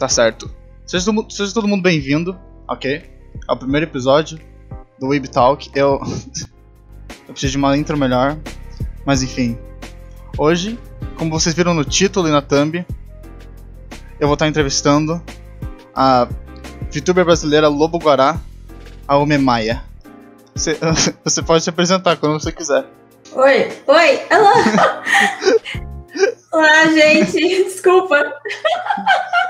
Tá 0.00 0.08
certo. 0.08 0.50
Seja 0.86 1.04
todo, 1.04 1.14
mundo- 1.14 1.30
seja 1.30 1.52
todo 1.52 1.68
mundo 1.68 1.82
bem-vindo, 1.82 2.34
ok? 2.66 3.04
Ao 3.46 3.54
primeiro 3.54 3.84
episódio 3.84 4.40
do 4.98 5.08
Web 5.08 5.28
Talk. 5.28 5.70
Eu. 5.74 6.00
eu 7.28 7.32
preciso 7.34 7.50
de 7.52 7.58
uma 7.58 7.76
intro 7.76 7.98
melhor. 7.98 8.38
Mas 9.04 9.22
enfim. 9.22 9.58
Hoje, 10.38 10.78
como 11.18 11.30
vocês 11.30 11.54
viram 11.54 11.74
no 11.74 11.84
título 11.84 12.28
e 12.28 12.30
na 12.30 12.40
thumb, 12.40 12.82
eu 14.18 14.26
vou 14.26 14.32
estar 14.32 14.48
entrevistando 14.48 15.22
a 15.94 16.26
VTuber 16.90 17.26
brasileira 17.26 17.68
Lobo 17.68 17.98
Guará, 17.98 18.40
a 19.06 19.18
Omemaia. 19.18 19.82
Você, 20.54 20.78
você 21.22 21.42
pode 21.42 21.62
se 21.62 21.68
apresentar 21.68 22.16
quando 22.16 22.40
você 22.40 22.50
quiser. 22.50 22.86
Oi, 23.32 23.68
oi, 23.86 24.20
alô! 24.30 25.90
Olá, 26.52 26.86
gente, 26.86 27.38
desculpa, 27.64 28.16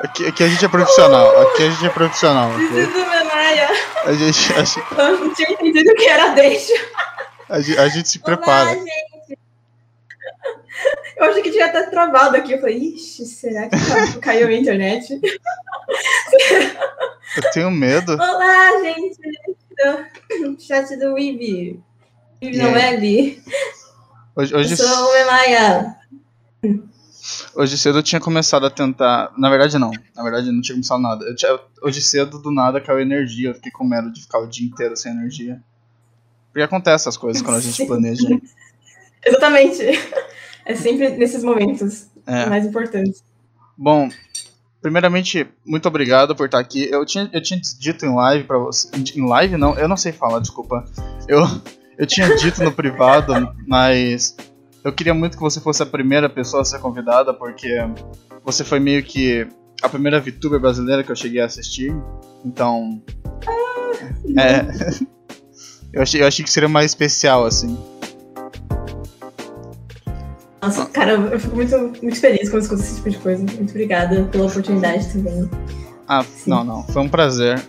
Aqui, 0.03 0.27
aqui 0.27 0.45
a 0.45 0.49
gente 0.49 0.65
é 0.65 0.69
profissional. 0.69 1.43
Aqui 1.43 1.63
a 1.65 1.71
gente 1.71 1.87
é 1.87 1.91
profissional. 1.91 2.51
preciso 2.55 2.91
do 2.93 2.99
meu 3.11 3.25
Maia. 3.27 3.69
A 4.05 4.13
gente, 4.15 4.53
a, 4.55 4.65
gente- 4.65 4.87
Eu 4.97 5.19
não 5.19 5.35
tinha 5.35 5.51
entendido 5.53 5.91
o 5.91 5.95
que 5.95 6.07
era 6.07 6.29
deixa. 6.29 6.73
a 7.49 7.61
gente- 7.61 7.79
a 7.79 7.89
gente 7.89 8.09
se 8.09 8.19
prepara. 8.19 8.71
Olá, 8.71 8.75
gente. 8.77 9.39
Eu 11.17 11.25
achei 11.27 11.43
que 11.43 11.51
tinha 11.51 11.67
até 11.67 11.83
travado 11.83 12.37
aqui. 12.37 12.53
Eu 12.53 12.61
falei, 12.61 12.79
ixi, 12.79 13.27
será 13.27 13.69
que 13.69 13.77
ca- 13.77 14.21
caiu 14.21 14.49
a 14.49 14.53
internet? 14.53 15.21
Eu 17.37 17.51
tenho 17.53 17.71
medo. 17.71 18.15
Olá, 18.15 18.71
gente, 18.81 19.19
chat 20.67 20.97
do 20.97 21.19
Ibi. 21.19 21.83
Ibi 22.41 22.57
E 22.57 22.59
não 22.59 22.75
é 22.75 22.97
Bi. 22.97 23.43
Hoje, 24.35 24.55
Eu 24.55 24.61
hoje, 24.61 24.77
sou 24.79 24.87
o 25.13 25.27
Maia. 25.27 25.95
Hoje 27.55 27.77
cedo 27.79 27.99
eu 27.99 28.03
tinha 28.03 28.21
começado 28.21 28.65
a 28.67 28.71
tentar. 28.71 29.33
Na 29.37 29.49
verdade, 29.51 29.79
não. 29.79 29.91
Na 30.15 30.23
verdade, 30.23 30.47
eu 30.49 30.53
não 30.53 30.61
tinha 30.61 30.75
começado 30.77 31.01
nada. 31.01 31.25
Eu 31.25 31.35
tinha- 31.35 31.59
hoje 31.83 32.01
cedo, 32.03 32.39
do 32.39 32.51
nada, 32.51 32.81
caiu 32.81 33.01
energia. 33.01 33.51
Eu 33.51 33.55
fiquei 33.55 33.71
com 33.73 33.85
medo 33.85 34.13
de 34.13 34.23
ficar 34.23 34.39
o 34.41 34.47
dia 34.47 34.67
inteiro 34.67 34.97
sem 34.97 35.13
energia. 35.13 35.61
Porque 36.53 36.63
acontece 36.63 37.09
as 37.09 37.17
coisas 37.17 37.41
quando 37.43 37.57
a 37.57 37.61
gente 37.61 37.85
planeja. 37.87 38.29
Exatamente. 39.25 39.83
É 40.65 40.75
sempre 40.75 41.11
nesses 41.11 41.43
momentos 41.45 42.07
É. 42.27 42.47
mais 42.47 42.65
importantes. 42.67 43.23
Bom, 43.77 44.09
primeiramente, 44.83 45.47
muito 45.65 45.87
obrigado 45.89 46.35
por 46.35 46.47
estar 46.47 46.59
aqui. 46.59 46.89
Eu 46.91 47.05
tinha, 47.05 47.29
eu 47.33 47.43
tinha 47.43 47.61
dito 47.79 48.05
em 48.05 48.15
live 48.15 48.45
pra 48.45 48.59
você. 48.59 48.89
Em 49.17 49.27
live 49.27 49.57
não, 49.57 49.79
eu 49.79 49.89
não 49.89 49.97
sei 49.97 50.13
falar, 50.13 50.41
desculpa. 50.41 50.85
Eu, 51.29 51.41
eu 51.99 52.07
tinha 52.07 52.35
dito 52.37 52.63
no 52.63 52.73
privado, 52.73 53.33
mas 53.67 54.37
eu 54.85 54.93
queria 54.93 55.15
muito 55.15 55.37
que 55.37 55.43
você 55.43 55.61
fosse 55.61 55.83
a 55.83 55.87
primeira 55.87 56.29
pessoa 56.29 56.63
a 56.63 56.65
ser 56.65 56.79
convidada, 56.79 57.35
porque 57.35 57.77
você 58.45 58.65
foi 58.65 58.81
meio 58.81 59.03
que 59.03 59.47
a 59.83 59.89
primeira 59.89 60.21
VTuber 60.21 60.61
brasileira 60.61 61.03
que 61.03 61.11
eu 61.11 61.17
cheguei 61.17 61.41
a 61.41 61.47
assistir. 61.47 61.95
Então. 62.45 63.03
É. 64.37 65.11
Eu 65.93 66.03
achei, 66.03 66.23
eu 66.23 66.27
achei 66.29 66.45
que 66.45 66.51
seria 66.53 66.69
mais 66.69 66.87
especial, 66.93 67.45
assim. 67.45 67.77
Nossa, 70.63 70.87
cara, 70.87 71.15
eu 71.15 71.41
fico 71.41 71.57
muito, 71.57 71.77
muito 72.01 72.21
feliz 72.21 72.49
quando 72.49 72.63
escuto 72.63 72.81
esse 72.81 72.95
tipo 72.95 73.11
de 73.11 73.19
coisa. 73.19 73.43
Muito 73.43 73.71
obrigada 73.71 74.23
pela 74.27 74.47
oportunidade 74.47 75.13
também. 75.13 75.51
Ah, 76.07 76.23
Sim. 76.23 76.51
não, 76.51 76.63
não. 76.63 76.83
Foi 76.85 77.03
um 77.03 77.09
prazer. 77.09 77.61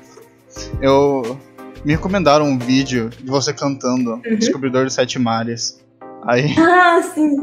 Eu. 0.80 1.36
Me 1.84 1.94
recomendaram 1.94 2.46
um 2.46 2.60
vídeo 2.60 3.10
de 3.10 3.26
você 3.26 3.52
cantando 3.52 4.22
Descobridor 4.38 4.86
dos 4.86 4.94
Sete 4.94 5.18
Mares. 5.18 5.81
Aí 6.24 6.54
Ah, 6.60 7.02
sim. 7.14 7.36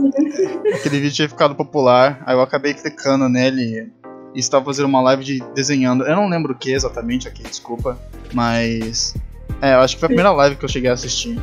aquele 0.74 1.00
vídeo 1.00 1.12
tinha 1.12 1.28
ficado 1.28 1.54
popular, 1.54 2.22
aí 2.26 2.34
eu 2.34 2.40
acabei 2.40 2.74
clicando 2.74 3.28
nele 3.28 3.90
e 4.34 4.38
estava 4.38 4.64
fazendo 4.64 4.86
uma 4.86 5.00
live 5.02 5.24
de 5.24 5.42
desenhando. 5.54 6.04
Eu 6.04 6.14
não 6.16 6.28
lembro 6.28 6.52
o 6.52 6.56
que 6.56 6.72
exatamente 6.72 7.26
aqui, 7.26 7.42
desculpa. 7.42 7.98
Mas. 8.32 9.14
É, 9.60 9.74
eu 9.74 9.80
acho 9.80 9.94
que 9.96 10.00
foi 10.00 10.06
a 10.06 10.10
primeira 10.10 10.30
live 10.32 10.56
que 10.56 10.64
eu 10.64 10.68
cheguei 10.68 10.90
a 10.90 10.92
assistir. 10.92 11.38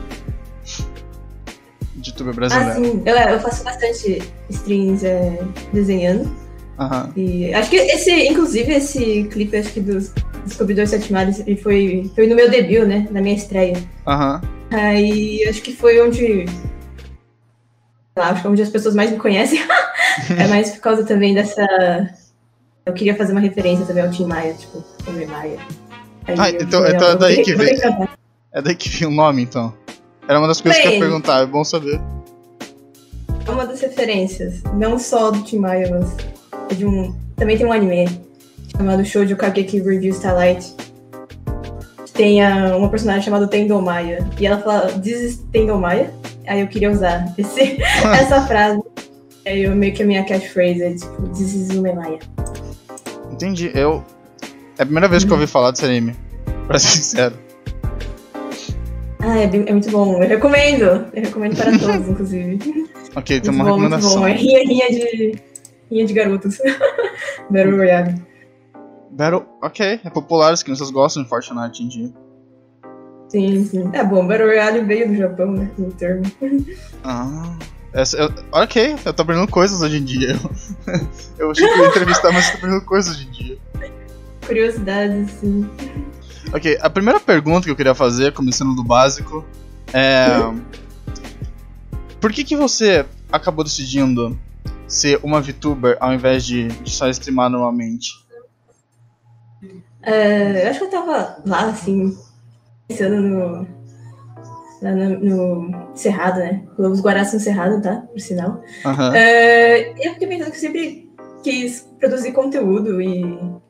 De 1.95 2.09
youtuber 2.12 2.34
Ah, 2.34 2.35
brasileiro. 2.35 2.85
sim. 2.85 3.03
Eu, 3.06 3.16
eu 3.16 3.40
faço 3.40 3.63
bastante 3.63 4.22
streams 4.50 5.03
é, 5.03 5.40
desenhando. 5.74 6.29
Aham. 6.78 7.12
E 7.16 7.53
acho 7.53 7.69
que 7.69 7.78
esse, 7.78 8.12
inclusive, 8.28 8.72
esse 8.74 9.24
clipe, 9.31 9.56
acho 9.57 9.72
que 9.74 9.79
dos 9.79 10.12
Descobridores 10.45 10.90
Sete 10.91 11.12
Mares, 11.12 11.44
foi, 11.63 12.12
foi 12.13 12.28
no 12.28 12.35
meu 12.35 12.50
debut, 12.50 12.85
né? 12.85 13.07
Na 13.12 13.22
minha 13.22 13.35
estreia. 13.35 13.78
Aham. 14.06 14.41
Aí 14.72 15.44
acho 15.50 15.62
que 15.62 15.74
foi 15.75 16.00
onde. 16.01 16.45
Lá, 18.18 18.30
acho 18.30 18.42
que 18.42 18.48
é 18.48 18.50
onde 18.50 18.62
as 18.62 18.70
pessoas 18.70 18.96
mais 18.96 19.12
me 19.12 19.18
conhecem. 19.18 19.59
é 20.38 20.48
mais 20.48 20.72
por 20.72 20.80
causa 20.81 21.03
também 21.03 21.34
dessa. 21.34 21.62
Eu 22.86 22.94
queria 22.94 23.16
fazer 23.16 23.31
uma 23.31 23.42
referência 23.42 23.86
também 23.86 24.03
ao 24.03 24.12
Tim 24.12 24.26
Maia, 24.26 24.53
tipo, 24.53 24.84
Homem 25.08 25.28
Maia. 25.28 25.58
Aí 26.28 26.36
Ah, 26.38 26.50
então- 26.50 26.62
então 26.66 26.86
é 26.86 26.94
"Não, 26.94 27.18
daí 27.18 27.44
que 27.44 27.56
vem. 27.56 27.68
ter 27.68 27.75
que 27.75 27.81
cantar." 27.81 28.09
É 28.54 28.62
daí 28.62 28.75
que 28.75 28.90
vinha 28.90 29.09
o 29.09 29.14
nome, 29.14 29.44
então. 29.44 29.74
Era 30.28 30.40
uma 30.40 30.48
das 30.48 30.62
coisas 30.62 30.80
que 30.81 30.88
eu 30.88 30.92
ia 30.94 31.00
Bem. 31.00 31.08
perguntar, 31.08 31.42
é 31.42 31.46
bom 31.46 31.64
saber. 31.64 32.00
É 33.48 33.52
uma 33.52 33.66
das 33.66 33.80
referências, 33.81 34.64
não 34.74 34.98
só 34.98 35.30
do 35.30 35.42
Tim 35.44 35.59
Maia, 35.59 35.90
mas 35.92 36.16
é 36.72 36.74
de 36.75 36.86
um. 36.86 37.14
Também 37.36 37.58
tem 37.58 37.66
um 37.66 37.72
anime 37.72 38.08
chamado 38.75 39.04
Shoujo 39.06 39.36
Kageki 39.36 39.81
Review 39.81 40.12
Starlight. 40.14 40.74
que 42.06 42.12
Tem 42.14 42.44
a- 42.44 42.78
uma 42.78 42.90
personagem 42.90 43.24
chamada 43.24 43.46
Tendo 43.48 43.80
Maia. 43.81 44.25
E 44.40 44.48
ela 44.48 44.58
fala, 44.62 44.88
This 45.00 45.20
is 45.22 45.44
Tendo 45.52 45.78
Maia. 45.78 46.12
Aí 46.47 46.61
eu 46.61 46.67
queria 46.67 46.91
usar 46.91 47.33
esse- 47.38 47.78
essa 47.81 48.41
frase. 48.47 48.81
Aí 49.45 49.63
eu 49.63 49.75
meio 49.75 49.94
que 49.94 50.03
a 50.03 50.06
minha 50.06 50.23
catchphrase 50.25 50.81
é 50.83 50.94
tipo, 50.95 51.22
This 51.29 51.53
is. 51.53 51.69
Entendi. 53.31 53.72
Eu. 53.73 54.03
É 54.78 54.83
a 54.83 54.85
primeira 54.85 55.07
vez 55.07 55.23
que 55.23 55.29
eu 55.31 55.35
ouvi 55.35 55.47
falar 55.47 55.72
desse 55.72 55.85
anime. 55.85 56.16
Pra 56.67 56.79
ser 56.79 56.97
sincero. 56.97 57.35
Ah, 59.19 59.38
é, 59.39 59.47
bem- 59.47 59.66
é 59.67 59.72
muito 59.72 59.89
bom. 59.89 60.22
Eu 60.22 60.28
recomendo. 60.28 60.83
Eu 61.13 61.23
recomendo 61.23 61.56
para 61.56 61.78
todos, 61.78 62.07
inclusive. 62.09 62.59
Ok, 63.16 63.39
tem 63.39 63.51
Muito 63.51 63.62
uma 63.62 63.72
bom, 63.72 63.79
muito 63.79 63.95
recomendação. 63.95 64.22
bom. 64.22 64.27
É 64.27 64.33
rinha, 64.33 64.59
rinha 64.63 64.88
de. 64.89 65.39
Rinha 65.91 66.06
de 66.06 66.13
garotos. 66.13 66.57
Battle 67.50 67.77
Royale. 67.77 68.16
Battle. 69.12 69.45
Ok, 69.62 70.00
é 70.03 70.09
popular, 70.09 70.51
as 70.51 70.62
crianças 70.63 70.89
gostam 70.91 71.23
de 71.23 71.29
Fortnite 71.29 71.83
em 71.83 71.88
dia. 71.88 72.09
Sim, 73.30 73.66
sim. 73.66 73.90
É 73.94 74.03
bom, 74.03 74.25
Battle 74.25 74.47
Royale 74.47 74.81
veio 74.81 75.08
do 75.09 75.16
Japão, 75.16 75.52
né? 75.52 75.69
No 75.78 75.91
termo. 75.91 76.24
Ah. 77.03 77.56
Essa, 77.94 78.18
eu- 78.18 78.34
ok, 78.52 78.96
eu 79.06 79.13
tô 79.13 79.22
aprendendo 79.22 79.50
coisas 79.50 79.81
hoje 79.81 79.97
em 79.97 80.03
dia. 80.03 80.38
Eu, 80.88 81.00
eu 81.47 81.52
achei 81.52 81.66
que 81.68 81.80
ia 81.80 81.88
entrevistar, 81.88 82.31
mas 82.31 82.46
eu 82.46 82.52
tô 82.52 82.58
aprendendo 82.58 82.86
coisas 82.86 83.16
hoje 83.16 83.28
em 83.28 83.31
dia. 83.31 83.58
Curiosidades, 84.46 85.31
sim. 85.40 85.69
Ok, 86.53 86.78
a 86.81 86.90
primeira 86.90 87.19
pergunta 87.19 87.63
que 87.66 87.72
eu 87.72 87.75
queria 87.75 87.96
fazer, 87.96 88.34
começando 88.34 88.75
do 88.75 88.84
básico, 88.84 89.46
é. 89.94 90.28
Por 92.19 92.31
que, 92.34 92.44
que 92.44 92.56
você 92.56 93.06
acabou 93.31 93.63
decidindo 93.63 94.38
ser 94.88 95.19
uma 95.24 95.42
VTuber 95.42 95.97
ao 96.00 96.13
invés 96.13 96.46
de, 96.46 96.68
de 96.68 96.92
só 96.92 97.07
streamar 97.09 97.50
normalmente? 97.50 98.12
É, 100.02 100.66
eu 100.66 100.69
acho 100.69 100.80
que 100.80 100.86
eu 100.86 100.90
tava 100.92 101.42
lá, 101.46 101.66
assim, 101.69 102.16
pensando 102.88 103.22
no. 103.22 103.68
Lá 104.81 104.91
no, 104.91 105.19
no 105.19 105.96
Cerrado, 105.96 106.40
né? 106.40 106.63
Lobos 106.78 107.00
Guarás 107.00 107.34
no 107.34 107.40
Cerrado, 107.40 107.81
tá? 107.81 108.03
Por 108.12 108.19
sinal. 108.19 108.62
Aham. 108.85 109.16
É, 109.16 109.91
eu 109.91 110.13
fiquei 110.13 110.28
pensando 110.28 110.51
que 110.51 110.57
eu 110.57 110.62
sempre 110.62 111.09
quis 111.41 111.90
produzir 112.00 112.34
conteúdo 112.34 113.01
e 113.01 113.24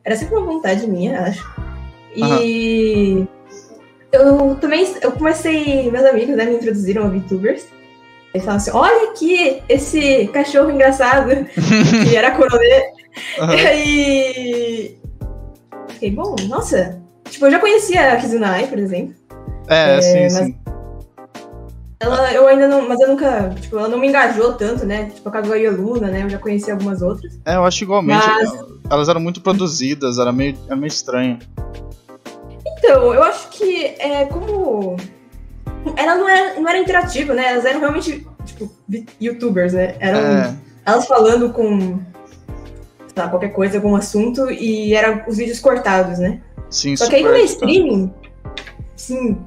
era 0.04 0.16
sempre 0.16 0.36
uma 0.36 0.46
vontade 0.46 0.88
minha, 0.88 1.22
acho. 1.22 1.46
E 2.16 3.28
eu 4.12 4.56
também 4.56 4.88
eu 5.02 5.12
comecei, 5.12 5.92
meus 5.92 6.06
amigos 6.06 6.36
né, 6.36 6.46
me 6.46 6.56
introduziram 6.56 7.06
a 7.06 7.10
VTubers. 7.10 7.68
Eles 8.34 8.46
falavam 8.46 8.56
assim, 8.56 8.72
olha 8.72 9.12
aqui 9.12 9.62
esse 9.70 10.28
cachorro 10.28 10.72
engraçado, 10.72 11.30
que 12.04 12.16
era 12.16 12.32
coronel. 12.32 12.84
aham. 13.40 13.56
E 13.56 13.68
aí. 13.68 15.00
Fiquei, 15.90 16.12
bom, 16.12 16.36
nossa. 16.50 17.02
Tipo, 17.30 17.46
eu 17.48 17.52
já 17.52 17.60
conhecia 17.60 18.14
a 18.14 18.18
Kizunai, 18.18 18.68
por 18.68 18.78
exemplo. 18.80 19.16
É, 19.68 19.98
É, 19.98 20.02
sim, 20.02 20.30
sim. 20.30 20.58
Ela, 22.00 22.32
eu 22.34 22.48
ainda 22.48 22.68
não. 22.68 22.88
Mas 22.88 23.00
eu 23.00 23.08
nunca. 23.08 23.50
Tipo, 23.60 23.80
ela 23.80 23.88
não 23.88 23.98
me 23.98 24.08
engajou 24.08 24.54
tanto, 24.54 24.86
né? 24.86 25.10
Tipo, 25.14 25.30
a 25.30 25.32
Kaguya 25.32 25.72
Luna, 25.72 26.08
né? 26.08 26.24
Eu 26.24 26.30
já 26.30 26.38
conheci 26.38 26.70
algumas 26.70 27.02
outras. 27.02 27.40
É, 27.46 27.56
eu 27.56 27.64
acho 27.66 27.84
igualmente. 27.84 28.26
Mas- 28.28 28.76
Elas 28.90 29.10
eram 29.10 29.20
muito 29.22 29.42
produzidas, 29.42 30.20
era 30.20 30.32
meio, 30.32 30.56
era 30.68 30.76
meio 30.76 30.88
estranho. 30.90 31.40
Então, 32.78 33.14
eu 33.14 33.24
acho 33.24 33.50
que 33.50 33.96
é 33.98 34.26
como. 34.26 34.98
Ela 35.96 36.16
não 36.16 36.30
era, 36.30 36.60
não 36.60 36.68
era 36.70 36.78
interativa, 36.78 37.34
né? 37.34 37.48
Elas 37.54 37.66
eram 37.66 37.80
realmente, 37.80 38.28
tipo, 38.46 38.70
youtubers, 39.20 39.74
né? 39.74 39.96
Eram 40.00 40.20
É, 40.20 40.56
elas 40.86 41.08
falando 41.08 41.52
com. 41.52 42.00
Sei 43.08 43.24
lá, 43.24 43.30
qualquer 43.30 43.50
coisa, 43.50 43.78
algum 43.78 43.96
assunto, 43.96 44.52
e 44.52 44.94
eram 44.94 45.24
os 45.28 45.38
vídeos 45.38 45.60
cortados, 45.60 46.20
né? 46.20 46.42
Sim, 46.70 46.96
Só 46.96 47.08
que 47.08 47.16
aí 47.16 47.24
quando 47.24 47.36
é 47.36 47.42
editado. 47.42 47.72
streaming, 47.72 48.14
sim. 48.96 49.38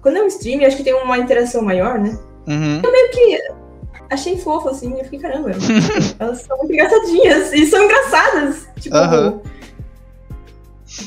Quando 0.00 0.18
é 0.18 0.22
um 0.22 0.26
streaming, 0.26 0.64
acho 0.64 0.76
que 0.76 0.84
tem 0.84 0.94
uma 0.94 1.18
interação 1.18 1.62
maior, 1.62 1.98
né? 1.98 2.18
Uhum. 2.46 2.82
Achei 4.10 4.36
fofo, 4.36 4.68
assim, 4.68 4.92
eu 4.92 5.04
fiquei, 5.04 5.18
caramba, 5.18 5.50
elas 6.18 6.42
são 6.42 6.58
muito 6.58 6.72
engraçadinhas, 6.72 7.52
e 7.52 7.66
são 7.66 7.82
engraçadas. 7.84 8.68
Tipo, 8.78 8.96
Aham. 8.96 9.40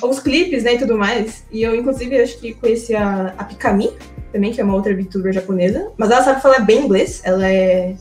os 0.01 0.19
clipes, 0.19 0.63
né, 0.63 0.73
e 0.75 0.79
tudo 0.79 0.97
mais. 0.97 1.45
E 1.51 1.61
eu, 1.61 1.75
inclusive, 1.75 2.19
acho 2.19 2.39
que 2.39 2.53
conheci 2.55 2.95
a, 2.95 3.35
a 3.37 3.43
Pikami, 3.43 3.91
também, 4.31 4.51
que 4.51 4.61
é 4.61 4.63
uma 4.63 4.75
outra 4.75 4.95
VTuber 4.95 5.33
japonesa. 5.33 5.91
Mas 5.97 6.11
ela 6.11 6.23
sabe 6.23 6.41
falar 6.41 6.59
bem 6.59 6.85
inglês. 6.85 7.21
Ela 7.23 7.47
é. 7.49 7.95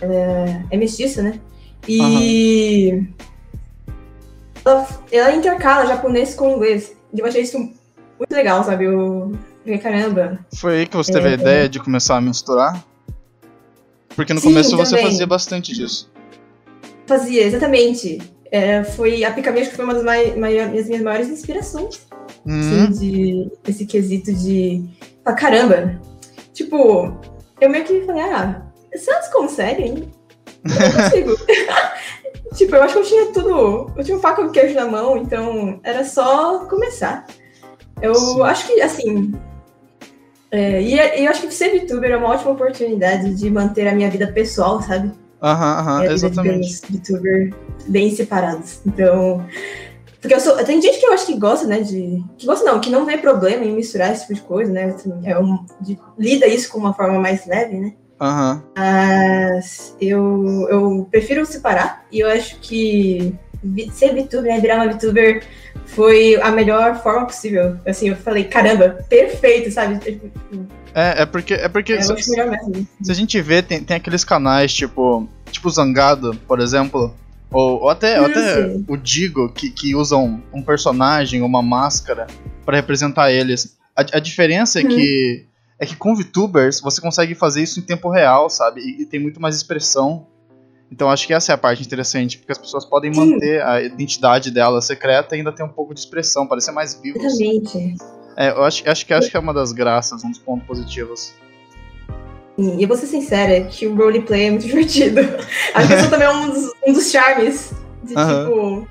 Ela 0.00 0.14
é, 0.14 0.62
é 0.70 0.76
mestiça, 0.76 1.22
né? 1.22 1.40
E. 1.86 2.92
Uhum. 2.92 3.06
Ela, 4.68 4.88
ela 5.10 5.34
intercala 5.34 5.86
japonês 5.86 6.34
com 6.34 6.50
inglês. 6.50 6.92
E 7.12 7.20
eu 7.20 7.26
achei 7.26 7.42
isso 7.42 7.58
muito 7.58 8.32
legal, 8.32 8.62
sabe? 8.62 8.84
Eu 8.84 9.32
fiquei, 9.64 9.78
caramba. 9.78 10.38
Foi 10.54 10.80
aí 10.80 10.86
que 10.86 10.96
você 10.96 11.12
teve 11.12 11.28
é, 11.28 11.30
a 11.30 11.34
ideia 11.34 11.68
de 11.68 11.80
começar 11.80 12.16
a 12.16 12.20
misturar? 12.20 12.84
Porque 14.14 14.34
no 14.34 14.40
Sim, 14.40 14.48
começo 14.48 14.76
você 14.76 14.96
também. 14.96 15.10
fazia 15.10 15.26
bastante 15.26 15.72
disso. 15.72 16.10
Fazia, 17.06 17.44
exatamente. 17.44 18.18
É, 18.50 18.82
foi 18.84 19.24
a 19.24 19.30
acho 19.30 19.42
que 19.42 19.76
foi 19.76 19.84
uma 19.84 19.94
das 19.94 20.02
mai, 20.02 20.34
mai, 20.36 20.68
minhas, 20.68 20.86
minhas 20.86 21.02
maiores 21.02 21.28
inspirações. 21.28 22.06
Hum. 22.46 22.60
Assim, 22.60 22.90
de, 22.92 23.52
esse 23.66 23.86
quesito 23.86 24.32
de. 24.34 24.84
Ah, 25.24 25.32
caramba! 25.32 25.98
Tipo, 26.52 27.16
eu 27.60 27.70
meio 27.70 27.84
que 27.84 28.02
falei, 28.02 28.22
ah, 28.22 28.62
se 28.94 29.10
elas 29.10 29.28
conseguem, 29.28 30.10
eu 30.64 30.80
não 30.80 30.92
consigo. 30.92 31.36
tipo, 32.58 32.74
eu 32.74 32.82
acho 32.82 32.94
que 32.94 33.00
eu 33.00 33.04
tinha 33.04 33.26
tudo. 33.32 33.92
Eu 33.96 34.04
tinha 34.04 34.16
um 34.16 34.20
faca 34.20 34.42
com 34.42 34.50
queijo 34.50 34.74
na 34.74 34.86
mão, 34.86 35.16
então 35.16 35.80
era 35.82 36.04
só 36.04 36.66
começar. 36.66 37.26
Eu 38.02 38.14
Sim. 38.14 38.42
acho 38.42 38.66
que, 38.66 38.80
assim. 38.80 39.32
É, 40.50 40.82
e, 40.82 40.94
e, 40.94 41.24
eu 41.24 41.30
acho 41.30 41.42
que 41.42 41.54
ser 41.54 41.78
VTuber 41.78 42.10
é 42.10 42.16
uma 42.16 42.28
ótima 42.28 42.52
oportunidade 42.52 43.34
de 43.34 43.50
manter 43.50 43.86
a 43.86 43.94
minha 43.94 44.10
vida 44.10 44.26
pessoal, 44.26 44.82
sabe? 44.82 45.12
Aham, 45.42 45.78
aham, 45.78 46.04
exatamente. 46.04 46.82
De 46.90 46.98
VTuber 46.98 47.54
bem 47.86 48.14
separados. 48.14 48.80
Então. 48.84 49.46
Porque 50.20 50.34
eu 50.34 50.40
sou. 50.40 50.56
Tem 50.64 50.82
gente 50.82 50.98
que 50.98 51.06
eu 51.06 51.12
acho 51.12 51.26
que 51.26 51.38
gosta, 51.38 51.66
né? 51.66 51.80
De. 51.80 52.24
Que 52.36 52.46
gosta 52.46 52.64
não, 52.64 52.80
que 52.80 52.90
não 52.90 53.04
vê 53.04 53.18
problema 53.18 53.64
em 53.64 53.74
misturar 53.74 54.12
esse 54.12 54.22
tipo 54.22 54.34
de 54.34 54.40
coisa, 54.40 54.72
né? 54.72 54.86
Assim, 54.86 55.12
é 55.24 55.38
um, 55.38 55.64
de, 55.80 55.98
lida 56.18 56.46
isso 56.46 56.70
com 56.70 56.78
uma 56.78 56.94
forma 56.94 57.18
mais 57.20 57.46
leve, 57.46 57.78
né? 57.78 57.94
Uhum. 58.20 58.62
Mas 58.76 59.96
eu, 60.00 60.66
eu 60.70 61.08
prefiro 61.10 61.46
separar 61.46 62.04
e 62.10 62.20
eu 62.20 62.28
acho 62.28 62.58
que 62.60 63.34
ser 63.92 64.14
VTuber, 64.14 64.54
né, 64.54 64.60
virar 64.60 64.76
uma 64.76 64.92
VTuber 64.92 65.44
foi 65.86 66.36
a 66.40 66.50
melhor 66.50 67.02
forma 67.02 67.26
possível. 67.26 67.76
Assim, 67.86 68.08
eu 68.08 68.16
falei, 68.16 68.44
caramba, 68.44 69.04
perfeito, 69.08 69.70
sabe? 69.70 70.20
É, 70.94 71.22
é 71.22 71.26
porque, 71.26 71.54
é 71.54 71.68
porque 71.68 71.94
é, 71.94 72.02
se, 72.02 72.14
se, 72.22 73.10
a 73.10 73.14
gente 73.14 73.40
vê, 73.40 73.62
tem, 73.62 73.82
tem 73.82 73.96
aqueles 73.96 74.24
canais 74.24 74.72
tipo, 74.72 75.28
tipo 75.50 75.70
Zangado, 75.70 76.34
por 76.46 76.60
exemplo, 76.60 77.14
ou, 77.50 77.82
ou 77.82 77.88
até, 77.88 78.20
ou 78.20 78.26
até 78.26 78.76
o 78.86 78.96
Digo, 78.96 79.48
que, 79.50 79.70
que 79.70 79.94
usam 79.94 80.42
um 80.52 80.62
personagem, 80.62 81.42
uma 81.42 81.62
máscara 81.62 82.26
para 82.64 82.76
representar 82.76 83.32
eles. 83.32 83.76
A, 83.96 84.02
a 84.18 84.20
diferença 84.20 84.80
é 84.80 84.82
uhum. 84.82 84.88
que 84.88 85.47
é 85.78 85.86
que 85.86 85.94
com 85.94 86.14
VTubers 86.14 86.80
você 86.80 87.00
consegue 87.00 87.34
fazer 87.34 87.62
isso 87.62 87.78
em 87.78 87.82
tempo 87.82 88.10
real, 88.10 88.50
sabe? 88.50 88.80
E, 88.80 89.02
e, 89.02 89.06
tem 89.06 89.20
muito 89.20 89.40
mais 89.40 89.54
expressão. 89.56 90.26
Então 90.90 91.10
acho 91.10 91.26
que 91.26 91.34
essa 91.34 91.52
é 91.52 91.54
a 91.54 91.58
parte 91.58 91.82
interessante, 91.82 92.38
porque 92.38 92.50
as 92.50 92.58
pessoas 92.58 92.84
podem 92.84 93.12
Sim. 93.12 93.32
manter 93.32 93.62
a 93.62 93.82
identidade 93.82 94.50
dela 94.50 94.80
secreta 94.80 95.36
e 95.36 95.38
ainda 95.38 95.52
ter 95.52 95.62
um 95.62 95.68
pouco 95.68 95.94
de 95.94 96.00
expressão, 96.00 96.46
parecer 96.46 96.72
mais 96.72 96.94
vivos. 96.94 97.22
Exatamente. 97.22 97.96
É, 98.36 98.50
eu 98.50 98.64
acho, 98.64 98.88
acho, 98.88 99.06
que, 99.06 99.12
acho 99.12 99.30
que 99.30 99.36
é 99.36 99.40
uma 99.40 99.52
das 99.52 99.72
graças, 99.72 100.24
um 100.24 100.30
dos 100.30 100.38
pontos 100.38 100.66
positivos. 100.66 101.34
E 102.56 102.82
eu 102.82 102.88
vou 102.88 102.96
ser 102.96 103.06
sincera, 103.06 103.64
que 103.64 103.86
o 103.86 103.94
roleplay 103.94 104.46
é 104.46 104.50
muito 104.50 104.66
divertido. 104.66 105.20
Acho 105.74 105.88
que 105.88 105.94
isso 105.94 106.10
também 106.10 106.26
é 106.26 106.30
um 106.30 106.50
dos, 106.50 106.72
um 106.86 106.92
dos 106.92 107.10
charmes. 107.10 107.72
De 108.02 108.14
tipo. 108.14 108.88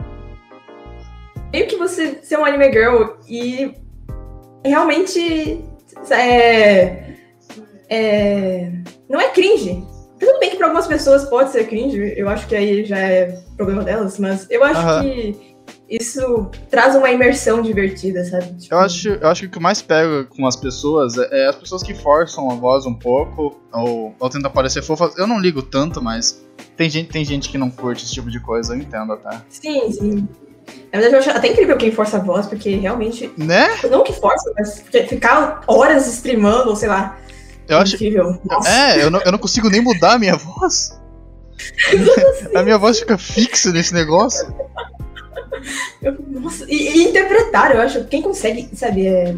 Meio 1.51 1.67
que 1.67 1.77
você 1.77 2.19
ser 2.21 2.37
um 2.37 2.45
anime 2.45 2.71
girl 2.71 3.15
e 3.27 3.73
realmente 4.65 5.63
é, 6.15 7.15
é, 7.89 8.71
não 9.09 9.19
é 9.19 9.29
cringe. 9.29 9.85
Tudo 10.19 10.39
bem 10.39 10.49
que 10.49 10.57
para 10.57 10.67
algumas 10.67 10.87
pessoas 10.87 11.25
pode 11.25 11.51
ser 11.51 11.67
cringe, 11.67 12.13
eu 12.17 12.27
acho 12.27 12.47
que 12.47 12.55
aí 12.55 12.83
já 12.83 12.97
é 12.97 13.39
problema 13.55 13.83
delas, 13.83 14.17
mas 14.17 14.47
eu 14.49 14.63
acho 14.63 14.81
uhum. 14.81 15.01
que 15.03 15.57
isso 15.89 16.49
traz 16.69 16.95
uma 16.95 17.09
imersão 17.09 17.61
divertida, 17.61 18.23
sabe? 18.25 18.53
Tipo... 18.57 18.73
Eu, 18.73 18.79
acho, 18.79 19.09
eu 19.09 19.27
acho 19.27 19.41
que 19.41 19.47
o 19.47 19.51
que 19.51 19.59
mais 19.59 19.81
pega 19.81 20.25
com 20.25 20.45
as 20.45 20.55
pessoas 20.55 21.17
é, 21.17 21.43
é 21.43 21.47
as 21.47 21.55
pessoas 21.55 21.83
que 21.83 21.93
forçam 21.93 22.49
a 22.49 22.55
voz 22.55 22.85
um 22.85 22.93
pouco, 22.93 23.59
ou, 23.71 24.13
ou 24.19 24.29
tentam 24.29 24.51
parecer 24.51 24.81
fofas. 24.81 25.17
Eu 25.17 25.27
não 25.27 25.39
ligo 25.39 25.61
tanto, 25.61 26.01
mas 26.01 26.43
tem 26.75 26.89
gente, 26.89 27.09
tem 27.09 27.23
gente 27.23 27.49
que 27.49 27.57
não 27.57 27.69
curte 27.69 28.03
esse 28.03 28.13
tipo 28.13 28.29
de 28.29 28.39
coisa, 28.39 28.73
eu 28.73 28.79
entendo 28.79 29.13
até. 29.13 29.41
Sim, 29.49 29.91
sim. 29.91 30.27
Na 30.91 30.99
verdade, 30.99 31.15
eu 31.15 31.19
acho 31.19 31.29
até 31.29 31.49
incrível 31.49 31.77
quem 31.77 31.91
força 31.91 32.17
a 32.17 32.19
voz, 32.19 32.45
porque 32.45 32.75
realmente. 32.75 33.31
Né? 33.37 33.67
Não 33.89 34.03
que 34.03 34.13
força, 34.13 34.51
mas 34.57 34.83
ficar 35.07 35.61
horas 35.67 36.07
streamando, 36.07 36.75
sei 36.75 36.89
lá. 36.89 37.17
Eu 37.67 37.77
acho. 37.79 37.95
Incrível. 37.95 38.39
Nossa. 38.45 38.69
É, 38.69 39.03
eu 39.03 39.09
não, 39.09 39.21
eu 39.21 39.31
não 39.31 39.39
consigo 39.39 39.69
nem 39.69 39.81
mudar 39.81 40.13
a 40.13 40.19
minha 40.19 40.35
voz. 40.35 40.97
a 42.55 42.63
minha 42.63 42.77
voz 42.77 42.99
fica 42.99 43.17
fixa 43.17 43.71
nesse 43.71 43.93
negócio. 43.93 44.53
Eu, 46.01 46.15
nossa, 46.29 46.65
e, 46.67 46.97
e, 46.97 47.03
interpretar, 47.09 47.75
eu 47.75 47.81
acho. 47.81 48.05
Quem 48.05 48.21
consegue, 48.21 48.69
sabe, 48.73 49.07
é, 49.07 49.35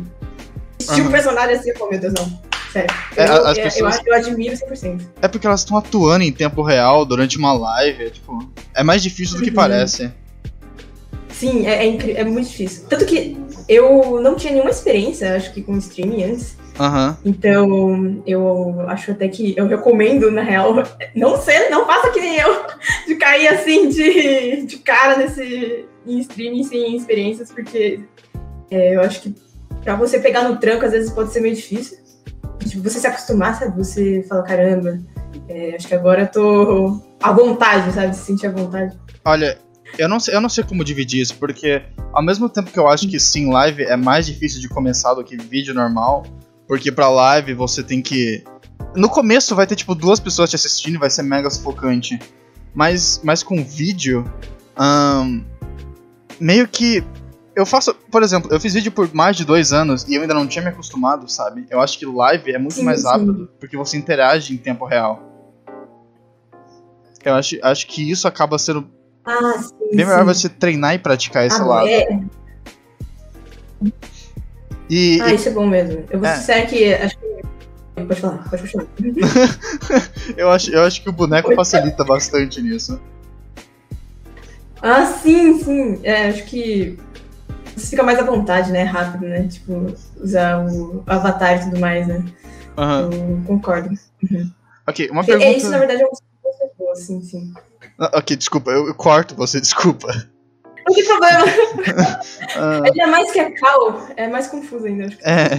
vestir 0.78 1.02
uhum. 1.02 1.08
um 1.08 1.12
personagem 1.12 1.56
assim, 1.56 1.74
pô, 1.74 1.90
meu 1.90 2.00
Deus, 2.00 2.14
não. 2.14 2.50
Sério. 2.72 2.90
É, 3.18 3.28
eu, 3.28 3.48
as 3.48 3.58
eu, 3.58 3.64
pessoas... 3.64 3.98
eu, 3.98 4.04
eu 4.08 4.16
admiro 4.16 4.56
100%. 4.56 5.02
É 5.22 5.28
porque 5.28 5.48
elas 5.48 5.62
estão 5.62 5.78
atuando 5.78 6.24
em 6.24 6.32
tempo 6.32 6.62
real 6.62 7.04
durante 7.06 7.38
uma 7.38 7.54
live. 7.54 8.06
É, 8.06 8.10
tipo, 8.10 8.52
é 8.76 8.84
mais 8.84 9.02
difícil 9.02 9.38
do 9.38 9.44
que 9.44 9.50
uhum. 9.50 9.56
parece. 9.56 10.12
Sim, 11.40 11.66
é, 11.66 11.88
é, 11.88 12.12
é, 12.20 12.24
muito 12.26 12.50
difícil. 12.50 12.86
Tanto 12.90 13.06
que 13.06 13.38
eu 13.66 14.20
não 14.20 14.36
tinha 14.36 14.52
nenhuma 14.52 14.72
experiência, 14.72 15.38
acho 15.38 15.54
que, 15.54 15.64
com 15.64 15.78
streaming 15.78 16.24
antes. 16.26 16.58
Uhum. 16.78 17.16
Então, 17.24 18.22
eu 18.28 18.82
acho 18.90 19.12
até 19.12 19.30
que 19.30 19.54
eu 19.56 19.66
recomendo, 19.66 20.30
na 20.30 20.42
real, 20.42 20.74
não 21.16 21.42
ser, 21.42 21.70
não 21.70 21.86
faça 21.86 22.10
que 22.10 22.20
nem 22.20 22.36
eu, 22.36 22.66
de 23.08 23.16
cair 23.16 23.48
assim 23.48 23.88
de, 23.88 24.66
de 24.66 24.78
cara 24.80 25.16
nesse 25.16 25.86
em 26.06 26.20
streaming 26.20 26.64
sem 26.64 26.98
experiências, 26.98 27.54
porque 27.54 28.02
é, 28.70 28.98
eu 28.98 29.02
acho 29.02 29.22
que 29.22 29.34
pra 29.82 29.96
você 29.96 30.20
pegar 30.20 30.44
no 30.44 30.58
tranco, 30.58 30.86
às 30.86 30.92
vezes 30.92 31.10
pode 31.10 31.32
ser 31.32 31.40
meio 31.40 31.56
difícil. 31.56 32.00
Tipo, 32.68 32.84
você 32.84 33.00
se 33.00 33.08
acostumar, 33.08 33.58
sabe? 33.58 33.78
Você 33.78 34.26
fala, 34.28 34.44
caramba, 34.44 35.00
é, 35.48 35.76
acho 35.78 35.88
que 35.88 35.96
agora 35.96 36.24
eu 36.24 36.28
tô 36.28 37.02
à 37.22 37.32
vontade, 37.32 37.94
sabe? 37.94 38.14
Se 38.14 38.26
sentir 38.26 38.48
à 38.48 38.52
vontade. 38.52 39.00
Olha, 39.24 39.58
eu 39.98 40.08
não, 40.08 40.20
sei, 40.20 40.36
eu 40.36 40.42
não 40.42 40.50
sei 40.50 40.64
como 40.64 40.84
dividir 40.84 41.22
isso, 41.22 41.36
porque 41.36 41.82
ao 42.14 42.24
mesmo 42.24 42.48
tempo 42.50 42.72
que 42.72 42.80
eu 42.80 42.88
acho 42.88 43.08
que 43.08 43.20
sim, 43.20 43.52
live 43.52 43.84
é 43.84 43.96
mais 43.96 44.26
difícil 44.26 44.60
de 44.60 44.70
começar 44.70 45.14
do 45.14 45.24
que 45.24 45.36
vídeo 45.36 45.74
normal, 45.74 46.26
porque 46.68 46.92
pra 46.92 47.10
live 47.10 47.54
você 47.54 47.84
tem 47.84 48.02
que. 48.02 48.44
No 48.96 49.10
começo 49.10 49.56
vai 49.56 49.68
ter 49.68 49.76
tipo 49.76 49.96
duas 49.96 50.20
pessoas 50.20 50.50
te 50.50 50.56
assistindo 50.56 50.96
e 50.96 50.98
vai 50.98 51.10
ser 51.10 51.24
mega 51.24 51.50
sufocante. 51.50 52.20
Mas, 52.74 53.20
mas 53.24 53.44
com 53.44 53.64
vídeo. 53.64 54.24
Um, 54.80 55.44
meio 56.40 56.68
que. 56.68 57.04
Eu 57.56 57.66
faço. 57.66 57.94
Por 57.94 58.24
exemplo, 58.24 58.52
eu 58.54 58.60
fiz 58.60 58.74
vídeo 58.74 58.92
por 58.92 59.14
mais 59.14 59.36
de 59.36 59.44
dois 59.44 59.74
anos 59.74 60.08
e 60.08 60.16
eu 60.16 60.22
ainda 60.22 60.34
não 60.34 60.48
tinha 60.48 60.64
me 60.64 60.70
acostumado, 60.70 61.30
sabe? 61.30 61.66
Eu 61.70 61.82
acho 61.82 61.98
que 61.98 62.06
live 62.06 62.52
é 62.52 62.58
muito 62.58 62.76
sim, 62.76 62.84
mais 62.84 63.04
rápido, 63.04 63.34
sim. 63.34 63.50
porque 63.60 63.76
você 63.76 63.98
interage 63.98 64.54
em 64.54 64.58
tempo 64.58 64.86
real. 64.86 65.26
Eu 67.26 67.34
acho, 67.36 67.58
acho 67.62 67.88
que 67.88 68.10
isso 68.10 68.28
acaba 68.28 68.58
sendo 68.58 68.90
ah, 69.30 69.62
sim, 69.62 69.96
Bem 69.96 70.06
melhor 70.06 70.26
você 70.26 70.50
treinar 70.50 70.96
e 70.96 71.00
praticar 71.00 71.46
esse 71.46 71.62
ah, 71.62 71.66
lado. 71.66 71.88
É. 71.88 72.20
E, 74.90 75.22
ah, 75.22 75.30
e... 75.30 75.36
isso 75.36 75.50
é 75.50 75.52
bom 75.52 75.68
mesmo. 75.68 76.04
Eu 76.10 76.20
vou 76.20 76.28
é. 76.28 76.36
ser 76.36 76.66
que 76.66 76.94
acho 76.94 77.16
que. 77.18 77.30
Pode 77.96 78.22
falar, 78.22 78.50
pode 78.50 78.64
continuar. 78.64 78.88
eu, 80.36 80.50
acho, 80.50 80.72
eu 80.72 80.82
acho 80.82 81.04
que 81.04 81.10
o 81.10 81.14
boneco 81.14 81.54
facilita 81.54 82.04
bastante 82.04 82.60
nisso. 82.60 83.00
Ah, 84.82 85.06
sim, 85.06 85.62
sim. 85.62 86.00
É, 86.02 86.30
acho 86.30 86.46
que 86.46 86.98
você 87.76 87.88
fica 87.88 88.02
mais 88.02 88.18
à 88.18 88.24
vontade, 88.24 88.72
né? 88.72 88.84
Rápido, 88.84 89.28
né? 89.28 89.48
Tipo, 89.48 89.94
usar 90.20 90.66
o 90.66 91.04
avatar 91.06 91.58
e 91.58 91.66
tudo 91.66 91.80
mais, 91.80 92.08
né? 92.08 92.24
Uhum. 92.78 93.12
Eu 93.12 93.44
concordo. 93.46 93.90
Uhum. 94.24 94.52
Ok, 94.88 95.10
uma 95.12 95.24
pergunta. 95.24 95.48
É, 95.48 95.58
isso, 95.58 95.70
na 95.70 95.78
verdade, 95.78 96.02
é 96.02 96.06
um 96.06 96.12
boa, 96.78 96.96
sim, 96.96 97.22
sim. 97.22 97.54
Ok, 98.00 98.36
desculpa, 98.36 98.72
eu, 98.72 98.88
eu, 98.88 98.96
corto 98.96 99.36
você, 99.36 99.60
desculpa. 99.62 100.08
Não 100.88 100.96
tem 100.96 101.06
problema. 101.06 101.46
uh... 101.46 102.86
Ele 102.88 103.02
é 103.02 103.08
mais 103.08 103.32
que 103.32 103.40
a 103.40 103.54
Cal, 103.54 104.08
é 104.16 104.28
mais 104.28 104.48
confuso 104.48 104.86
ainda. 104.86 105.10
É. 105.22 105.56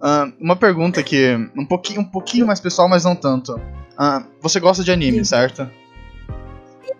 Uh, 0.00 0.32
uma 0.40 0.56
pergunta 0.56 1.00
aqui, 1.00 1.34
um 1.56 1.66
pouquinho, 1.66 2.00
um 2.00 2.04
pouquinho 2.04 2.46
mais 2.46 2.60
pessoal, 2.60 2.88
mas 2.88 3.04
não 3.04 3.14
tanto. 3.14 3.54
Uh, 3.54 4.24
você 4.40 4.58
gosta 4.58 4.82
de 4.82 4.90
anime, 4.90 5.18
Sim. 5.18 5.24
certo? 5.24 5.70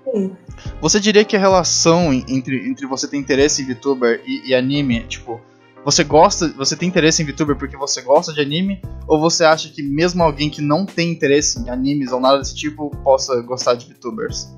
Sim. 0.05 0.37
Você 0.81 1.01
diria 1.01 1.25
que 1.25 1.37
a 1.37 1.41
relação 1.41 2.13
entre, 2.13 2.69
entre 2.69 2.87
você 2.87 3.09
ter 3.09 3.17
interesse 3.17 3.63
em 3.63 3.67
VTuber 3.67 4.23
e, 4.25 4.51
e 4.51 4.55
anime, 4.55 5.01
tipo, 5.05 5.41
você 5.87 6.03
gosta, 6.03 6.49
você 6.49 6.75
tem 6.75 6.89
interesse 6.89 7.23
em 7.23 7.25
VTuber 7.25 7.55
porque 7.55 7.77
você 7.77 8.03
gosta 8.03 8.33
de 8.33 8.41
anime? 8.41 8.83
Ou 9.07 9.21
você 9.21 9.45
acha 9.45 9.69
que 9.69 9.81
mesmo 9.81 10.21
alguém 10.21 10.51
que 10.51 10.61
não 10.61 10.85
tem 10.85 11.13
interesse 11.13 11.61
em 11.61 11.71
animes 11.71 12.11
ou 12.11 12.19
nada 12.19 12.39
desse 12.39 12.57
tipo 12.57 12.91
possa 13.05 13.41
gostar 13.43 13.75
de 13.75 13.87
VTubers? 13.87 14.53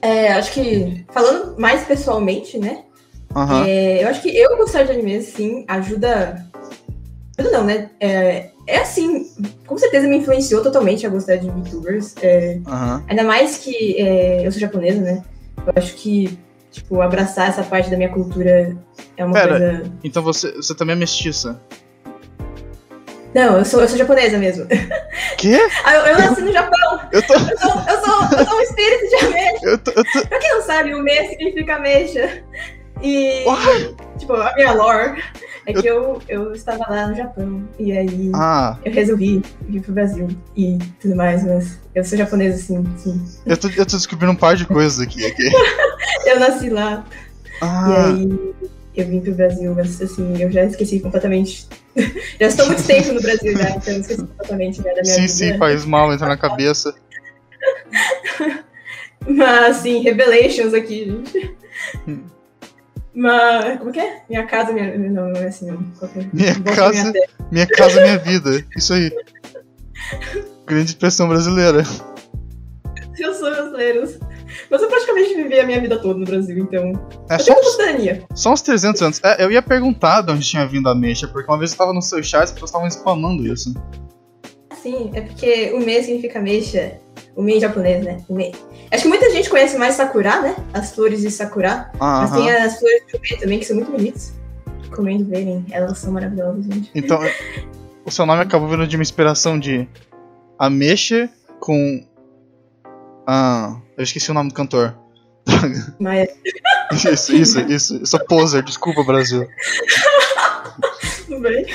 É, 0.00 0.32
acho 0.34 0.52
que, 0.52 1.04
falando 1.10 1.58
mais 1.58 1.84
pessoalmente, 1.84 2.56
né? 2.56 2.84
Aham. 3.34 3.66
É, 3.66 4.04
eu 4.04 4.08
acho 4.08 4.22
que 4.22 4.28
eu 4.28 4.56
gostar 4.56 4.84
de 4.84 4.92
anime, 4.92 5.20
sim, 5.22 5.64
ajuda. 5.66 6.46
Ajuda 7.36 7.58
não, 7.58 7.64
né? 7.64 7.90
É, 7.98 8.50
é 8.68 8.78
assim, 8.78 9.28
com 9.66 9.76
certeza 9.76 10.06
me 10.06 10.18
influenciou 10.18 10.62
totalmente 10.62 11.04
a 11.04 11.10
gostar 11.10 11.34
de 11.34 11.50
VTubers. 11.50 12.14
É, 12.22 12.60
Aham. 12.64 13.02
ainda 13.08 13.24
mais 13.24 13.58
que 13.58 13.96
é, 14.00 14.46
eu 14.46 14.52
sou 14.52 14.60
japonesa, 14.60 15.00
né? 15.00 15.24
Eu 15.66 15.72
acho 15.74 15.94
que, 15.96 16.38
tipo, 16.72 17.00
abraçar 17.00 17.50
essa 17.50 17.62
parte 17.62 17.88
da 17.88 17.96
minha 17.96 18.08
cultura 18.08 18.76
é 19.16 19.24
uma 19.24 19.34
Pera. 19.34 19.48
coisa. 19.58 19.92
Então 20.02 20.22
você, 20.22 20.50
você 20.52 20.74
também 20.74 20.96
é 20.96 20.98
mestiça. 20.98 21.60
Não, 23.34 23.58
eu 23.58 23.64
sou, 23.64 23.80
eu 23.80 23.88
sou 23.88 23.96
japonesa 23.96 24.36
mesmo. 24.38 24.66
Quê? 25.38 25.58
Ah, 25.84 25.94
eu, 25.94 26.06
eu 26.06 26.18
nasci 26.18 26.42
no 26.42 26.52
Japão. 26.52 27.00
Eu 27.12 27.22
tô. 27.22 27.34
Eu 27.34 27.58
sou, 27.58 27.70
eu 27.88 28.00
sou, 28.04 28.38
eu 28.38 28.44
sou 28.46 28.58
um 28.58 28.60
espírito 28.60 29.08
de 29.08 29.16
ameixa. 29.26 29.58
Eu 29.64 29.78
tô. 29.78 29.90
Eu 29.92 30.04
tô... 30.04 30.28
Pra 30.28 30.38
quem 30.38 30.54
não 30.54 30.62
sabe, 30.62 30.94
o 30.94 31.02
me 31.02 31.28
significa 31.28 31.76
ameixa. 31.76 32.42
E, 33.02 33.44
Uai. 33.46 33.94
tipo, 34.18 34.34
a 34.34 34.54
minha 34.54 34.72
lore 34.72 35.22
é 35.66 35.72
que 35.72 35.86
eu, 35.86 36.20
eu 36.28 36.52
estava 36.52 36.84
lá 36.88 37.06
no 37.06 37.14
Japão. 37.14 37.62
E 37.78 37.92
aí 37.92 38.30
Ah, 38.34 38.76
eu 38.84 38.92
resolvi 38.92 39.42
vir 39.68 39.80
pro 39.82 39.92
Brasil 39.92 40.28
e 40.56 40.78
tudo 41.00 41.14
mais, 41.16 41.44
mas 41.44 41.78
eu 41.94 42.04
sou 42.04 42.18
japonesa, 42.18 42.58
sim, 42.58 42.84
sim. 42.96 43.22
eu 43.46 43.56
tô, 43.56 43.68
eu 43.68 43.86
tô 43.86 43.96
descobrindo 43.96 44.32
um 44.32 44.36
par 44.36 44.56
de 44.56 44.66
coisas 44.66 44.98
aqui. 45.00 45.24
aqui. 45.26 45.50
Eu 46.26 46.40
nasci 46.40 46.68
lá. 46.70 47.04
E 47.56 47.64
Ah, 47.64 48.06
aí 48.08 48.28
eu 48.96 49.06
vim 49.06 49.20
pro 49.20 49.34
Brasil, 49.34 49.74
mas 49.74 50.00
assim, 50.02 50.40
eu 50.42 50.50
já 50.50 50.64
esqueci 50.64 51.00
completamente. 51.00 51.68
já 52.40 52.46
estou 52.46 52.66
muito 52.66 52.82
tempo 52.84 53.12
no 53.12 53.20
Brasil 53.20 53.56
já, 53.56 53.70
então 53.70 53.94
eu 53.94 54.00
esqueci 54.00 54.20
completamente 54.26 54.78
né, 54.82 54.94
da 54.94 55.02
minha 55.02 55.04
sim, 55.04 55.20
vida. 55.22 55.32
sim, 55.32 55.58
faz 55.58 55.84
mal, 55.84 56.12
entra 56.12 56.26
na 56.28 56.36
cabeça. 56.36 56.94
Mas 59.26 59.76
assim, 59.76 60.00
Revelations 60.02 60.74
aqui, 60.74 61.04
gente. 61.04 61.56
Mas. 63.14 63.78
Como 63.78 63.92
que 63.92 64.00
é? 64.00 64.22
Minha 64.28 64.46
casa, 64.46 64.72
minha. 64.72 64.96
Não, 64.98 65.28
não 65.30 65.40
é 65.40 65.46
assim, 65.46 65.66
não. 65.70 65.82
Qual 65.98 66.10
que 66.10 66.20
é? 66.20 66.26
Minha 66.32 66.54
casa- 66.74 67.10
minha. 67.12 67.26
Minha 67.50 67.66
casa, 67.66 68.00
minha 68.00 68.18
vida. 68.18 68.64
Isso 68.76 68.94
aí. 68.94 69.10
Grande 70.66 70.90
expressão 70.90 71.28
brasileira. 71.28 71.82
Eu 73.18 73.34
sou 73.34 73.50
brasileiro. 73.50 74.08
Mas 74.70 74.82
eu 74.82 74.88
praticamente 74.88 75.34
vivi 75.34 75.58
a 75.60 75.66
minha 75.66 75.80
vida 75.80 75.98
toda 75.98 76.18
no 76.18 76.24
Brasil, 76.26 76.58
então. 76.58 76.92
É 77.30 77.34
Eu 77.36 77.40
só 77.40 77.52
uns, 77.58 77.70
cidadania. 77.72 78.22
só 78.34 78.52
uns 78.52 78.62
300 78.62 79.02
anos. 79.02 79.20
É, 79.24 79.44
eu 79.44 79.50
ia 79.50 79.62
perguntar 79.62 80.22
de 80.22 80.32
onde 80.32 80.46
tinha 80.46 80.66
vindo 80.66 80.88
a 80.88 80.94
mexa, 80.94 81.26
porque 81.28 81.50
uma 81.50 81.58
vez 81.58 81.72
eu 81.72 81.78
tava 81.78 81.92
no 81.92 82.02
seu 82.02 82.22
chat 82.22 82.40
e 82.40 82.44
as 82.44 82.52
pessoas 82.52 82.70
estavam 82.70 82.86
spamando 82.88 83.46
isso. 83.46 83.72
Sim, 84.82 85.10
é 85.14 85.20
porque 85.22 85.72
o 85.74 85.78
me 85.80 86.02
significa 86.02 86.40
mexa. 86.40 86.98
O 87.34 87.48
em 87.48 87.58
japonês, 87.60 88.04
né? 88.04 88.22
O 88.28 88.34
me. 88.34 88.54
Acho 88.90 89.02
que 89.04 89.08
muita 89.08 89.30
gente 89.30 89.48
conhece 89.48 89.76
mais 89.78 89.94
Sakura, 89.94 90.40
né? 90.42 90.56
As 90.74 90.94
flores 90.94 91.20
de 91.22 91.30
Sakura. 91.30 91.90
Ah, 91.98 92.20
Mas 92.22 92.32
aham. 92.32 92.40
tem 92.42 92.50
as 92.50 92.78
flores 92.78 93.02
de 93.06 93.16
Ume 93.16 93.40
também, 93.40 93.58
que 93.58 93.64
são 93.64 93.76
muito 93.76 93.90
bonitas. 93.90 94.34
Recomendo 94.82 95.24
verem. 95.24 95.64
Elas 95.70 95.98
são 95.98 96.12
maravilhosas, 96.12 96.64
gente. 96.66 96.90
Então, 96.94 97.18
o 98.04 98.10
seu 98.10 98.26
nome 98.26 98.42
acabou 98.42 98.68
vindo 98.68 98.86
de 98.86 98.96
uma 98.96 99.02
inspiração 99.02 99.58
de 99.58 99.88
ameixa 100.58 101.30
com. 101.58 102.04
Ah, 103.26 103.76
eu 103.96 104.04
esqueci 104.04 104.30
o 104.30 104.34
nome 104.34 104.50
do 104.50 104.54
cantor. 104.54 104.94
Mas 105.98 106.28
Isso, 106.92 107.34
isso, 107.34 107.60
isso. 107.60 107.96
Eu 107.96 108.06
sou 108.06 108.20
poser, 108.26 108.62
desculpa, 108.62 109.02
Brasil. 109.02 109.48
tudo 111.26 111.40
bem. 111.40 111.66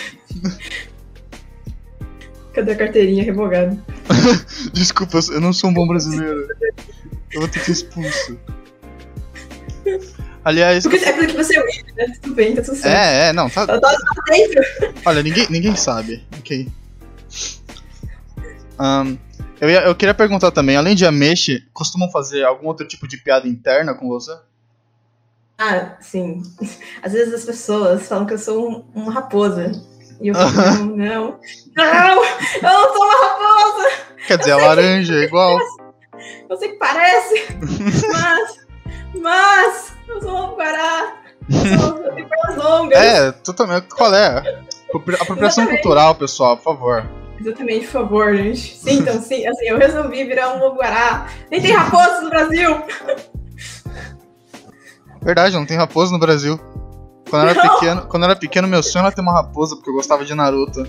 Cadê 2.57 2.71
a 2.71 2.75
carteirinha 2.75 3.23
revogada? 3.23 3.77
Desculpa, 4.73 5.19
eu 5.31 5.39
não 5.39 5.53
sou 5.53 5.69
um 5.69 5.73
bom 5.75 5.87
brasileiro. 5.87 6.47
Eu 7.31 7.41
vou 7.41 7.47
ter 7.47 7.59
que 7.59 7.65
ser 7.65 7.71
expulso. 7.73 8.35
Aliás, 10.43 10.83
Porque, 10.83 10.97
é 11.05 11.13
porque 11.13 11.33
você 11.33 11.55
é 11.55 11.61
o 11.61 11.65
né? 11.95 12.13
Tudo 12.19 12.33
bem, 12.33 12.55
tá 12.55 12.63
tudo 12.63 12.75
certo. 12.75 12.95
é, 12.95 13.27
é, 13.29 13.33
não, 13.33 13.47
tá. 13.47 13.61
Eu 13.61 13.79
tava 13.79 13.95
dentro. 14.27 14.63
Olha, 15.05 15.21
ninguém, 15.21 15.45
ninguém 15.51 15.75
sabe, 15.75 16.25
ok. 16.39 16.67
Ahn, 18.79 19.17
eu, 19.61 19.69
ia- 19.69 19.83
eu 19.83 19.93
queria 19.95 20.15
perguntar 20.15 20.49
também, 20.49 20.75
além 20.75 20.95
de 20.95 21.05
ameixa, 21.05 21.61
costumam 21.71 22.09
fazer 22.09 22.43
algum 22.43 22.65
outro 22.65 22.87
tipo 22.87 23.07
de 23.07 23.17
piada 23.17 23.47
interna 23.47 23.93
com 23.93 24.07
você? 24.07 24.35
Ah, 25.59 25.95
sim. 26.01 26.41
Às 27.03 27.13
vezes 27.13 27.33
as 27.35 27.45
pessoas 27.45 28.07
falam 28.07 28.25
que 28.25 28.33
eu 28.33 28.39
sou 28.39 28.67
um- 28.67 28.85
uma 28.95 29.13
raposa. 29.13 29.71
E 30.21 30.27
eu 30.29 30.35
falo, 30.35 30.51
não, 30.51 30.85
não. 30.95 31.39
Não! 31.75 32.23
Eu 32.25 32.61
não 32.63 32.93
sou 32.93 33.03
uma 33.05 33.13
raposa! 33.27 33.89
Quer 34.27 34.37
dizer, 34.39 34.51
a 34.51 34.57
laranja 34.57 35.13
é 35.13 35.23
igual. 35.23 35.57
Eu 36.49 36.57
sei 36.57 36.69
que 36.69 36.75
parece! 36.77 37.45
Mas. 38.11 38.57
Mas! 39.21 39.93
Eu 40.07 40.21
sou 40.21 40.31
uma 40.31 40.55
guará! 40.55 41.17
É, 42.93 43.31
totalmente. 43.31 43.87
Qual 43.89 44.13
é? 44.13 44.37
Apropri- 44.89 45.15
Apropriação 45.15 45.63
Exatamente. 45.63 45.81
cultural, 45.83 46.15
pessoal, 46.15 46.57
por 46.57 46.63
favor. 46.63 47.05
Exatamente, 47.39 47.85
por 47.85 47.91
favor, 47.91 48.35
gente. 48.35 48.75
Sintam, 48.77 49.21
sim. 49.21 49.45
Assim, 49.47 49.65
eu 49.65 49.77
resolvi 49.77 50.23
virar 50.25 50.55
um 50.55 50.75
guará. 50.75 51.27
Nem 51.51 51.61
tem 51.61 51.71
raposas 51.71 52.23
no 52.23 52.29
Brasil! 52.29 52.81
Verdade, 55.21 55.55
não 55.55 55.65
tem 55.65 55.77
raposa 55.77 56.11
no 56.11 56.19
Brasil. 56.19 56.59
Quando 57.29 57.43
eu 57.43 57.49
era 57.49 57.61
pequeno, 57.69 58.01
quando 58.07 58.23
eu 58.23 58.29
era 58.29 58.39
pequeno, 58.39 58.67
meu 58.67 58.83
sonho 58.83 59.05
era 59.05 59.15
ter 59.15 59.21
uma 59.21 59.33
raposa, 59.33 59.75
porque 59.75 59.89
eu 59.89 59.93
gostava 59.93 60.25
de 60.25 60.33
Naruto. 60.33 60.87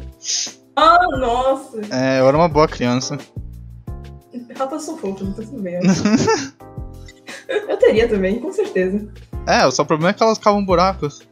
Ah, 0.76 0.98
nossa! 1.18 1.80
É, 1.90 2.20
eu 2.20 2.28
era 2.28 2.36
uma 2.36 2.48
boa 2.48 2.68
criança. 2.68 3.18
Raposas 4.56 4.84
são 4.84 4.96
fofas, 4.96 5.22
não 5.22 5.32
tô 5.32 5.42
sabendo. 5.42 5.86
eu 7.48 7.76
teria 7.76 8.08
também, 8.08 8.40
com 8.40 8.52
certeza. 8.52 9.08
É, 9.46 9.66
o 9.66 9.70
só 9.70 9.84
problema 9.84 10.10
é 10.10 10.12
que 10.12 10.22
elas 10.22 10.38
cavam 10.38 10.64
buracos. 10.64 11.26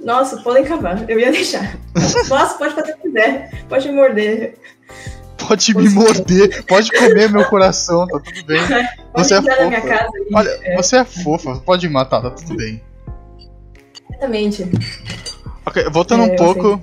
Nossa, 0.00 0.36
podem 0.36 0.64
cavar, 0.64 1.08
eu 1.10 1.18
ia 1.18 1.32
deixar. 1.32 1.76
Nossa, 2.28 2.56
pode 2.56 2.74
fazer 2.74 2.92
o 2.92 2.96
que 2.96 3.02
quiser, 3.02 3.64
pode 3.68 3.88
me 3.88 3.94
morder. 3.94 4.56
Pode 5.36 5.76
me 5.76 5.88
morder, 5.88 6.64
pode 6.64 6.90
comer 6.90 7.30
meu 7.30 7.44
coração, 7.46 8.06
tá 8.06 8.18
tudo 8.20 8.44
bem. 8.44 8.60
Pode 9.12 9.28
Você 9.28 9.34
é 9.34 9.42
fofa. 9.42 10.02
Olha, 10.34 10.76
você 10.76 10.96
é 10.96 11.04
fofa, 11.04 11.62
pode 11.64 11.86
me 11.86 11.94
matar, 11.94 12.20
tá 12.20 12.30
tudo 12.30 12.56
bem. 12.56 12.82
Exatamente. 14.16 14.64
Ok, 15.64 15.84
voltando 15.90 16.24
É, 16.24 16.32
um 16.32 16.36
pouco 16.36 16.80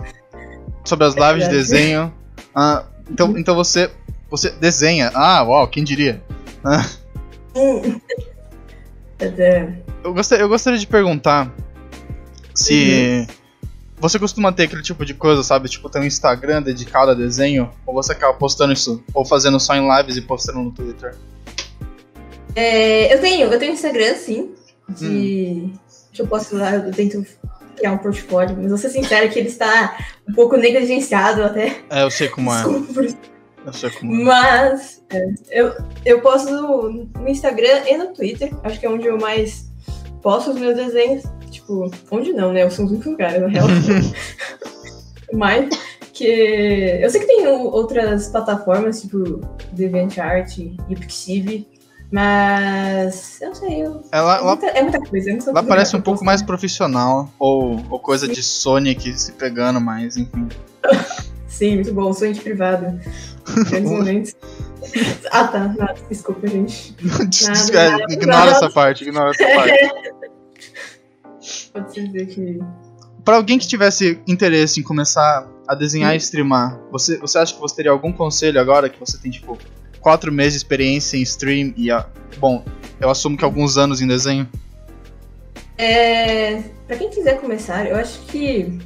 sobre 0.84 1.06
as 1.06 1.14
lives 1.16 1.34
de 1.34 1.40
verdade. 1.40 1.56
desenho. 1.58 2.14
ah, 2.56 2.86
então, 3.10 3.38
então 3.38 3.56
você. 3.56 3.90
Você 4.30 4.50
desenha. 4.52 5.12
Ah, 5.14 5.44
uau, 5.44 5.68
quem 5.68 5.84
diria? 5.84 6.22
Hum. 7.56 8.02
Tadã. 9.16 9.74
Eu 10.04 10.12
gostaria, 10.12 10.44
eu 10.44 10.50
gostaria 10.50 10.80
de 10.80 10.88
perguntar 10.88 11.54
se 12.56 13.28
você 14.00 14.18
costuma 14.18 14.52
ter 14.52 14.64
aquele 14.64 14.82
tipo 14.82 15.06
de 15.06 15.14
coisa, 15.14 15.44
sabe? 15.44 15.70
Tipo, 15.70 15.88
ter 15.88 16.00
um 16.00 16.04
Instagram 16.04 16.64
dedicado 16.64 17.12
a 17.12 17.14
desenho, 17.14 17.70
ou 17.86 17.94
você 17.94 18.12
acaba 18.14 18.34
postando 18.34 18.74
isso, 18.74 19.04
ou 19.14 19.24
fazendo 19.24 19.60
só 19.60 19.76
em 19.76 19.88
lives 19.88 20.18
e 20.18 20.22
postando 20.22 20.64
no 20.64 20.72
Twitter. 20.72 21.16
É, 22.56 23.14
eu 23.14 23.22
tenho, 23.22 23.54
eu 23.54 23.60
tenho 23.60 23.74
Instagram, 23.74 24.16
sim. 24.16 24.52
De. 24.90 25.72
Que 26.14 26.22
eu 26.22 26.28
posso 26.28 26.56
lá, 26.56 26.76
eu 26.76 26.92
tento 26.92 27.26
criar 27.76 27.92
um 27.92 27.98
portfólio, 27.98 28.56
mas 28.58 28.70
vou 28.70 28.78
ser 28.78 28.90
sincera 28.90 29.28
que 29.28 29.40
ele 29.40 29.50
está 29.50 29.98
um 30.30 30.34
pouco 30.34 30.56
negligenciado 30.56 31.44
até. 31.44 31.82
É, 31.90 32.04
eu 32.04 32.12
sei 32.12 32.30
como 32.30 32.54
é. 32.54 32.64
Eu 33.66 33.74
sei 33.74 33.90
como 33.92 34.14
é. 34.14 34.24
Mas 34.24 35.04
é, 35.10 35.26
eu, 35.52 35.74
eu 36.06 36.22
posto 36.22 36.52
no, 36.52 37.06
no 37.06 37.28
Instagram 37.28 37.84
e 37.88 37.98
no 37.98 38.14
Twitter. 38.14 38.54
Acho 38.64 38.80
que 38.80 38.86
é 38.86 38.90
onde 38.90 39.08
eu 39.08 39.18
mais 39.18 39.72
posto 40.22 40.52
os 40.52 40.60
meus 40.60 40.76
desenhos. 40.76 41.24
Tipo, 41.50 41.90
onde 42.12 42.34
não, 42.34 42.52
né? 42.52 42.64
Eu 42.64 42.72
sou 42.72 42.86
únicos 42.86 43.06
lugares, 43.06 43.42
na 43.42 43.48
real. 43.48 43.68
Mas 45.34 45.70
que. 46.14 46.26
Eu 46.26 47.10
sei 47.10 47.22
que 47.22 47.28
tem 47.28 47.48
outras 47.48 48.28
plataformas, 48.28 49.02
tipo 49.02 49.42
DeviantArt 49.72 50.58
e 50.58 50.96
Pixiv, 50.96 51.68
mas. 52.14 53.42
Eu 53.42 53.48
não 53.50 53.56
sei, 53.56 53.86
eu, 53.86 54.04
Ela, 54.12 54.36
é, 54.36 54.40
ela, 54.40 54.48
muita, 54.56 54.66
é 54.68 54.82
muita 54.84 55.00
coisa. 55.00 55.30
é 55.30 55.34
muita 55.34 55.50
ela 55.50 55.54
coisa 55.60 55.68
parece 55.68 55.96
um 55.96 56.02
pouco 56.02 56.24
mais 56.24 56.42
profissional, 56.42 57.30
ou, 57.40 57.84
ou 57.90 58.00
coisa 58.00 58.28
de 58.28 58.42
Sonic 58.44 59.12
se 59.20 59.32
pegando 59.34 59.82
mais, 59.82 60.16
enfim. 60.16 60.48
Sim, 61.48 61.76
muito 61.76 61.94
bom. 61.94 62.12
Sonho 62.14 62.34
de 62.34 62.42
privado. 62.42 63.00
Grandes 63.70 63.90
momentos. 63.92 64.36
Ah, 65.32 65.48
tá. 65.48 65.60
Nada, 65.78 65.96
desculpa, 66.10 66.48
gente. 66.48 66.94
Des- 67.28 67.48
Nada, 67.48 67.80
é, 67.80 67.90
nada, 67.92 68.14
ignora 68.14 68.38
nada. 68.46 68.52
essa 68.52 68.70
parte, 68.70 69.04
ignora 69.04 69.32
essa 69.32 69.46
parte. 69.56 69.94
Pode-se 71.74 72.08
dizer 72.08 72.26
que. 72.28 72.60
Pra 73.24 73.36
alguém 73.38 73.58
que 73.58 73.68
tivesse 73.68 74.20
interesse 74.28 74.80
em 74.80 74.84
começar 74.84 75.48
a 75.68 75.74
desenhar 75.76 76.14
e 76.14 76.18
streamar, 76.18 76.78
você, 76.92 77.18
você 77.18 77.38
acha 77.38 77.54
que 77.54 77.60
você 77.62 77.76
teria 77.76 77.92
algum 77.92 78.12
conselho 78.12 78.60
agora 78.60 78.90
que 78.90 79.00
você 79.00 79.18
tem, 79.18 79.32
tipo, 79.32 79.58
quatro 80.04 80.32
meses 80.32 80.54
de 80.54 80.58
experiência 80.58 81.18
em 81.18 81.22
stream 81.22 81.74
e, 81.78 81.90
a, 81.90 82.06
bom, 82.38 82.64
eu 83.00 83.10
assumo 83.10 83.38
que 83.38 83.44
alguns 83.44 83.78
anos 83.78 84.02
em 84.02 84.08
desenho? 84.08 84.48
É, 85.78 86.62
pra 86.86 86.98
quem 86.98 87.10
quiser 87.10 87.40
começar, 87.40 87.88
eu 87.88 87.96
acho 87.96 88.20
que. 88.28 88.80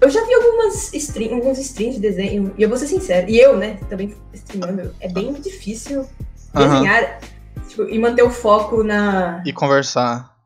Eu 0.00 0.10
já 0.10 0.24
vi 0.24 0.34
algumas 0.34 0.94
stream, 0.94 1.34
alguns 1.34 1.58
streams 1.58 1.96
de 1.96 2.00
desenho, 2.00 2.54
e 2.56 2.62
eu 2.62 2.68
vou 2.68 2.78
ser 2.78 2.86
sincero, 2.86 3.28
e 3.28 3.38
eu, 3.38 3.56
né, 3.56 3.78
também 3.90 4.14
streamando, 4.32 4.94
é 5.00 5.08
bem 5.08 5.32
difícil 5.34 6.06
desenhar 6.54 7.20
tipo, 7.68 7.84
e 7.88 7.98
manter 7.98 8.22
o 8.22 8.30
foco 8.30 8.82
na. 8.82 9.42
E 9.44 9.52
conversar. 9.52 10.36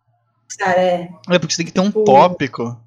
Cara, 0.59 0.81
é. 0.81 1.09
É 1.29 1.39
porque 1.39 1.55
você 1.55 1.59
tem 1.59 1.67
que 1.67 1.73
ter 1.73 1.81
um 1.81 1.87
Tipo- 1.87 2.05
tópico. 2.05 2.79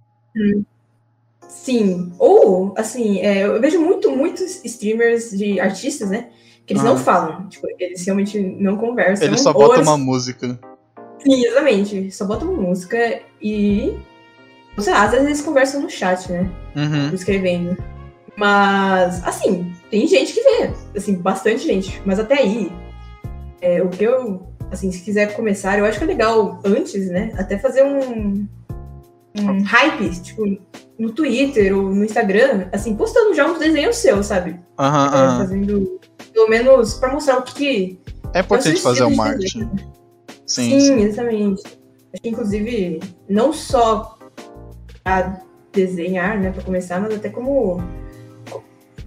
Sim. 1.50 2.14
Ou, 2.18 2.74
assim, 2.78 3.20
é, 3.20 3.46
eu 3.46 3.60
vejo 3.60 3.82
muito, 3.82 4.10
muitos 4.12 4.64
streamers 4.64 5.32
de 5.32 5.60
artistas, 5.60 6.10
né? 6.10 6.28
Que 6.66 6.74
eles 6.74 6.84
Ah. 6.84 6.86
não 6.90 6.98
falam. 6.98 7.50
Tipo, 7.50 7.68
eles 7.80 8.06
realmente 8.06 8.40
não 8.40 8.78
conversam. 8.78 9.28
Ele 9.28 9.38
só 9.38 9.50
ou 9.50 9.56
bota 9.56 9.76
eles- 9.78 9.88
uma 9.88 9.98
música. 9.98 10.60
Sim, 11.22 11.44
exatamente. 11.46 12.12
Só 12.12 12.26
botam 12.26 12.54
música 12.56 13.20
e. 13.42 13.98
Sei 14.78 14.94
lá, 14.94 15.04
às 15.04 15.12
vezes 15.12 15.26
eles 15.26 15.42
conversam 15.42 15.82
no 15.82 15.90
chat, 15.90 16.32
né? 16.32 16.50
Uhum. 16.76 17.14
Escrevendo. 17.14 17.76
Mas, 18.38 19.22
assim, 19.28 19.74
tem 19.92 20.08
gente 20.08 20.32
que 20.34 20.42
vê. 20.42 20.72
Assim, 20.96 21.16
bastante 21.16 21.66
gente. 21.68 22.02
Mas 22.06 22.20
até 22.20 22.36
aí, 22.36 22.72
é, 23.62 23.82
o 23.82 23.90
que 23.90 24.04
eu. 24.04 24.48
Assim, 24.72 24.92
se 24.92 25.02
quiser 25.02 25.36
começar, 25.36 25.80
eu 25.80 25.86
acho 25.86 25.98
que 25.98 26.04
é 26.04 26.08
legal 26.08 26.60
antes, 26.64 27.10
né? 27.10 27.34
Até 27.38 27.58
fazer 27.58 27.84
um. 27.84 28.48
Um 29.42 29.64
hype, 29.64 30.10
tipo, 30.22 30.44
no 30.98 31.12
Twitter 31.12 31.76
ou 31.78 31.84
no 31.94 32.04
Instagram, 32.04 32.68
assim, 32.72 32.96
postando 32.96 33.34
já 33.34 33.46
uns 33.50 33.60
desenhos 33.60 33.96
seus, 33.98 34.26
sabe? 34.26 34.60
Aham, 34.78 35.08
aham. 35.08 35.38
fazendo. 35.40 36.00
Pelo 36.34 36.50
menos 36.50 36.94
pra 36.96 37.12
mostrar 37.14 37.38
o 37.40 37.42
que. 37.44 38.00
É 38.34 38.40
importante 38.42 38.82
fazer 38.82 39.04
o 39.04 39.16
marketing. 39.16 39.66
desenho. 39.66 39.94
Sim, 40.46 40.70
Sim, 40.72 40.80
sim. 40.80 41.02
exatamente. 41.04 41.64
Acho 42.14 42.22
que, 42.24 42.30
inclusive, 42.30 43.00
não 43.30 43.54
só 43.54 44.18
pra 45.04 45.42
desenhar, 45.74 46.40
né, 46.40 46.52
pra 46.52 46.64
começar, 46.64 47.00
mas 47.00 47.14
até 47.14 47.30
como. 47.30 47.82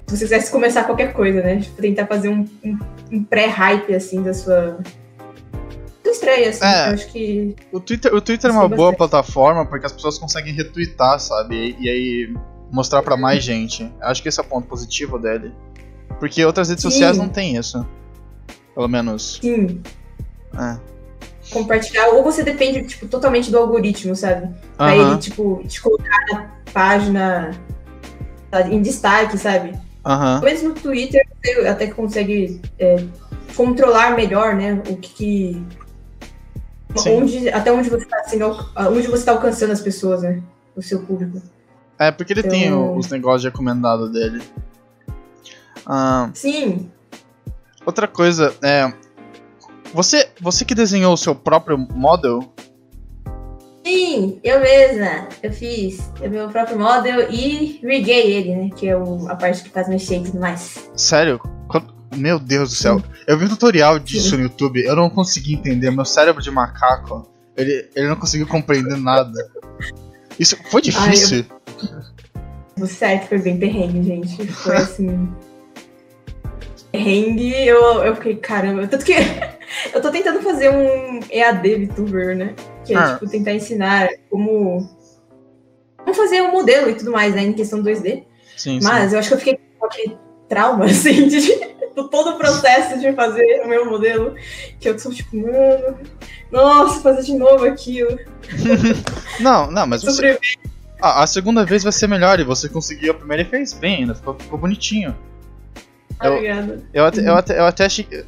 Se 0.07 0.17
você 0.19 0.25
quisesse 0.25 0.53
começar 0.53 0.85
qualquer 0.85 1.13
coisa, 1.15 1.41
né? 1.43 1.57
Tipo, 1.61 1.81
tentar 1.81 2.07
fazer 2.07 2.29
um, 2.29 2.47
um- 2.65 2.79
um 3.11 3.25
pré-hype, 3.25 3.95
assim, 3.95 4.23
da 4.23 4.35
sua. 4.35 4.79
Estreia, 6.13 6.51
assim. 6.51 6.65
É. 6.65 6.89
Eu 6.89 6.93
acho 6.95 7.09
que. 7.09 7.57
O 7.73 7.81
Twitter, 7.81 8.15
o 8.15 8.21
Twitter 8.21 8.51
é 8.51 8.53
uma 8.53 8.69
boa 8.69 8.91
bastante. 8.93 8.97
plataforma 9.11 9.67
porque 9.67 9.87
as 9.87 9.93
pessoas 9.93 10.19
conseguem 10.19 10.53
retweetar, 10.55 11.19
sabe? 11.19 11.77
E, 11.81 11.85
e 11.85 11.89
aí 11.91 12.35
mostrar 12.71 13.03
pra 13.03 13.17
mais 13.17 13.43
gente. 13.43 13.91
Acho 14.01 14.23
que 14.23 14.29
esse 14.29 14.39
é 14.41 14.43
o 14.43 14.47
ponto 14.47 14.67
positivo 14.69 15.19
dele. 15.19 15.53
Porque 16.21 16.45
outras 16.45 16.69
redes 16.69 16.83
Sim. 16.83 16.91
sociais 16.91 17.17
não 17.19 17.29
tem 17.29 17.57
isso. 17.57 17.85
Pelo 18.75 18.89
menos. 18.89 19.39
Sim, 19.43 19.83
É. 20.59 20.79
compartilhar. 21.53 22.09
Ou 22.11 22.23
você 22.23 22.43
depende, 22.43 22.83
tipo, 22.87 23.07
totalmente 23.07 23.51
do 23.51 23.59
algoritmo, 23.59 24.15
sabe? 24.17 24.49
Pra 24.77 24.87
Aham, 24.93 25.11
ele, 25.13 25.19
tipo, 25.19 25.63
te 25.67 25.81
colocar 25.81 26.19
na 26.33 26.51
página 26.73 27.51
sabe, 28.51 28.75
em 28.75 28.81
destaque, 28.83 29.37
sabe? 29.39 29.73
Pelo 30.03 30.41
menos 30.43 30.63
no 30.63 30.75
Twitter 30.75 31.23
você 31.43 31.67
até 31.69 31.87
que 31.87 31.95
consegue 31.95 32.61
é, 32.79 33.05
controlar 33.55 34.17
melhor, 34.17 34.55
né? 34.55 34.83
O 34.89 34.97
que. 34.97 35.13
que- 35.15 35.67
Sim. 37.01 37.23
onde, 37.23 37.49
até 37.49 37.73
onde 37.73 37.89
você 37.91 38.03
está 38.05 38.45
al- 38.77 38.93
onde 38.93 39.09
você 39.09 39.25
tá 39.25 39.33
alcançando 39.33 39.73
as 39.73 39.81
pessoas, 39.81 40.23
né? 40.23 40.43
O 40.77 40.83
seu 40.83 41.01
público. 41.03 41.41
É, 41.99 42.11
porque 42.11 42.33
ele 42.33 42.43
tem 42.43 42.67
Então- 42.67 42.95
o- 42.95 42.99
os 42.99 43.09
negócios 43.09 43.43
de 43.43 43.49
recomendado 43.49 44.11
dele. 44.11 44.43
Ah, 45.87 46.31
Sim, 46.35 46.91
outra 47.85 48.07
coisa, 48.09 48.55
é. 48.63 48.93
Você, 49.95 50.29
você 50.41 50.65
que 50.65 50.75
desenhou 50.75 51.13
o 51.13 51.17
seu 51.17 51.35
próprio 51.35 51.77
model, 51.77 52.41
sim, 53.85 54.41
eu 54.43 54.61
mesma. 54.61 55.29
Eu 55.43 55.53
fiz 55.53 56.11
o 56.25 56.29
meu 56.29 56.49
próprio 56.49 56.79
model 56.79 57.31
e 57.31 57.81
riguei 57.83 58.33
ele, 58.33 58.57
né? 58.57 58.71
Que 58.77 58.89
é 58.89 58.97
o- 58.97 59.29
a 59.29 59.37
parte 59.37 59.63
que 59.65 59.71
faz 59.71 59.89
mexer 59.89 60.19
e 60.19 60.25
tudo 60.25 60.41
mais. 60.41 60.89
sério? 60.97 61.41
Meu 62.17 62.39
Deus 62.39 62.71
do 62.71 62.77
céu. 62.77 63.03
Eu 63.27 63.39
vi 63.39 63.45
um 63.47 63.49
tutorial 63.49 63.99
disso 63.99 64.37
no 64.37 64.43
YouTube, 64.45 64.83
eu 64.83 64.95
não 64.97 65.09
consegui 65.09 65.55
entender. 65.55 65.91
Meu 65.91 66.05
cérebro 66.05 66.43
de 66.43 66.51
macaco, 66.51 67.29
ele, 67.57 67.89
ele 67.95 68.09
não 68.09 68.17
conseguiu 68.17 68.47
compreender 68.47 68.97
nada. 68.97 69.33
Isso 70.39 70.57
foi 70.71 70.83
difícil. 70.83 71.45
O 72.81 72.87
certo 72.87 73.29
foi 73.29 73.39
bem 73.39 73.59
perrengue, 73.59 74.03
gente. 74.03 74.47
Foi 74.49 74.77
assim. 74.77 75.29
perrengue, 76.91 77.67
eu, 77.67 78.03
eu 78.05 78.15
fiquei, 78.17 78.37
caramba. 78.37 78.87
Tanto 78.87 79.05
que 79.05 79.15
eu 79.95 80.01
tô 80.01 80.11
tentando 80.11 80.41
fazer 80.43 80.71
um 80.71 81.21
EAD 81.31 81.87
VTuber, 81.87 82.37
né? 82.37 82.55
Que 82.85 82.95
é, 82.95 82.99
Ah. 82.99 83.15
tipo, 83.15 83.31
tentar 83.31 83.53
ensinar 83.55 84.09
como. 84.31 84.89
Como 85.99 86.15
fazer 86.15 86.43
um 86.43 86.51
modelo 86.51 86.91
e 86.91 86.95
tudo 86.95 87.13
mais, 87.13 87.35
né? 87.35 87.43
Em 87.43 87.53
questão 87.53 87.83
2D. 87.83 88.25
Sim, 88.57 88.81
sim. 88.81 88.87
Mas 88.87 89.13
eu 89.13 89.19
acho 89.19 89.29
que 89.29 89.35
eu 89.35 89.39
fiquei 89.39 89.59
com 89.79 89.87
aquele 89.87 90.17
trauma, 90.49 90.85
assim, 90.91 91.29
de, 91.29 91.72
do 91.95 92.09
todo 92.09 92.31
o 92.31 92.39
processo 92.39 92.99
de 92.99 93.13
fazer 93.13 93.63
o 93.65 93.69
meu 93.69 93.85
modelo. 93.87 94.35
Que 94.81 94.89
eu 94.89 94.99
sou 94.99 95.13
tipo, 95.13 95.37
mano, 95.37 95.99
nossa, 96.51 97.01
fazer 97.01 97.23
de 97.23 97.35
novo 97.35 97.65
aquilo. 97.65 98.19
Não, 99.41 99.71
não, 99.71 99.87
mas 99.87 100.03
você, 100.03 100.35
Sobre... 100.35 100.39
a, 101.01 101.27
segunda 101.27 101.65
vez 101.65 101.83
vai 101.83 101.93
ser 101.93 102.07
melhor 102.07 102.39
e 102.39 102.45
você 102.45 102.69
conseguiu 102.69 103.13
a 103.13 103.15
primeira 103.15 103.43
e 103.43 103.47
fez 103.47 103.73
bem 103.73 104.01
ainda, 104.01 104.15
ficou, 104.15 104.35
ficou 104.39 104.59
bonitinho. 104.59 105.17
Eu- 106.23 106.35
Obrigada. 106.35 106.85
Eu 106.93 107.05
até, 107.07 107.29
eu 107.29 107.35
até, 107.35 107.59
eu 107.59 107.65
até 107.65 107.85
achei 107.87 108.05
que. 108.05 108.25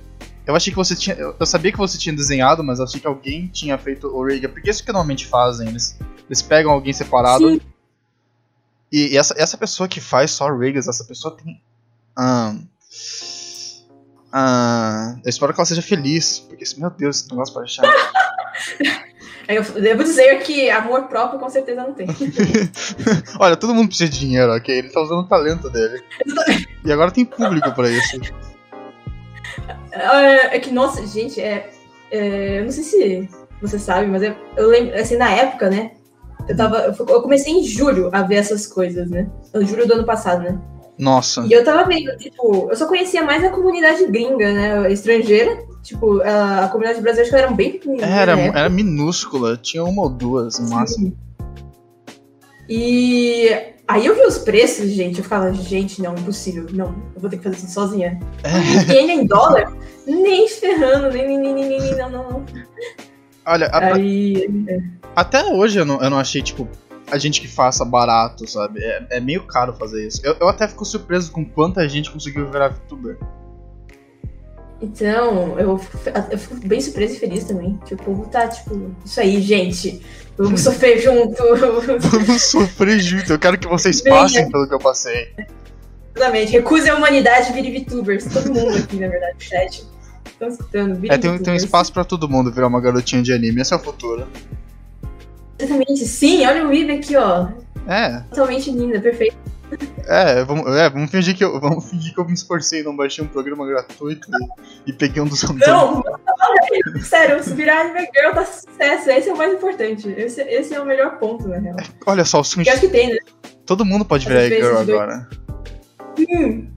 Eu 0.46 0.54
achei 0.54 0.70
que 0.72 0.76
você 0.76 0.94
tinha. 0.96 1.16
Eu 1.16 1.34
eu 1.38 1.46
sabia 1.46 1.72
que 1.72 1.78
você 1.78 1.98
tinha 1.98 2.14
desenhado, 2.14 2.62
mas 2.64 2.78
eu 2.78 2.84
achei 2.84 3.00
que 3.00 3.06
alguém 3.06 3.46
tinha 3.48 3.76
feito 3.78 4.06
o 4.08 4.26
Riga. 4.26 4.48
Porque 4.48 4.68
isso 4.70 4.84
que 4.84 4.92
normalmente 4.92 5.26
fazem. 5.26 5.68
Eles, 5.68 5.98
eles 6.26 6.42
pegam 6.42 6.72
alguém 6.72 6.92
separado. 6.92 7.48
Sim. 7.50 7.60
E, 8.92 9.12
e 9.12 9.16
essa, 9.16 9.34
essa 9.38 9.56
pessoa 9.56 9.88
que 9.88 10.00
faz 10.00 10.30
só 10.30 10.48
Rigas, 10.54 10.86
essa 10.88 11.04
pessoa 11.04 11.36
tem. 11.36 11.60
Ah, 12.16 12.54
ah, 14.36 15.14
eu 15.24 15.30
espero 15.30 15.54
que 15.54 15.60
ela 15.60 15.64
seja 15.64 15.80
feliz. 15.80 16.40
Porque, 16.40 16.64
meu 16.76 16.90
Deus, 16.90 17.20
esse 17.20 17.30
negócio 17.30 17.54
pode. 17.54 17.72
Aí 19.46 19.54
eu 19.54 19.62
devo 19.62 20.02
dizer 20.02 20.42
que 20.42 20.68
amor 20.70 21.04
próprio 21.04 21.38
com 21.38 21.48
certeza 21.48 21.82
não 21.82 21.94
tem. 21.94 22.08
Olha, 23.38 23.56
todo 23.56 23.72
mundo 23.72 23.86
precisa 23.86 24.10
de 24.10 24.18
dinheiro, 24.18 24.52
ok? 24.52 24.76
Ele 24.76 24.88
tá 24.88 25.00
usando 25.00 25.20
o 25.20 25.28
talento 25.28 25.70
dele. 25.70 26.02
E 26.84 26.90
agora 26.90 27.12
tem 27.12 27.24
público 27.24 27.70
pra 27.70 27.88
isso. 27.88 28.20
É 29.92 30.56
é 30.56 30.58
que, 30.58 30.72
nossa, 30.72 31.06
gente, 31.06 31.40
é, 31.40 31.70
é, 32.10 32.58
eu 32.58 32.64
não 32.64 32.72
sei 32.72 32.82
se 32.82 33.28
você 33.62 33.78
sabe, 33.78 34.08
mas 34.08 34.20
eu, 34.20 34.34
eu 34.56 34.66
lembro, 34.66 34.98
assim, 34.98 35.16
na 35.16 35.30
época, 35.30 35.70
né? 35.70 35.92
Eu, 36.48 36.56
tava, 36.56 36.92
eu 37.08 37.22
comecei 37.22 37.52
em 37.52 37.62
julho 37.62 38.10
a 38.12 38.22
ver 38.22 38.34
essas 38.34 38.66
coisas, 38.66 39.08
né? 39.08 39.30
Em 39.54 39.64
julho 39.64 39.86
do 39.86 39.94
ano 39.94 40.04
passado, 40.04 40.42
né? 40.42 40.58
Nossa. 40.98 41.44
E 41.48 41.52
eu 41.52 41.64
tava 41.64 41.84
vendo, 41.88 42.16
tipo, 42.18 42.68
eu 42.70 42.76
só 42.76 42.86
conhecia 42.86 43.22
mais 43.22 43.42
a 43.42 43.50
comunidade 43.50 44.06
gringa, 44.06 44.52
né? 44.52 44.92
Estrangeira. 44.92 45.64
Tipo, 45.82 46.20
a, 46.22 46.64
a 46.64 46.68
comunidade 46.68 47.00
brasileira 47.02 47.22
acho 47.22 47.30
que 47.30 47.36
era 47.36 47.50
bem 47.52 47.72
pequenininha. 47.72 48.06
Era, 48.06 48.36
né? 48.36 48.48
era 48.54 48.68
minúscula, 48.68 49.56
tinha 49.56 49.84
uma 49.84 50.02
ou 50.02 50.08
duas 50.08 50.58
no 50.58 50.70
máximo. 50.70 51.14
E 52.68 53.50
aí 53.86 54.06
eu 54.06 54.14
vi 54.14 54.22
os 54.22 54.38
preços, 54.38 54.90
gente. 54.90 55.18
Eu 55.18 55.24
ficava, 55.24 55.52
gente, 55.52 56.00
não, 56.00 56.14
impossível. 56.14 56.66
Não, 56.72 56.94
eu 57.14 57.20
vou 57.20 57.28
ter 57.28 57.36
que 57.38 57.44
fazer 57.44 57.56
isso 57.56 57.70
sozinha. 57.70 58.18
É. 58.42 58.92
E 58.92 58.98
ainda 58.98 59.12
em 59.12 59.26
dólar, 59.26 59.72
nem 60.06 60.48
ferrando, 60.48 61.10
nem, 61.10 61.26
nem, 61.26 61.38
nem, 61.38 61.54
nem, 61.54 61.80
nem, 61.80 61.96
não, 61.96 62.08
não, 62.10 62.30
não. 62.30 62.44
Olha, 63.46 63.66
a- 63.66 63.94
Aí. 63.94 64.48
Até 65.14 65.44
hoje 65.44 65.78
eu 65.78 65.84
não, 65.84 66.02
eu 66.02 66.08
não 66.10 66.18
achei, 66.18 66.42
tipo, 66.42 66.66
a 67.10 67.18
gente 67.18 67.40
que 67.40 67.48
faça 67.48 67.84
barato, 67.84 68.48
sabe? 68.48 68.80
É, 68.82 69.06
é 69.10 69.20
meio 69.20 69.44
caro 69.46 69.72
fazer 69.74 70.06
isso. 70.06 70.20
Eu, 70.24 70.36
eu 70.40 70.48
até 70.48 70.66
fico 70.68 70.84
surpreso 70.84 71.30
com 71.32 71.44
quanta 71.44 71.88
gente 71.88 72.10
conseguiu 72.10 72.50
virar 72.50 72.68
VTuber. 72.68 73.18
Então, 74.82 75.58
eu, 75.58 75.80
eu 76.30 76.38
fico 76.38 76.56
bem 76.66 76.80
surpresa 76.80 77.14
e 77.14 77.18
feliz 77.18 77.44
também. 77.44 77.78
Que 77.86 77.94
o 77.94 77.96
povo 77.96 78.26
tá, 78.28 78.48
tipo, 78.48 78.90
isso 79.04 79.20
aí, 79.20 79.40
gente. 79.40 80.02
Vamos 80.36 80.60
sofrer 80.62 80.98
junto. 81.00 81.42
Vamos 82.10 82.42
sofrer 82.42 82.98
junto, 83.00 83.32
eu 83.32 83.38
quero 83.38 83.56
que 83.58 83.68
vocês 83.68 84.02
Bem, 84.02 84.12
passem 84.12 84.50
pelo 84.50 84.66
que 84.68 84.74
eu 84.74 84.78
passei. 84.78 85.32
Exatamente. 86.14 86.52
Recuse 86.52 86.88
a 86.90 86.96
humanidade, 86.96 87.52
vire 87.52 87.78
VTubers. 87.80 88.24
Todo 88.26 88.52
mundo 88.52 88.76
aqui, 88.76 88.96
na 88.96 89.08
verdade, 89.08 89.34
no 89.34 89.40
chat. 89.40 89.84
Estão 90.26 90.48
escutando, 90.48 90.94
vire 90.96 91.14
É, 91.14 91.18
tem, 91.18 91.30
um- 91.30 91.38
tem 91.38 91.52
um 91.54 91.56
espaço 91.56 91.92
pra 91.92 92.04
todo 92.04 92.28
mundo 92.28 92.52
virar 92.52 92.66
uma 92.66 92.80
garotinha 92.80 93.22
de 93.22 93.32
anime, 93.32 93.62
esse 93.62 93.72
é 93.72 93.76
o 93.76 93.80
futuro. 93.80 94.26
Exatamente. 95.58 96.06
Sim, 96.06 96.46
olha 96.46 96.64
o 96.64 96.68
Weeb 96.68 96.90
aqui, 96.92 97.16
ó. 97.16 97.48
É, 97.86 98.20
Totalmente 98.30 98.70
linda, 98.70 99.00
perfeita. 99.00 99.36
é, 100.06 100.44
vamos, 100.44 100.66
é, 100.76 100.88
vamos 100.88 101.10
fingir 101.10 101.36
que 101.36 101.44
eu, 101.44 101.60
vamos 101.60 101.88
fingir 101.90 102.14
que 102.14 102.20
eu 102.20 102.24
me 102.24 102.32
esforcei 102.32 102.82
não 102.82 102.94
baixei 102.96 103.24
um 103.24 103.28
programa 103.28 103.66
gratuito 103.66 104.28
e, 104.86 104.90
e 104.90 104.92
peguei 104.92 105.20
um 105.22 105.26
dos 105.26 105.42
Não, 105.42 106.02
olha, 106.02 107.02
sério, 107.02 107.42
virar 107.54 107.80
anime 107.80 108.08
girl 108.14 108.32
tá 108.34 108.44
sucesso. 108.44 109.10
Esse 109.10 109.28
é 109.28 109.32
o 109.32 109.36
mais 109.36 109.52
importante. 109.52 110.08
Esse, 110.16 110.40
esse 110.42 110.74
é 110.74 110.80
o 110.80 110.86
melhor 110.86 111.18
ponto, 111.18 111.46
na 111.48 111.58
real. 111.58 111.76
Olha 112.06 112.24
só, 112.24 112.40
o 112.40 112.44
Eu 112.64 112.72
acho 112.72 112.80
que 112.80 112.88
tem, 112.88 113.10
né? 113.10 113.18
todo 113.66 113.84
mundo 113.84 114.04
pode 114.04 114.26
virar 114.26 114.46
girl 114.48 114.78
agora. 114.78 115.28
Hum, 116.18 116.68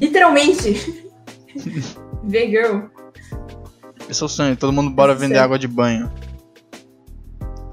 literalmente. 0.00 1.08
V-Girl. 2.24 2.82
Esse 4.08 4.22
é 4.22 4.26
o 4.26 4.28
sonho, 4.28 4.56
todo 4.56 4.72
mundo 4.72 4.90
bora 4.90 5.14
vender 5.14 5.34
Certo. 5.34 5.44
água 5.44 5.58
de 5.58 5.66
banho. 5.68 6.10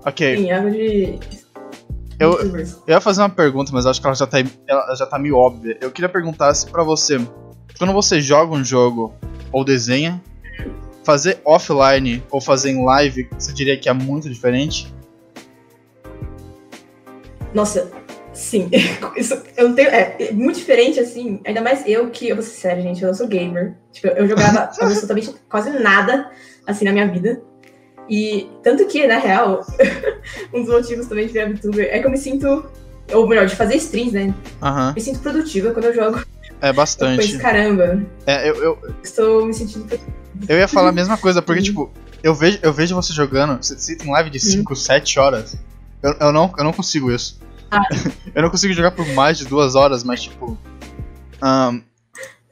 Ok, 0.06 0.38
Sim, 0.38 0.52
água 0.52 0.72
de. 0.72 1.20
Eu-. 2.20 2.40
Eu 2.40 2.66
ia 2.88 3.02
fazer 3.02 3.22
uma 3.22 3.30
pergunta, 3.30 3.72
mas 3.74 3.86
acho 3.86 4.00
que 4.00 4.08
ela 4.08 4.16
já 4.16 4.28
tá, 4.28 4.38
ela 4.68 4.96
já 4.96 5.06
tá 5.06 5.18
meio 5.18 5.38
óbvia. 5.38 5.78
Eu 5.82 5.92
queria 5.92 6.10
perguntar 6.10 6.54
se 6.54 6.70
pra 6.70 6.84
você, 6.84 7.20
quando 7.78 7.94
você 7.94 8.20
joga 8.22 8.54
um 8.54 8.64
jogo 8.64 9.14
ou 9.52 9.64
desenha, 9.64 10.22
fazer 11.04 11.40
offline 11.44 12.24
ou 12.30 12.40
fazer 12.40 12.72
em 12.72 12.84
live, 12.84 13.28
você 13.38 13.54
diria 13.54 13.78
que 13.78 13.90
é 13.90 13.94
muito 13.94 14.30
diferente? 14.30 14.94
Nossa, 17.54 17.90
sim. 18.34 18.70
Isso, 19.18 19.42
eu 19.58 19.70
não 19.70 19.76
tenho, 19.76 19.90
é, 19.90 20.16
é 20.20 20.32
muito 20.32 20.60
diferente, 20.60 21.00
assim. 21.00 21.42
Ainda 21.46 21.62
mais 21.62 21.84
eu 21.88 22.10
que, 22.10 22.30
eu 22.30 22.36
vou 22.36 22.44
ser 22.44 22.52
sério, 22.52 22.84
gente, 22.84 23.02
eu 23.02 23.08
não 23.08 23.16
sou 23.16 23.28
gamer. 23.28 23.76
Tipo, 23.92 24.08
eu 24.08 24.28
jogava 24.28 24.70
absolutamente 24.80 25.34
quase 25.50 25.72
nada, 25.72 26.30
assim, 26.68 26.86
na 26.86 26.92
minha 26.92 27.08
vida. 27.08 27.42
E 28.10 28.50
tanto 28.64 28.86
que, 28.88 29.06
na 29.06 29.18
real, 29.18 29.66
um 30.54 30.64
dos 30.64 30.74
motivos 30.74 31.08
também 31.08 31.28
de 31.28 31.34
virar 31.34 31.50
VTuber 31.50 31.88
é 31.92 32.00
que 32.00 32.08
eu 32.08 32.12
me 32.12 32.18
sinto. 32.18 32.66
Ou 33.12 33.28
melhor, 33.28 33.48
de 33.48 33.56
fazer 33.56 33.76
streams, 33.76 34.14
né? 34.14 34.34
Aham. 34.62 34.94
Me 34.96 35.02
sinto 35.02 35.20
produtiva 35.20 35.72
quando 35.72 35.86
eu 35.86 35.96
jogo. 35.96 36.24
É 36.62 36.74
bastante. 36.74 37.26
penso, 37.26 37.40
caramba, 37.40 38.04
É, 38.28 38.50
eu, 38.50 38.56
eu, 38.56 38.96
estou 39.02 39.46
me 39.46 39.54
sentindo. 39.54 39.88
eu 40.48 40.58
ia 40.58 40.68
falar 40.68 40.90
a 40.90 40.92
mesma 40.92 41.18
coisa, 41.18 41.42
porque, 41.42 41.62
Sim. 41.62 41.68
tipo, 41.68 41.92
eu 42.22 42.36
vejo, 42.36 42.60
eu 42.62 42.74
vejo 42.74 42.96
você 42.96 43.14
jogando, 43.14 43.64
você, 43.64 43.96
tem 43.96 44.12
live 44.12 44.30
de 44.30 44.40
5, 44.40 44.76
7 44.76 45.20
horas. 45.20 45.58
Eu, 46.04 46.16
eu, 46.20 46.32
não, 46.32 46.54
eu 46.58 46.64
não 46.64 46.74
consigo 46.74 47.12
isso. 47.12 47.40
Ah. 47.72 47.82
eu 48.36 48.42
não 48.42 48.50
consigo 48.50 48.74
jogar 48.74 48.92
por 48.92 49.08
mais 49.14 49.38
de 49.38 49.46
duas 49.46 49.76
horas, 49.76 50.04
mas, 50.04 50.24
tipo. 50.24 50.58
ahn, 51.42 51.82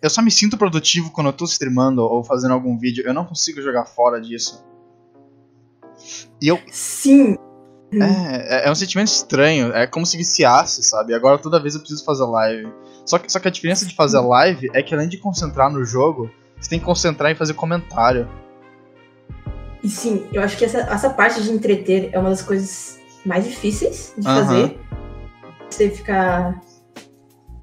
eu 0.01 0.09
só 0.09 0.21
me 0.21 0.31
sinto 0.31 0.57
produtivo 0.57 1.11
quando 1.11 1.27
eu 1.27 1.33
tô 1.33 1.45
streamando 1.45 2.01
ou 2.01 2.23
fazendo 2.23 2.53
algum 2.53 2.77
vídeo. 2.77 3.03
Eu 3.05 3.13
não 3.13 3.25
consigo 3.25 3.61
jogar 3.61 3.85
fora 3.85 4.21
disso. 4.21 4.63
E 6.41 6.47
eu. 6.47 6.59
Sim, 6.71 7.37
É, 7.93 8.63
é- 8.65 8.67
é 8.67 8.71
um 8.71 8.75
sentimento 8.75 9.07
estranho. 9.07 9.73
É 9.73 9.87
como 9.87 10.05
se 10.05 10.17
viciasse, 10.17 10.83
sabe? 10.83 11.13
Agora 11.13 11.37
toda 11.37 11.57
vez 11.59 11.73
eu 11.73 11.79
preciso 11.79 12.03
fazer 12.03 12.25
live. 12.25 12.67
Só 13.05 13.17
que, 13.17 13.31
só 13.31 13.39
que 13.39 13.47
a 13.47 13.51
diferença 13.51 13.85
de 13.85 13.95
fazer 13.95 14.19
live 14.19 14.69
é 14.73 14.83
que 14.83 14.93
além 14.93 15.07
de 15.07 15.17
concentrar 15.17 15.71
no 15.71 15.85
jogo, 15.85 16.29
você 16.59 16.69
tem 16.69 16.79
que 16.79 16.85
concentrar 16.85 17.31
em 17.31 17.35
fazer 17.35 17.53
comentário. 17.53 18.27
E 19.81 19.87
sim, 19.89 20.27
eu 20.33 20.41
acho 20.41 20.57
que 20.57 20.65
essa, 20.65 20.79
essa 20.79 21.09
parte 21.09 21.41
de 21.41 21.49
entreter 21.49 22.09
é 22.11 22.19
uma 22.19 22.29
das 22.29 22.41
coisas 22.41 22.99
mais 23.25 23.45
difíceis 23.45 24.13
de 24.17 24.27
Aham. 24.27 24.41
fazer. 24.45 24.79
Você 25.69 25.89
ficar 25.89 26.61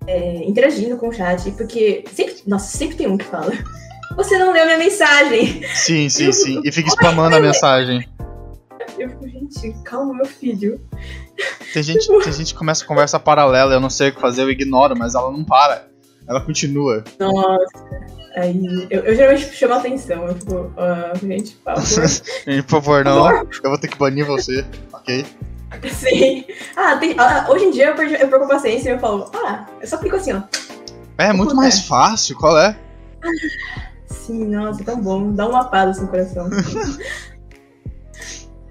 é, 0.06 0.36
interagindo 0.44 0.96
com 0.96 1.08
o 1.08 1.12
chat, 1.12 1.50
porque 1.52 2.04
sempre, 2.12 2.36
nossa, 2.46 2.76
sempre 2.76 2.96
tem 2.96 3.06
um 3.08 3.18
que 3.18 3.24
fala. 3.26 3.52
Você 4.16 4.38
não 4.38 4.52
leu 4.52 4.64
minha 4.64 4.78
mensagem. 4.78 5.62
Sim, 5.74 6.08
sim, 6.08 6.30
sim. 6.32 6.60
E 6.64 6.70
fica 6.70 6.88
spamando 6.88 7.34
a 7.36 7.40
mensagem. 7.40 8.08
Eu 8.98 9.08
fico, 9.10 9.28
gente, 9.28 9.74
calma, 9.84 10.14
meu 10.14 10.26
filho. 10.26 10.80
Tem 11.72 11.82
gente, 11.82 12.06
tem 12.06 12.32
gente 12.32 12.52
que 12.52 12.58
começa 12.58 12.84
a 12.84 12.86
conversa 12.86 13.18
paralela, 13.18 13.74
eu 13.74 13.80
não 13.80 13.90
sei 13.90 14.10
o 14.10 14.14
que 14.14 14.20
fazer, 14.20 14.42
eu 14.42 14.50
ignoro, 14.50 14.96
mas 14.96 15.14
ela 15.14 15.30
não 15.30 15.44
para. 15.44 15.86
Ela 16.28 16.40
continua. 16.40 17.02
Nossa. 17.18 17.66
Aí, 18.36 18.86
eu, 18.90 19.02
eu 19.04 19.14
geralmente 19.14 19.54
chamo 19.54 19.74
a 19.74 19.76
atenção. 19.78 20.26
Eu 20.26 20.34
fico, 20.34 20.72
ah, 20.76 21.12
gente, 21.22 21.52
por 21.56 21.74
favor. 21.74 22.08
Gente, 22.46 22.62
por 22.62 22.70
favor, 22.70 23.04
não. 23.04 23.28
Eu 23.42 23.70
vou 23.70 23.78
ter 23.78 23.88
que 23.88 23.98
banir 23.98 24.24
você, 24.26 24.64
ok? 24.92 25.24
Sim. 25.92 26.44
Ah, 26.76 26.96
tem- 26.96 27.14
ah, 27.18 27.46
hoje 27.48 27.64
em 27.66 27.70
dia 27.70 27.88
eu, 27.88 27.94
perdi, 27.94 28.14
eu 28.14 28.28
perco 28.28 28.44
a 28.44 28.48
paciência 28.48 28.90
e 28.90 28.92
eu 28.92 28.98
falo, 28.98 29.30
ah, 29.34 29.66
eu 29.80 29.86
só 29.86 29.98
clico 29.98 30.16
assim, 30.16 30.32
ó. 30.32 30.42
É 31.18 31.32
muito 31.32 31.54
mais 31.54 31.86
fácil, 31.86 32.36
qual 32.36 32.58
é? 32.58 32.76
Sim, 34.06 34.46
nossa, 34.46 34.82
tão 34.84 35.00
bom. 35.00 35.32
Dá 35.32 35.46
uma 35.48 35.64
paz 35.64 35.90
assim 35.90 36.02
no 36.02 36.08
coração. 36.08 36.48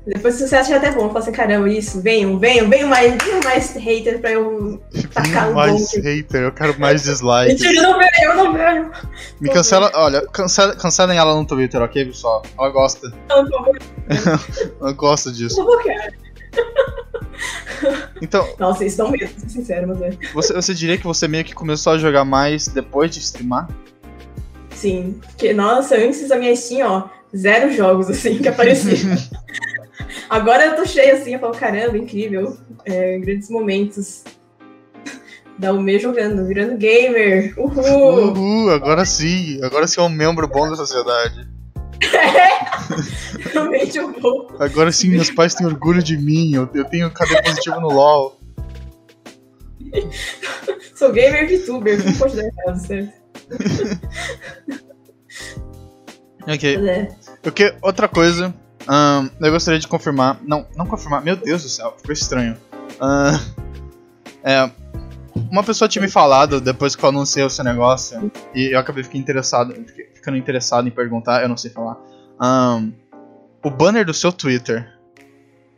Depois 0.05 0.35
se 0.35 0.45
você 0.45 0.55
acha 0.57 0.75
até 0.75 0.91
bom, 0.91 1.07
fala 1.07 1.19
assim, 1.19 1.31
caramba, 1.31 1.69
isso, 1.69 2.01
venham, 2.01 2.37
venham, 2.37 2.69
venham 2.69 2.89
mais, 2.89 3.15
venham 3.23 3.39
mais 3.41 3.73
hater 3.73 4.19
pra 4.19 4.31
eu 4.31 4.81
tacar 5.13 5.51
o 5.51 5.55
mais 5.55 5.91
bom. 5.93 6.01
hater, 6.01 6.41
eu 6.41 6.51
quero 6.51 6.77
mais 6.77 7.03
dislike. 7.07 7.53
Mentira, 7.53 7.73
eu 7.73 7.83
não 7.83 7.97
vejo, 7.97 8.11
eu 8.23 8.35
não 8.35 8.53
vejo. 8.53 8.91
Me 9.39 9.49
cancela, 9.49 9.89
olha, 9.95 10.21
cancela, 10.27 10.75
cancelem 10.75 11.17
ela 11.17 11.33
no 11.35 11.45
Twitter, 11.45 11.81
ok, 11.81 12.05
pessoal? 12.05 12.43
Ela 12.59 12.69
gosta. 12.69 13.13
Não, 13.29 13.45
Ela 14.81 14.91
gosta 14.91 15.31
disso. 15.31 15.55
por 15.55 15.81
favor, 15.81 15.83
cara. 15.85 16.13
Então, 18.21 18.47
Nossa, 18.59 18.85
isso 18.85 19.01
não 19.01 19.09
mesmo, 19.11 19.39
sincero, 19.49 19.87
mas 19.87 20.01
é. 20.01 20.11
você, 20.33 20.53
você 20.53 20.73
diria 20.73 20.97
que 20.97 21.03
você 21.05 21.27
meio 21.27 21.43
que 21.45 21.53
começou 21.53 21.93
a 21.93 21.97
jogar 21.97 22.25
mais 22.25 22.67
depois 22.67 23.09
de 23.09 23.19
streamar? 23.19 23.69
Sim. 24.71 25.19
Porque, 25.29 25.53
nossa, 25.53 25.95
antes 25.95 26.29
a 26.31 26.37
minha 26.37 26.55
Steam, 26.55 26.89
ó, 26.89 27.09
zero 27.35 27.71
jogos, 27.73 28.09
assim, 28.09 28.37
que 28.39 28.47
apareciam. 28.49 29.17
Agora 30.29 30.65
eu 30.65 30.75
tô 30.75 30.85
cheia 30.85 31.13
assim, 31.13 31.33
eu 31.33 31.39
falo, 31.39 31.53
caramba, 31.53 31.97
incrível. 31.97 32.57
É, 32.85 33.17
grandes 33.19 33.49
momentos. 33.49 34.23
Da 35.57 35.71
Ume 35.71 35.99
jogando, 35.99 36.45
virando 36.47 36.77
gamer. 36.77 37.53
Uhul! 37.57 38.31
Uhul, 38.31 38.71
agora 38.71 39.05
sim. 39.05 39.63
Agora 39.63 39.87
sim 39.87 40.01
é 40.01 40.03
um 40.03 40.09
membro 40.09 40.47
bom 40.47 40.69
da 40.69 40.75
sociedade. 40.75 41.47
Realmente 43.53 43.97
eu 43.97 44.11
vou. 44.19 44.49
Agora 44.59 44.91
sim, 44.91 45.09
meus 45.09 45.29
pais 45.29 45.53
têm 45.53 45.67
orgulho 45.67 46.01
de 46.01 46.17
mim. 46.17 46.53
Eu, 46.55 46.67
eu 46.73 46.85
tenho 46.85 47.11
KD 47.11 47.43
positivo 47.43 47.79
no 47.79 47.89
LoL. 47.89 48.39
Sou 50.95 51.11
gamer 51.11 51.47
VTuber, 51.47 52.03
não 52.03 52.13
pode 52.13 52.35
dar 52.35 52.43
errado, 52.43 52.79
certo? 52.79 53.13
Ok. 56.47 56.75
É. 56.87 57.09
Porque 57.41 57.75
outra 57.81 58.07
coisa, 58.07 58.53
ahn, 58.87 59.29
eu 59.39 59.51
gostaria 59.51 59.79
de 59.79 59.87
confirmar. 59.87 60.37
Não, 60.41 60.65
não 60.75 60.85
confirmar. 60.85 61.23
Meu 61.23 61.35
Deus 61.35 61.63
do 61.63 61.69
céu, 61.69 61.93
ficou 61.97 62.13
estranho. 62.13 62.57
É, 64.43 64.69
uma 65.35 65.63
pessoa 65.63 65.87
tinha 65.87 66.01
me 66.01 66.09
falado 66.09 66.61
depois 66.61 66.95
que 66.95 67.03
eu 67.03 67.09
anunciei 67.09 67.45
o 67.45 67.49
seu 67.49 67.63
negócio 67.63 68.31
e 68.53 68.73
eu 68.73 68.79
acabei 68.79 69.03
ficando 69.03 69.21
interessado, 69.21 69.73
ficando 70.13 70.37
interessado 70.37 70.87
em 70.87 70.91
perguntar. 70.91 71.41
Eu 71.41 71.49
não 71.49 71.57
sei 71.57 71.71
falar. 71.71 71.97
Ahn, 72.39 72.91
o 73.63 73.69
banner 73.69 74.05
do 74.05 74.13
seu 74.13 74.31
Twitter. 74.31 74.91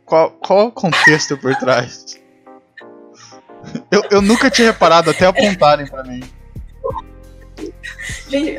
Qual, 0.04 0.30
qual 0.30 0.66
o 0.68 0.72
contexto 0.72 1.36
por 1.36 1.54
trás? 1.56 2.20
Eu, 3.90 4.00
eu 4.12 4.22
nunca 4.22 4.48
tinha 4.48 4.70
reparado 4.70 5.10
até 5.10 5.26
apontarem 5.26 5.88
pra 5.88 6.04
mim. 6.04 6.22
Gente, 8.28 8.56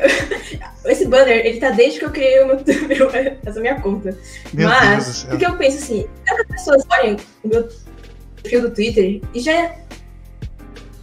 esse 0.90 1.06
banner, 1.06 1.44
ele 1.46 1.58
tá 1.60 1.70
desde 1.70 1.98
que 1.98 2.04
eu 2.04 2.10
criei 2.10 2.42
o 2.42 2.46
meu, 2.46 2.56
meu- 2.88 3.10
essa 3.44 3.60
minha 3.60 3.80
conta. 3.80 4.16
Meu 4.52 4.68
Mas, 4.68 5.24
porque 5.24 5.46
eu 5.46 5.56
penso 5.56 5.78
assim, 5.78 6.06
cada 6.24 6.44
pessoa 6.44 6.76
olha 6.90 7.16
o 7.44 7.48
meu 7.48 7.68
perfil 8.42 8.62
do 8.62 8.70
Twitter 8.70 9.20
e 9.34 9.40
já. 9.40 9.74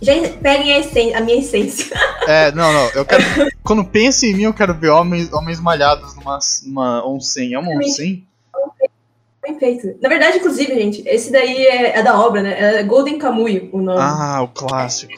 Já 0.01 0.13
peguem 0.41 0.73
a, 0.75 1.17
a 1.17 1.21
minha 1.21 1.39
essência. 1.39 1.95
É, 2.27 2.51
não, 2.53 2.73
não. 2.73 2.89
Eu 2.89 3.05
quero. 3.05 3.23
quando 3.63 3.85
penso 3.85 4.25
em 4.25 4.33
mim, 4.33 4.43
eu 4.43 4.53
quero 4.53 4.73
ver 4.73 4.89
homens, 4.89 5.31
homens 5.31 5.59
malhados 5.59 6.15
numa, 6.15 6.39
numa 6.65 7.07
onsen. 7.07 7.53
É 7.53 7.59
uma 7.59 7.69
onsen? 7.77 8.25
Bem 9.43 9.59
feito. 9.59 9.95
Na 10.01 10.09
verdade, 10.09 10.37
inclusive, 10.37 10.73
gente, 10.73 11.03
esse 11.07 11.31
daí 11.31 11.67
é, 11.67 11.99
é 11.99 12.01
da 12.01 12.19
obra, 12.19 12.41
né? 12.41 12.79
É 12.79 12.83
Golden 12.83 13.19
Kamuy 13.19 13.69
o 13.71 13.79
nome. 13.79 13.99
Ah, 14.01 14.41
o 14.41 14.47
clássico. 14.47 15.13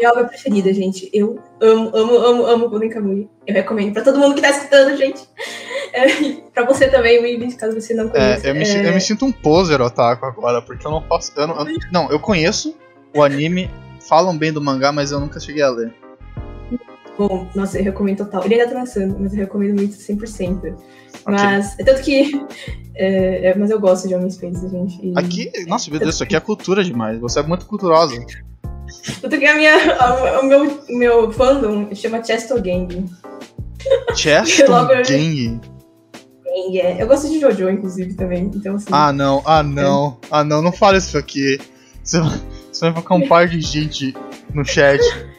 Minha 0.00 0.12
obra 0.12 0.24
preferida, 0.24 0.72
gente. 0.72 1.10
Eu 1.12 1.38
amo, 1.60 1.90
amo, 1.94 2.16
amo, 2.16 2.46
amo 2.46 2.70
Golden 2.70 2.88
Kamuy. 2.88 3.28
Eu 3.46 3.52
recomendo 3.54 3.92
pra 3.92 4.02
todo 4.02 4.18
mundo 4.18 4.34
que 4.34 4.40
tá 4.40 4.48
escutando, 4.50 4.96
gente. 4.96 5.20
É, 5.92 6.06
pra 6.54 6.64
você 6.64 6.86
também, 6.88 7.18
Willy, 7.20 7.52
caso 7.54 7.74
você 7.80 7.92
não 7.94 8.08
conheça. 8.08 8.46
É, 8.46 8.50
eu, 8.50 8.54
me, 8.54 8.64
si- 8.64 8.76
eu 8.78 8.94
me 8.94 9.00
sinto 9.00 9.24
um 9.24 9.32
poser 9.32 9.80
otaku 9.80 10.24
agora, 10.24 10.62
porque 10.62 10.86
eu 10.86 10.90
não 10.92 11.02
posso. 11.02 11.32
Eu 11.36 11.48
não, 11.48 11.68
eu- 11.68 11.76
não, 11.90 12.12
eu 12.12 12.20
conheço 12.20 12.76
o 13.12 13.24
anime, 13.24 13.68
falam 14.08 14.38
bem 14.38 14.52
do 14.52 14.62
mangá, 14.62 14.92
mas 14.92 15.10
eu 15.10 15.18
nunca 15.18 15.40
cheguei 15.40 15.64
a 15.64 15.68
ler. 15.68 15.92
Bom, 17.18 17.48
nossa, 17.56 17.76
eu 17.78 17.82
recomendo 17.82 18.18
total. 18.18 18.44
Ele 18.44 18.54
ainda 18.54 18.72
tá 18.72 18.78
lançando, 18.78 19.16
mas 19.18 19.32
eu 19.32 19.40
recomendo 19.40 19.74
muito 19.74 19.96
100%. 19.96 20.76
Mas, 21.26 21.76
é 21.76 21.82
tanto 21.82 22.02
que. 22.02 22.40
é, 22.94 23.48
é, 23.50 23.54
mas 23.56 23.68
eu 23.70 23.80
gosto 23.80 24.06
de 24.06 24.14
homens 24.14 24.36
feitos, 24.38 24.60
gente. 24.70 24.96
E, 25.04 25.12
Aqui, 25.16 25.50
nossa, 25.66 25.90
meu 25.90 25.98
Deus, 25.98 26.14
isso 26.14 26.22
aqui 26.22 26.36
é 26.36 26.40
cultura 26.40 26.84
demais. 26.84 27.18
Você 27.18 27.40
é 27.40 27.42
muito 27.42 27.66
culturosa. 27.66 28.14
Tanto 29.20 29.38
que 29.38 29.46
a 29.46 29.54
minha, 29.56 29.74
a- 29.98 30.40
o, 30.40 30.46
meu, 30.46 30.80
meu 30.88 31.32
fandom 31.32 31.88
chama 31.94 32.22
Chesto 32.24 32.54
Gang. 32.60 33.06
Cheston 34.14 34.86
Gang. 34.86 35.60
É. 36.72 37.00
Eu 37.02 37.06
gosto 37.06 37.28
de 37.28 37.40
Jojo, 37.40 37.70
inclusive, 37.70 38.14
também. 38.14 38.50
Então, 38.54 38.74
assim. 38.74 38.86
Ah, 38.90 39.12
não, 39.12 39.42
ah, 39.46 39.62
não, 39.62 40.18
ah, 40.30 40.42
não, 40.44 40.60
não 40.60 40.72
fala 40.72 40.98
isso 40.98 41.16
aqui. 41.16 41.58
Você, 42.02 42.20
vai- 42.20 42.40
você 42.72 42.84
vai 42.86 42.92
colocar 42.94 43.14
um 43.14 43.28
par 43.28 43.48
de 43.48 43.60
gente 43.60 44.14
no 44.54 44.64
chat. 44.64 45.00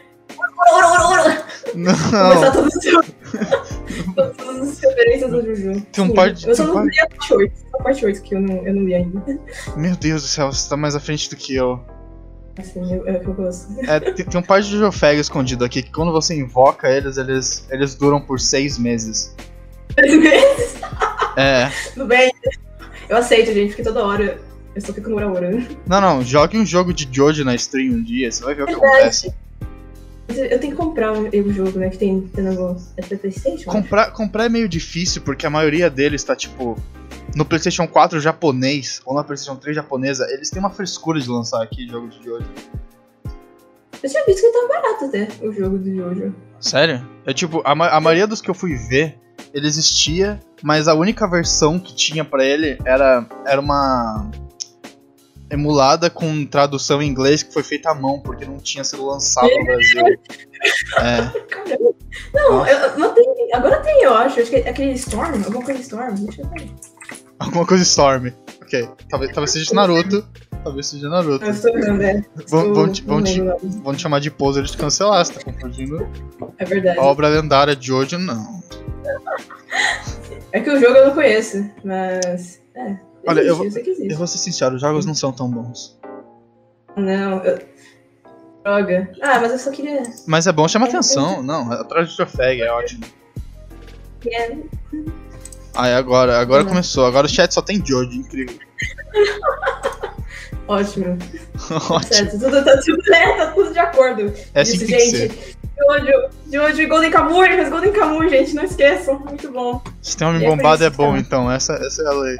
Não, 1.74 1.94
Começar 1.94 2.52
todas 2.52 2.76
as 2.76 2.84
referências 4.82 5.32
do 5.32 5.42
Jojo. 5.56 5.82
Tem 5.92 6.04
um 6.04 6.14
par 6.14 6.32
de- 6.32 6.48
Eu 6.50 6.56
só 6.56 6.66
não 6.66 6.84
li 6.86 7.00
a 7.00 7.08
parte 7.08 7.34
8. 7.34 7.54
A 7.80 7.84
parte 7.84 8.06
8 8.06 8.22
que 8.22 8.36
eu 8.36 8.42
não, 8.42 8.68
eu 8.68 8.74
não 8.74 8.84
li 8.84 8.94
ainda. 8.96 9.40
meu 9.78 9.96
Deus 9.96 10.22
do 10.24 10.28
céu, 10.28 10.52
você 10.52 10.70
tá 10.70 10.76
mais 10.76 10.96
à 10.96 11.00
frente 11.00 11.30
do 11.30 11.36
que 11.38 11.56
eu. 11.56 11.80
Assim, 12.58 12.94
eu, 12.94 13.08
eu, 13.08 13.22
eu 13.22 13.34
gosto. 13.34 13.80
É, 13.90 14.00
tem, 14.00 14.26
tem 14.26 14.40
um 14.40 14.44
par 14.44 14.62
de 14.62 14.78
Jofeg 14.78 15.20
escondido 15.20 15.64
aqui 15.64 15.82
que 15.82 15.92
quando 15.92 16.12
você 16.12 16.36
invoca 16.36 16.90
eles, 16.90 17.18
eles, 17.18 17.66
eles 17.70 17.96
duram 17.96 18.22
por 18.22 18.40
seis 18.40 18.78
meses. 18.78 19.36
É. 21.38 21.70
Tudo 21.94 22.08
bem. 22.08 22.32
Eu 23.08 23.18
aceito, 23.18 23.54
gente, 23.54 23.70
porque 23.70 23.84
toda 23.84 24.06
hora 24.06 24.40
eu 24.76 24.82
só 24.82 24.94
fico 24.94 25.10
no 25.10 25.18
Ora. 25.18 25.52
Não, 25.86 26.02
não, 26.02 26.24
jogue 26.24 26.58
um 26.58 26.66
jogo 26.66 26.94
de 26.94 27.08
Jojo 27.12 27.44
na 27.44 27.56
stream 27.56 27.94
um 27.94 28.04
dia, 28.04 28.32
você 28.32 28.44
vai 28.44 28.56
ver 28.56 28.64
o 28.64 28.68
que 28.68 28.74
acontece. 28.74 29.34
Eu 30.30 30.60
tenho 30.60 30.72
que 30.72 30.78
comprar 30.78 31.12
o 31.12 31.28
o 31.28 31.54
jogo, 31.54 31.78
né? 31.78 31.90
Que 31.90 31.98
tem, 31.98 32.22
tem 32.22 32.44
no 32.44 32.78
é 32.96 33.02
pra 33.02 33.18
Playstation? 33.18 33.70
Comprar, 33.70 34.12
comprar 34.12 34.46
é 34.46 34.50
meio 34.50 34.70
difícil, 34.70 35.22
porque 35.24 35.46
a 35.46 35.50
maioria 35.50 35.90
deles 35.90 36.24
tá 36.24 36.36
tipo. 36.36 36.78
No 37.36 37.46
PlayStation 37.46 37.88
4 37.88 38.20
japonês, 38.20 39.02
ou 39.06 39.16
na 39.16 39.24
PlayStation 39.24 39.56
3 39.58 39.76
japonesa, 39.76 40.28
eles 40.32 40.50
têm 40.50 40.60
uma 40.60 40.70
frescura 40.70 41.20
de 41.20 41.30
lançar 41.30 41.62
aqui 41.64 41.88
jogos 41.88 42.18
de 42.20 42.26
Jojo. 42.26 42.48
Eu 44.04 44.10
tinha 44.10 44.26
visto 44.26 44.42
que 44.42 44.52
tava 44.52 44.68
barato 44.68 45.06
até 45.06 45.28
o 45.46 45.52
jogo 45.54 45.78
do 45.78 45.96
Jojo. 45.96 46.36
Sério? 46.60 47.08
É 47.26 47.34
tipo, 47.34 47.62
a, 47.64 47.74
ma- 47.76 47.90
a 47.90 48.00
maioria 48.02 48.28
dos 48.28 48.42
que 48.42 48.50
eu 48.50 48.54
fui 48.54 48.76
ver, 48.76 49.18
ele 49.54 49.68
existia, 49.68 50.40
mas 50.62 50.88
a 50.88 50.94
única 50.94 51.28
versão 51.28 51.80
que 51.80 51.96
tinha 51.96 52.26
pra 52.26 52.44
ele 52.44 52.78
era, 52.86 53.26
era 53.46 53.62
uma 53.62 54.30
emulada 55.50 56.10
com 56.10 56.46
tradução 56.46 57.02
em 57.02 57.08
inglês 57.10 57.44
que 57.44 57.54
foi 57.54 57.62
feita 57.64 57.92
à 57.92 57.96
mão, 57.96 58.20
porque 58.20 58.46
não 58.46 58.58
tinha 58.58 58.84
sido 58.84 59.06
lançado 59.06 59.50
no 59.50 59.66
Brasil. 59.66 60.04
É, 61.00 61.40
Caramba. 61.48 61.96
Não, 62.32 62.68
eu, 62.68 63.00
não 63.00 63.14
tem. 63.16 63.26
Agora 63.52 63.80
tem, 63.80 64.04
eu 64.04 64.14
acho. 64.14 64.40
Acho 64.40 64.50
que 64.52 64.58
é 64.58 64.70
aquele 64.70 64.92
Storm, 64.92 65.34
alguma 65.44 65.64
coisa 65.66 65.82
Storm. 65.82 66.14
Deixa 66.14 66.44
eu 66.44 66.50
ver. 66.50 66.70
Alguma 67.42 67.66
coisa 67.66 67.84
Storm. 67.84 68.28
Ok, 68.62 68.88
talvez, 69.10 69.32
talvez 69.34 69.52
seja 69.52 69.74
Naruto. 69.74 70.26
Talvez 70.64 70.88
seja 70.88 71.10
Naruto. 71.10 71.44
Eu 71.44 71.52
estou 71.52 71.74
vendo, 71.74 72.02
é. 72.02 72.24
Vão, 72.48 72.74
vão, 72.74 72.92
te, 72.92 73.02
vão, 73.04 73.18
não 73.18 73.24
te, 73.24 73.42
vão 73.82 73.96
te 73.96 74.02
chamar 74.02 74.20
de 74.20 74.30
poser 74.30 74.64
de 74.64 74.78
cancelar, 74.78 75.26
você 75.26 75.34
tá 75.34 75.44
confundindo 75.44 76.08
É 76.58 76.66
verdade. 76.66 77.00
a 77.00 77.04
obra 77.04 77.28
lendária 77.28 77.76
de 77.76 77.92
hoje, 77.92 78.18
não. 78.18 78.62
É 80.52 80.60
que 80.60 80.70
o 80.70 80.80
jogo 80.80 80.96
eu 80.96 81.08
não 81.08 81.14
conheço, 81.14 81.70
mas. 81.84 82.62
É. 82.76 82.98
Olha, 83.28 83.42
eu 83.42 83.72
sei 83.72 83.84
que 83.84 83.90
existe. 83.90 84.12
Eu 84.12 84.18
vou 84.18 84.28
ser 84.28 84.38
sincero, 84.38 84.76
os 84.76 84.82
jogos 84.82 85.06
não 85.06 85.16
são 85.16 85.32
tão 85.32 85.50
bons. 85.50 86.00
Não, 86.96 87.44
eu... 87.44 87.60
Droga. 88.64 89.12
Ah, 89.22 89.40
mas 89.40 89.52
eu 89.52 89.58
só 89.60 89.72
queria. 89.72 90.04
Mas 90.28 90.46
é 90.46 90.52
bom, 90.52 90.68
chama 90.68 90.86
atenção. 90.86 91.42
Não, 91.42 91.72
atrás 91.72 92.10
do 92.10 92.16
Trofeg 92.16 92.62
é 92.62 92.72
ótimo. 92.72 93.04
É, 94.28 94.56
Aí 95.76 95.94
agora, 95.94 96.40
agora 96.40 96.64
Uhum. 96.64 96.70
começou. 96.70 97.06
Agora 97.06 97.26
o 97.28 97.30
chat 97.30 97.54
só 97.54 97.62
tem 97.62 97.84
Jojo, 97.86 98.12
incrível. 98.14 98.58
ótimo. 100.68 101.18
Ótimo. 101.90 102.04
Certo, 102.14 102.40
tudo, 102.40 102.64
tá, 102.64 102.78
tudo, 102.84 103.14
é, 103.14 103.38
tá 103.38 103.48
tudo 103.52 103.72
de 103.74 103.80
acordo. 103.80 104.34
É 104.54 104.62
assim 104.62 104.76
Isso, 104.76 104.86
que 104.86 104.92
tem 104.96 105.12
que 105.12 105.18
gente. 105.18 105.58
Jojo, 105.78 106.30
Jojo 106.52 106.82
e 106.82 106.86
Golden 106.86 107.12
Kamuy, 107.12 107.56
mas 107.58 107.70
Golden 107.70 107.92
Kamuy, 107.92 108.30
gente, 108.30 108.54
não 108.56 108.64
esqueçam. 108.64 109.20
Muito 109.20 109.52
bom. 109.52 109.82
Se 110.02 110.16
tem 110.18 110.28
homem 110.28 110.44
É 110.46 110.48
bombado 110.50 110.84
é 110.86 110.90
que 110.92 110.98
bom, 110.98 111.18
então. 111.18 111.52
Essa, 111.52 111.74
essa 111.74 112.04
é 112.04 112.08
a 112.08 112.12
lei. 112.12 112.38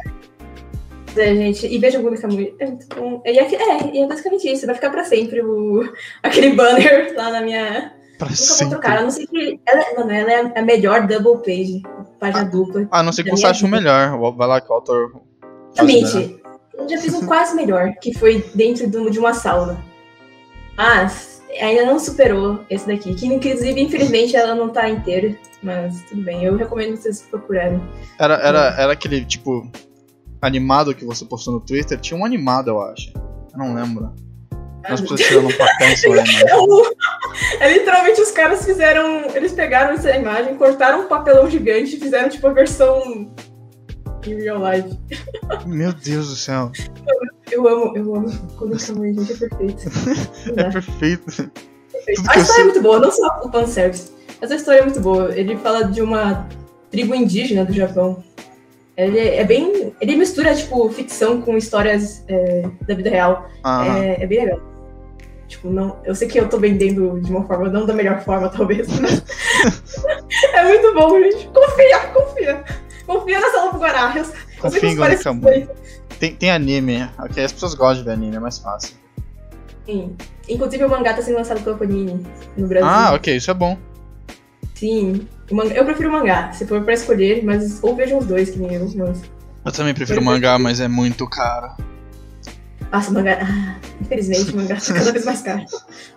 É, 1.18 1.36
gente, 1.36 1.68
e 1.68 1.78
vejam 1.78 2.00
o 2.00 2.04
Golden 2.04 2.22
Kamuy. 2.22 2.56
É 2.60 2.66
muito 2.68 2.88
bom. 2.96 3.22
E 3.26 3.38
é, 3.38 3.44
é, 3.56 4.02
é 4.04 4.08
basicamente 4.08 4.48
isso. 4.52 4.66
Vai 4.66 4.76
ficar 4.76 4.90
pra 4.92 5.04
sempre 5.04 5.42
o, 5.42 5.92
aquele 6.24 6.54
banner 6.54 7.14
lá 7.16 7.32
na 7.32 7.42
minha. 7.42 7.94
Pra 8.18 8.28
Nunca 8.30 8.38
vou 8.38 8.56
sempre. 8.56 8.70
trocar. 8.70 9.00
A 9.00 9.02
não 9.02 9.10
ser 9.12 9.26
que. 9.28 9.60
Ela, 9.66 9.84
mano, 9.98 10.12
ela 10.12 10.32
é 10.32 10.60
a 10.60 10.62
melhor 10.62 11.08
double 11.08 11.38
page. 11.44 11.82
Página 12.22 12.46
dupla. 12.46 12.88
A 12.92 13.02
não 13.02 13.12
ser 13.12 13.24
que 13.24 13.32
você 13.32 13.48
ache 13.48 13.66
o 13.66 13.68
melhor. 13.68 14.16
Vai 14.34 14.48
lá 14.48 14.62
que 14.62 14.70
o 14.70 14.76
autor. 14.76 15.12
Exatamente. 15.74 16.40
Eu 16.76 16.88
já 16.88 17.00
fiz 17.00 17.16
um 17.16 17.26
quase 17.26 17.56
melhor, 17.56 17.94
que 18.00 18.14
foi 18.14 18.46
dentro 18.54 18.88
de 19.10 19.18
uma 19.18 19.34
sauna. 19.34 19.84
Mas 20.78 21.42
ainda 21.60 21.84
não 21.84 21.98
superou 21.98 22.64
esse 22.70 22.86
daqui. 22.86 23.16
Que 23.16 23.26
inclusive, 23.26 23.82
infelizmente, 23.82 24.36
ela 24.36 24.54
não 24.54 24.70
tá 24.70 24.88
inteira. 24.88 25.36
Mas 25.64 26.04
tudo 26.04 26.22
bem, 26.22 26.44
eu 26.44 26.56
recomendo 26.56 26.96
vocês 26.96 27.24
procurarem. 27.24 27.82
Era, 28.20 28.36
era, 28.36 28.76
era 28.80 28.94
aquele, 28.94 29.26
tipo, 29.26 29.68
animado 30.40 30.94
que 30.94 31.04
você 31.04 31.26
postou 31.26 31.56
no 31.56 31.60
Twitter. 31.60 32.00
Tinha 32.00 32.20
um 32.20 32.24
animado, 32.24 32.70
eu 32.70 32.80
acho. 32.84 33.12
Eu 33.52 33.58
não 33.58 33.74
lembro. 33.74 34.14
Nós 34.90 35.02
Ah, 35.02 35.16
tirar 35.16 35.40
um 35.40 35.52
papel 35.58 35.92
e 35.92 35.98
celular, 35.98 36.26
mas... 36.28 37.62
É, 37.62 37.66
é 37.66 37.74
literalmente 37.74 38.22
os 38.22 38.32
caras 38.32 38.66
fizeram. 38.66 39.28
Eles 39.36 39.52
pegaram 39.52 39.94
essa 39.94 40.16
imagem, 40.16 40.56
cortaram 40.56 41.02
um 41.02 41.08
papelão 41.08 41.50
gigante 41.50 41.96
e 41.96 42.00
fizeram 42.00 42.30
tipo 42.30 42.48
a 42.48 42.54
versão 42.54 43.32
em 44.26 44.36
real 44.36 44.60
life. 44.60 44.98
Meu 45.66 45.94
Deus 45.94 46.30
do 46.30 46.36
céu. 46.36 46.72
Eu 47.52 47.68
amo, 47.68 47.98
eu 47.98 48.16
amo. 48.16 48.30
Quando 48.58 48.76
essa 48.76 48.94
mãe, 48.94 49.14
gente, 49.14 49.34
é 49.34 49.36
perfeito. 49.36 49.84
É 50.58 50.70
perfeito. 50.70 51.52
Perfeito. 51.92 52.30
A 52.30 52.38
história 52.38 52.62
é 52.62 52.64
muito 52.66 52.82
boa, 52.82 53.00
não 53.00 53.12
só 53.12 53.42
o 53.44 53.52
fanservice. 53.52 54.12
Essa 54.40 54.56
história 54.56 54.80
é 54.80 54.84
muito 54.84 55.00
boa. 55.00 55.38
Ele 55.38 55.56
fala 55.58 55.84
de 55.84 56.02
uma 56.02 56.48
tribo 56.90 57.14
indígena 57.14 57.64
do 57.66 57.74
Japão. 57.74 58.24
Ele 58.98 59.20
é 59.20 59.44
bem. 59.44 59.94
Ele 60.02 60.16
mistura, 60.16 60.56
tipo, 60.56 60.90
ficção 60.90 61.42
com 61.42 61.58
histórias 61.58 62.24
é, 62.28 62.64
da 62.88 62.96
vida 62.96 63.10
real. 63.10 63.50
Aham. 63.64 63.98
É, 63.98 64.24
é 64.24 64.28
bem 64.28 64.46
legal. 64.46 64.71
Tipo, 65.52 65.70
não. 65.70 65.98
Eu 66.06 66.16
sei 66.16 66.30
que 66.30 66.40
eu 66.40 66.48
tô 66.48 66.58
vendendo 66.58 67.20
de 67.20 67.30
uma 67.30 67.44
forma, 67.46 67.68
não 67.68 67.86
da 67.86 67.94
melhor 67.94 68.24
forma, 68.24 68.48
talvez. 68.48 68.88
mas- 69.00 69.22
é 70.54 70.64
muito 70.64 70.94
bom, 70.94 71.20
gente. 71.20 71.48
Confia, 71.50 72.00
confia. 72.14 72.64
Confia 73.06 73.40
Guará. 73.82 74.14
Eu, 74.16 74.20
eu 74.22 74.26
sei 74.26 74.34
que 74.36 74.60
Confia 74.62 74.90
em 74.92 74.96
coisa. 75.42 75.72
Tem, 76.20 76.36
tem 76.36 76.52
anime, 76.52 77.10
ok? 77.20 77.44
As 77.44 77.52
pessoas 77.52 77.74
gostam 77.74 77.98
de 77.98 78.04
ver 78.06 78.12
anime, 78.14 78.38
é 78.38 78.40
mais 78.40 78.60
fácil. 78.60 78.96
Sim. 79.86 80.16
Inclusive 80.48 80.86
o 80.86 80.90
mangá 80.90 81.14
tá 81.16 81.22
sendo 81.22 81.36
lançado 81.38 81.62
pela 81.62 81.76
Panini 81.76 82.26
no 82.56 82.68
Brasil. 82.68 82.88
Ah, 82.88 83.14
ok, 83.14 83.36
isso 83.36 83.52
é 83.52 83.54
bom. 83.54 83.78
Sim. 84.76 85.28
Mangá- 85.52 85.76
Eu 85.76 85.84
prefiro 85.84 86.10
o 86.10 86.12
mangá, 86.14 86.54
se 86.54 86.66
for 86.66 86.82
pra 86.84 86.94
escolher, 86.94 87.44
mas 87.44 87.84
ou 87.84 87.94
vejam 87.96 88.20
os 88.20 88.26
dois, 88.26 88.52
que 88.52 88.60
nem 88.60 88.74
eu. 88.76 88.90
Mas... 88.96 89.22
Eu 89.66 89.72
também 89.72 89.94
prefiro 89.94 90.22
mangá, 90.22 90.58
mas 90.58 90.80
é 90.80 90.88
muito 90.88 91.28
caro. 91.28 91.72
Nossa, 92.92 93.10
o 93.10 93.14
mangá. 93.14 93.40
Ah, 93.42 93.76
infelizmente, 94.02 94.52
o 94.52 94.56
mangá 94.58 94.76
tá 94.76 94.94
cada 94.94 95.12
vez 95.12 95.24
mais 95.26 95.42
caro. 95.42 95.64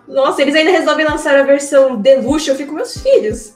Nossa, 0.07 0.41
eles 0.41 0.53
ainda 0.55 0.71
resolvem 0.71 1.05
lançar 1.05 1.35
a 1.37 1.43
versão 1.43 1.99
deluxe, 2.01 2.49
eu 2.49 2.55
fico 2.55 2.69
com 2.71 2.75
meus 2.75 2.97
filhos. 2.97 3.53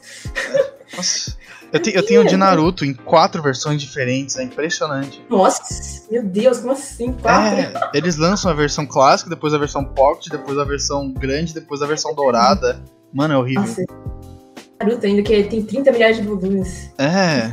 Nossa. 0.96 1.38
Eu, 1.72 1.80
te- 1.80 1.94
eu 1.96 2.04
tenho 2.04 2.22
o 2.22 2.26
de 2.26 2.36
Naruto 2.36 2.84
em 2.84 2.96
quatro 2.96 3.44
versões 3.44 3.80
diferentes, 3.80 4.38
é 4.38 4.44
impressionante. 4.44 5.24
Nossa, 5.30 5.62
meu 6.10 6.24
Deus, 6.24 6.58
como 6.60 6.72
assim? 6.72 7.14
Quatro? 7.14 7.60
É, 7.60 7.74
eles 7.94 8.18
lançam 8.18 8.50
a 8.50 8.56
versão 8.56 8.88
clássica, 8.88 9.30
depois 9.30 9.54
a 9.54 9.58
versão 9.60 9.86
pocket, 9.86 10.30
depois 10.32 10.58
a 10.58 10.64
versão 10.64 11.12
grande, 11.14 11.54
depois 11.54 11.84
a 11.84 11.86
versão 11.86 12.16
dourada. 12.16 12.82
Mano, 13.14 13.36
é 13.36 13.38
horrível. 13.38 13.62
Nossa. 13.62 13.84
Naruto 14.82 15.06
ainda, 15.06 15.22
que 15.22 15.44
tem 15.44 15.62
30 15.64 15.92
milhares 15.92 16.18
de 16.18 16.24
volumes. 16.24 16.90
É. 16.98 17.52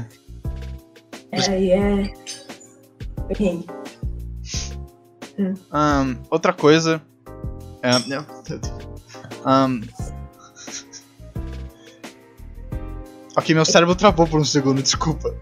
É, 1.32 1.68
é. 1.68 2.12
Ahn, 5.72 6.16
outra 6.30 6.52
coisa. 6.52 7.00
É, 7.82 7.90
ahn, 9.44 9.80
ok, 13.36 13.54
meu 13.54 13.64
cérebro 13.64 13.94
travou 13.94 14.26
por 14.26 14.40
um 14.40 14.44
segundo, 14.44 14.82
desculpa. 14.82 15.34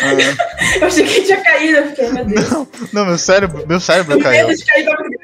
Ah, 0.00 0.12
Eu 0.80 0.86
achei 0.86 1.06
que 1.06 1.22
tinha 1.22 1.42
caído, 1.42 1.78
eu 1.78 1.88
fiquei, 1.88 2.10
meu 2.10 2.24
Deus. 2.24 2.50
não, 2.92 3.06
meu 3.06 3.18
cérebro, 3.18 3.66
meu 3.66 3.80
cérebro 3.80 4.18
caiu. 4.20 4.46
medo 4.46 4.58
de 4.58 4.64
cair 4.64 4.84
da 4.84 4.96
briga. 4.96 5.18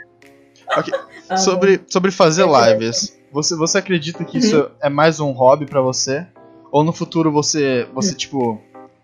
Ok, 0.76 0.94
Ah, 1.28 1.36
Sobre, 1.36 1.80
sobre 1.88 2.10
fazer 2.10 2.46
lives, 2.46 3.16
você, 3.32 3.54
você 3.56 3.78
acredita 3.78 4.24
que 4.24 4.38
isso 4.38 4.70
é 4.80 4.88
mais 4.88 5.20
um 5.20 5.30
hobby 5.32 5.66
pra 5.66 5.80
você? 5.80 6.26
Ou 6.72 6.82
no 6.84 6.92
futuro 6.92 7.30
você, 7.32 7.86
você 7.92 8.14
tipo, 8.14 8.60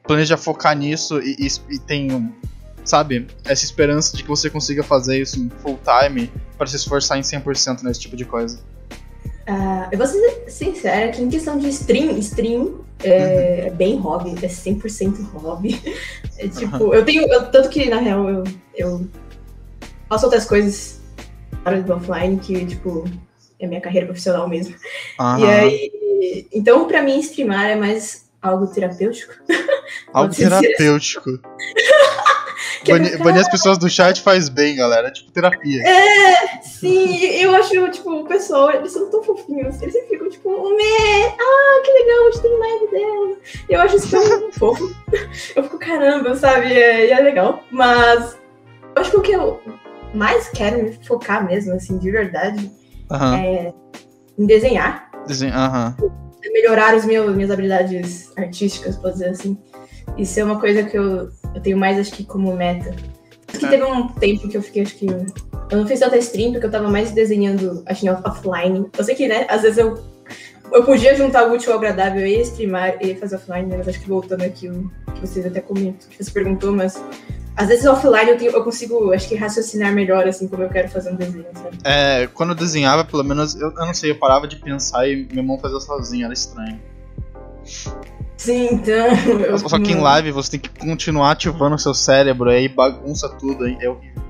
planeja 0.07 0.37
focar 0.37 0.77
nisso 0.77 1.21
e, 1.21 1.37
e, 1.39 1.75
e 1.75 1.79
tem, 1.81 2.13
um, 2.13 2.33
sabe, 2.91 3.27
essa 3.45 3.65
esperança 3.65 4.17
de 4.17 4.23
que 4.23 4.29
você 4.29 4.49
consiga 4.51 4.83
fazer 4.83 5.21
isso 5.21 5.39
em 5.39 5.51
full 5.63 5.79
time 5.85 6.31
pra 6.57 6.67
se 6.67 6.77
esforçar 6.77 7.19
em 7.19 7.23
100% 7.23 7.83
nesse 7.83 8.01
tipo 8.01 8.17
de 8.17 8.25
coisa? 8.25 8.59
Ah, 9.47 9.89
eu 9.93 9.99
vou 9.99 10.07
ser 10.07 10.45
sincera 10.49 11.11
que 11.13 11.23
em 11.23 11.29
questão 11.31 11.57
de 11.59 11.69
stream, 11.69 12.19
stream 12.19 12.85
é, 13.03 13.67
é 13.67 13.71
bem 13.71 13.97
hobby, 13.97 14.31
é 14.43 14.49
100% 14.49 15.31
hobby. 15.33 15.81
É 16.39 16.49
tipo, 16.49 16.93
eu 16.93 17.03
tenho. 17.03 17.23
eu- 17.33 17.51
tanto 17.51 17.71
que 17.71 17.89
na 17.89 17.97
real 17.97 18.29
eu, 18.29 18.45
eu 18.75 19.09
faço 20.07 20.27
outras 20.27 20.45
coisas 20.45 21.01
fora 21.65 21.81
do 21.83 21.95
offline 21.95 22.39
que, 22.39 22.67
tipo, 22.67 23.05
é 23.59 23.67
minha 23.67 23.81
carreira 23.81 24.05
profissional 24.07 24.47
mesmo. 24.47 24.75
E 24.75 24.79
Aham. 25.19 25.49
aí. 25.49 26.47
Então, 26.53 26.87
pra 26.87 27.01
mim, 27.03 27.19
streamar 27.21 27.71
é 27.71 27.75
mais 27.75 28.29
algo 28.43 28.67
terapêutico. 28.67 29.33
Algo 30.13 30.35
terapêutico. 30.35 31.31
Banir, 32.89 33.19
banir 33.19 33.41
as 33.41 33.49
pessoas 33.51 33.79
do 33.79 33.89
chat 33.89 34.21
faz 34.23 34.49
bem, 34.49 34.77
galera. 34.77 35.09
É 35.09 35.11
tipo 35.11 35.31
terapia. 35.31 35.83
Sim, 36.63 37.17
eu 37.27 37.55
acho, 37.55 37.91
tipo, 37.91 38.11
o 38.13 38.25
pessoal, 38.27 38.71
eles 38.71 38.93
são 38.93 39.11
tão 39.11 39.23
fofinhos. 39.23 39.81
Eles 39.81 39.95
sempre 39.95 40.09
ficam, 40.11 40.29
tipo, 40.29 40.49
Mé, 40.77 41.27
ah, 41.39 41.83
que 41.85 41.91
legal, 41.93 42.25
hoje 42.27 42.43
tem 42.43 42.59
live 42.59 42.91
dela. 42.91 43.37
Eu 43.69 43.81
acho 43.81 43.97
isso 43.97 44.11
tão 44.11 44.53
fofo. 44.53 44.91
Eu 45.55 45.63
fico, 45.65 45.79
caramba, 45.79 46.35
sabe? 46.37 46.73
É, 46.73 47.07
e 47.07 47.11
é 47.13 47.21
legal. 47.21 47.63
Mas 47.71 48.37
eu 48.95 49.03
acho 49.03 49.11
que 49.11 49.17
o 49.17 49.23
que 49.23 49.33
eu 49.33 49.61
mais 50.15 50.49
quero 50.49 50.83
me 50.83 50.93
focar 51.07 51.45
mesmo, 51.47 51.75
assim, 51.75 51.99
de 51.99 52.11
verdade, 52.11 52.71
Aham. 53.11 53.37
é 53.37 53.73
em 54.39 54.47
desenhar. 54.47 55.11
Dizem- 55.27 55.51
Aham. 55.51 55.95
melhorar 56.53 56.95
meus, 57.07 57.35
minhas 57.35 57.51
habilidades 57.51 58.33
artísticas, 58.37 58.97
pode 58.97 59.15
dizer 59.15 59.31
assim. 59.31 59.59
Isso 60.17 60.39
é 60.41 60.45
uma 60.45 60.59
coisa 60.61 60.83
que 60.85 60.97
eu, 60.97 61.29
eu 61.57 61.61
tenho 61.61 61.77
mais, 61.77 61.99
acho 61.99 62.13
que, 62.13 62.23
como 62.25 62.55
meta. 62.55 62.95
Acho 63.49 63.59
que 63.59 63.67
É. 63.67 63.71
teve 63.71 63.83
um 63.83 64.07
tempo 64.09 64.49
que 64.49 64.57
eu 64.57 64.63
fiquei, 64.63 64.83
acho 64.83 64.95
que. 64.97 65.07
Eu 65.07 65.79
não 65.79 65.87
fiz 65.87 65.99
tanta 65.99 66.17
stream, 66.19 66.53
porque 66.53 66.67
eu 66.67 66.71
tava 66.71 66.89
mais 66.89 67.11
desenhando, 67.11 67.83
acho 67.87 68.03
que 68.03 68.09
off- 68.11 68.23
offline. 68.25 68.87
Eu 68.97 69.03
sei 69.05 69.15
que, 69.17 69.27
né, 69.27 69.47
às 69.49 69.63
vezes 69.63 69.79
eu 69.79 69.99
eu 70.73 70.83
podia 70.85 71.15
juntar 71.15 71.49
o 71.49 71.53
útil 71.55 71.73
ao 71.73 71.79
agradável 71.79 72.27
e 72.27 72.41
streamar 72.43 72.97
e 73.01 73.15
fazer 73.15 73.37
offline, 73.37 73.67
né? 73.69 73.77
mas 73.79 73.87
acho 73.89 74.01
que 74.01 74.09
voltando 74.09 74.43
aqui 74.43 74.69
o 74.69 74.91
que 75.15 75.21
vocês 75.21 75.47
até 75.47 75.61
comentam, 75.61 76.09
que 76.11 76.23
você 76.23 76.29
perguntou, 76.31 76.73
mas 76.73 77.01
às 77.57 77.69
vezes 77.69 77.87
offline 77.87 78.31
eu, 78.33 78.37
tenho, 78.37 78.51
eu 78.51 78.65
consigo, 78.65 79.13
acho 79.13 79.29
que 79.29 79.37
raciocinar 79.37 79.93
melhor, 79.95 80.27
assim, 80.27 80.49
como 80.49 80.65
eu 80.65 80.69
quero 80.69 80.89
fazer 80.89 81.13
um 81.13 81.15
desenho, 81.17 81.47
sabe? 81.55 81.79
É, 81.85 82.27
quando 82.35 82.51
eu 82.51 82.57
desenhava, 82.57 83.05
pelo 83.05 83.23
menos, 83.23 83.55
eu, 83.55 83.69
eu 83.71 83.87
não 83.87 83.95
sei, 83.95 84.11
eu 84.11 84.19
parava 84.19 84.49
de 84.49 84.57
pensar 84.57 85.07
e 85.09 85.25
minha 85.31 85.43
mão 85.43 85.57
fazia 85.57 85.79
sozinha, 85.79 86.25
era 86.25 86.35
estranho. 86.35 86.81
Sim, 88.37 88.69
então. 88.75 89.59
Só 89.69 89.79
que 89.79 89.93
em 89.93 90.01
live 90.01 90.31
você 90.31 90.53
tem 90.53 90.61
que 90.61 90.69
continuar 90.69 91.33
ativando 91.33 91.75
o 91.75 91.79
seu 91.79 91.95
cérebro, 91.95 92.51
aí 92.51 92.69
bagunça 92.69 93.29
tudo, 93.29 93.65
aí 93.65 93.77
é 93.81 93.89
horrível. 93.89 94.23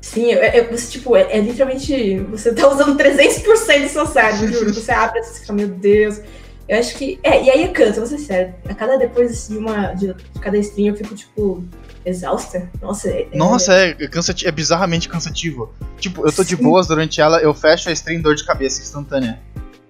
Sim, 0.00 0.32
é, 0.32 0.58
é- 0.58 0.68
você, 0.70 0.90
tipo, 0.90 1.16
é, 1.16 1.22
é 1.30 1.40
literalmente. 1.40 2.18
Você 2.30 2.52
tá 2.52 2.68
usando 2.68 2.94
300% 2.96 3.82
do 3.84 3.88
seu 3.88 4.06
cérebro, 4.06 4.52
juro. 4.52 4.74
Você 4.74 4.92
abre 4.92 5.18
assim 5.20 5.42
e 5.42 5.46
fala, 5.46 5.56
meu 5.60 5.68
Deus. 5.68 6.20
Eu 6.68 6.78
acho 6.78 6.94
que. 6.96 7.18
É, 7.22 7.42
e 7.42 7.50
aí 7.50 7.68
cansa, 7.68 8.00
vou 8.00 8.06
ser 8.06 8.18
sério. 8.18 8.54
A 8.68 8.74
cada 8.74 8.98
depois 8.98 9.48
de 9.48 9.56
uma. 9.56 9.94
De, 9.94 10.12
de 10.12 10.40
cada 10.40 10.58
stream 10.58 10.88
eu 10.88 10.96
fico, 10.96 11.14
tipo, 11.14 11.64
exausta. 12.04 12.70
Nossa, 12.82 13.08
é. 13.08 13.28
é- 13.32 13.36
Nossa, 13.36 13.72
é, 13.72 13.94
cansati- 14.08 14.46
é 14.46 14.52
bizarramente 14.52 15.08
cansativo. 15.08 15.72
Tipo, 15.98 16.26
eu 16.26 16.32
tô 16.32 16.44
de 16.44 16.54
Sim. 16.56 16.62
boas 16.62 16.86
durante 16.86 17.20
ela, 17.20 17.38
eu 17.40 17.54
fecho 17.54 17.88
a 17.88 17.92
stream 17.92 18.20
dor 18.20 18.34
de 18.34 18.44
cabeça 18.44 18.82
instantânea. 18.82 19.40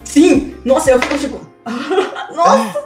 Sim! 0.04 0.54
Nossa, 0.64 0.92
eu 0.92 1.00
fico, 1.02 1.18
tipo. 1.18 1.40
Nossa! 2.34 2.84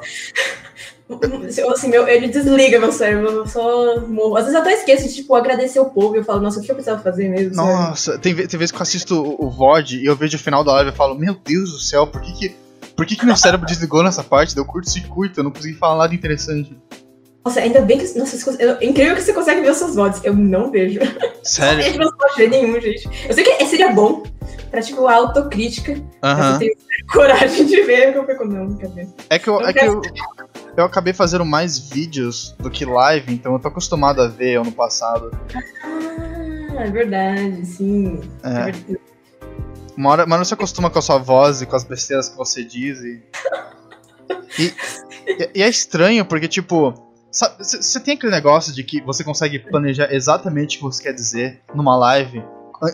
Assim, 1.72 1.88
meu, 1.88 2.06
ele 2.06 2.28
desliga 2.28 2.78
meu 2.78 2.92
cérebro, 2.92 3.28
eu 3.30 3.46
só 3.46 4.00
morro. 4.00 4.36
Às 4.36 4.44
vezes 4.44 4.54
eu 4.54 4.60
até 4.60 4.74
esqueço 4.74 5.08
de, 5.08 5.14
tipo, 5.14 5.34
agradecer 5.34 5.80
o 5.80 5.86
povo 5.86 6.14
e 6.14 6.18
eu 6.18 6.24
falo, 6.24 6.42
nossa, 6.42 6.60
o 6.60 6.62
que 6.62 6.70
eu 6.70 6.74
precisava 6.74 7.02
fazer 7.02 7.28
mesmo? 7.28 7.54
sabe? 7.54 7.68
Nossa, 7.68 8.18
tem, 8.18 8.34
tem 8.34 8.58
vezes 8.58 8.70
que 8.70 8.78
eu 8.78 8.82
assisto 8.82 9.22
o, 9.22 9.46
o 9.46 9.50
VOD 9.50 9.98
e 9.98 10.06
eu 10.06 10.14
vejo 10.14 10.36
o 10.36 10.40
final 10.40 10.62
da 10.62 10.72
live 10.74 10.90
e 10.90 10.94
falo, 10.94 11.14
meu 11.14 11.34
Deus 11.34 11.72
do 11.72 11.78
céu, 11.78 12.06
por 12.06 12.20
que 12.20 12.32
que, 12.32 12.56
por 12.94 13.06
que, 13.06 13.16
que 13.16 13.24
meu 13.24 13.36
cérebro 13.36 13.66
desligou 13.66 14.02
nessa 14.02 14.22
parte? 14.22 14.54
Deu 14.54 14.64
curto-circuito, 14.64 15.40
eu 15.40 15.44
não 15.44 15.50
consegui 15.50 15.74
falar 15.74 16.02
nada 16.02 16.14
interessante. 16.14 16.76
Nossa, 17.44 17.60
ainda 17.60 17.80
bem 17.80 17.96
que. 17.98 18.18
Nossa, 18.18 18.36
é 18.60 18.84
incrível 18.84 19.14
que 19.14 19.22
você 19.22 19.32
consegue 19.32 19.62
ver 19.62 19.70
os 19.70 19.78
seus 19.78 19.94
votos. 19.94 20.22
Eu 20.22 20.34
não 20.34 20.70
vejo. 20.70 21.00
Sério? 21.42 21.82
Eu 21.82 21.98
não 21.98 22.10
ver 22.36 22.50
nenhum, 22.50 22.78
gente. 22.78 23.08
Eu 23.26 23.34
sei 23.34 23.42
que 23.42 23.64
seria 23.64 23.90
bom 23.90 24.22
pra, 24.70 24.82
tipo, 24.82 25.06
a 25.06 25.14
autocrítica. 25.14 25.92
Mas 26.20 26.38
Aham. 26.38 26.52
eu 26.52 26.58
tenho 26.58 26.72
coragem 27.10 27.64
de 27.64 27.82
ver, 27.82 28.14
eu 28.14 28.26
fico, 28.26 28.44
não, 28.44 28.76
cadê? 28.76 29.06
É 29.30 29.38
que, 29.38 29.48
eu, 29.48 29.60
Eu 29.60 29.66
é 29.66 29.72
que 29.72 29.84
eu, 29.84 30.02
eu 30.78 30.84
acabei 30.86 31.12
fazendo 31.12 31.44
mais 31.44 31.78
vídeos 31.78 32.54
do 32.58 32.70
que 32.70 32.84
live, 32.84 33.32
então 33.34 33.52
eu 33.52 33.58
tô 33.58 33.68
acostumado 33.68 34.22
a 34.22 34.28
ver 34.28 34.52
eu 34.52 34.64
no 34.64 34.72
passado. 34.72 35.30
Ah, 35.54 36.84
é 36.84 36.90
verdade, 36.90 37.66
sim. 37.66 38.20
É. 38.42 38.48
É 38.48 38.64
verdade. 38.64 38.98
Uma 39.96 40.10
hora, 40.10 40.24
uma 40.24 40.36
hora 40.36 40.44
você 40.44 40.54
acostuma 40.54 40.88
com 40.88 40.98
a 40.98 41.02
sua 41.02 41.18
voz 41.18 41.60
e 41.60 41.66
com 41.66 41.74
as 41.74 41.82
besteiras 41.84 42.28
que 42.28 42.36
você 42.36 42.62
diz 42.64 42.98
e. 43.00 43.22
E, 44.58 44.74
e- 45.26 45.50
e 45.56 45.62
é 45.62 45.68
estranho 45.68 46.24
porque, 46.24 46.48
tipo. 46.48 46.92
Você 47.30 48.00
tem 48.00 48.14
aquele 48.14 48.32
negócio 48.32 48.74
de 48.74 48.82
que 48.82 49.00
você 49.02 49.22
consegue 49.22 49.58
planejar 49.58 50.12
exatamente 50.12 50.76
o 50.76 50.80
que 50.80 50.84
você 50.86 51.02
quer 51.02 51.12
dizer 51.12 51.60
numa 51.74 51.96
live 51.96 52.42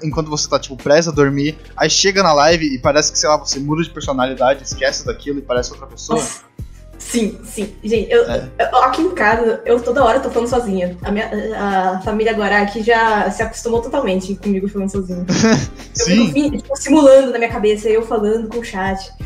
enquanto 0.02 0.28
você 0.28 0.48
tá, 0.48 0.58
tipo, 0.58 0.76
prestes 0.76 1.08
a 1.08 1.12
dormir, 1.14 1.56
aí 1.76 1.88
chega 1.88 2.22
na 2.22 2.32
live 2.32 2.66
e 2.74 2.78
parece 2.78 3.12
que, 3.12 3.18
sei 3.18 3.28
lá, 3.28 3.36
você 3.36 3.58
muda 3.60 3.82
de 3.82 3.90
personalidade, 3.90 4.62
esquece 4.64 5.04
daquilo 5.06 5.38
e 5.38 5.42
parece 5.42 5.70
outra 5.72 5.86
pessoa. 5.86 6.18
Nossa. 6.18 6.42
Sim, 7.10 7.38
sim. 7.44 7.74
Gente, 7.84 8.10
eu, 8.10 8.24
É. 8.28 8.48
eu- 8.58 8.76
aqui 8.82 9.02
em 9.02 9.10
casa, 9.14 9.62
eu 9.64 9.80
toda 9.80 10.02
hora 10.04 10.20
tô 10.20 10.30
falando 10.30 10.48
sozinha. 10.48 10.96
A, 11.02 11.10
minha, 11.12 11.30
a 11.56 12.00
família 12.00 12.32
Guará 12.32 12.62
aqui 12.62 12.82
já 12.82 13.30
se 13.30 13.42
acostumou 13.42 13.80
totalmente 13.82 14.34
comigo 14.36 14.66
falando 14.68 14.90
sozinha. 14.90 15.24
Eu 15.96 16.04
Sim. 16.06 16.32
fico 16.32 16.32
fi- 16.32 16.56
tipo, 16.58 16.76
simulando 16.76 17.30
na 17.30 17.38
minha 17.38 17.50
cabeça, 17.50 17.88
eu 17.88 18.02
falando 18.02 18.48
com 18.48 18.58
o 18.58 18.64
chat. 18.64 19.12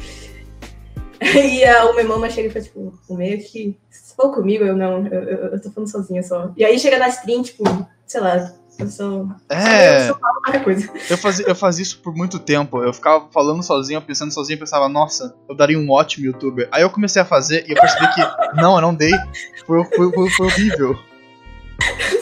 E 1.21 1.65
a, 1.65 1.87
o 1.87 1.95
meu 1.95 2.01
irmão 2.05 2.31
chega 2.31 2.49
e 2.49 2.51
fala, 2.51 2.65
tipo, 2.65 2.93
o 3.09 3.15
meio 3.17 3.39
que. 3.43 3.77
Você 3.91 4.15
falou 4.15 4.33
comigo? 4.33 4.65
Eu 4.65 4.77
não, 4.77 5.05
eu, 5.07 5.23
eu, 5.23 5.39
eu 5.53 5.61
tô 5.63 5.71
falando 5.71 5.91
sozinha 5.91 6.23
só. 6.23 6.53
E 6.57 6.65
aí 6.65 6.79
chega 6.79 6.99
na 6.99 7.09
stream, 7.09 7.43
tipo, 7.43 7.65
sei 8.07 8.21
lá, 8.21 8.53
eu 8.79 8.87
só. 8.89 9.05
Eu 9.05 9.29
É, 9.51 10.09
falo 10.09 10.19
qualquer 10.43 10.65
coisa. 10.65 10.91
eu 11.11 11.19
fazia, 11.19 11.47
eu 11.49 11.55
fazia 11.55 11.83
isso 11.83 11.99
por 12.01 12.15
muito 12.15 12.39
tempo. 12.39 12.83
Eu 12.83 12.93
ficava 12.93 13.27
falando 13.33 13.63
sozinho, 13.63 14.01
pensando 14.01 14.33
sozinho 14.33 14.59
pensava, 14.59 14.89
nossa, 14.89 15.35
eu 15.49 15.55
daria 15.55 15.79
um 15.79 15.91
ótimo 15.91 16.27
youtuber. 16.27 16.69
Aí 16.71 16.83
eu 16.83 16.91
comecei 16.91 17.21
a 17.21 17.25
fazer 17.25 17.65
e 17.69 17.73
eu 17.73 17.77
percebi 17.81 18.07
que, 18.15 18.21
não, 18.61 18.77
eu 18.77 18.81
não 18.81 18.95
dei. 18.95 19.13
Foi, 19.67 19.85
foi, 19.85 20.13
foi, 20.13 20.31
foi 20.31 20.47
horrível. 20.47 20.97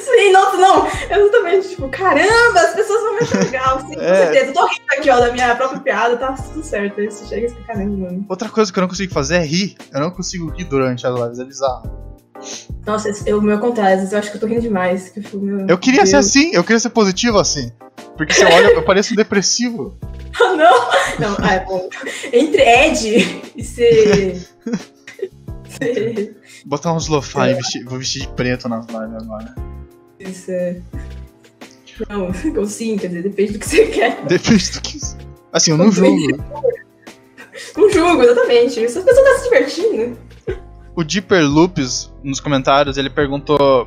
Sim, 0.01 0.33
nossa, 0.33 0.57
não. 0.57 0.87
Exatamente, 0.87 1.69
tipo, 1.71 1.89
caramba, 1.89 2.61
as 2.61 2.75
pessoas 2.75 3.01
vão 3.03 3.15
me 3.15 3.45
legal. 3.45 3.81
Sim, 3.81 3.95
com 3.95 4.01
É. 4.01 4.17
certeza. 4.25 4.47
Eu 4.47 4.53
tô 4.55 4.67
rindo 4.67 4.83
aqui, 4.99 5.11
ó, 5.11 5.19
da 5.21 5.33
minha 5.33 5.55
própria 5.57 5.81
piada, 5.81 6.17
tá 6.17 6.33
tudo 6.33 6.63
certo. 6.63 7.01
Aí 7.01 7.11
você 7.11 7.27
chega 7.27 7.47
e 7.47 7.51
fica, 7.51 7.63
caramba, 7.65 7.97
mano. 7.97 8.25
Outra 8.29 8.49
coisa 8.49 8.73
que 8.73 8.79
eu 8.79 8.83
não 8.83 8.89
consigo 8.89 9.13
fazer 9.13 9.37
é 9.37 9.45
rir. 9.45 9.77
Eu 9.93 10.01
não 10.01 10.11
consigo 10.11 10.51
rir 10.51 10.65
durante 10.65 11.07
as 11.07 11.15
lives, 11.19 11.39
é 11.39 11.45
bizarro. 11.45 12.16
Nossa, 12.87 13.11
o 13.35 13.41
meu 13.41 13.59
contrário, 13.59 13.95
às 13.95 13.99
vezes 14.01 14.13
eu 14.13 14.19
acho 14.19 14.31
que 14.31 14.37
eu 14.37 14.41
tô 14.41 14.47
rindo 14.47 14.61
demais. 14.61 15.09
Que 15.09 15.21
eu, 15.35 15.41
meu 15.41 15.67
Eu 15.69 15.79
queria 15.79 16.07
ser 16.07 16.13
Deus. 16.13 16.27
assim, 16.27 16.51
eu 16.53 16.63
queria 16.63 16.79
ser 16.79 16.91
positivo 16.91 17.39
assim. 17.39 17.73
Porque 18.17 18.33
se 18.33 18.43
eu 18.43 18.49
olho, 18.49 18.69
eu 18.71 18.83
pareço 18.85 19.15
depressivo. 19.15 19.97
Ah, 20.39 20.55
não! 20.55 20.91
Não, 21.19 21.37
ah, 21.41 21.55
é 21.55 21.65
bom. 21.65 21.89
Entre 22.31 22.61
Ed 22.61 23.43
e 23.57 23.65
ser. 23.65 24.47
ser 25.81 26.37
Botar 26.67 26.93
uns 26.93 27.09
lo-fi, 27.09 27.55
vestir- 27.55 27.85
vou 27.87 27.99
vestir 27.99 28.21
de 28.23 28.29
preto 28.29 28.69
nas 28.69 28.85
lives 28.87 29.23
agora. 29.23 29.55
isso 30.21 30.51
é. 30.51 30.77
Não, 32.11 32.31
ou 32.61 32.67
sim, 32.67 32.99
quer 32.99 33.07
dizer, 33.07 33.23
depende 33.23 33.55
do 33.55 33.59
que 33.59 33.67
você 33.67 33.87
quer. 33.87 34.23
Depende 34.27 34.71
do 34.73 34.81
que. 34.83 34.99
Assim, 35.51 35.71
eu 35.71 35.79
não 35.79 35.91
julgo. 35.91 36.37
Não 37.75 37.91
julgo, 37.91 38.23
exatamente. 38.23 38.75
Se 38.75 38.85
as 38.85 39.05
pessoas 39.05 39.17
estão 39.17 39.39
se 39.39 39.45
divertindo. 39.45 40.19
O 40.97 41.05
Deeper 41.05 41.43
Loops, 41.47 42.13
nos 42.25 42.41
comentários, 42.41 42.97
ele 42.97 43.11
perguntou 43.11 43.87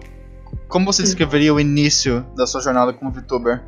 como 0.68 0.86
você 0.86 1.02
descreveria 1.04 1.54
o 1.54 1.60
início 1.60 2.24
da 2.36 2.46
sua 2.46 2.62
jornada 2.62 2.94
como 2.94 3.12
VTuber? 3.12 3.64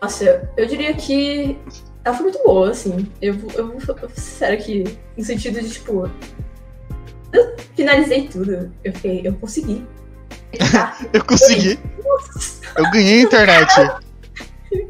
Nossa, 0.00 0.48
eu 0.56 0.66
diria 0.66 0.94
que 0.94 1.58
ela 2.04 2.14
foi 2.16 2.24
muito 2.26 2.42
boa, 2.44 2.70
assim. 2.70 3.08
Eu, 3.20 3.34
vou- 3.34 3.50
eu, 3.52 3.78
vou- 3.78 3.96
eu, 4.02 4.10
sério 4.14 4.62
que, 4.62 4.84
no 5.16 5.24
sentido 5.24 5.60
de, 5.60 5.70
tipo, 5.70 6.08
eu 7.32 7.56
finalizei 7.76 8.28
tudo. 8.28 8.72
Eu 8.84 8.92
fiquei, 8.94 9.22
eu 9.24 9.34
consegui. 9.34 9.86
Tá, 10.70 10.98
Eu 11.14 11.24
consegui. 11.24 11.78
Eu 12.76 12.90
ganhei 12.90 13.20
a 13.20 13.22
internet. 13.22 13.72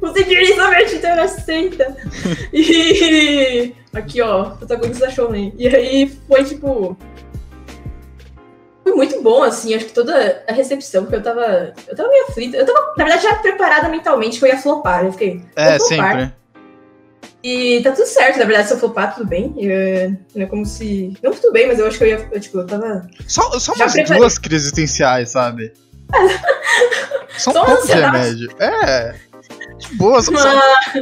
consegui 0.00 0.54
somente 0.54 0.96
internet 0.96 1.30
60. 1.30 1.96
E 2.52 3.74
aqui, 3.92 4.20
ó, 4.20 4.50
protagonista 4.50 5.10
Shonen. 5.10 5.52
E 5.56 5.68
aí 5.68 6.08
foi, 6.28 6.44
tipo. 6.44 6.96
Foi 8.82 8.92
muito 8.94 9.22
bom, 9.22 9.42
assim, 9.44 9.74
acho 9.74 9.86
que 9.86 9.92
toda 9.92 10.44
a 10.48 10.52
recepção, 10.52 11.04
porque 11.04 11.16
eu 11.16 11.22
tava. 11.22 11.72
Eu 11.86 11.96
tava 11.96 12.08
meio 12.08 12.24
aflita. 12.28 12.56
Eu 12.56 12.66
tava, 12.66 12.94
na 12.96 13.04
verdade, 13.04 13.22
já 13.22 13.34
preparada 13.36 13.88
mentalmente 13.88 14.38
que 14.38 14.44
eu 14.44 14.48
ia 14.48 14.58
flopar. 14.58 15.04
Eu 15.04 15.12
fiquei. 15.12 15.40
É, 15.56 15.78
flopar. 15.78 16.12
sempre. 16.12 16.42
E 17.44 17.80
tá 17.82 17.90
tudo 17.90 18.06
certo, 18.06 18.38
na 18.38 18.44
verdade, 18.44 18.68
se 18.68 18.74
eu 18.74 18.78
flopar, 18.78 19.14
tudo 19.14 19.26
bem. 19.26 19.54
É, 19.58 20.12
não 20.34 20.42
é 20.42 20.46
como 20.46 20.64
se. 20.64 21.12
Não 21.22 21.32
tudo 21.32 21.52
bem, 21.52 21.66
mas 21.66 21.78
eu 21.78 21.86
acho 21.86 21.98
que 21.98 22.04
eu 22.04 22.08
ia. 22.08 22.28
eu, 22.30 22.40
tipo, 22.40 22.58
eu 22.58 22.66
tava. 22.66 23.06
Só, 23.26 23.58
só 23.58 23.72
umas 23.72 23.92
preparei. 23.92 24.20
duas 24.20 24.38
crises 24.38 24.66
existenciais, 24.66 25.30
sabe? 25.30 25.72
Só 27.38 27.50
um 27.50 27.64
pouco 27.64 27.86
remédio. 27.86 28.50
É. 28.60 29.14
De 29.88 29.94
boa, 29.96 30.22
só, 30.22 30.32
só, 30.36 30.60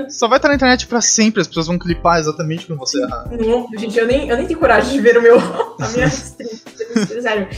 só 0.09 0.29
vai 0.29 0.39
estar 0.39 0.49
na 0.49 0.55
internet 0.55 0.87
pra 0.87 1.01
sempre, 1.01 1.41
as 1.41 1.47
pessoas 1.49 1.67
vão 1.67 1.79
clipar 1.79 2.19
exatamente 2.19 2.67
quando 2.67 2.79
você 2.79 3.03
errar. 3.03 3.29
Não, 3.31 3.67
gente, 3.79 3.99
eu 3.99 4.07
nem, 4.07 4.29
eu 4.29 4.37
nem 4.37 4.47
tenho 4.47 4.59
coragem 4.59 4.93
de 4.93 5.01
ver 5.01 5.17
o 5.19 5.23
meu. 5.23 5.39
A 5.39 5.89
minha 5.89 6.07
stream. 6.09 6.51
Sério. 7.23 7.49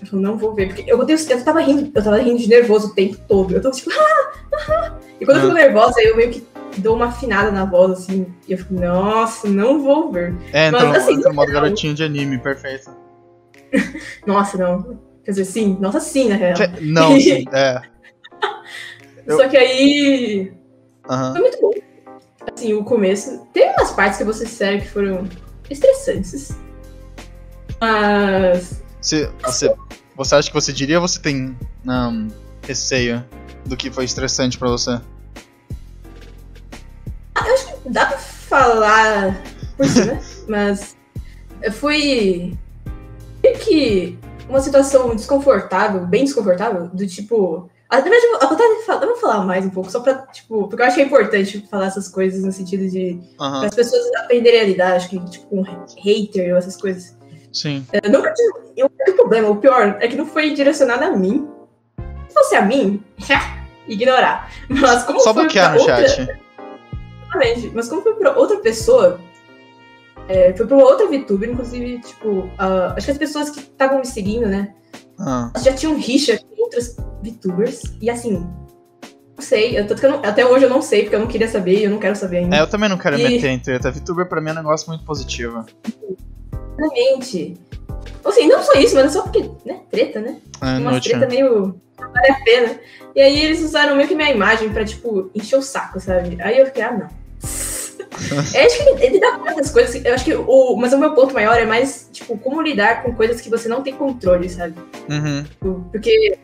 Eu 0.00 0.06
falo, 0.06 0.22
não 0.22 0.36
vou 0.38 0.54
ver. 0.54 0.68
Porque 0.68 0.82
eu, 0.90 0.98
eu, 0.98 1.06
eu 1.08 1.44
tava 1.44 1.60
rindo, 1.60 1.90
eu 1.94 2.02
tava 2.04 2.18
rindo 2.18 2.38
de 2.38 2.48
nervoso 2.48 2.88
o 2.88 2.94
tempo 2.94 3.16
todo. 3.26 3.54
Eu 3.54 3.60
tava 3.62 3.74
tipo, 3.74 3.90
ah, 3.98 4.32
ah. 4.68 4.92
E 5.20 5.24
quando 5.24 5.38
eu 5.38 5.42
fico 5.44 5.54
nervosa, 5.54 6.00
eu 6.02 6.16
meio 6.16 6.30
que 6.30 6.46
dou 6.78 6.94
uma 6.94 7.06
afinada 7.06 7.50
na 7.50 7.64
voz, 7.64 7.92
assim. 7.92 8.26
E 8.46 8.52
eu 8.52 8.58
fico, 8.58 8.74
nossa, 8.74 9.48
não 9.48 9.82
vou 9.82 10.12
ver. 10.12 10.34
É, 10.52 10.70
Mas, 10.70 10.96
assim, 10.96 11.14
entra 11.14 11.30
no 11.30 11.34
modo 11.34 11.48
não. 11.48 11.54
garotinho 11.54 11.94
de 11.94 12.04
anime, 12.04 12.38
perfeito. 12.38 12.90
Nossa, 14.26 14.56
não. 14.56 14.98
Quer 15.24 15.32
dizer, 15.32 15.44
sim. 15.44 15.76
Nossa, 15.80 16.00
sim, 16.00 16.28
na 16.28 16.36
real. 16.36 16.54
Que- 16.54 16.80
Não, 16.80 17.20
sim, 17.20 17.44
é. 17.52 17.80
eu- 19.26 19.36
Só 19.36 19.48
que 19.48 19.56
aí. 19.56 20.52
Aham. 21.08 21.32
Foi 21.32 21.40
muito 21.40 21.60
bom. 21.60 21.72
Assim, 22.52 22.74
o 22.74 22.84
começo. 22.84 23.46
Teve 23.52 23.72
umas 23.72 23.92
partes 23.92 24.18
que 24.18 24.24
você 24.24 24.46
sério 24.46 24.80
que 24.80 24.88
foram 24.88 25.28
estressantes. 25.70 26.56
Mas. 27.80 28.82
Você, 29.00 29.30
você, 29.42 29.74
você 30.16 30.34
acha 30.34 30.48
que 30.48 30.54
você 30.54 30.72
diria 30.72 31.00
ou 31.00 31.06
você 31.06 31.20
tem 31.20 31.56
hum, 31.86 32.28
receio 32.62 33.24
do 33.64 33.76
que 33.76 33.90
foi 33.90 34.04
estressante 34.04 34.58
pra 34.58 34.68
você? 34.68 35.00
Dá 37.86 38.06
pra 38.06 38.18
falar 38.18 39.42
por 39.76 39.86
cima, 39.86 40.20
mas 40.48 40.96
foi 41.72 42.58
meio 43.42 43.58
que 43.58 44.18
uma 44.48 44.60
situação 44.60 45.14
desconfortável, 45.14 46.06
bem 46.06 46.24
desconfortável, 46.24 46.88
do 46.88 47.06
tipo, 47.06 47.70
Na 47.90 48.00
verdade, 48.00 48.22
eu 48.26 48.82
falar, 48.84 49.06
vou 49.06 49.16
falar 49.16 49.44
mais 49.44 49.64
um 49.64 49.70
pouco, 49.70 49.90
só 49.90 50.00
pra, 50.00 50.14
tipo, 50.26 50.68
porque 50.68 50.82
eu 50.82 50.86
acho 50.86 50.96
que 50.96 51.02
é 51.02 51.04
importante 51.06 51.66
falar 51.70 51.86
essas 51.86 52.08
coisas 52.08 52.42
no 52.44 52.52
sentido 52.52 52.88
de 52.88 53.18
para 53.36 53.66
as 53.66 53.74
pessoas 53.74 54.02
aprenderem 54.16 54.60
a 54.60 54.64
lidar, 54.64 54.96
acho 54.96 55.08
que, 55.08 55.18
tipo, 55.30 55.46
com 55.46 55.62
hater 56.02 56.52
ou 56.52 56.58
essas 56.58 56.76
coisas. 56.76 57.16
sim. 57.52 57.86
Tive. 57.90 58.58
Eu, 58.76 58.86
o 58.86 59.12
problema, 59.14 59.48
o 59.48 59.56
pior, 59.56 59.96
é 60.00 60.06
que 60.06 60.16
não 60.16 60.26
foi 60.26 60.52
direcionado 60.54 61.04
a 61.04 61.10
mim. 61.10 61.48
Se 62.28 62.34
fosse 62.34 62.54
a 62.54 62.62
mim, 62.62 63.02
ignorar. 63.88 64.52
Mas 64.68 65.02
como 65.04 65.20
Só 65.20 65.32
foi 65.32 65.44
bloquear 65.44 65.74
no 65.74 65.80
outra, 65.80 66.08
chat. 66.08 66.20
Exatamente. 67.22 67.72
Mas 67.74 67.88
como 67.88 68.02
foi 68.02 68.14
pra 68.14 68.36
outra 68.36 68.58
pessoa, 68.58 69.18
é, 70.28 70.52
foi 70.54 70.66
pra 70.66 70.76
uma 70.76 70.84
outra 70.84 71.06
VTuber, 71.08 71.50
inclusive, 71.50 72.00
tipo, 72.00 72.50
ah, 72.58 72.94
acho 72.96 73.06
que 73.06 73.12
as 73.12 73.18
pessoas 73.18 73.50
que 73.50 73.60
estavam 73.60 73.98
me 73.98 74.06
seguindo, 74.06 74.46
né, 74.46 74.74
Ah, 75.18 75.50
já 75.58 75.72
tinham 75.72 75.98
rixa 75.98 76.38
outras 76.68 76.96
VTubers, 77.22 77.82
e 78.00 78.10
assim, 78.10 78.32
não 79.36 79.42
sei, 79.44 79.78
eu, 79.78 79.86
eu 79.86 80.10
não- 80.10 80.22
até 80.24 80.44
hoje 80.46 80.64
eu 80.66 80.70
não 80.70 80.82
sei, 80.82 81.02
porque 81.02 81.16
eu 81.16 81.20
não 81.20 81.26
queria 81.26 81.48
saber 81.48 81.78
e 81.80 81.84
eu 81.84 81.90
não 81.90 81.98
quero 81.98 82.14
saber 82.16 82.38
ainda. 82.38 82.56
É, 82.56 82.60
eu 82.60 82.66
também 82.66 82.88
não 82.88 82.98
quero 82.98 83.18
E- 83.18 83.22
meter 83.22 83.48
em 83.48 83.58
treta. 83.58 83.90
VTuber 83.90 84.26
pra 84.28 84.40
mim 84.40 84.50
é 84.50 84.52
um 84.52 84.56
negócio 84.56 84.88
muito 84.88 85.04
positivo. 85.04 85.64
Exatamente. 86.78 87.56
Assim, 88.24 88.46
não 88.46 88.62
só 88.62 88.72
isso, 88.74 88.94
mas 88.94 89.06
é 89.06 89.08
só 89.10 89.22
porque, 89.22 89.50
né, 89.64 89.80
treta, 89.90 90.20
né? 90.20 90.36
É, 90.60 90.78
Uma 90.78 91.00
treta 91.00 91.26
meio. 91.26 91.80
não 91.98 92.12
vale 92.12 92.30
a 92.30 92.44
pena. 92.44 92.80
E 93.14 93.20
aí 93.20 93.40
eles 93.44 93.62
usaram 93.62 93.96
meio 93.96 94.06
que 94.08 94.14
minha 94.14 94.30
imagem 94.30 94.70
pra, 94.70 94.84
tipo, 94.84 95.30
encher 95.34 95.56
o 95.56 95.62
saco, 95.62 95.98
sabe? 95.98 96.36
Aí 96.42 96.58
eu 96.58 96.66
fiquei, 96.66 96.82
ah, 96.82 96.92
não. 96.92 97.08
eu 98.30 98.38
acho 98.38 98.76
que 98.76 98.82
ele, 98.88 99.04
ele 99.06 99.20
dá 99.20 99.38
conta 99.38 99.54
das 99.56 99.70
coisas. 99.70 100.04
Eu 100.04 100.14
acho 100.14 100.24
que 100.24 100.34
o. 100.34 100.76
Mas 100.76 100.92
o 100.92 100.98
meu 100.98 101.14
ponto 101.14 101.32
maior 101.34 101.56
é 101.58 101.64
mais, 101.64 102.08
tipo, 102.12 102.36
como 102.38 102.60
lidar 102.60 103.02
com 103.02 103.14
coisas 103.14 103.40
que 103.40 103.48
você 103.50 103.68
não 103.68 103.82
tem 103.82 103.94
controle, 103.94 104.48
sabe? 104.50 104.74
Uhum. 105.08 105.44
Porque. 105.90 106.38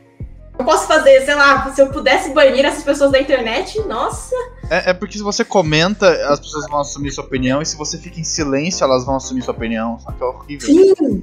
Eu 0.58 0.64
posso 0.64 0.86
fazer, 0.86 1.20
sei 1.24 1.34
lá, 1.34 1.72
se 1.72 1.82
eu 1.82 1.88
pudesse 1.88 2.30
banir 2.30 2.64
essas 2.64 2.84
pessoas 2.84 3.10
da 3.10 3.20
internet, 3.20 3.80
nossa. 3.88 4.34
É, 4.70 4.90
é 4.90 4.94
porque 4.94 5.18
se 5.18 5.22
você 5.22 5.44
comenta, 5.44 6.08
as 6.28 6.38
pessoas 6.38 6.68
vão 6.68 6.80
assumir 6.80 7.10
sua 7.10 7.24
opinião, 7.24 7.60
e 7.60 7.66
se 7.66 7.76
você 7.76 7.98
fica 7.98 8.20
em 8.20 8.24
silêncio, 8.24 8.84
elas 8.84 9.04
vão 9.04 9.16
assumir 9.16 9.42
sua 9.42 9.52
opinião. 9.52 9.98
Só 9.98 10.12
que 10.12 10.22
é 10.22 10.26
horrível. 10.26 10.66
Sim! 10.66 11.22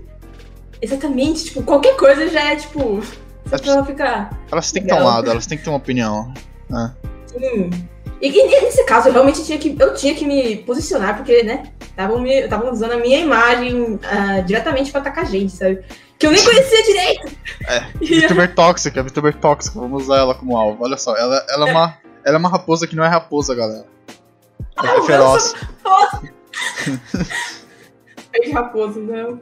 Exatamente, 0.82 1.46
tipo, 1.46 1.64
qualquer 1.64 1.96
coisa 1.96 2.28
já 2.28 2.52
é, 2.52 2.56
tipo. 2.56 3.02
Só 3.48 3.56
As 3.56 3.62
pra 3.62 3.72
ela 3.72 3.86
ficar. 3.86 4.40
Elas 4.52 4.72
têm 4.72 4.82
que 4.82 4.90
ter 4.90 4.96
um 4.96 5.04
lado, 5.04 5.30
elas 5.30 5.48
têm 5.48 5.58
que 5.58 5.64
ter 5.64 5.70
uma 5.70 5.78
opinião. 5.78 6.34
Sim. 7.28 7.70
E, 8.22 8.28
e 8.30 8.62
nesse 8.62 8.84
caso, 8.86 9.08
eu 9.10 9.14
realmente 9.14 9.44
tinha 9.46 9.58
que, 9.58 9.76
eu 9.80 9.94
tinha 9.94 10.14
que 10.14 10.26
me 10.26 10.58
posicionar, 10.58 11.16
porque, 11.18 11.42
né, 11.42 11.72
estavam 11.88 12.72
usando 12.72 12.92
a 12.92 12.98
minha 12.98 13.20
imagem 13.20 14.00
ah, 14.04 14.42
diretamente 14.42 14.92
pra 14.92 15.02
atacar 15.02 15.26
gente, 15.26 15.52
sabe? 15.54 15.80
Que 16.22 16.28
eu 16.28 16.32
nem 16.32 16.44
conhecia 16.44 16.84
direito. 16.84 17.36
É, 17.68 17.80
VTuber 18.28 18.54
tóxica, 18.54 19.02
VTuber 19.02 19.36
tóxica, 19.38 19.80
vamos 19.80 20.04
usar 20.04 20.20
ela 20.20 20.36
como 20.36 20.56
alvo. 20.56 20.84
Olha 20.84 20.96
só, 20.96 21.18
ela, 21.18 21.44
ela, 21.50 21.68
é, 21.68 21.72
uma, 21.72 21.98
ela 22.24 22.36
é 22.36 22.38
uma 22.38 22.48
raposa 22.48 22.86
que 22.86 22.96
não 22.96 23.04
é 23.04 23.08
raposa, 23.08 23.56
galera. 23.56 23.88
Ela 24.78 24.94
é 24.94 24.98
eu 25.00 25.04
feroz. 25.04 25.56
Peguei 28.32 28.52
raposo, 28.52 29.00
não. 29.02 29.42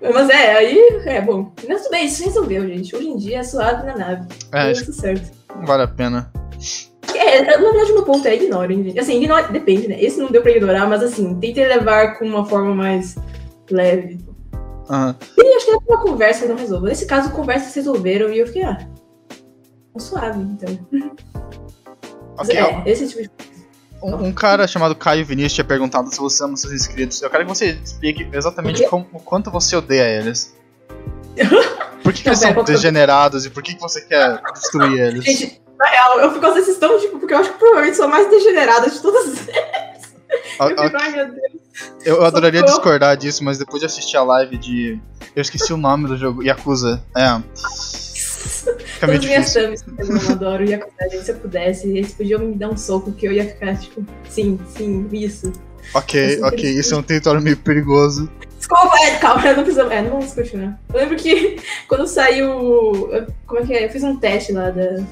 Mas 0.00 0.30
é, 0.30 0.54
aí, 0.54 1.02
é 1.04 1.20
bom. 1.20 1.52
Mas 1.68 1.82
tudo 1.82 1.90
bem, 1.90 2.06
isso 2.06 2.24
resolveu, 2.24 2.66
gente. 2.66 2.96
Hoje 2.96 3.08
em 3.08 3.16
dia 3.18 3.40
é 3.40 3.44
suave 3.44 3.84
na 3.84 3.94
nave. 3.94 4.28
É, 4.52 4.72
tudo 4.72 4.94
certo. 4.94 5.30
vale 5.66 5.82
a 5.82 5.88
pena. 5.88 6.32
É, 7.14 7.42
na 7.42 7.58
verdade, 7.58 7.92
meu 7.92 8.04
ponto 8.04 8.26
é 8.26 8.36
ignorem, 8.36 8.84
gente. 8.84 8.98
Assim, 8.98 9.22
ignore, 9.22 9.52
depende, 9.52 9.86
né? 9.86 10.02
Esse 10.02 10.18
não 10.18 10.30
deu 10.30 10.40
pra 10.40 10.50
ignorar, 10.50 10.86
mas 10.86 11.02
assim, 11.02 11.38
tentem 11.38 11.66
levar 11.66 12.18
com 12.18 12.24
uma 12.24 12.46
forma 12.46 12.74
mais 12.74 13.16
leve. 13.70 14.31
Aham. 14.92 15.16
E 15.38 15.56
acho 15.56 15.64
que 15.66 15.70
é 15.72 15.76
uma 15.76 16.02
conversa 16.02 16.46
não 16.46 16.56
resolveu. 16.56 16.88
Nesse 16.90 17.06
caso, 17.06 17.30
conversas 17.30 17.74
resolveram 17.74 18.30
e 18.32 18.38
eu 18.40 18.46
fiquei, 18.46 18.62
ah, 18.62 18.76
tá 19.94 19.98
suave, 20.00 20.40
então. 20.40 20.78
Mas 22.36 22.48
Ok, 22.48 22.60
ó. 22.62 22.66
é, 22.66 22.82
esse 22.90 23.08
tipo 23.08 23.22
de 23.22 23.30
Um, 24.02 24.26
um 24.26 24.32
cara 24.32 24.66
chamado 24.66 24.94
Caio 24.96 25.24
Vinícius 25.24 25.52
tinha 25.54 25.64
perguntado 25.64 26.12
se 26.12 26.18
você 26.18 26.42
ama 26.44 26.56
seus 26.56 26.72
inscritos. 26.72 27.22
Eu 27.22 27.30
quero 27.30 27.44
que 27.46 27.48
você 27.48 27.78
explique 27.84 28.28
exatamente 28.32 28.80
O 28.80 28.84
quê? 28.84 28.88
como- 28.88 29.06
o 29.12 29.20
quanto 29.20 29.50
você 29.50 29.76
odeia 29.76 30.08
eles. 30.20 30.54
Por 32.02 32.12
que, 32.12 32.22
que 32.22 32.26
Não, 32.28 32.32
eles 32.32 32.38
são 32.40 32.52
que 32.52 32.58
eu- 32.58 32.64
degenerados 32.64 33.46
e 33.46 33.50
por 33.50 33.62
que, 33.62 33.74
que 33.76 33.80
você 33.80 34.00
quer 34.00 34.42
destruir 34.54 34.98
eles? 35.00 35.24
Gente, 35.24 35.62
na 35.78 35.86
real, 35.86 36.18
eu 36.20 36.32
fico 36.32 36.44
às 36.46 36.54
vezes 36.54 36.76
tão, 36.76 36.98
tipo, 36.98 37.16
porque 37.20 37.32
eu 37.32 37.38
acho 37.38 37.52
que 37.52 37.58
provavelmente 37.60 37.96
sou 37.96 38.06
a 38.06 38.08
mais 38.08 38.28
degenerada 38.28 38.90
de 38.90 39.00
todas. 39.00 39.46
Ó, 40.58 40.68
Eu 40.68 40.76
ó, 40.76 40.82
fico, 40.84 40.96
ai 41.00 41.10
meu 41.12 41.26
Deus. 41.32 41.61
Eu, 42.04 42.16
eu 42.16 42.24
adoraria 42.24 42.60
Socorro. 42.60 42.76
discordar 42.78 43.16
disso, 43.16 43.42
mas 43.44 43.58
depois 43.58 43.80
de 43.80 43.86
assistir 43.86 44.16
a 44.16 44.22
live 44.22 44.56
de. 44.58 45.00
Eu 45.34 45.40
esqueci 45.42 45.72
o 45.72 45.76
nome 45.76 46.06
do 46.08 46.16
jogo, 46.16 46.42
Yakuza. 46.42 47.02
É. 47.16 47.40
Fica 48.86 49.06
meio 49.06 49.18
Todas 49.20 49.24
minhas 49.24 49.52
difícil. 49.52 49.84
thumbs, 49.84 49.84
eu 49.98 50.06
não 50.06 50.30
adoro 50.32 50.66
gente, 50.66 50.84
se 51.24 51.30
eu 51.30 51.36
pudesse, 51.36 51.88
eles 51.88 52.12
podiam 52.12 52.40
me 52.40 52.54
dar 52.54 52.68
um 52.68 52.76
soco 52.76 53.12
que 53.12 53.26
eu 53.26 53.32
ia 53.32 53.46
ficar, 53.48 53.76
tipo, 53.76 54.04
sim, 54.28 54.58
sim, 54.76 55.08
isso. 55.12 55.52
Ok, 55.94 56.34
Assim, 56.34 56.42
ok, 56.44 56.64
eles- 56.64 56.86
isso 56.86 56.94
é 56.94 56.98
um 56.98 57.02
território 57.02 57.40
meio 57.42 57.56
perigoso. 57.56 58.30
Desculpa, 58.58 58.96
é, 59.04 59.16
calma, 59.18 59.44
eu 59.46 59.56
não 59.56 59.64
precisa. 59.64 59.82
É, 59.92 60.02
não 60.02 60.10
vamos 60.10 60.32
continuar. 60.32 60.78
Eu 60.92 61.00
lembro 61.00 61.16
que 61.16 61.56
quando 61.88 62.06
saiu. 62.06 63.10
Como 63.46 63.60
é 63.60 63.66
que 63.66 63.74
é? 63.74 63.84
Eu 63.86 63.90
fiz 63.90 64.02
um 64.04 64.16
teste 64.16 64.52
lá 64.52 64.70
da. 64.70 65.02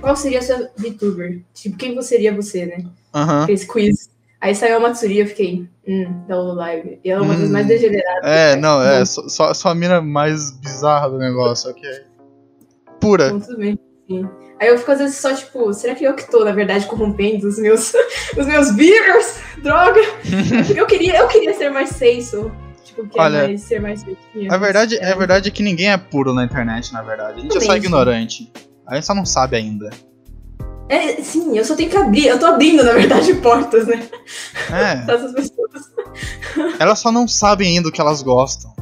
Qual 0.00 0.14
seria 0.16 0.40
a 0.40 0.42
sua 0.42 0.68
VTuber? 0.76 1.40
Tipo, 1.54 1.78
quem 1.78 2.00
seria 2.02 2.34
você, 2.34 2.66
né? 2.66 2.84
Aham. 3.14 3.46
Fez 3.46 3.64
quiz. 3.64 4.10
Aí 4.40 4.54
saiu 4.54 4.76
a 4.76 4.80
Matsuri 4.80 5.14
e 5.14 5.20
eu 5.20 5.26
fiquei, 5.26 5.66
hum, 5.86 6.24
da 6.26 6.36
Live. 6.40 6.98
E 7.04 7.10
ela 7.10 7.22
é 7.22 7.24
uma 7.24 7.34
das 7.34 7.48
Hum. 7.48 7.52
mais 7.52 7.66
degeneradas. 7.66 8.24
É, 8.24 8.56
não, 8.56 8.82
é, 8.82 9.04
só, 9.04 9.52
a 9.68 9.74
mina 9.74 10.00
mais 10.00 10.50
bizarra 10.58 11.08
do 11.10 11.18
negócio, 11.18 11.70
ok. 11.70 11.88
Pura. 13.00 13.26
Então, 13.26 13.40
tudo 13.40 13.58
bem. 13.58 13.78
Sim. 14.08 14.28
Aí 14.60 14.68
eu 14.68 14.78
fico 14.78 14.92
às 14.92 14.98
vezes 14.98 15.16
só, 15.16 15.34
tipo, 15.34 15.72
será 15.72 15.94
que 15.94 16.04
eu 16.04 16.14
que 16.14 16.30
tô, 16.30 16.44
na 16.44 16.52
verdade, 16.52 16.86
corrompendo 16.86 17.48
os 17.48 17.58
meus, 17.58 17.92
os 18.38 18.46
meus 18.46 18.74
viewers? 18.74 19.40
Droga! 19.62 20.00
Eu 20.76 20.86
queria, 20.86 21.18
eu 21.20 21.28
queria 21.28 21.54
ser 21.54 21.70
mais 21.70 21.88
senso. 21.90 22.52
Tipo, 22.84 23.08
que 23.08 23.18
Olha, 23.18 23.38
é 23.38 23.46
mais, 23.46 23.60
ser 23.62 23.80
mais 23.80 24.00
certinha, 24.00 24.52
A 24.52 24.58
verdade, 24.58 24.98
mas, 25.00 25.10
a 25.10 25.14
verdade 25.16 25.48
é 25.48 25.50
que 25.50 25.62
ninguém 25.62 25.90
é 25.90 25.96
puro 25.96 26.34
na 26.34 26.44
internet, 26.44 26.92
na 26.92 27.02
verdade. 27.02 27.38
A 27.38 27.42
gente 27.42 27.56
é 27.56 27.60
só 27.60 27.76
ignorante. 27.76 28.52
A 28.86 28.94
gente 28.94 29.06
só 29.06 29.14
não 29.14 29.24
sabe 29.24 29.56
ainda. 29.56 29.88
É, 30.88 31.22
sim, 31.22 31.56
eu 31.56 31.64
só 31.64 31.74
tenho 31.74 31.88
que 31.90 31.96
abrir. 31.96 32.26
Eu 32.26 32.38
tô 32.38 32.46
abrindo, 32.46 32.82
na 32.82 32.92
verdade, 32.92 33.32
portas, 33.40 33.86
né? 33.86 34.06
É, 34.70 35.04
essas 35.12 35.32
pessoas. 35.32 35.70
elas 36.78 36.98
só 36.98 37.10
não 37.10 37.26
sabem 37.26 37.76
ainda 37.76 37.88
o 37.88 37.92
que 37.92 38.00
elas 38.00 38.22
gostam. 38.22 38.72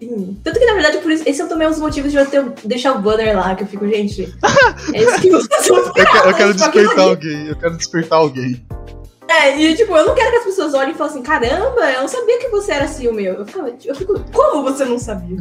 Sim. 0.00 0.36
Tanto 0.42 0.58
que, 0.58 0.66
na 0.66 0.74
verdade, 0.74 0.98
por 0.98 1.12
isso, 1.12 1.22
esse 1.26 1.40
é 1.40 1.46
também 1.46 1.68
um 1.68 1.70
dos 1.70 1.78
motivos 1.78 2.10
de 2.10 2.18
eu 2.18 2.26
ter, 2.26 2.42
deixar 2.64 2.96
o 2.96 3.00
banner 3.00 3.36
lá, 3.36 3.54
que 3.54 3.62
eu 3.62 3.68
fico, 3.68 3.86
gente. 3.86 4.34
É 4.92 5.00
isso 5.00 5.20
que 5.20 5.30
vocês 5.30 5.68
vão 5.68 5.78
Eu, 5.78 5.92
quero, 5.92 6.28
eu 6.28 6.34
quero 6.34 6.54
despertar 6.54 6.92
ali. 7.02 7.10
alguém, 7.10 7.46
eu 7.46 7.56
quero 7.56 7.76
despertar 7.76 8.16
alguém. 8.18 8.66
É, 9.28 9.56
e 9.56 9.76
tipo, 9.76 9.96
eu 9.96 10.04
não 10.04 10.14
quero 10.14 10.30
que 10.32 10.36
as 10.38 10.44
pessoas 10.44 10.74
olhem 10.74 10.90
e 10.90 10.94
falem 10.94 11.12
assim, 11.12 11.22
caramba, 11.22 11.90
eu 11.92 12.00
não 12.00 12.08
sabia 12.08 12.38
que 12.40 12.48
você 12.48 12.72
era 12.72 12.84
assim 12.84 13.06
o 13.06 13.14
meu. 13.14 13.34
Eu, 13.34 13.46
ficava, 13.46 13.72
eu 13.84 13.94
fico, 13.94 14.18
como 14.32 14.64
você 14.64 14.84
não 14.84 14.98
sabia? 14.98 15.38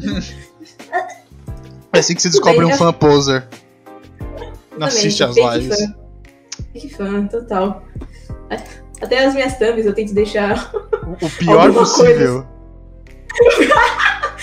É 1.92 2.00
assim 2.00 2.16
que 2.16 2.22
se 2.22 2.30
descobre 2.30 2.60
bem, 2.60 2.68
um 2.68 2.72
eu- 2.72 2.78
fã 2.78 2.94
poser. 2.94 3.48
Não 4.78 4.88
assiste 4.88 5.24
as 5.24 5.36
lives. 5.36 5.80
Fã. 5.80 5.96
Fake 6.74 6.90
fã, 6.96 7.28
total. 7.28 7.84
Até 9.02 9.26
as 9.26 9.34
minhas 9.34 9.58
thumbs 9.58 9.86
eu 9.86 9.94
tento 9.94 10.14
deixar 10.14 10.72
O, 11.04 11.26
o 11.26 11.30
pior 11.32 11.74
possível. 11.74 12.48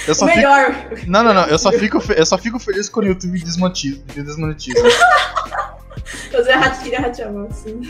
Eu 0.06 0.12
o 0.12 0.14
só 0.14 0.26
fico, 0.26 0.36
melhor. 0.38 0.74
não, 1.06 1.22
não, 1.22 1.34
não. 1.34 1.44
Eu 1.46 1.58
só 1.58 1.70
fico, 1.70 2.00
fe- 2.00 2.18
eu 2.18 2.26
só 2.26 2.38
fico 2.38 2.58
feliz 2.58 2.88
quando 2.88 3.06
o 3.06 3.08
YouTube 3.10 3.38
desmonetiza. 3.38 4.00
desmonetiza. 4.14 4.80
Fazer 6.32 6.52
a 6.52 6.58
ratinha 6.58 7.00
ratear 7.00 7.30
assim. 7.50 7.80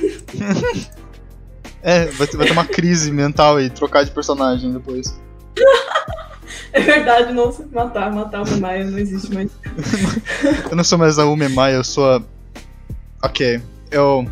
É, 1.82 2.06
vai 2.06 2.26
ter, 2.26 2.36
vai 2.36 2.46
ter 2.46 2.52
uma 2.52 2.66
crise 2.66 3.12
mental 3.12 3.60
e 3.60 3.70
trocar 3.70 4.04
de 4.04 4.10
personagem 4.10 4.72
depois. 4.72 5.18
É 6.72 6.80
verdade, 6.80 7.32
não 7.32 7.50
se 7.50 7.64
matar, 7.72 8.12
matar 8.12 8.42
o 8.42 8.60
Maia 8.60 8.84
não 8.84 8.98
existe 8.98 9.32
mais. 9.32 9.50
Eu 10.70 10.76
não 10.76 10.84
sou 10.84 10.98
mais 10.98 11.18
a 11.18 11.24
Ume 11.24 11.48
Mai, 11.48 11.74
eu 11.74 11.82
sou 11.82 12.04
a. 12.04 12.22
Ok, 13.22 13.60
eu. 13.90 14.26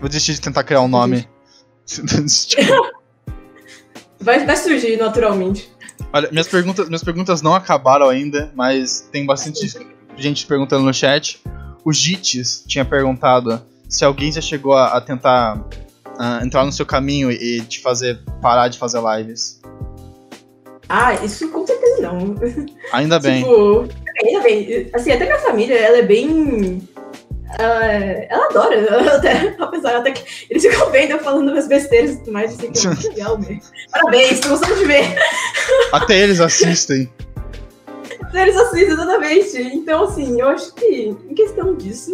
Vou 0.00 0.08
desistir 0.08 0.34
de 0.34 0.40
tentar 0.40 0.62
criar 0.62 0.82
um 0.82 0.88
nome. 0.88 1.28
Vai, 4.18 4.44
vai 4.44 4.56
surgir 4.56 4.96
naturalmente. 4.96 5.70
Olha, 6.12 6.28
minhas 6.30 6.48
perguntas, 6.48 6.86
minhas 6.88 7.04
perguntas 7.04 7.42
não 7.42 7.54
acabaram 7.54 8.08
ainda, 8.08 8.50
mas 8.56 9.08
tem 9.12 9.24
bastante 9.24 9.72
gente 10.16 10.46
perguntando 10.46 10.84
no 10.84 10.92
chat. 10.92 11.40
O 11.84 11.92
Gites 11.92 12.64
tinha 12.66 12.84
perguntado 12.84 13.62
se 13.88 14.04
alguém 14.04 14.32
já 14.32 14.40
chegou 14.40 14.72
a, 14.72 14.96
a 14.96 15.00
tentar 15.00 15.62
ah, 16.18 16.40
entrar 16.42 16.64
no 16.64 16.72
seu 16.72 16.84
caminho 16.84 17.30
e 17.30 17.60
te 17.60 17.80
fazer 17.80 18.20
parar 18.40 18.68
de 18.68 18.78
fazer 18.78 19.00
lives. 19.00 19.60
Ah, 20.88 21.14
isso 21.24 21.48
com 21.50 21.66
certeza 21.66 22.02
não. 22.02 22.34
Ainda 22.92 23.18
bem. 23.18 23.42
Tipo, 23.42 23.88
ainda 24.24 24.40
bem. 24.40 24.90
Assim, 24.92 25.10
até 25.12 25.24
minha 25.24 25.38
família, 25.38 25.74
ela 25.74 25.98
é 25.98 26.02
bem. 26.02 26.86
Ela, 27.58 27.84
ela 27.84 28.46
adora, 28.46 28.74
ela 28.76 29.16
até, 29.16 29.56
apesar 29.58 29.96
até 29.96 30.12
que 30.12 30.46
eles 30.50 30.62
ficam 30.62 30.90
vendo 30.90 31.18
falando 31.20 31.50
umas 31.50 31.66
besteiras 31.66 32.12
e 32.12 32.18
tudo 32.18 32.32
mais, 32.32 32.52
assim, 32.52 32.70
que 32.70 32.86
é 32.86 32.90
muito 32.90 33.08
legal, 33.08 33.38
mesmo. 33.38 33.62
Parabéns, 33.90 34.40
tô 34.40 34.48
gostando 34.50 34.76
de 34.76 34.84
ver. 34.84 35.16
Até 35.92 36.18
eles 36.20 36.40
assistem. 36.40 37.10
Eles 38.34 38.56
assistem, 38.56 38.92
exatamente. 38.92 39.58
Então, 39.58 40.04
assim, 40.04 40.40
eu 40.40 40.48
acho 40.48 40.74
que, 40.74 41.16
em 41.28 41.34
questão 41.34 41.74
disso, 41.74 42.12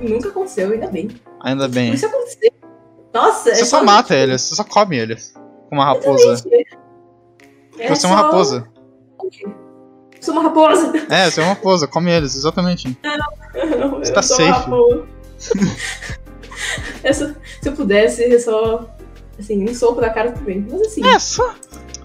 nunca 0.00 0.28
aconteceu, 0.28 0.72
ainda 0.72 0.88
bem. 0.88 1.10
Ainda 1.42 1.68
bem. 1.68 1.92
Isso 1.92 2.06
aconteceu. 2.06 2.50
Nossa, 3.12 3.54
Você 3.54 3.62
é 3.62 3.64
só 3.64 3.84
mata 3.84 4.14
eles, 4.16 4.42
você 4.42 4.54
só 4.56 4.64
come 4.64 4.98
eles. 4.98 5.34
Com 5.68 5.76
uma 5.76 5.84
raposa. 5.84 6.42
É 7.78 7.88
Você 7.88 8.06
é 8.06 8.08
uma 8.08 8.16
raposa. 8.16 8.68
Sou 10.20 10.32
uma 10.32 10.42
raposa. 10.44 10.92
É, 11.10 11.30
você 11.30 11.40
é 11.40 11.42
uma 11.44 11.50
raposa, 11.54 11.86
come 11.86 12.10
eles, 12.10 12.34
exatamente. 12.34 12.98
Você 14.00 14.12
tá 14.12 14.22
safe. 14.22 14.70
Essa, 17.02 17.36
se 17.60 17.68
eu 17.68 17.72
pudesse, 17.72 18.22
eu 18.22 18.40
só. 18.40 18.88
Assim, 19.38 19.68
um 19.68 19.74
soco 19.74 20.00
na 20.00 20.10
cara 20.10 20.32
também. 20.32 20.66
Mas 20.68 20.80
assim. 20.80 21.06
É, 21.06 21.18
só. 21.18 21.54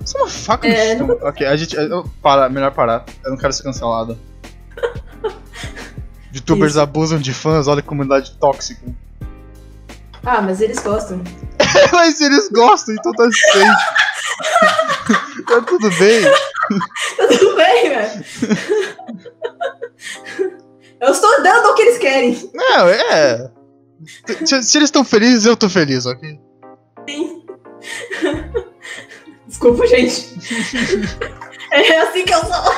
Só 0.05 0.17
uma 0.19 0.27
faca 0.27 0.67
no 0.67 0.73
É, 0.73 0.91
estômago. 0.93 1.19
Ok, 1.25 1.47
a 1.47 1.55
gente. 1.55 1.75
Eu, 1.75 2.09
para, 2.21 2.49
melhor 2.49 2.71
parar. 2.71 3.05
Eu 3.23 3.31
não 3.31 3.37
quero 3.37 3.53
ser 3.53 3.63
cancelado. 3.63 4.17
Youtubers 6.33 6.73
Isso. 6.73 6.81
abusam 6.81 7.19
de 7.19 7.33
fãs, 7.33 7.67
olha 7.67 7.81
que 7.81 7.87
comunidade 7.87 8.37
tóxica. 8.37 8.85
Ah, 10.25 10.41
mas 10.41 10.61
eles 10.61 10.79
gostam. 10.79 11.21
Mas 11.93 12.19
eles 12.21 12.49
gostam, 12.49 12.95
então 12.95 13.11
tá 13.13 13.29
safe. 13.31 13.99
Tá 15.49 15.61
tudo 15.61 15.89
bem. 15.97 16.21
Tá 17.17 17.27
tudo 17.27 17.55
bem, 17.55 17.89
velho. 17.89 18.25
Eu 21.01 21.11
estou 21.11 21.41
dando 21.41 21.69
o 21.69 21.73
que 21.73 21.81
eles 21.81 21.97
querem. 21.97 22.51
Não, 22.53 22.87
é. 22.87 23.49
Se, 24.45 24.61
se 24.61 24.77
eles 24.77 24.87
estão 24.89 25.03
felizes, 25.03 25.45
eu 25.45 25.57
tô 25.57 25.67
feliz, 25.67 26.05
ok? 26.05 26.39
Desculpa, 29.47 29.87
gente. 29.87 30.37
É 31.71 32.01
assim 32.01 32.23
que 32.23 32.33
eu 32.33 32.39
sou. 32.41 32.73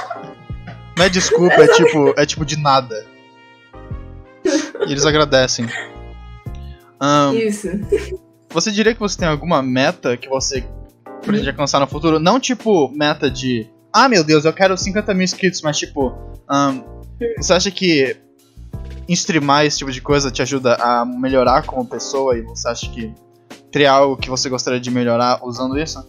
Não 0.98 1.06
é 1.06 1.10
desculpa, 1.10 1.56
é 1.56 1.68
tipo, 1.68 2.14
é 2.18 2.26
tipo 2.26 2.46
de 2.46 2.58
nada. 2.58 3.06
E 4.88 4.92
eles 4.92 5.06
agradecem. 5.06 5.68
Ahn, 7.00 7.34
Isso. 7.36 7.68
você 8.50 8.72
diria 8.72 8.94
que 8.94 9.00
você 9.00 9.18
tem 9.18 9.28
alguma 9.28 9.62
meta 9.62 10.16
que 10.16 10.30
você 10.30 10.64
pretende 11.22 11.50
alcançar 11.50 11.80
no 11.80 11.88
futuro? 11.88 12.20
Não 12.20 12.40
tipo 12.40 12.90
meta 12.90 13.30
de. 13.30 13.68
Ah, 13.94 14.08
meu 14.08 14.24
Deus, 14.24 14.46
eu 14.46 14.54
quero 14.54 14.78
50 14.78 15.14
mil 15.14 15.24
inscritos, 15.24 15.62
mas 15.62 15.78
tipo. 15.78 16.14
ahn, 16.50 16.82
você 17.38 17.54
acha 17.54 17.72
que 17.72 18.16
streamar 19.10 19.66
esse 19.66 19.80
tipo 19.80 19.92
de 19.92 20.02
coisa 20.02 20.32
te 20.32 20.42
ajuda 20.42 20.76
a 20.76 21.06
melhorar 21.06 21.64
como 21.66 21.86
pessoa 21.86 22.38
e 22.38 22.42
você 22.42 22.68
acha 22.70 22.90
que 22.90 23.14
teria 23.72 23.92
algo 23.92 24.16
que 24.18 24.30
você 24.30 24.50
gostaria 24.50 24.80
de 24.80 24.90
melhorar 24.90 25.40
usando 25.44 25.78
isso? 25.78 26.02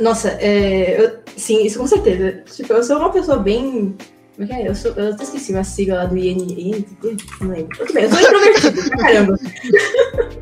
Nossa, 0.00 0.28
é, 0.40 1.04
eu- 1.04 1.20
sim, 1.36 1.64
isso 1.64 1.78
com 1.78 1.86
certeza. 1.86 2.42
Tipo, 2.54 2.72
eu 2.72 2.82
sou 2.82 2.98
uma 2.98 3.10
pessoa 3.10 3.38
bem. 3.38 3.96
Como 4.34 4.44
é 4.44 4.46
que 4.46 4.52
é? 4.62 4.68
Eu, 4.68 4.74
sou, 4.74 4.92
eu 4.92 5.12
até 5.12 5.22
esqueci 5.24 5.52
uma 5.52 5.62
sigla 5.64 5.96
lá 5.98 6.04
do 6.06 6.16
IN, 6.16 6.86
não 7.40 7.48
lembro. 7.50 7.76
Tudo 7.76 7.92
bem, 7.92 8.04
eu 8.04 8.10
sou 8.10 8.20
introvertida, 8.20 8.88
pra 8.88 8.98
caramba. 8.98 9.36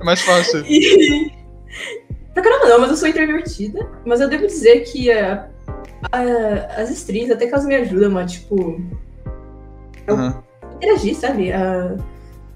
É 0.00 0.04
mais 0.04 0.20
fácil. 0.20 0.64
E... 0.70 1.39
Pra 2.34 2.42
caramba 2.42 2.68
não, 2.68 2.80
mas 2.80 2.90
eu 2.90 2.96
sou 2.96 3.08
introvertida. 3.08 3.88
Mas 4.04 4.20
eu 4.20 4.28
devo 4.28 4.46
dizer 4.46 4.80
que 4.84 5.10
as 6.76 6.90
streams, 6.90 7.32
até 7.32 7.46
que 7.46 7.52
elas 7.52 7.66
me 7.66 7.74
ajudam 7.76 8.16
a, 8.18 8.24
tipo, 8.24 8.80
Eu- 10.06 10.14
Aham. 10.14 10.42
interagir, 10.76 11.14
sabe? 11.16 11.52
A... 11.52 11.96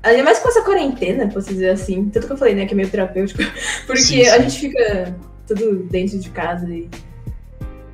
Ainda 0.02 0.22
mais 0.22 0.38
com 0.38 0.48
essa 0.48 0.62
quarentena, 0.62 1.28
posso 1.28 1.48
dizer 1.48 1.70
assim. 1.70 2.08
Tanto 2.10 2.26
que 2.26 2.32
eu 2.32 2.36
falei, 2.36 2.54
né, 2.54 2.66
que 2.66 2.74
é 2.74 2.76
meio 2.76 2.88
terapêutico. 2.90 3.40
Porque 3.86 4.02
Sim, 4.02 4.24
sim. 4.24 4.28
a 4.30 4.38
gente 4.38 4.58
fica 4.60 5.16
tudo 5.46 5.82
dentro 5.84 6.18
de 6.18 6.30
casa 6.30 6.68
e, 6.70 6.88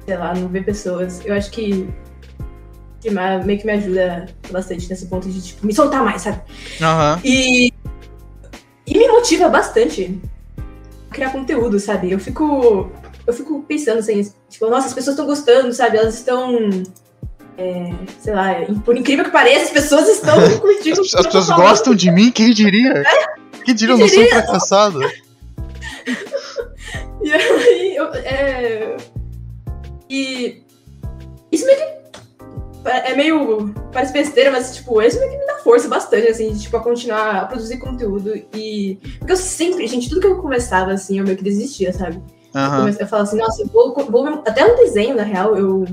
sei 0.06 0.16
lá, 0.16 0.34
não 0.34 0.48
vê 0.48 0.60
pessoas. 0.60 1.24
Eu 1.24 1.34
acho 1.34 1.50
que 1.50 1.88
meio 3.44 3.58
que 3.58 3.64
me 3.66 3.72
ajuda 3.72 4.26
bastante 4.50 4.88
nesse 4.90 5.06
ponto 5.06 5.28
de, 5.28 5.40
tipo, 5.40 5.64
me 5.66 5.72
soltar 5.72 6.04
mais, 6.04 6.22
sabe? 6.22 6.40
Aham. 6.82 7.20
E, 7.24 7.72
e 8.86 8.98
me 8.98 9.08
motiva 9.08 9.48
bastante 9.48 10.20
criar 11.10 11.30
conteúdo, 11.30 11.78
sabe? 11.78 12.10
Eu 12.10 12.18
fico, 12.18 12.90
eu 13.26 13.32
fico 13.32 13.62
pensando 13.66 13.98
assim, 13.98 14.30
tipo, 14.48 14.68
nossa, 14.68 14.86
as 14.86 14.94
pessoas 14.94 15.14
estão 15.14 15.26
gostando, 15.26 15.72
sabe? 15.72 15.98
Elas 15.98 16.14
estão. 16.14 16.56
é, 17.58 17.92
sei 18.20 18.34
lá, 18.34 18.54
por 18.84 18.96
incrível 18.96 19.24
que 19.24 19.30
pareça, 19.30 19.64
as 19.64 19.70
pessoas 19.70 20.08
estão 20.08 20.36
curtindo. 20.60 21.00
As, 21.00 21.14
as 21.14 21.26
pessoas 21.26 21.46
falando. 21.48 21.62
gostam 21.62 21.94
de 21.94 22.10
mim, 22.10 22.30
quem 22.30 22.50
diria? 22.52 23.02
Quem 23.64 23.74
diria, 23.74 23.94
eu 23.94 23.98
não 23.98 24.08
sou 24.08 24.18
diria? 24.18 24.42
fracassado. 24.42 25.00
E 27.22 27.30
aí, 27.30 27.96
eu, 27.96 28.06
é... 28.14 28.96
E 30.08 30.62
isso 31.52 31.66
meio 31.66 31.78
que 31.78 31.99
é 32.88 33.14
meio. 33.14 33.74
Parece 33.92 34.12
besteira, 34.12 34.50
mas, 34.50 34.74
tipo, 34.76 35.00
isso 35.02 35.18
meio 35.18 35.30
que 35.30 35.38
me 35.38 35.46
dá 35.46 35.54
força 35.58 35.88
bastante, 35.88 36.28
assim, 36.28 36.52
de, 36.52 36.60
tipo, 36.62 36.76
a 36.76 36.80
continuar 36.80 37.36
a 37.36 37.46
produzir 37.46 37.78
conteúdo. 37.78 38.32
E. 38.54 38.98
Porque 39.18 39.32
eu 39.32 39.36
sempre, 39.36 39.86
gente, 39.86 40.08
tudo 40.08 40.20
que 40.20 40.26
eu 40.26 40.36
começava, 40.38 40.92
assim, 40.92 41.18
eu 41.18 41.24
meio 41.24 41.36
que 41.36 41.44
desistia, 41.44 41.92
sabe? 41.92 42.16
Eu, 42.54 42.60
Aham. 42.60 42.76
comecei, 42.80 43.02
eu 43.04 43.08
falava 43.08 43.28
assim, 43.28 43.38
nossa, 43.38 43.62
eu 43.62 43.66
vou, 43.68 43.94
vou. 43.94 44.26
Até 44.46 44.66
no 44.66 44.76
desenho, 44.76 45.14
na 45.16 45.22
real, 45.22 45.56
eu. 45.56 45.84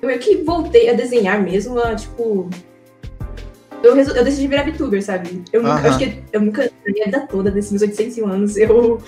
Eu 0.00 0.06
meio 0.08 0.18
que 0.20 0.36
voltei 0.44 0.88
a 0.90 0.92
desenhar 0.92 1.42
mesmo, 1.42 1.78
a, 1.78 1.94
tipo. 1.94 2.48
Eu, 3.82 3.94
resol- 3.94 4.16
eu 4.16 4.24
decidi 4.24 4.48
virar 4.48 4.64
VTuber, 4.64 5.02
sabe? 5.04 5.42
Eu 5.52 5.62
nunca, 5.62 5.74
Aham. 5.76 5.88
acho 5.88 5.98
que 5.98 6.22
eu 6.32 6.40
nunca, 6.40 6.64
na 6.64 6.92
minha 6.92 7.04
vida 7.06 7.26
toda, 7.28 7.50
desses 7.50 7.70
meus 7.70 7.82
801 7.82 8.26
anos, 8.28 8.56
eu. 8.56 8.98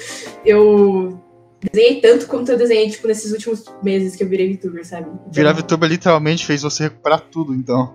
Eu 0.44 1.20
desenhei 1.60 2.00
tanto 2.00 2.26
quanto 2.26 2.50
eu 2.50 2.58
desenhei, 2.58 2.90
tipo, 2.90 3.06
nesses 3.06 3.32
últimos 3.32 3.64
meses 3.82 4.16
que 4.16 4.24
eu 4.24 4.28
virei 4.28 4.54
VTuber, 4.54 4.86
sabe? 4.86 5.08
Então, 5.08 5.32
Virar 5.32 5.52
VTuber 5.52 5.88
literalmente 5.88 6.46
fez 6.46 6.62
você 6.62 6.84
recuperar 6.84 7.20
tudo, 7.30 7.54
então. 7.54 7.94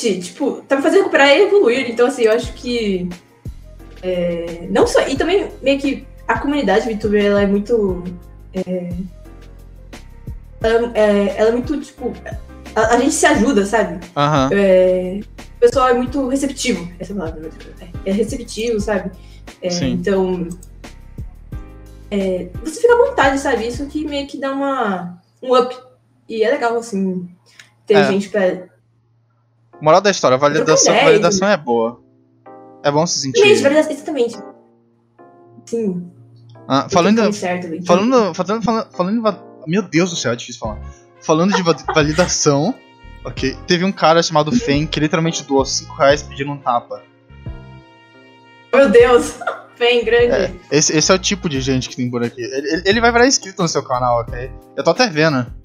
Gente, 0.00 0.32
tipo, 0.32 0.62
tá 0.68 0.76
me 0.76 0.82
fazendo 0.82 1.00
recuperar 1.00 1.28
e 1.28 1.42
evoluir. 1.42 1.90
Então, 1.90 2.06
assim, 2.06 2.22
eu 2.22 2.32
acho 2.32 2.52
que. 2.54 3.08
é, 4.02 4.66
não 4.70 4.86
só. 4.86 5.06
E 5.08 5.16
também, 5.16 5.48
meio 5.62 5.78
que 5.78 6.06
a 6.26 6.38
comunidade 6.38 6.92
VTuber, 6.92 7.24
ela 7.24 7.42
é 7.42 7.46
muito. 7.46 8.04
é, 8.54 8.92
ela, 10.60 10.92
é, 10.94 11.36
ela 11.36 11.48
é 11.50 11.52
muito, 11.52 11.80
tipo. 11.80 12.12
A, 12.74 12.94
a 12.94 12.98
gente 12.98 13.12
se 13.12 13.26
ajuda, 13.26 13.64
sabe? 13.64 14.04
Aham. 14.16 14.50
É, 14.52 15.20
o 15.56 15.60
pessoal 15.60 15.88
é 15.88 15.94
muito 15.94 16.28
receptivo. 16.28 16.88
Essa 16.98 17.12
é 17.12 17.16
palavra. 17.16 17.50
É, 17.80 18.10
é 18.10 18.12
receptivo, 18.12 18.80
sabe? 18.80 19.10
É, 19.62 19.70
Sim. 19.70 19.92
então. 19.92 20.48
É, 22.10 22.48
você 22.64 22.80
fica 22.80 22.92
à 22.94 22.96
vontade, 23.08 23.38
sabe? 23.38 23.66
Isso 23.66 23.86
que 23.86 24.04
meio 24.06 24.26
que 24.26 24.38
dá 24.38 24.52
uma, 24.52 25.20
um 25.42 25.54
up. 25.56 25.76
E 26.28 26.42
é 26.42 26.50
legal, 26.50 26.76
assim, 26.76 27.28
ter 27.86 27.94
É. 27.94 28.04
gente 28.06 28.28
pra, 28.28 28.68
Moral 29.80 30.00
da 30.00 30.10
história, 30.10 30.36
validação, 30.36 30.92
ideia. 30.92 31.04
validação 31.08 31.48
é 31.48 31.56
boa. 31.56 32.00
É 32.82 32.90
bom 32.90 33.06
se 33.06 33.20
sentir. 33.20 33.40
Exatamente, 33.40 33.62
verdade, 33.62 33.92
exatamente. 33.94 34.38
Sim. 35.66 36.10
Ah, 36.66 36.88
falando, 36.90 37.32
certo 37.32 37.68
falando, 37.86 38.34
falando, 38.34 38.62
falando, 38.62 38.90
falando 38.92 39.44
Meu 39.66 39.82
Deus 39.82 40.10
do 40.10 40.16
céu, 40.16 40.32
é 40.32 40.36
difícil 40.36 40.58
falar. 40.60 40.78
Falando 41.22 41.54
de 41.54 41.62
va- 41.62 41.76
validação, 41.94 42.74
ok. 43.24 43.56
Teve 43.66 43.84
um 43.84 43.92
cara 43.92 44.22
chamado 44.22 44.50
Fen 44.52 44.86
que 44.86 44.98
literalmente 45.00 45.44
doou 45.44 45.64
5 45.64 45.94
reais 45.94 46.22
pedindo 46.22 46.50
um 46.52 46.58
tapa. 46.58 47.02
Meu 48.74 48.88
Deus! 48.90 49.38
Bem 49.78 50.04
grande. 50.04 50.32
É, 50.32 50.50
esse, 50.72 50.96
esse 50.96 51.10
é 51.10 51.14
o 51.14 51.18
tipo 51.18 51.48
de 51.48 51.60
gente 51.60 51.88
que 51.88 51.96
tem 51.96 52.10
por 52.10 52.22
aqui. 52.24 52.42
Ele, 52.42 52.82
ele- 52.84 53.00
vai 53.00 53.12
virar 53.12 53.26
inscrito 53.26 53.62
no 53.62 53.68
seu 53.68 53.82
canal, 53.82 54.20
ok? 54.20 54.50
Eu 54.76 54.82
tô 54.84 54.90
até 54.90 55.08
vendo. 55.08 55.46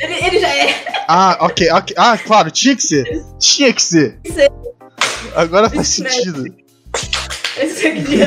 Ele, 0.00 0.14
ele 0.26 0.38
já 0.40 0.48
é. 0.54 0.84
Ah, 1.08 1.38
ok, 1.40 1.70
ok. 1.72 1.96
Ah, 1.98 2.18
claro, 2.18 2.50
tinha 2.50 2.76
que 2.76 2.82
ser. 2.82 3.24
Tinha 3.38 3.72
que 3.72 3.80
ser. 3.82 4.20
Agora 5.34 5.70
faz 5.70 5.88
sentido. 5.88 6.44
Esse 7.56 7.86
é 7.86 7.92
aqui. 7.92 8.18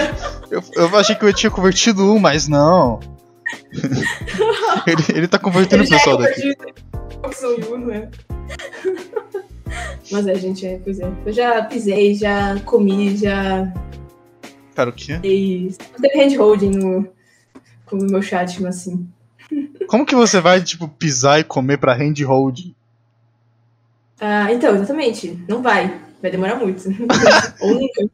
Eu, 0.49 0.63
eu 0.75 0.97
achei 0.97 1.15
que 1.15 1.23
eu 1.23 1.31
tinha 1.31 1.51
convertido 1.51 2.11
um, 2.11 2.17
mas 2.17 2.47
não. 2.47 2.99
ele, 4.87 5.03
ele 5.17 5.27
tá 5.27 5.37
convertendo 5.37 5.83
Ele 5.83 5.91
o 5.91 5.93
é 5.93 5.97
pessoal 5.97 6.17
daqui. 6.17 6.55
de 7.61 7.67
uno, 7.71 7.85
né? 7.87 8.09
Mas 10.11 10.27
é, 10.27 10.35
gente, 10.35 10.65
é, 10.65 10.79
pois 10.83 10.99
é. 10.99 11.11
Eu 11.25 11.31
já 11.31 11.63
pisei, 11.63 12.15
já 12.15 12.59
comi, 12.65 13.15
já 13.15 13.71
Pera, 14.75 14.89
o 14.89 14.93
quê? 14.93 15.19
fiz. 15.21 15.77
Teve 15.77 16.17
handholding 16.23 16.71
no, 16.71 17.07
com 17.85 17.97
o 17.97 18.03
meu 18.03 18.21
chat, 18.21 18.61
mas 18.61 18.77
assim. 18.77 19.07
Como 19.87 20.05
que 20.05 20.15
você 20.15 20.39
vai, 20.39 20.61
tipo, 20.63 20.87
pisar 20.87 21.39
e 21.39 21.43
comer 21.43 21.77
pra 21.77 21.93
handhold? 21.93 22.73
Ah, 24.19 24.51
então, 24.51 24.75
exatamente. 24.75 25.37
Não 25.47 25.61
vai. 25.61 25.99
Vai 26.21 26.31
demorar 26.31 26.55
muito. 26.55 26.83
Ou 27.59 27.73
nunca. 27.75 28.09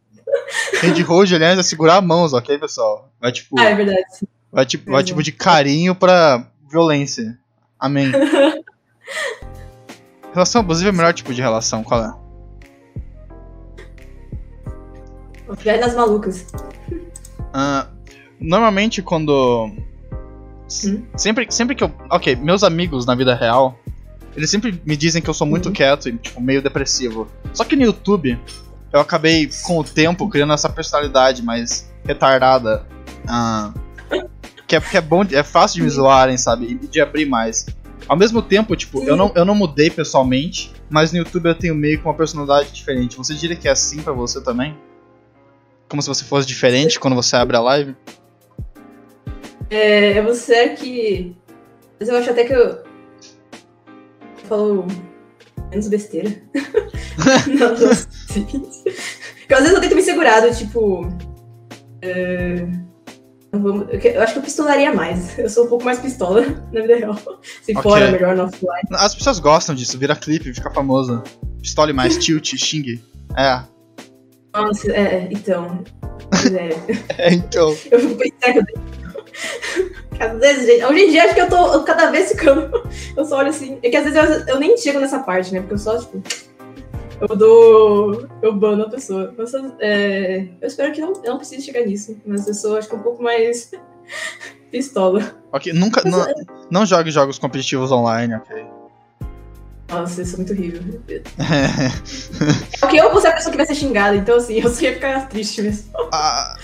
Handhold, 0.82 1.36
aliás, 1.36 1.60
é 1.60 1.64
segurar 1.64 2.02
mãos, 2.02 2.34
ok, 2.34 2.58
pessoal? 2.58 3.10
Vai, 3.22 3.32
tipo, 3.32 3.60
Ah, 3.60 3.66
é 3.66 3.76
verdade. 3.76 4.02
vai, 4.52 4.66
tipo, 4.66 4.90
vai, 4.92 5.02
Uhum. 5.02 5.06
tipo 5.06 5.24
de 5.24 5.32
carinho 5.32 5.94
pra 5.94 6.48
violência. 6.70 7.38
Amém. 7.80 8.12
Relação 10.34 10.62
abusiva 10.62 10.90
é 10.90 10.92
o 10.92 10.96
melhor 10.96 11.14
tipo 11.14 11.34
de 11.34 11.42
relação, 11.42 11.84
qual 11.84 12.04
é? 12.04 12.14
Vai 15.64 15.80
nas 15.80 15.96
malucas. 15.96 16.48
Ah, 17.54 17.88
normalmente 18.40 19.02
quando 19.02 19.72
Hum? 20.86 21.04
Sempre, 21.16 21.48
sempre 21.50 21.76
que 21.76 21.84
eu. 21.84 21.92
Ok, 22.10 22.36
meus 22.36 22.62
amigos 22.64 23.06
na 23.06 23.16
vida 23.16 23.34
real, 23.34 23.80
eles 24.36 24.50
sempre 24.50 24.82
me 24.86 24.98
dizem 24.98 25.22
que 25.22 25.30
eu 25.30 25.34
sou 25.34 25.48
muito 25.48 25.68
Uhum. 25.68 25.74
quieto 25.74 26.10
e, 26.10 26.18
tipo, 26.18 26.42
meio 26.42 26.62
depressivo. 26.62 27.28
Só 27.54 27.64
que 27.64 27.76
no 27.76 27.84
YouTube, 27.84 28.38
eu 28.92 29.00
acabei, 29.00 29.50
com 29.64 29.80
o 29.80 29.84
tempo, 29.84 30.28
criando 30.28 30.52
essa 30.54 30.70
personalidade 30.70 31.42
mais 31.42 31.90
retardada. 32.06 32.86
ah, 33.28 33.74
que, 34.68 34.76
é, 34.76 34.82
que 34.82 34.98
é 34.98 35.02
bom, 35.02 35.24
é 35.32 35.44
fácil 35.44 35.78
de 35.78 35.84
me 35.84 35.90
zoarem, 35.90 36.36
sabe? 36.38 36.78
E 36.82 36.88
de 36.88 37.00
abrir 37.00 37.26
mais. 37.26 37.66
Ao 38.08 38.18
mesmo 38.18 38.42
tempo, 38.42 38.76
tipo, 38.76 39.02
eu 39.04 39.16
não, 39.16 39.32
eu 39.36 39.46
não 39.46 39.56
mudei 39.56 39.90
pessoalmente, 39.90 40.74
mas 40.90 41.12
no 41.14 41.18
YouTube 41.20 41.46
eu 41.48 41.56
tenho 41.56 41.74
meio 41.76 41.98
que 42.00 42.06
uma 42.06 42.14
personalidade 42.14 42.72
diferente. 42.72 43.16
Você 43.18 43.34
diria 43.34 43.56
que 43.56 43.68
é 43.70 43.72
assim 43.72 44.02
pra 44.02 44.12
você 44.12 44.42
também? 44.42 44.76
Como 45.90 46.02
se 46.02 46.08
você 46.08 46.24
fosse 46.24 46.48
diferente 46.48 47.00
quando 47.00 47.16
você 47.16 47.36
abre 47.36 47.56
a 47.58 47.62
live? 47.62 47.96
É, 49.70 50.22
você 50.22 50.54
é 50.54 50.70
que. 50.70 51.36
Mas 52.00 52.10
eu 52.10 52.18
acho 52.18 52.30
até 52.30 52.44
que 52.44 52.54
eu. 52.54 52.60
eu 52.60 52.84
falo 54.46 54.88
menos 55.70 55.88
besteira. 55.88 56.30
não, 57.48 57.72
não 57.72 57.94
sei. 57.94 58.44
Porque 58.44 59.54
às 59.54 59.62
vezes 59.62 59.74
eu 59.76 59.82
tento 59.82 59.96
me 59.96 60.02
segurar, 60.02 60.42
do 60.42 60.56
tipo. 60.56 61.08
é, 62.02 62.68
não 63.52 63.90
eu 63.90 64.22
acho 64.22 64.34
que 64.34 64.40
eu 64.40 64.44
pistolaria 64.44 64.94
mais. 64.94 65.38
Eu 65.40 65.50
sou 65.50 65.66
um 65.66 65.70
pouco 65.70 65.84
mais 65.86 66.00
pistola 66.00 66.42
na 66.72 66.82
vida 66.82 66.96
real. 66.98 67.18
Se 67.62 67.72
Ok. 67.72 67.82
fora, 67.82 68.12
melhor 68.12 68.36
no 68.36 68.44
offline. 68.44 68.88
As 68.92 69.16
pessoas 69.16 69.40
gostam 69.40 69.74
disso, 69.74 69.98
vira 69.98 70.16
clipe, 70.16 70.54
fica 70.54 70.70
famoso. 70.72 71.24
Pistole 71.62 71.94
mais, 71.94 72.18
tilt, 72.18 72.56
xingue. 72.58 73.04
É. 73.36 73.62
Nossa, 74.58 74.92
é, 74.92 75.28
então. 75.32 75.84
Pois 76.30 76.54
é. 76.54 76.70
É, 77.18 77.34
então. 77.34 77.70
Eu 77.92 78.00
fico 78.00 78.16
pensando. 78.16 78.66
Às 80.20 80.40
vezes, 80.40 80.84
hoje 80.84 81.00
em 81.02 81.12
dia 81.12 81.26
acho 81.26 81.36
que 81.36 81.42
eu 81.42 81.50
tô 81.50 81.84
cada 81.84 82.10
vez 82.10 82.32
ficando. 82.32 82.84
Eu 83.16 83.26
só 83.26 83.38
olho 83.38 83.50
assim. 83.50 83.78
É 83.84 83.90
que 83.90 83.98
às 83.98 84.04
vezes 84.04 84.18
eu, 84.18 84.56
eu 84.56 84.60
nem 84.60 84.76
chego 84.78 85.00
nessa 85.00 85.20
parte, 85.20 85.54
né? 85.54 85.60
Porque 85.60 85.76
eu 85.76 85.78
só, 85.78 85.98
tipo. 85.98 86.22
Eu 87.22 87.36
dou. 87.36 88.28
Eu 88.42 88.54
bano 88.54 88.84
a 88.84 88.90
pessoa. 88.90 89.34
Mas, 89.38 89.52
é, 89.80 90.48
eu 90.60 90.68
espero 90.68 90.92
que 90.92 91.02
não, 91.02 91.14
eu 91.24 91.32
não 91.32 91.38
precise 91.38 91.64
chegar 91.64 91.86
nisso. 91.86 92.20
Mas 92.26 92.48
eu 92.48 92.54
sou, 92.54 92.78
acho 92.78 92.90
que 92.90 92.96
um 92.96 93.04
pouco 93.04 93.22
mais. 93.22 93.72
pistola. 94.72 95.36
Ok, 95.52 95.72
nunca. 95.74 96.02
Não, 96.08 96.26
não 96.70 96.86
jogue 96.86 97.12
jogos 97.12 97.40
competitivos 97.40 97.92
online, 97.92 98.36
ok? 98.36 98.77
Nossa, 99.90 100.22
isso 100.22 100.34
é 100.34 100.38
muito 100.38 100.52
horrível. 100.54 100.82
Porque 102.80 103.00
eu 103.00 103.12
vou 103.12 103.22
ser 103.22 103.28
a 103.30 103.34
pessoa 103.34 103.52
que 103.52 103.58
vai 103.58 103.66
ser 103.66 103.76
xingada, 103.76 104.16
então 104.16 104.38
assim, 104.38 104.56
eu 104.56 104.70
só 104.70 104.82
ia 104.82 104.94
ficar 104.94 105.28
triste 105.30 105.62
mesmo. 105.62 105.92
Ah, 106.12 106.56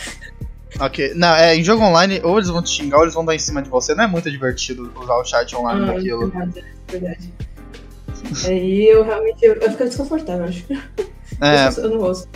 ok. 0.80 1.14
Não, 1.16 1.34
é, 1.36 1.56
em 1.56 1.64
jogo 1.64 1.84
online, 1.84 2.20
ou 2.24 2.38
eles 2.38 2.50
vão 2.50 2.62
te 2.62 2.70
xingar 2.70 2.98
ou 2.98 3.04
eles 3.04 3.14
vão 3.14 3.24
dar 3.24 3.34
em 3.34 3.40
cima 3.40 3.62
de 3.62 3.70
você. 3.70 3.96
Não 3.96 4.04
é 4.04 4.08
muito 4.08 4.30
divertido 4.30 4.92
usar 5.02 5.16
o 5.16 5.24
chat 5.24 5.56
online 5.56 5.84
Ah, 5.90 5.94
daquilo. 5.94 6.30
verdade, 6.30 6.66
verdade. 6.90 7.34
Aí 8.46 8.88
eu 8.90 9.04
realmente. 9.04 9.44
Eu, 9.46 9.54
eu 9.56 9.72
fico 9.72 9.84
desconfortável, 9.86 10.46
acho. 10.46 10.66
É, 11.42 11.68
Eu, 11.68 11.84
eu 11.84 11.90
não 11.90 11.98
gosto. 12.00 12.28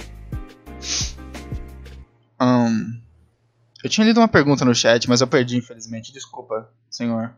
eu 3.83 3.89
tinha 3.89 4.05
lido 4.05 4.19
uma 4.19 4.27
pergunta 4.27 4.65
no 4.65 4.75
chat, 4.75 5.07
mas 5.07 5.21
eu 5.21 5.27
perdi, 5.27 5.57
infelizmente. 5.57 6.11
Desculpa, 6.11 6.69
senhor. 6.89 7.33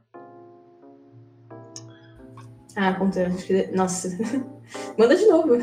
Ah, 2.79 2.97
que- 3.45 3.69
Nossa. 3.73 4.17
Manda 4.97 5.15
de 5.15 5.25
novo. 5.25 5.61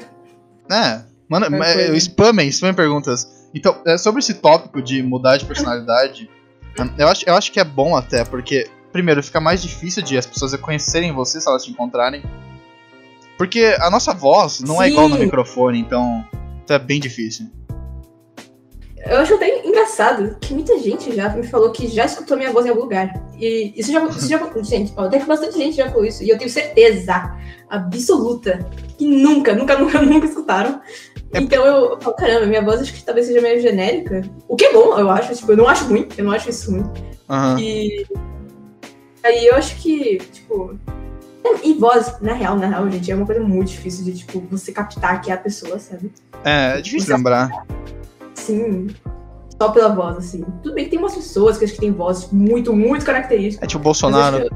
É, 0.70 1.02
manda, 1.28 1.46
é, 1.64 1.96
spamem, 1.96 2.48
spamem 2.50 2.74
perguntas. 2.74 3.48
Então, 3.54 3.80
é, 3.86 3.96
sobre 3.96 4.18
esse 4.18 4.34
tópico 4.34 4.82
de 4.82 5.02
mudar 5.02 5.38
de 5.38 5.46
personalidade, 5.46 6.28
eu 6.98 7.08
acho, 7.08 7.24
eu 7.26 7.34
acho 7.34 7.50
que 7.50 7.58
é 7.58 7.64
bom 7.64 7.96
até, 7.96 8.24
porque, 8.24 8.68
primeiro, 8.92 9.22
fica 9.22 9.40
mais 9.40 9.62
difícil 9.62 10.02
de 10.02 10.18
as 10.18 10.26
pessoas 10.26 10.52
reconhecerem 10.52 11.12
você 11.12 11.40
se 11.40 11.48
elas 11.48 11.64
te 11.64 11.70
encontrarem. 11.70 12.22
Porque 13.38 13.76
a 13.80 13.90
nossa 13.90 14.12
voz 14.12 14.60
não 14.60 14.82
é 14.82 14.86
Sim. 14.86 14.92
igual 14.92 15.08
no 15.08 15.18
microfone, 15.18 15.78
então, 15.78 16.26
então 16.64 16.76
é 16.76 16.78
bem 16.78 17.00
difícil. 17.00 17.46
Eu 19.08 19.18
acho 19.18 19.34
até 19.34 19.64
engraçado 19.64 20.36
que 20.40 20.52
muita 20.52 20.78
gente 20.78 21.14
já 21.14 21.28
me 21.30 21.46
falou 21.46 21.70
que 21.70 21.86
já 21.86 22.04
escutou 22.04 22.36
minha 22.36 22.52
voz 22.52 22.66
em 22.66 22.70
algum 22.70 22.82
lugar. 22.82 23.12
E 23.38 23.72
isso 23.76 23.92
já. 23.92 24.04
Isso 24.06 24.28
já 24.28 24.38
gente, 24.62 24.92
ó, 24.96 25.04
até 25.04 25.18
que 25.18 25.26
bastante 25.26 25.56
gente 25.56 25.76
já 25.76 25.88
falou 25.88 26.04
isso. 26.04 26.22
E 26.24 26.28
eu 26.28 26.38
tenho 26.38 26.50
certeza 26.50 27.36
absoluta 27.68 28.68
que 28.98 29.06
nunca, 29.06 29.54
nunca, 29.54 29.78
nunca, 29.78 30.00
nunca 30.02 30.26
escutaram. 30.26 30.80
É 31.32 31.38
Então 31.40 31.64
eu, 31.64 31.90
eu 31.90 32.00
falo, 32.00 32.16
caramba, 32.16 32.46
minha 32.46 32.62
voz 32.62 32.80
acho 32.80 32.92
que 32.92 33.02
talvez 33.02 33.26
seja 33.26 33.40
meio 33.40 33.60
genérica. 33.60 34.22
O 34.48 34.56
que 34.56 34.64
é 34.64 34.72
bom, 34.72 34.98
eu 34.98 35.08
acho. 35.10 35.34
Tipo, 35.34 35.52
eu 35.52 35.56
não 35.56 35.68
acho 35.68 35.84
ruim. 35.84 36.08
Eu 36.16 36.24
não 36.24 36.32
acho 36.32 36.50
isso 36.50 36.70
ruim. 36.70 36.84
Aham. 37.28 37.60
E 37.60 38.06
aí 39.22 39.46
eu 39.46 39.54
acho 39.54 39.76
que, 39.76 40.18
tipo. 40.32 40.78
E 41.62 41.74
voz, 41.74 42.20
na 42.20 42.32
real, 42.32 42.56
na 42.56 42.66
real, 42.66 42.90
gente, 42.90 43.08
é 43.08 43.14
uma 43.14 43.24
coisa 43.24 43.40
muito 43.40 43.68
difícil 43.68 44.04
de, 44.04 44.14
tipo, 44.14 44.40
você 44.50 44.72
captar 44.72 45.20
que 45.20 45.30
é 45.30 45.34
a 45.34 45.36
pessoa, 45.36 45.78
sabe? 45.78 46.12
É, 46.44 46.78
é 46.78 46.80
difícil 46.80 47.16
lembrar. 47.16 47.48
Sim. 48.46 48.88
Só 49.60 49.70
pela 49.70 49.88
voz, 49.88 50.18
assim. 50.18 50.44
Tudo 50.62 50.74
bem 50.74 50.84
que 50.84 50.90
tem 50.90 50.98
umas 50.98 51.14
pessoas 51.14 51.58
que 51.58 51.64
acho 51.64 51.74
que 51.74 51.80
tem 51.80 51.92
voz 51.92 52.22
tipo, 52.22 52.34
muito, 52.34 52.72
muito 52.72 53.04
característica. 53.04 53.64
É 53.64 53.68
tipo 53.68 53.80
o 53.80 53.84
Bolsonaro, 53.84 54.48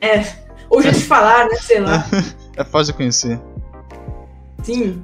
É. 0.00 0.24
Ou 0.68 0.82
jeito 0.82 0.98
de 0.98 1.04
falar, 1.04 1.48
né? 1.48 1.54
Sei 1.56 1.80
lá. 1.80 2.04
é 2.56 2.64
fácil 2.64 2.92
de 2.92 2.96
conhecer. 2.98 3.40
Sim. 4.62 5.02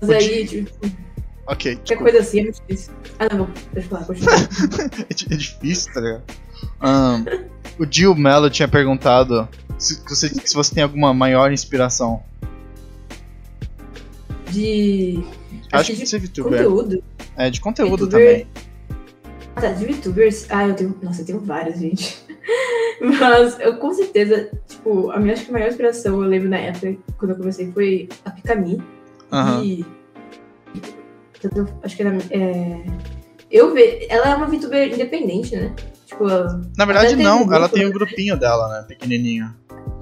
Mas 0.00 0.10
aí, 0.10 0.46
tipo, 0.46 0.70
Ok, 1.46 1.76
qualquer 1.76 1.82
tipo, 1.82 2.02
coisa 2.02 2.18
assim 2.20 2.40
é 2.40 2.42
muito 2.44 2.62
difícil. 2.66 2.92
Ah, 3.18 3.34
não, 3.34 3.50
deixa 3.72 3.86
eu 3.86 3.90
falar, 3.90 4.04
continua. 4.04 4.34
é, 5.10 5.34
é 5.34 5.36
difícil, 5.36 5.92
tá 5.94 6.00
ligado? 6.00 6.22
Ahn, 6.80 7.24
o 7.78 7.86
Gil 7.90 8.14
Mello 8.14 8.50
tinha 8.50 8.68
perguntado 8.68 9.48
se 9.78 10.02
você, 10.06 10.28
se 10.28 10.54
você 10.54 10.74
tem 10.74 10.82
alguma 10.82 11.14
maior 11.14 11.50
inspiração. 11.50 12.22
De 14.50 15.24
Acho, 15.72 15.92
que 15.92 15.98
que 15.98 16.04
de 16.04 16.16
é 16.16 16.18
VTuber. 16.18 16.52
conteúdo. 16.64 17.04
É, 17.36 17.50
de 17.50 17.60
conteúdo 17.60 18.06
VTuber. 18.06 18.46
também. 18.46 18.46
Ah, 19.56 19.60
tá, 19.60 19.68
de 19.72 19.84
VTubers. 19.86 20.46
Ah, 20.50 20.68
eu 20.68 20.74
tenho. 20.74 20.94
Nossa, 21.02 21.22
eu 21.22 21.26
tenho 21.26 21.40
várias, 21.40 21.78
gente. 21.80 22.18
Mas 23.00 23.58
eu 23.60 23.76
com 23.78 23.92
certeza, 23.92 24.50
tipo, 24.66 25.10
a 25.10 25.18
minha 25.20 25.34
acho 25.34 25.44
que 25.44 25.50
a 25.50 25.52
maior 25.52 25.68
inspiração, 25.68 26.22
eu 26.22 26.28
lembro 26.28 26.48
na 26.48 26.58
época, 26.58 26.96
quando 27.18 27.30
eu 27.32 27.36
comecei, 27.36 27.70
foi 27.72 28.08
a 28.24 28.30
Pikami. 28.30 28.82
Aham. 29.32 29.62
E. 29.64 29.84
eu- 31.54 31.68
Acho 31.82 31.96
que 31.96 32.02
era. 32.02 32.16
É... 32.30 32.84
Eu 33.50 33.72
ve... 33.72 34.06
Ela 34.10 34.30
é 34.30 34.34
uma 34.34 34.46
VTuber 34.46 34.92
independente, 34.92 35.56
né? 35.56 35.74
Tipo, 36.06 36.24
Na 36.76 36.84
verdade, 36.84 37.16
não, 37.16 37.46
um 37.46 37.52
ela 37.52 37.68
tem 37.68 37.84
o 37.84 37.88
né? 37.88 37.92
grupinho 37.94 38.38
dela, 38.38 38.68
né? 38.68 38.84
Pequenininho. 38.88 39.54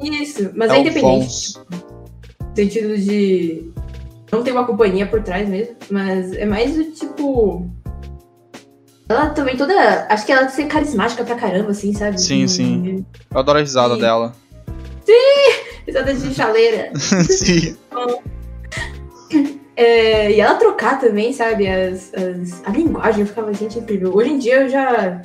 isso, 0.03 0.51
mas 0.55 0.71
é, 0.71 0.77
é 0.77 0.81
independente. 0.81 1.55
Vons. 1.55 1.65
No 2.41 2.57
sentido 2.57 2.97
de. 2.99 3.71
Não 4.33 4.43
tem 4.43 4.53
uma 4.53 4.65
companhia 4.67 5.07
por 5.07 5.23
trás 5.23 5.49
mesmo, 5.49 5.77
mas 5.91 6.33
é 6.33 6.45
mais 6.45 6.75
do 6.75 6.85
tipo. 6.93 7.71
Ela 9.09 9.31
também 9.31 9.57
toda. 9.57 10.07
Acho 10.09 10.27
que 10.27 10.33
ela 10.33 10.47
é 10.51 10.63
carismática 10.65 11.25
pra 11.25 11.37
caramba, 11.37 11.71
assim, 11.71 11.95
sabe? 11.95 12.21
Sim, 12.21 12.43
E- 12.43 12.49
sim. 12.49 13.07
Eu 13.33 13.39
adoro 13.39 13.59
a 13.59 13.61
risada 13.61 13.95
Sim. 13.95 14.01
dela. 14.01 14.35
Risada 15.87 16.13
de 16.13 16.35
chaleira. 16.35 16.91
Sim. 16.99 17.77
É, 19.79 20.33
e 20.33 20.41
ela 20.41 20.55
trocar 20.55 20.99
também, 20.99 21.35
sabe? 21.35 21.69
As, 21.69 22.11
as- 22.15 22.63
a 22.65 22.71
linguagem, 22.71 23.21
eu 23.21 23.27
ficava, 23.27 23.53
gente, 23.53 23.79
é 23.79 23.83
incrível. 23.83 24.11
Hoje 24.17 24.31
em 24.31 24.39
dia 24.39 24.63
eu 24.63 24.69
já. 24.71 25.21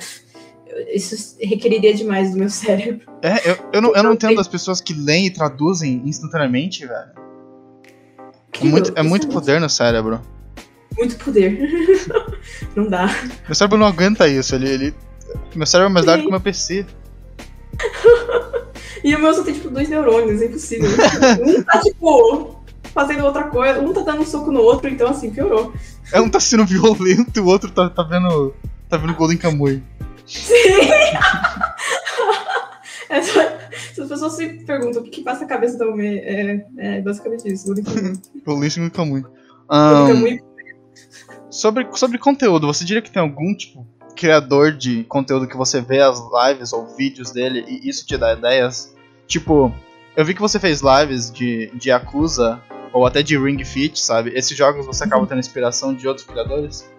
Isso 0.92 1.36
requeriria 1.40 1.94
demais 1.94 2.32
do 2.32 2.38
meu 2.38 2.50
cérebro. 2.50 3.06
É, 3.22 3.50
eu, 3.50 3.56
eu, 3.72 3.80
não, 3.80 3.94
eu 3.96 4.02
não 4.02 4.12
entendo 4.12 4.38
as 4.38 4.46
pessoas 4.48 4.78
que 4.78 4.92
leem 4.92 5.24
e 5.26 5.30
traduzem 5.30 6.02
instantaneamente, 6.04 6.86
velho. 6.86 7.21
É 8.60 8.64
muito, 8.64 8.92
é 8.96 9.02
muito 9.02 9.28
poder 9.28 9.60
no 9.60 9.68
cérebro. 9.68 10.20
Muito 10.96 11.16
poder. 11.16 11.58
não 12.76 12.88
dá. 12.88 13.06
Meu 13.46 13.54
cérebro 13.54 13.78
não 13.78 13.86
aguenta 13.86 14.28
isso. 14.28 14.54
Ele, 14.54 14.68
ele... 14.68 14.94
Meu 15.54 15.66
cérebro 15.66 15.90
é 15.90 15.94
mais 15.94 16.06
largo 16.06 16.22
que 16.22 16.28
o 16.28 16.30
meu 16.30 16.40
PC. 16.40 16.86
E 19.04 19.14
o 19.16 19.18
meu 19.18 19.34
só 19.34 19.42
tem, 19.42 19.54
tipo, 19.54 19.68
dois 19.68 19.88
neurônios, 19.88 20.40
é 20.40 20.46
impossível. 20.46 20.88
um 20.88 21.62
tá, 21.64 21.80
tipo, 21.80 22.62
fazendo 22.94 23.24
outra 23.24 23.44
coisa, 23.44 23.80
um 23.80 23.92
tá 23.92 24.02
dando 24.02 24.22
um 24.22 24.26
soco 24.26 24.52
no 24.52 24.60
outro, 24.60 24.88
então, 24.88 25.08
assim, 25.08 25.30
piorou. 25.30 25.72
É 26.12 26.20
um 26.20 26.28
tá 26.28 26.38
sendo 26.38 26.64
violento 26.66 27.36
e 27.36 27.40
o 27.40 27.46
outro 27.46 27.70
tá, 27.70 27.90
tá 27.90 28.02
vendo. 28.02 28.54
Tá 28.88 28.96
vendo 28.96 29.14
Golden 29.14 29.38
Kamuy. 29.38 29.82
Sim! 30.26 30.54
Essa, 33.12 33.58
se 33.92 34.00
as 34.00 34.08
pessoas 34.08 34.32
se 34.32 34.64
perguntam 34.64 35.02
o 35.02 35.04
que, 35.04 35.10
que 35.10 35.22
passa 35.22 35.42
na 35.42 35.46
cabeça 35.46 35.76
da 35.76 35.86
Ume, 35.86 36.18
é, 36.18 36.66
é 36.78 37.00
basicamente 37.02 37.46
isso. 37.52 37.66
Golden 38.44 38.70
Ahn, 39.68 40.08
Kamuy 40.08 40.40
sobre, 41.52 41.86
sobre 41.92 42.18
conteúdo, 42.18 42.66
você 42.66 42.84
diria 42.84 43.02
que 43.02 43.10
tem 43.10 43.20
algum 43.20 43.54
tipo 43.54 43.86
criador 44.16 44.72
de 44.72 45.04
conteúdo 45.04 45.46
que 45.46 45.56
você 45.56 45.80
vê 45.80 46.00
as 46.00 46.18
lives 46.18 46.72
ou 46.72 46.86
vídeos 46.96 47.30
dele 47.30 47.64
e 47.68 47.88
isso 47.88 48.06
te 48.06 48.16
dá 48.16 48.32
ideias? 48.32 48.94
Tipo, 49.26 49.72
eu 50.16 50.24
vi 50.24 50.34
que 50.34 50.40
você 50.40 50.58
fez 50.58 50.80
lives 50.80 51.30
de, 51.30 51.70
de 51.74 51.90
Yakuza 51.90 52.60
ou 52.92 53.06
até 53.06 53.22
de 53.22 53.38
Ring 53.38 53.62
Fit, 53.64 54.00
sabe? 54.00 54.32
Esses 54.34 54.56
jogos 54.56 54.86
você 54.86 55.04
acaba 55.04 55.26
tendo 55.26 55.40
inspiração 55.40 55.94
de 55.94 56.08
outros 56.08 56.26
criadores? 56.26 56.90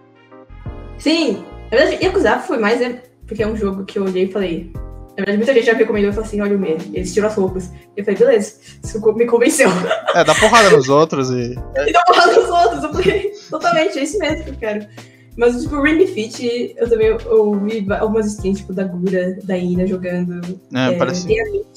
Sim, 0.97 1.43
na 1.72 1.78
verdade, 1.78 2.03
Yakuza 2.03 2.39
foi 2.39 2.57
mais 2.59 2.82
é, 2.82 3.03
porque 3.26 3.41
é 3.41 3.47
um 3.47 3.57
jogo 3.57 3.86
que 3.86 3.97
eu 3.97 4.03
olhei 4.03 4.26
e 4.26 4.32
falei, 4.32 4.72
Na 5.16 5.18
verdade, 5.18 5.38
muita 5.38 5.53
gente 5.53 5.66
já 5.66 5.74
me 5.74 5.80
recomendou 5.80 6.09
e 6.09 6.14
falou 6.14 6.28
assim: 6.28 6.41
olha 6.41 6.55
o 6.55 6.59
medo. 6.59 6.84
Eles 6.93 7.14
tiram 7.14 7.28
as 7.28 7.36
roupas. 7.36 7.72
Eu 7.95 8.03
falei, 8.03 8.20
beleza, 8.20 8.55
isso 8.84 9.16
me 9.16 9.26
convenceu. 9.26 9.70
É, 10.16 10.24
dá 10.24 10.34
porrada 10.34 10.70
nos 10.72 10.89
outros 10.89 11.30
e. 11.30 11.55
e 11.88 11.91
dá 11.91 12.03
porrada 12.03 12.34
nos 12.34 12.49
outros. 12.49 12.84
Eu 12.84 12.93
falei, 12.93 13.32
totalmente, 13.49 13.99
é 13.99 14.03
isso 14.03 14.18
mesmo 14.18 14.43
que 14.43 14.49
eu 14.49 14.55
quero. 14.55 14.88
Mas, 15.36 15.61
tipo, 15.61 15.82
Ring 15.82 16.05
Fit, 16.05 16.76
eu 16.78 16.88
também 16.88 17.18
ouvi 17.26 17.86
algumas 17.91 18.28
streams, 18.28 18.61
tipo, 18.61 18.74
da 18.74 18.84
Gura, 18.84 19.36
da 19.43 19.57
Ina 19.57 19.88
jogando. 19.88 20.59
É, 20.74 20.93
é 20.93 20.97
parece. 20.97 21.28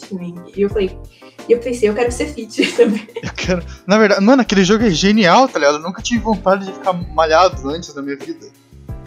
Também. 0.08 0.34
E 0.54 0.62
eu 0.62 0.68
falei, 0.68 0.94
e 1.48 1.52
eu 1.52 1.58
pensei, 1.58 1.88
eu 1.88 1.94
quero 1.94 2.10
ser 2.10 2.26
fit 2.26 2.72
também. 2.76 3.06
Eu 3.22 3.30
quero. 3.34 3.62
Na 3.86 3.98
verdade, 3.98 4.20
mano, 4.20 4.42
aquele 4.42 4.64
jogo 4.64 4.84
é 4.84 4.90
genial, 4.90 5.48
tá 5.48 5.58
ligado? 5.58 5.76
Eu 5.76 5.82
nunca 5.82 6.02
tive 6.02 6.20
vontade 6.20 6.66
de 6.66 6.72
ficar 6.72 6.92
malhado 6.92 7.68
antes 7.68 7.94
da 7.94 8.02
minha 8.02 8.16
vida. 8.16 8.46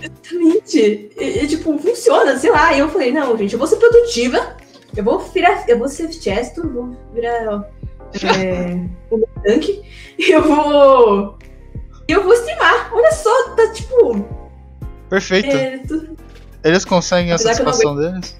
Exatamente. 0.01 1.11
E, 1.17 1.43
e, 1.43 1.47
tipo, 1.47 1.77
funciona, 1.77 2.37
sei 2.37 2.51
lá. 2.51 2.73
E 2.73 2.79
eu 2.79 2.89
falei, 2.89 3.11
não, 3.11 3.37
gente, 3.37 3.53
eu 3.53 3.59
vou 3.59 3.67
ser 3.67 3.77
produtiva, 3.77 4.57
eu 4.95 5.03
vou 5.03 5.19
virar. 5.19 5.67
Eu 5.67 5.77
vou 5.77 5.87
ser 5.87 6.11
chesto, 6.11 6.67
vou 6.67 6.95
virar 7.13 7.69
é, 8.23 8.73
um 9.11 9.23
tanque, 9.43 9.83
e 10.17 10.31
eu 10.31 10.41
vou. 10.41 11.37
E 12.07 12.11
eu 12.11 12.23
vou 12.23 12.33
streamar. 12.33 12.91
Olha 12.93 13.11
só, 13.11 13.55
tá 13.55 13.71
tipo. 13.71 14.25
Perfeito. 15.09 15.55
É, 15.55 15.77
tu... 15.79 16.15
Eles 16.63 16.85
conseguem 16.85 17.31
Apesar 17.31 17.51
a 17.51 17.55
satisfação 17.55 17.95
deles? 17.95 18.37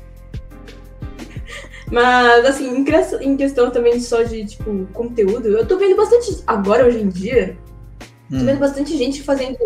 Mas, 1.92 2.46
assim, 2.46 2.86
em 3.22 3.36
questão 3.36 3.72
também 3.72 4.00
só 4.00 4.22
de, 4.22 4.46
tipo, 4.46 4.86
conteúdo, 4.94 5.48
eu 5.48 5.66
tô 5.66 5.78
vendo 5.78 5.96
bastante, 5.96 6.44
agora, 6.46 6.86
hoje 6.86 7.00
em 7.00 7.10
dia, 7.10 7.58
hum. 8.32 8.40
tô 8.40 8.46
vendo 8.46 8.60
bastante 8.60 8.96
gente 8.96 9.24
fazendo 9.24 9.58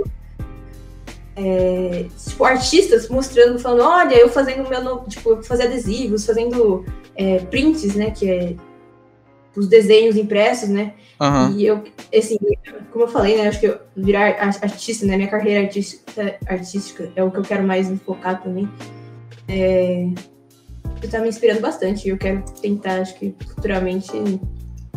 é, 1.35 2.05
tipo, 2.27 2.45
artistas 2.45 3.09
mostrando, 3.09 3.57
falando, 3.59 3.87
olha, 3.87 4.15
eu 4.15 4.29
fazendo 4.29 4.69
meu, 4.69 5.03
tipo, 5.07 5.41
fazer 5.43 5.63
adesivos, 5.63 6.25
fazendo 6.25 6.85
é, 7.15 7.39
prints, 7.39 7.95
né, 7.95 8.11
que 8.11 8.29
é 8.29 8.55
os 9.55 9.67
desenhos 9.67 10.15
impressos, 10.15 10.69
né, 10.69 10.93
uhum. 11.19 11.57
e 11.57 11.65
eu, 11.65 11.83
assim, 12.15 12.37
como 12.91 13.05
eu 13.05 13.07
falei, 13.07 13.37
né, 13.37 13.47
acho 13.47 13.59
que 13.59 13.67
eu 13.67 13.79
virar 13.95 14.35
artista, 14.61 15.05
né, 15.05 15.15
minha 15.15 15.29
carreira 15.29 15.61
artística, 15.61 16.37
artística 16.47 17.11
é 17.15 17.23
o 17.23 17.31
que 17.31 17.39
eu 17.39 17.43
quero 17.43 17.63
mais 17.63 17.89
me 17.89 17.97
focar 17.97 18.41
também, 18.41 18.69
é, 19.47 20.09
tá 21.09 21.19
me 21.19 21.29
inspirando 21.29 21.61
bastante, 21.61 22.07
e 22.07 22.09
eu 22.09 22.17
quero 22.17 22.43
tentar, 22.61 23.01
acho 23.01 23.17
que 23.17 23.35
futuramente, 23.55 24.11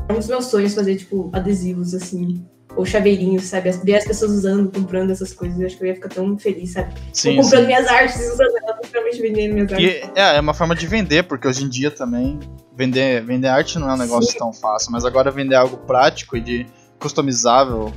é 0.09 0.13
um 0.13 0.17
dos 0.17 0.29
meus 0.29 0.47
sonhos 0.47 0.75
fazer, 0.75 0.97
tipo, 0.97 1.31
adesivos, 1.33 1.95
assim, 1.95 2.47
ou 2.77 2.85
chaveirinhos, 2.85 3.45
sabe? 3.45 3.71
Ver 3.71 3.97
as 3.97 4.05
pessoas 4.05 4.33
usando, 4.33 4.71
comprando 4.71 5.11
essas 5.11 5.33
coisas, 5.33 5.59
eu 5.59 5.67
acho 5.67 5.77
que 5.77 5.85
eu 5.85 5.89
ia 5.89 5.95
ficar 5.95 6.11
tão 6.11 6.39
feliz, 6.39 6.73
sabe? 6.73 6.93
Sim, 7.13 7.37
comprando 7.37 7.61
sim. 7.61 7.67
minhas 7.67 7.87
artes, 7.87 8.17
usando 8.17 8.53
elas, 8.63 8.77
literalmente 8.85 9.23
vendendo 9.23 9.55
minhas 9.55 9.73
artes. 9.73 9.87
E, 9.87 10.11
é, 10.15 10.37
é 10.37 10.41
uma 10.41 10.55
forma 10.55 10.77
de 10.77 10.87
vender, 10.87 11.25
porque 11.25 11.49
hoje 11.49 11.65
em 11.65 11.69
dia 11.69 11.91
também 11.91 12.39
vender, 12.77 13.25
vender 13.25 13.49
arte 13.49 13.79
não 13.79 13.91
é 13.91 13.95
um 13.95 13.99
negócio 13.99 14.31
sim. 14.31 14.39
tão 14.39 14.53
fácil, 14.53 14.93
mas 14.93 15.05
agora 15.05 15.31
vender 15.31 15.55
algo 15.55 15.79
prático 15.79 16.37
e 16.37 16.41
de 16.41 16.67
customizável, 16.99 17.93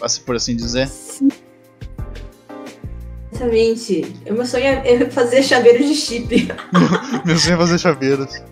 assim, 0.00 0.22
por 0.22 0.34
assim 0.34 0.56
dizer. 0.56 0.88
Sim. 0.88 1.28
Exatamente. 3.42 4.14
O 4.28 4.34
meu 4.34 4.46
sonho 4.46 4.64
é 4.64 5.10
fazer 5.10 5.42
chaveiros 5.42 5.86
de 5.86 5.94
chip. 5.94 6.48
meu 7.24 7.36
sonho 7.36 7.54
é 7.54 7.58
fazer 7.58 7.78
chaveiros. 7.78 8.42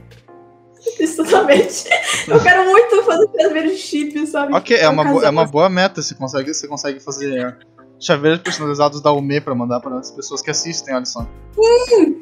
Isso 1.02 1.24
totalmente. 1.24 1.88
Eu 2.28 2.40
quero 2.42 2.64
muito 2.66 3.02
fazer 3.04 3.28
chaveiros 3.40 3.72
de 3.72 3.78
chip, 3.78 4.26
sabe? 4.26 4.54
Ok, 4.54 4.76
é 4.76 4.88
uma, 4.88 5.24
é 5.24 5.30
uma 5.30 5.46
boa 5.46 5.68
meta. 5.70 6.02
Você 6.02 6.14
consegue, 6.14 6.52
você 6.52 6.68
consegue 6.68 7.00
fazer 7.00 7.56
chaveiros 7.98 8.40
personalizados 8.40 9.00
da 9.00 9.10
UME 9.12 9.40
pra 9.40 9.54
mandar 9.54 9.80
para 9.80 9.98
as 9.98 10.10
pessoas 10.10 10.42
que 10.42 10.50
assistem, 10.50 10.94
olha 10.94 11.06
só. 11.06 11.26
Hum, 11.58 12.18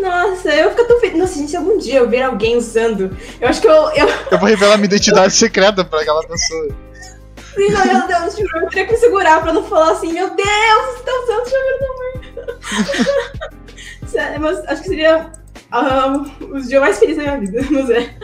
nossa, 0.00 0.48
eu 0.48 0.70
fico 0.70 0.88
tão 0.88 1.00
feliz. 1.00 1.18
Nossa, 1.18 1.34
gente, 1.34 1.50
se 1.50 1.56
algum 1.56 1.76
dia 1.76 1.98
eu 1.98 2.08
ver 2.08 2.22
alguém 2.22 2.56
usando, 2.56 3.14
eu 3.40 3.48
acho 3.48 3.60
que 3.60 3.68
eu. 3.68 3.90
Eu, 3.90 4.08
eu 4.32 4.38
vou 4.38 4.48
revelar 4.48 4.76
minha 4.76 4.86
identidade 4.86 5.34
secreta 5.34 5.84
pra 5.84 6.00
aquela 6.00 6.26
pessoa. 6.26 6.68
Sim, 7.54 7.68
não, 7.68 7.84
meu 7.84 8.06
Deus, 8.06 8.38
eu 8.38 8.68
teria 8.70 8.86
que 8.86 8.92
me 8.92 8.98
segurar 8.98 9.42
pra 9.42 9.52
não 9.52 9.62
falar 9.64 9.92
assim, 9.92 10.10
meu 10.10 10.34
Deus, 10.34 10.46
você 10.46 11.02
tá 11.02 11.12
usando 11.22 11.50
chaveiro 11.50 11.78
da. 12.36 14.08
Sério, 14.08 14.40
mas 14.40 14.58
acho 14.66 14.82
que 14.82 14.88
seria 14.88 15.30
os 16.50 16.68
dias 16.68 16.80
mais 16.80 16.98
felizes 16.98 17.24
da 17.24 17.36
minha 17.36 17.40
vida, 17.40 17.60
mas 17.70 17.90
é. 17.90 18.18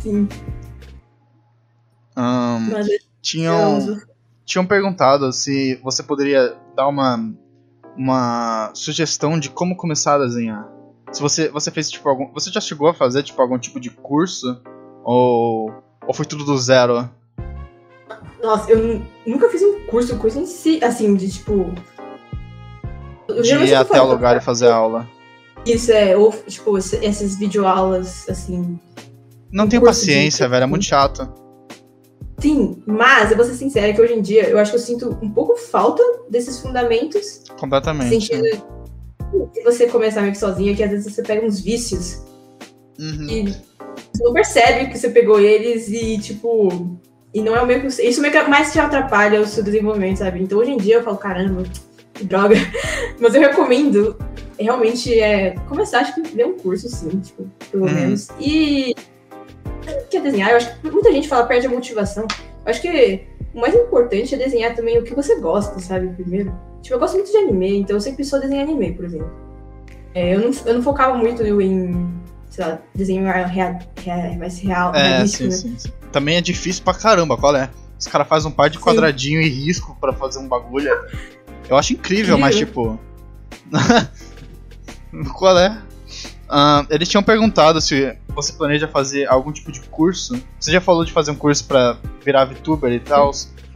Sim. 0.00 0.28
Um, 2.16 2.60
mas, 2.72 2.88
é 2.88 2.98
tinham, 3.20 4.00
tinham 4.44 4.66
perguntado 4.66 5.32
se 5.32 5.78
você 5.82 6.02
poderia 6.02 6.56
dar 6.74 6.88
uma, 6.88 7.32
uma 7.96 8.70
sugestão 8.74 9.38
de 9.38 9.50
como 9.50 9.76
começar 9.76 10.14
a 10.14 10.24
desenhar. 10.24 10.66
Se 11.12 11.20
você, 11.20 11.48
você 11.48 11.70
fez 11.70 11.90
tipo 11.90 12.08
algum. 12.08 12.32
Você 12.32 12.50
já 12.50 12.60
chegou 12.60 12.88
a 12.88 12.94
fazer 12.94 13.22
tipo 13.22 13.40
algum 13.40 13.58
tipo 13.58 13.80
de 13.80 13.90
curso? 13.90 14.60
Ou, 15.04 15.72
ou 16.06 16.14
foi 16.14 16.26
tudo 16.26 16.44
do 16.44 16.56
zero? 16.58 17.08
Nossa, 18.42 18.70
eu 18.70 19.02
nunca 19.26 19.48
fiz 19.48 19.62
um 19.62 19.86
curso, 19.86 20.16
curso 20.18 20.38
em 20.38 20.46
si, 20.46 20.82
assim, 20.84 21.14
de 21.14 21.30
tipo. 21.30 21.72
de 23.42 23.54
ir 23.54 23.74
até 23.74 24.00
o 24.00 24.06
lugar 24.06 24.36
e 24.36 24.40
fazer 24.40 24.70
aula. 24.70 25.08
Isso 25.66 25.92
é, 25.92 26.16
ou, 26.16 26.32
tipo, 26.46 26.76
essas 26.78 27.36
videoaulas, 27.36 28.28
assim. 28.28 28.78
Não 29.50 29.68
tenho 29.68 29.82
paciência, 29.82 30.46
de... 30.46 30.50
velho, 30.50 30.64
é 30.64 30.66
muito 30.66 30.84
chato. 30.84 31.28
Sim, 32.38 32.82
mas 32.86 33.30
eu 33.30 33.36
vou 33.36 33.44
ser 33.44 33.54
sincera 33.54 33.92
que 33.92 34.00
hoje 34.00 34.14
em 34.14 34.22
dia 34.22 34.48
eu 34.48 34.58
acho 34.58 34.70
que 34.70 34.76
eu 34.76 34.80
sinto 34.80 35.18
um 35.20 35.28
pouco 35.28 35.56
falta 35.56 36.02
desses 36.30 36.60
fundamentos. 36.60 37.42
Completamente. 37.58 38.10
Sentido 38.10 38.78
se 39.52 39.62
você 39.62 39.86
começar 39.86 40.20
meio 40.20 40.32
que 40.32 40.38
sozinho, 40.38 40.74
que 40.74 40.82
às 40.82 40.90
vezes 40.90 41.12
você 41.12 41.22
pega 41.22 41.46
uns 41.46 41.60
vícios 41.60 42.22
uhum. 42.98 43.28
e 43.28 43.42
você 44.12 44.24
não 44.24 44.32
percebe 44.32 44.90
que 44.90 44.98
você 44.98 45.10
pegou 45.10 45.40
eles 45.40 45.88
e, 45.88 46.18
tipo. 46.18 46.98
E 47.34 47.42
não 47.42 47.54
é 47.54 47.60
o 47.60 47.66
mesmo. 47.66 47.88
Isso 47.88 48.22
meio 48.22 48.32
que 48.32 48.42
mais 48.44 48.72
te 48.72 48.78
atrapalha 48.78 49.40
o 49.40 49.46
seu 49.46 49.62
desenvolvimento, 49.62 50.18
sabe? 50.18 50.42
Então 50.42 50.58
hoje 50.58 50.70
em 50.70 50.78
dia 50.78 50.96
eu 50.96 51.02
falo, 51.02 51.18
caramba, 51.18 51.62
que 52.14 52.24
droga. 52.24 52.56
Mas 53.20 53.34
eu 53.34 53.40
recomendo 53.40 54.16
realmente 54.58 55.18
é 55.18 55.50
começar, 55.68 56.00
acho 56.00 56.14
que 56.14 56.22
ver 56.22 56.46
um 56.46 56.58
curso, 56.58 56.88
sim, 56.88 57.20
tipo, 57.20 57.48
pelo 57.70 57.86
uhum. 57.86 57.94
menos. 57.94 58.28
E 58.40 58.94
quer 60.10 60.22
desenhar, 60.22 60.50
eu 60.50 60.56
acho 60.56 60.80
que 60.80 60.90
muita 60.90 61.12
gente 61.12 61.28
fala 61.28 61.46
perde 61.46 61.66
a 61.66 61.70
motivação. 61.70 62.26
Eu 62.64 62.70
acho 62.70 62.82
que 62.82 63.26
o 63.54 63.60
mais 63.60 63.74
importante 63.74 64.34
é 64.34 64.38
desenhar 64.38 64.74
também 64.74 64.98
o 64.98 65.04
que 65.04 65.14
você 65.14 65.40
gosta, 65.40 65.78
sabe? 65.80 66.08
Primeiro. 66.08 66.52
Tipo, 66.82 66.96
eu 66.96 67.00
gosto 67.00 67.14
muito 67.14 67.30
de 67.30 67.36
anime, 67.36 67.78
então 67.78 67.96
eu 67.96 68.00
sempre 68.00 68.24
só 68.24 68.38
desenho 68.38 68.62
anime, 68.62 68.92
por 68.92 69.04
exemplo. 69.04 69.30
É, 70.14 70.34
eu, 70.34 70.40
não, 70.40 70.50
eu 70.66 70.74
não 70.74 70.82
focava 70.82 71.16
muito 71.16 71.42
em, 71.42 72.08
sei 72.50 72.64
lá, 72.64 72.78
desenho 72.94 73.24
real, 73.24 73.78
real, 73.96 74.36
mais 74.38 74.58
real, 74.58 74.94
é, 74.94 75.26
sim, 75.26 75.44
né? 75.44 75.50
sim, 75.50 75.78
sim. 75.78 75.92
Também 76.12 76.36
é 76.36 76.40
difícil 76.40 76.82
pra 76.82 76.94
caramba, 76.94 77.36
qual 77.36 77.54
é? 77.54 77.70
Os 77.98 78.06
caras 78.06 78.28
fazem 78.28 78.50
um 78.50 78.54
par 78.54 78.70
de 78.70 78.78
quadradinho 78.78 79.42
sim. 79.42 79.48
e 79.48 79.50
risco 79.50 79.96
para 80.00 80.12
fazer 80.12 80.38
um 80.38 80.48
bagulho. 80.48 80.90
Eu 81.68 81.76
acho 81.76 81.92
incrível, 81.92 82.36
incrível. 82.36 82.38
mas 82.38 82.56
tipo. 82.56 82.98
Qual 85.34 85.58
é? 85.58 85.82
Uh, 86.48 86.86
eles 86.88 87.08
tinham 87.08 87.22
perguntado 87.22 87.80
se 87.80 88.16
você 88.28 88.52
planeja 88.54 88.88
fazer 88.88 89.28
algum 89.28 89.52
tipo 89.52 89.70
de 89.70 89.80
curso. 89.80 90.42
Você 90.58 90.72
já 90.72 90.80
falou 90.80 91.04
de 91.04 91.12
fazer 91.12 91.30
um 91.30 91.36
curso 91.36 91.66
para 91.66 91.98
virar 92.24 92.46
VTuber 92.46 92.92
e 92.92 93.00
tal, 93.00 93.30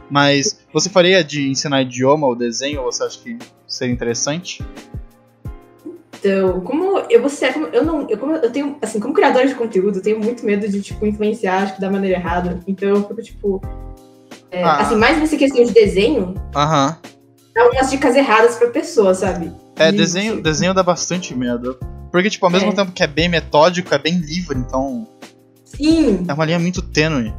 mas 0.09 0.59
você 0.73 0.89
faria 0.89 1.23
de 1.23 1.49
ensinar 1.49 1.83
idioma 1.83 2.25
ou 2.25 2.35
desenho? 2.35 2.81
Ou 2.81 2.91
você 2.91 3.03
acha 3.03 3.19
que 3.19 3.37
seria 3.67 3.93
interessante? 3.93 4.63
Então, 6.19 6.61
como 6.61 6.99
eu 7.09 7.19
vou 7.19 7.29
ser, 7.29 7.53
eu 7.73 7.83
não, 7.83 8.09
eu, 8.09 8.17
como 8.17 8.33
eu 8.33 8.49
tenho, 8.49 8.77
assim, 8.81 8.99
como 8.99 9.13
criador 9.13 9.45
de 9.45 9.53
conteúdo, 9.55 9.99
eu 9.99 10.01
tenho 10.01 10.19
muito 10.19 10.45
medo 10.45 10.67
de 10.69 10.81
tipo 10.81 11.05
influenciar, 11.05 11.63
acho 11.63 11.75
que 11.75 11.81
da 11.81 11.91
maneira 11.91 12.17
errada. 12.17 12.59
Então, 12.65 12.89
eu 12.89 13.07
fico 13.07 13.21
tipo, 13.21 13.61
é, 14.49 14.63
ah. 14.63 14.77
assim, 14.77 14.95
mais 14.95 15.19
nessa 15.19 15.35
questão 15.35 15.63
de 15.63 15.73
desenho. 15.73 16.33
Aham. 16.55 16.97
Dá 17.53 17.69
umas 17.69 17.89
dicas 17.89 18.15
erradas 18.15 18.55
pra 18.55 18.69
pessoa, 18.69 19.13
sabe? 19.13 19.51
É, 19.75 19.91
desenho, 19.91 20.41
desenho 20.41 20.73
dá 20.73 20.83
bastante 20.83 21.35
medo. 21.35 21.77
Porque, 22.11 22.29
tipo, 22.29 22.45
ao 22.45 22.51
mesmo 22.51 22.69
é. 22.69 22.73
tempo 22.73 22.91
que 22.91 23.03
é 23.03 23.07
bem 23.07 23.27
metódico, 23.27 23.93
é 23.93 23.97
bem 23.97 24.17
livre, 24.17 24.57
então. 24.57 25.07
Sim. 25.65 26.25
É 26.27 26.33
uma 26.33 26.45
linha 26.45 26.59
muito 26.59 26.81
tênue. 26.81 27.33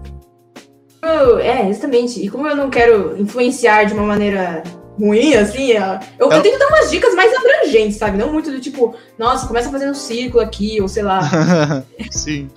É, 1.41 1.69
exatamente. 1.69 2.25
E 2.25 2.29
como 2.29 2.49
eu 2.49 2.57
não 2.57 2.71
quero 2.71 3.21
influenciar 3.21 3.85
de 3.85 3.93
uma 3.93 4.05
maneira 4.05 4.63
ruim, 4.99 5.35
assim, 5.35 5.73
eu, 5.73 5.83
eu, 6.19 6.31
eu 6.31 6.43
tento 6.43 6.59
dar 6.59 6.69
umas 6.69 6.91
dicas 6.91 7.15
mais 7.15 7.33
abrangentes, 7.35 7.97
sabe? 7.97 8.17
Não 8.17 8.33
muito 8.33 8.51
do 8.51 8.61
tipo, 8.61 8.95
nossa, 9.19 9.47
começa 9.47 9.71
fazendo 9.71 9.91
um 9.91 9.95
círculo 9.95 10.43
aqui, 10.43 10.81
ou 10.81 10.89
sei 10.89 11.03
lá. 11.03 11.21
Sim. 12.11 12.49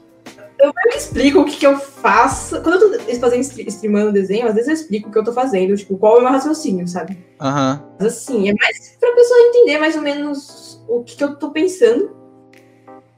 Eu 0.59 0.73
meio 0.73 0.91
que 0.91 0.97
explico 0.97 1.39
o 1.41 1.45
que, 1.45 1.57
que 1.57 1.67
eu 1.67 1.77
faço. 1.77 2.61
Quando 2.61 2.81
eu 2.81 2.97
tô 2.97 3.19
fazendo 3.19 3.41
streamando 3.41 4.11
desenho, 4.11 4.47
às 4.47 4.55
vezes 4.55 4.67
eu 4.67 4.73
explico 4.73 5.09
o 5.09 5.11
que 5.11 5.17
eu 5.17 5.23
tô 5.23 5.33
fazendo, 5.33 5.75
tipo, 5.75 5.97
qual 5.97 6.17
é 6.17 6.19
o 6.19 6.21
meu 6.23 6.31
raciocínio, 6.31 6.87
sabe? 6.87 7.17
Aham. 7.39 7.81
Uhum. 7.81 7.95
Mas 7.99 8.07
assim, 8.07 8.49
é 8.49 8.53
mais 8.53 8.97
pra 8.99 9.13
pessoa 9.13 9.39
entender 9.39 9.77
mais 9.77 9.95
ou 9.95 10.01
menos 10.01 10.83
o 10.87 11.03
que, 11.03 11.15
que 11.15 11.23
eu 11.23 11.35
tô 11.35 11.51
pensando. 11.51 12.15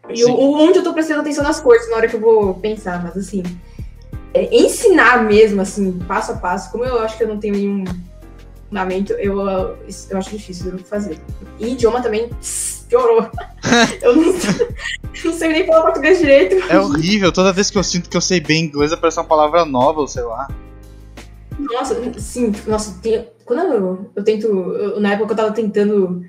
E 0.10 0.26
o, 0.26 0.32
onde 0.34 0.80
eu 0.80 0.84
tô 0.84 0.94
prestando 0.94 1.22
atenção 1.22 1.44
nas 1.44 1.60
coisas 1.60 1.90
na 1.90 1.98
hora 1.98 2.08
que 2.08 2.16
eu 2.16 2.20
vou 2.20 2.56
pensar, 2.56 3.02
mas 3.02 3.16
assim. 3.16 3.44
É, 4.34 4.56
ensinar 4.56 5.24
mesmo, 5.24 5.62
assim, 5.62 5.98
passo 6.08 6.34
a 6.34 6.36
passo, 6.36 6.72
como 6.72 6.86
eu 6.86 7.00
acho 7.00 7.18
que 7.18 7.24
eu 7.24 7.28
não 7.28 7.40
tenho 7.40 7.56
nenhum 7.56 7.84
fundamento, 8.68 9.14
eu, 9.14 9.40
eu 9.42 10.18
acho 10.18 10.30
difícil 10.30 10.78
fazer. 10.80 11.20
E 11.60 11.70
idioma 11.70 12.02
também 12.02 12.30
piorou. 12.88 13.30
eu 14.02 14.16
Não 14.16 14.34
sei 15.40 15.50
nem 15.50 15.66
falar 15.66 15.82
português 15.84 16.20
direito. 16.20 16.56
É 16.72 16.80
horrível, 16.80 17.32
toda 17.32 17.52
vez 17.54 17.70
que 17.72 17.78
eu 17.78 17.84
sinto 17.84 18.10
que 18.10 18.18
eu 18.18 18.22
sei 18.22 18.40
bem 18.40 18.66
inglês, 18.66 18.92
aparece 18.94 19.18
uma 19.20 19.26
palavra 19.26 19.66
nova, 19.66 20.02
ou 20.02 20.08
sei 20.08 20.24
lá. 20.24 20.48
Nossa, 21.58 21.96
sim, 22.20 22.54
nossa, 22.68 23.00
tem, 23.02 23.28
quando 23.46 23.60
eu, 23.74 24.12
eu 24.16 24.24
tento. 24.24 24.48
eu- 24.48 25.00
na 25.00 25.14
época 25.14 25.34
eu 25.34 25.38
tava 25.38 25.52
tentando. 25.52 26.24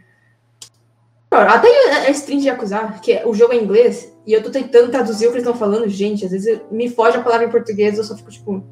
Até 1.30 1.68
a 2.06 2.11
stream 2.11 2.40
de 2.40 2.48
acusar, 2.50 3.00
que 3.00 3.12
é- 3.12 3.24
o 3.26 3.32
jogo 3.34 3.52
é 3.52 3.56
em 3.56 3.62
inglês, 3.62 4.12
e 4.26 4.32
eu 4.32 4.42
tô 4.42 4.50
tentando 4.50 4.90
traduzir 4.90 5.26
o 5.26 5.30
que 5.30 5.36
eles 5.36 5.46
estão 5.46 5.56
falando, 5.56 5.88
gente, 5.88 6.24
às 6.24 6.32
vezes 6.32 6.61
me 6.72 6.88
foge 6.90 7.16
a 7.18 7.22
palavra 7.22 7.46
em 7.46 7.50
português, 7.50 7.96
eu 7.98 8.02
só 8.04 8.16
fico 8.16 8.30
tipo. 8.30 8.64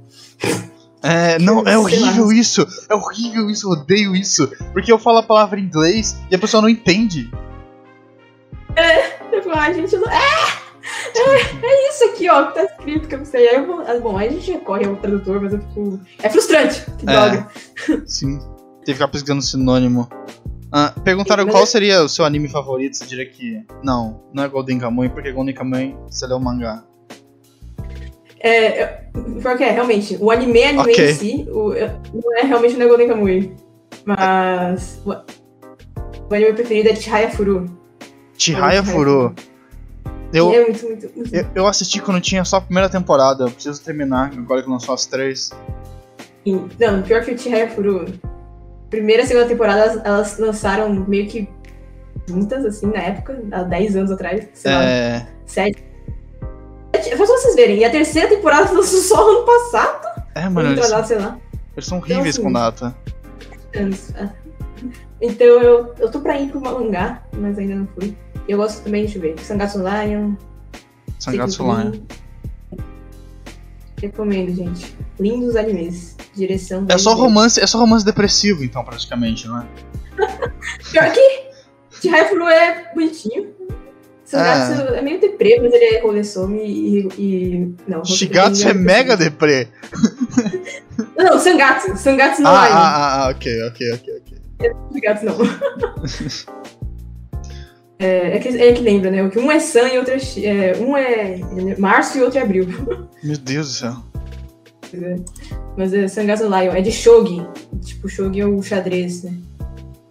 É, 1.00 1.38
não, 1.38 1.60
é 1.60 1.64
Sei 1.64 1.74
lá. 1.74 1.78
horrível 1.80 2.32
isso. 2.32 2.66
É 2.90 2.94
horrível 2.96 3.48
isso, 3.48 3.68
eu 3.68 3.70
odeio 3.70 4.16
isso. 4.16 4.50
Porque 4.72 4.90
eu 4.90 4.98
falo 4.98 5.18
a 5.18 5.22
palavra 5.22 5.60
em 5.60 5.62
inglês 5.62 6.16
e 6.28 6.34
a 6.34 6.38
pessoa 6.38 6.60
não 6.60 6.68
entende. 6.68 7.30
Eu 8.76 9.17
fico, 9.42 9.54
ai, 9.56 9.74
gente, 9.74 9.96
não. 9.96 10.08
É! 10.10 10.68
É, 11.14 11.66
é 11.66 11.88
isso 11.90 12.04
aqui, 12.04 12.30
ó, 12.30 12.46
que 12.46 12.54
tá 12.54 12.64
escrito, 12.64 13.08
que 13.08 13.14
eu 13.14 13.18
não 13.18 13.26
sei. 13.26 13.48
Aí 13.48 13.56
eu 13.56 13.66
vou. 13.66 13.80
ah, 13.80 13.98
Bom, 14.00 14.16
aí 14.16 14.28
a 14.28 14.30
gente 14.32 14.50
recorre 14.52 14.86
ao 14.86 14.96
tradutor, 14.96 15.40
mas 15.42 15.52
eu 15.52 15.60
fico. 15.60 16.00
É 16.22 16.30
frustrante, 16.30 16.84
que 16.98 17.08
É. 17.08 17.12
droga. 17.12 17.48
Sim. 18.06 18.38
Tem 18.38 18.84
que 18.86 18.92
ficar 18.94 19.08
pesquisando 19.08 19.42
sinônimo. 19.42 20.08
Ah, 20.72 20.94
perguntaram 21.04 21.44
Mas 21.44 21.52
qual 21.54 21.62
é- 21.64 21.66
seria 21.66 22.02
o 22.02 22.08
seu 22.08 22.24
anime 22.24 22.48
favorito, 22.48 22.96
você 22.96 23.04
diria 23.06 23.26
que. 23.26 23.62
Não, 23.82 24.22
não 24.32 24.44
é 24.44 24.48
Golden 24.48 24.78
Kamuy, 24.78 25.08
porque 25.10 25.32
Golden 25.32 25.54
Kamuy 25.54 25.96
você 26.08 26.26
leu 26.26 26.36
o 26.36 26.40
mangá. 26.40 26.82
É, 28.40 28.82
eu- 29.14 29.24
pior 29.40 29.56
que 29.56 29.64
é, 29.64 29.70
realmente, 29.72 30.16
o 30.20 30.30
anime, 30.30 30.62
anime 30.62 30.92
Ok. 30.92 31.10
em 31.10 31.14
si, 31.14 31.46
o, 31.50 31.70
não 32.14 32.36
é 32.38 32.42
realmente 32.44 32.82
o 32.82 32.88
Golden 32.88 33.08
Kamuy. 33.08 33.56
Mas. 34.04 35.00
O, 35.04 35.10
o 36.30 36.34
anime 36.34 36.52
preferido 36.54 36.88
é 36.90 36.94
Chihaya 36.94 37.30
Furu. 37.30 37.77
Chihaya 38.38 38.82
Chihaya 38.82 38.84
Furu. 38.84 39.34
Eu, 40.32 40.52
É 40.52 40.64
muito, 40.64 40.86
muito, 40.86 41.10
muito. 41.16 41.34
eu, 41.34 41.46
eu 41.54 41.66
assisti 41.66 42.00
quando 42.00 42.20
tinha 42.20 42.44
só 42.44 42.56
a 42.58 42.60
primeira 42.60 42.88
temporada, 42.88 43.44
eu 43.44 43.50
preciso 43.50 43.82
terminar, 43.82 44.30
agora 44.36 44.62
que 44.62 44.68
lançou 44.68 44.94
as 44.94 45.06
três. 45.06 45.50
Não, 46.46 47.02
pior 47.02 47.24
que 47.24 47.32
o 47.32 47.38
Chihaya 47.38 47.70
Furu. 47.70 48.06
Primeira 48.90 49.22
e 49.22 49.26
segunda 49.26 49.46
temporada, 49.46 49.80
elas, 49.82 50.04
elas 50.04 50.38
lançaram 50.38 50.92
meio 51.06 51.26
que 51.28 51.48
juntas, 52.26 52.64
assim, 52.64 52.86
na 52.86 53.00
época, 53.00 53.42
há 53.52 53.62
10 53.62 53.96
anos 53.96 54.10
atrás, 54.10 54.46
sei 54.54 54.72
lá, 54.72 54.84
É. 54.84 55.26
7. 55.46 55.84
Faz 56.92 57.08
pra 57.08 57.26
vocês 57.26 57.54
verem. 57.54 57.78
E 57.78 57.84
a 57.84 57.90
terceira 57.90 58.28
temporada 58.28 58.70
lançou 58.72 59.00
só 59.00 59.30
ano 59.30 59.44
passado, 59.46 60.22
É, 60.34 60.42
ano 60.42 60.50
mano, 60.52 60.68
eles, 60.68 60.80
retrasado, 60.80 61.06
sei 61.08 61.18
lá. 61.18 61.38
eles 61.76 61.86
são 61.86 61.98
horríveis 61.98 62.34
assim, 62.36 62.42
com 62.42 62.52
data. 62.52 62.94
anos. 63.74 64.12
Ah. 64.18 64.28
Então 65.20 65.46
eu, 65.46 65.94
eu 65.98 66.10
tô 66.10 66.20
pra 66.20 66.38
ir 66.40 66.48
pro 66.50 66.60
mangá, 66.60 67.22
mas 67.32 67.58
ainda 67.58 67.74
não 67.74 67.88
fui. 67.98 68.16
Eu 68.48 68.56
gosto 68.56 68.82
também, 68.82 69.02
deixa 69.02 69.18
eu 69.18 69.22
ver, 69.22 69.38
Sangatsu 69.38 69.78
Lion. 69.78 70.34
Sangatsu. 71.18 71.62
Line. 71.64 72.02
Recomendo, 74.00 74.54
gente. 74.54 74.96
Lindos 75.20 75.54
animes. 75.54 76.16
Direção. 76.34 76.86
É 76.88 76.96
só 76.96 77.10
10 77.10 77.20
romance, 77.20 77.60
é 77.60 77.66
só 77.66 77.78
romance 77.78 78.04
depressivo, 78.04 78.64
então, 78.64 78.84
praticamente, 78.84 79.46
não 79.46 79.60
é? 79.60 79.66
Pior 80.90 81.12
que 81.12 81.48
Chihayafuru 82.00 82.48
é 82.48 82.90
bonitinho. 82.94 83.54
Sangatsu 84.24 84.82
é. 84.94 85.00
meio 85.00 85.20
deprê, 85.20 85.58
mas 85.60 85.72
ele 85.72 85.96
é 85.96 86.00
Rolesome 86.00 86.60
e, 86.62 87.08
e. 87.18 87.74
Não, 87.88 88.04
Shigatsu 88.04 88.68
é 88.68 88.74
mega 88.74 89.16
deprê. 89.16 89.68
Não, 91.16 91.38
Sangatsu. 91.38 91.96
Sangatsu 91.96 92.42
Ah, 92.44 92.50
não 92.50 92.56
ah, 92.56 92.66
é. 92.66 92.72
ah, 92.72 93.24
ah, 93.24 93.28
ok, 93.30 93.62
ok, 93.64 93.92
ok, 93.94 94.14
ok. 94.18 94.38
Shigatsu 94.92 95.24
não. 95.24 95.36
É, 97.98 98.36
é, 98.36 98.38
que, 98.38 98.48
é 98.48 98.72
que 98.72 98.80
lembra, 98.80 99.10
né? 99.10 99.28
Que 99.28 99.38
um 99.38 99.50
é 99.50 99.58
San 99.58 99.88
e 99.88 99.98
outro 99.98 100.14
é, 100.14 100.18
é. 100.44 100.76
Um 100.78 100.96
é 100.96 101.76
março 101.78 102.16
e 102.18 102.22
outro 102.22 102.38
é 102.38 102.42
abril. 102.42 102.66
Meu 103.22 103.36
Deus 103.38 103.66
do 103.68 103.72
céu. 103.74 103.96
Mas 105.76 105.92
é 105.92 106.06
Sangatsu 106.08 106.44
Lion. 106.44 106.72
É 106.72 106.80
de 106.80 106.92
Shogi. 106.92 107.46
Tipo, 107.84 108.08
Shogi 108.08 108.40
é 108.40 108.46
o 108.46 108.62
xadrez, 108.62 109.22
né? 109.24 109.34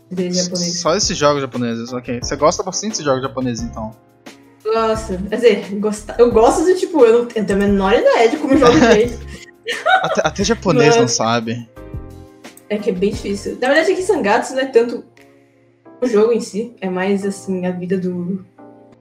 Xadrez 0.09 0.35
japonês. 0.37 0.79
Só 0.79 0.95
esses 0.95 1.17
jogos 1.17 1.41
japoneses, 1.41 1.93
ok. 1.93 2.19
Você 2.21 2.35
gosta 2.35 2.61
bastante 2.63 2.91
desses 2.91 3.05
jogos 3.05 3.21
japoneses, 3.23 3.63
então. 3.63 3.95
Nossa, 4.65 5.17
quer 5.29 5.35
dizer, 5.37 5.65
gosta- 5.79 6.15
eu 6.19 6.31
gosto 6.31 6.65
de, 6.65 6.75
tipo, 6.75 7.03
eu 7.05 7.13
não 7.13 7.19
eu 7.33 7.45
tenho 7.45 7.53
a 7.53 7.55
menor 7.55 7.93
ideia 7.93 8.29
de 8.29 8.37
como 8.37 8.57
jogo 8.57 8.77
direito. 8.79 9.17
Até, 10.01 10.21
até 10.25 10.43
japonês 10.45 10.95
não 10.95 11.01
Mas- 11.03 11.11
sabe. 11.11 11.67
É 12.69 12.77
que 12.77 12.89
é 12.89 12.93
bem 12.93 13.09
difícil. 13.11 13.57
Na 13.61 13.67
verdade, 13.67 13.91
é 13.91 13.95
que 13.95 14.01
Sangatsu 14.01 14.53
não 14.53 14.61
é 14.61 14.65
tanto 14.65 15.03
o 16.01 16.07
jogo 16.07 16.31
em 16.33 16.39
si, 16.41 16.75
é 16.81 16.89
mais, 16.89 17.25
assim, 17.25 17.65
a 17.65 17.71
vida 17.71 17.97
do, 17.97 18.45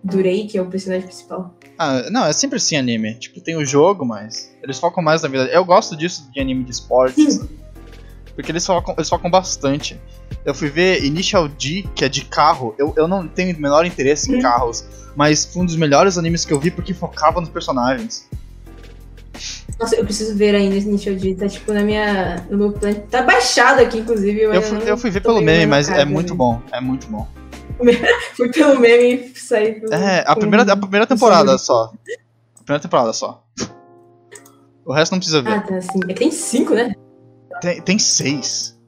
do 0.03 0.17
Rei, 0.23 0.47
que 0.47 0.57
é 0.59 0.63
o 0.63 0.67
personagem 0.67 1.07
principal. 1.07 1.55
Ah, 1.79 2.09
não, 2.11 2.25
é 2.25 2.33
sempre 2.33 2.57
assim 2.57 2.77
anime. 2.77 3.15
Tipo, 3.15 3.41
tem 3.41 3.57
o 3.57 3.65
jogo, 3.65 4.05
mas 4.05 4.51
eles 4.63 4.79
focam 4.79 5.03
mais 5.03 5.23
na 5.23 5.29
vida. 5.29 5.45
Eu 5.47 5.65
gosto 5.65 5.95
disso 5.97 6.29
de 6.33 6.41
anime 6.41 6.65
de 6.65 6.71
esportes. 6.71 7.41
Porque 8.35 8.53
eles 8.53 8.67
focam, 8.67 8.95
eles 8.97 9.09
focam 9.09 9.31
bastante. 9.31 9.99
Eu 10.45 10.55
fui 10.55 10.69
ver 10.69 11.03
Initial 11.05 11.49
D, 11.49 11.85
que 11.95 12.05
é 12.05 12.09
de 12.09 12.25
carro. 12.25 12.75
Eu, 12.79 12.93
eu 12.97 13.09
não 13.09 13.27
tenho 13.27 13.57
o 13.57 13.61
menor 13.61 13.85
interesse 13.87 14.31
em 14.31 14.37
Hum. 14.39 14.43
carros. 14.43 14.85
Mas 15.15 15.45
foi 15.47 15.63
um 15.63 15.67
dos 15.67 15.77
melhores 15.77 16.19
animes 16.19 16.45
que 16.45 16.53
eu 16.53 16.61
vi 16.61 16.71
porque 16.71 16.93
focava 16.93 17.41
nos 17.41 17.49
personagens. 17.49 18.29
Nossa, 19.79 19.95
eu 19.97 20.05
preciso 20.05 20.35
ver 20.37 20.55
ainda 20.55 20.75
esse 20.75 20.89
Initial 20.89 21.17
D, 21.17 21.35
tá, 21.35 21.47
tipo, 21.49 21.73
na 21.73 21.83
minha... 21.83 22.47
no 22.49 22.57
meu 22.57 22.73
plano. 22.73 23.01
Tá 23.11 23.23
baixado 23.23 23.81
aqui, 23.81 23.99
inclusive. 23.99 24.41
Eu 24.41 24.63
fui, 24.63 24.91
eu 24.91 24.97
fui 24.97 25.11
ver 25.11 25.21
pelo 25.21 25.41
meme, 25.41 25.67
mas 25.67 25.89
é 25.89 25.97
casa, 25.97 26.07
muito 26.07 26.31
né? 26.31 26.37
bom. 26.37 26.63
É 26.73 26.81
muito 26.81 27.07
bom. 27.09 27.29
Fui 28.35 28.51
pelo 28.51 28.81
meme 28.81 29.33
e 29.35 29.39
saí 29.39 29.81
do... 29.81 29.93
É, 29.93 30.25
a 30.27 30.35
primeira, 30.35 30.73
a 30.73 30.77
primeira 30.77 31.07
temporada 31.07 31.59
só. 31.59 31.93
A 32.59 32.63
primeira 32.63 32.81
temporada 32.81 33.13
só. 33.13 33.45
O 34.83 34.95
resto 34.95 35.13
não 35.13 35.19
precisa 35.19 35.43
ver. 35.43 35.53
Ah, 35.53 35.61
tá, 35.61 35.81
sim. 35.83 36.01
É 36.05 36.07
que 36.07 36.15
tem 36.15 36.31
cinco, 36.31 36.75
né? 36.75 36.95
Tem, 37.61 37.83
tem 37.83 37.99
seis. 37.99 38.79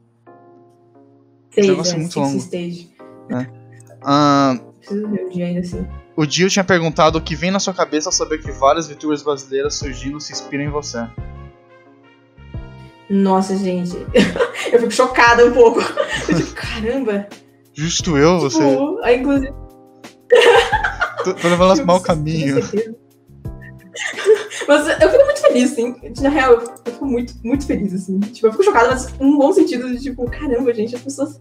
Seis, 1.51 1.93
é, 1.93 1.95
é 1.95 1.99
muito 1.99 2.19
longo. 2.19 2.39
stage. 2.39 2.89
Ahn, 4.03 4.59
Preciso 4.79 5.09
ver 5.09 5.25
um 5.25 5.29
dia 5.29 5.47
ainda 5.47 5.61
assim. 5.61 5.87
O 6.19 6.27
Dio 6.27 6.51
tinha 6.51 6.65
perguntado 6.65 7.17
o 7.17 7.21
que 7.21 7.37
vem 7.37 7.53
na 7.53 7.61
sua 7.61 7.73
cabeça 7.73 8.09
ao 8.09 8.13
saber 8.13 8.39
que 8.43 8.51
várias 8.51 8.89
VTubers 8.89 9.23
brasileiras 9.23 9.77
surgindo 9.77 10.21
se 10.21 10.33
inspiram 10.33 10.65
em 10.65 10.69
você. 10.69 11.07
Nossa, 13.09 13.57
gente. 13.57 13.97
eu 14.73 14.81
fico 14.81 14.91
chocada 14.91 15.47
um 15.47 15.53
pouco. 15.53 15.79
Eu 16.29 16.37
fico, 16.37 16.55
caramba. 16.55 17.29
Justo 17.73 18.19
eu, 18.19 18.41
você. 18.41 18.59
Tipo, 18.59 18.99
aí, 19.05 19.21
inclusive. 19.21 19.55
Tô, 21.23 21.35
tô 21.35 21.49
levando 21.49 21.67
elas 21.69 21.81
mau 21.85 22.01
caminho. 22.01 22.57
Mas 24.67 24.89
eu 25.01 25.11
fico 25.11 25.25
muito 25.25 25.41
feliz, 25.41 25.73
assim. 25.73 25.95
Na 26.21 26.29
real, 26.31 26.53
eu 26.55 26.61
fico- 26.61 26.83
eu 26.85 26.93
fico 26.93 27.07
muito, 27.07 27.35
muito 27.45 27.67
feliz, 27.67 27.95
assim. 27.95 28.19
Tipo, 28.21 28.49
eu 28.49 28.53
fico 28.53 28.65
chocada, 28.65 28.89
mas 28.91 29.19
num 29.19 29.37
bom 29.39 29.53
sentido 29.53 29.89
de 29.91 30.01
tipo, 30.03 30.29
caramba, 30.31 30.73
gente, 30.75 30.95
as 30.97 31.03
pessoas. 31.03 31.41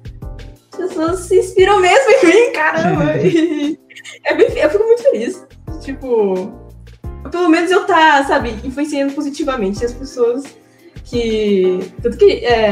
As 0.84 0.90
pessoas 0.90 1.20
se 1.22 1.40
inspiram 1.40 1.80
mesmo 1.80 2.12
em 2.12 2.26
mim, 2.26 2.54
caramba. 2.54 3.04
E 3.28 3.78
é 4.26 4.36
bem, 4.36 4.48
eu 4.58 4.70
fico 4.70 4.84
muito 4.84 5.04
feliz. 5.04 5.46
Tipo, 5.82 6.52
pelo 7.32 7.50
menos 7.50 7.72
eu 7.72 7.86
tá, 7.86 8.24
sabe, 8.26 8.52
influenciando 8.64 9.14
positivamente 9.14 9.84
as 9.84 9.92
pessoas 9.94 10.44
que. 11.04 11.80
Tanto 12.02 12.18
que 12.18 12.46
é, 12.46 12.70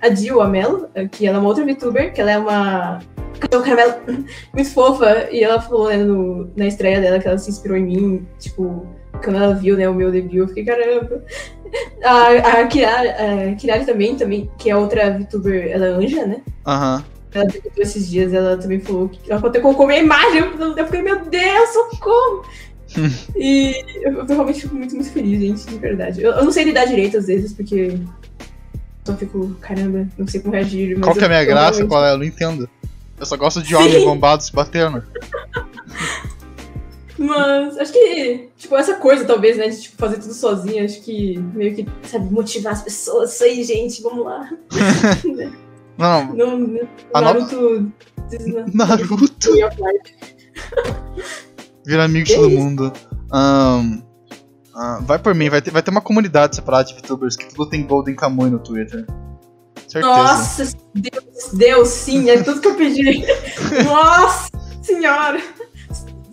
a 0.00 0.14
Jill, 0.14 0.40
a 0.40 0.48
Mel, 0.48 0.88
que 1.12 1.26
ela 1.26 1.36
é 1.36 1.40
uma 1.40 1.48
outra 1.48 1.64
VTuber, 1.64 2.12
que 2.12 2.20
ela 2.20 2.30
é 2.32 2.38
uma. 2.38 2.98
Cachorro 3.38 3.64
caramelo 3.64 3.94
muito 4.54 4.70
fofa, 4.70 5.28
e 5.30 5.44
ela 5.44 5.60
falou 5.60 5.88
né, 5.88 5.98
no- 5.98 6.50
na 6.56 6.66
estreia 6.66 7.00
dela 7.00 7.18
que 7.18 7.28
ela 7.28 7.36
se 7.38 7.50
inspirou 7.50 7.76
em 7.76 7.84
mim, 7.84 8.26
tipo, 8.38 8.86
quando 9.22 9.36
ela 9.36 9.54
viu 9.54 9.76
né, 9.76 9.86
o 9.88 9.94
meu 9.94 10.10
debut, 10.10 10.36
eu 10.36 10.48
fiquei, 10.48 10.64
caramba. 10.64 11.22
A, 12.02 12.60
a 12.60 12.66
Kirari, 12.66 13.08
a 13.08 13.54
Kirari 13.56 13.84
também, 13.84 14.16
também, 14.16 14.50
que 14.58 14.70
é 14.70 14.76
outra 14.76 15.10
VTuber, 15.18 15.70
ela 15.70 15.84
é 15.86 15.90
anja, 15.90 16.24
né? 16.26 16.40
Aham. 16.66 17.04
Ela 17.32 17.46
esses 17.76 18.08
dias, 18.08 18.32
ela 18.32 18.56
também 18.56 18.80
falou 18.80 19.08
que 19.08 19.30
ela 19.30 19.46
até 19.46 19.60
colocou 19.60 19.86
minha 19.86 20.00
imagem, 20.00 20.38
eu, 20.40 20.84
fiquei, 20.86 21.02
meu 21.02 21.24
Deus, 21.24 21.68
socorro! 21.70 22.44
e 23.36 23.84
eu, 24.02 24.12
eu 24.12 24.26
realmente 24.26 24.62
fico 24.62 24.74
muito, 24.74 24.94
muito 24.94 25.10
feliz, 25.10 25.40
gente, 25.40 25.66
de 25.66 25.78
verdade. 25.78 26.22
Eu, 26.22 26.32
eu 26.32 26.44
não 26.44 26.52
sei 26.52 26.64
lidar 26.64 26.86
direito 26.86 27.18
às 27.18 27.26
vezes, 27.26 27.52
porque 27.52 27.74
eu 27.74 28.00
só 29.04 29.14
fico, 29.16 29.54
caramba, 29.60 30.08
não 30.16 30.26
sei 30.26 30.40
como 30.40 30.54
reagir. 30.54 30.98
Qual 31.00 31.14
que 31.14 31.22
é 31.22 31.26
a 31.26 31.28
minha 31.28 31.44
graça? 31.44 31.78
realmente- 31.78 31.88
Qual 31.88 32.04
é? 32.04 32.12
Eu 32.12 32.18
não 32.18 32.24
entendo. 32.24 32.68
Eu 33.18 33.26
só 33.26 33.36
gosto 33.36 33.62
de 33.62 33.74
homens 33.74 34.04
bombados 34.04 34.46
se 34.46 34.52
batendo. 34.52 35.02
Mas 37.18 37.78
acho 37.78 37.92
que, 37.92 38.50
tipo, 38.58 38.76
essa 38.76 38.94
coisa, 38.96 39.24
talvez, 39.24 39.56
né, 39.56 39.68
de 39.68 39.80
tipo, 39.80 39.96
fazer 39.96 40.18
tudo 40.18 40.34
sozinha, 40.34 40.84
acho 40.84 41.00
que 41.00 41.38
meio 41.54 41.74
que, 41.74 41.86
sabe, 42.02 42.30
motivar 42.30 42.74
as 42.74 42.82
pessoas, 42.82 43.32
isso 43.32 43.42
aí, 43.44 43.64
gente, 43.64 44.02
vamos 44.02 44.24
lá. 44.24 44.50
Não, 45.98 46.34
não, 46.34 46.58
não, 46.58 46.88
Naruto. 47.14 47.92
Naruto 48.72 49.16
Life. 49.16 50.14
vira 51.86 52.04
amigo 52.04 52.26
de 52.26 52.34
Que 52.34 52.40
todo 52.40 52.50
mundo. 52.50 52.92
Ahn, 53.32 54.02
ah, 54.74 55.00
vai 55.02 55.18
por 55.18 55.34
mim, 55.34 55.48
vai 55.48 55.62
ter, 55.62 55.70
vai 55.70 55.82
ter 55.82 55.90
uma 55.90 56.02
comunidade 56.02 56.56
separada 56.56 56.84
de 56.84 56.94
VTubers 56.94 57.36
que 57.36 57.48
tudo 57.48 57.70
tem 57.70 57.86
Golden 57.86 58.14
Kamuy 58.14 58.50
no 58.50 58.58
Twitter. 58.58 59.06
Certeza. 59.88 60.06
Nossa, 60.06 60.76
Deus, 60.94 61.52
Deus, 61.52 61.88
sim, 61.88 62.28
é 62.28 62.42
tudo 62.42 62.60
que 62.60 62.68
eu 62.68 62.74
pedi. 62.74 63.24
Nossa 63.84 64.50
senhora! 64.82 65.40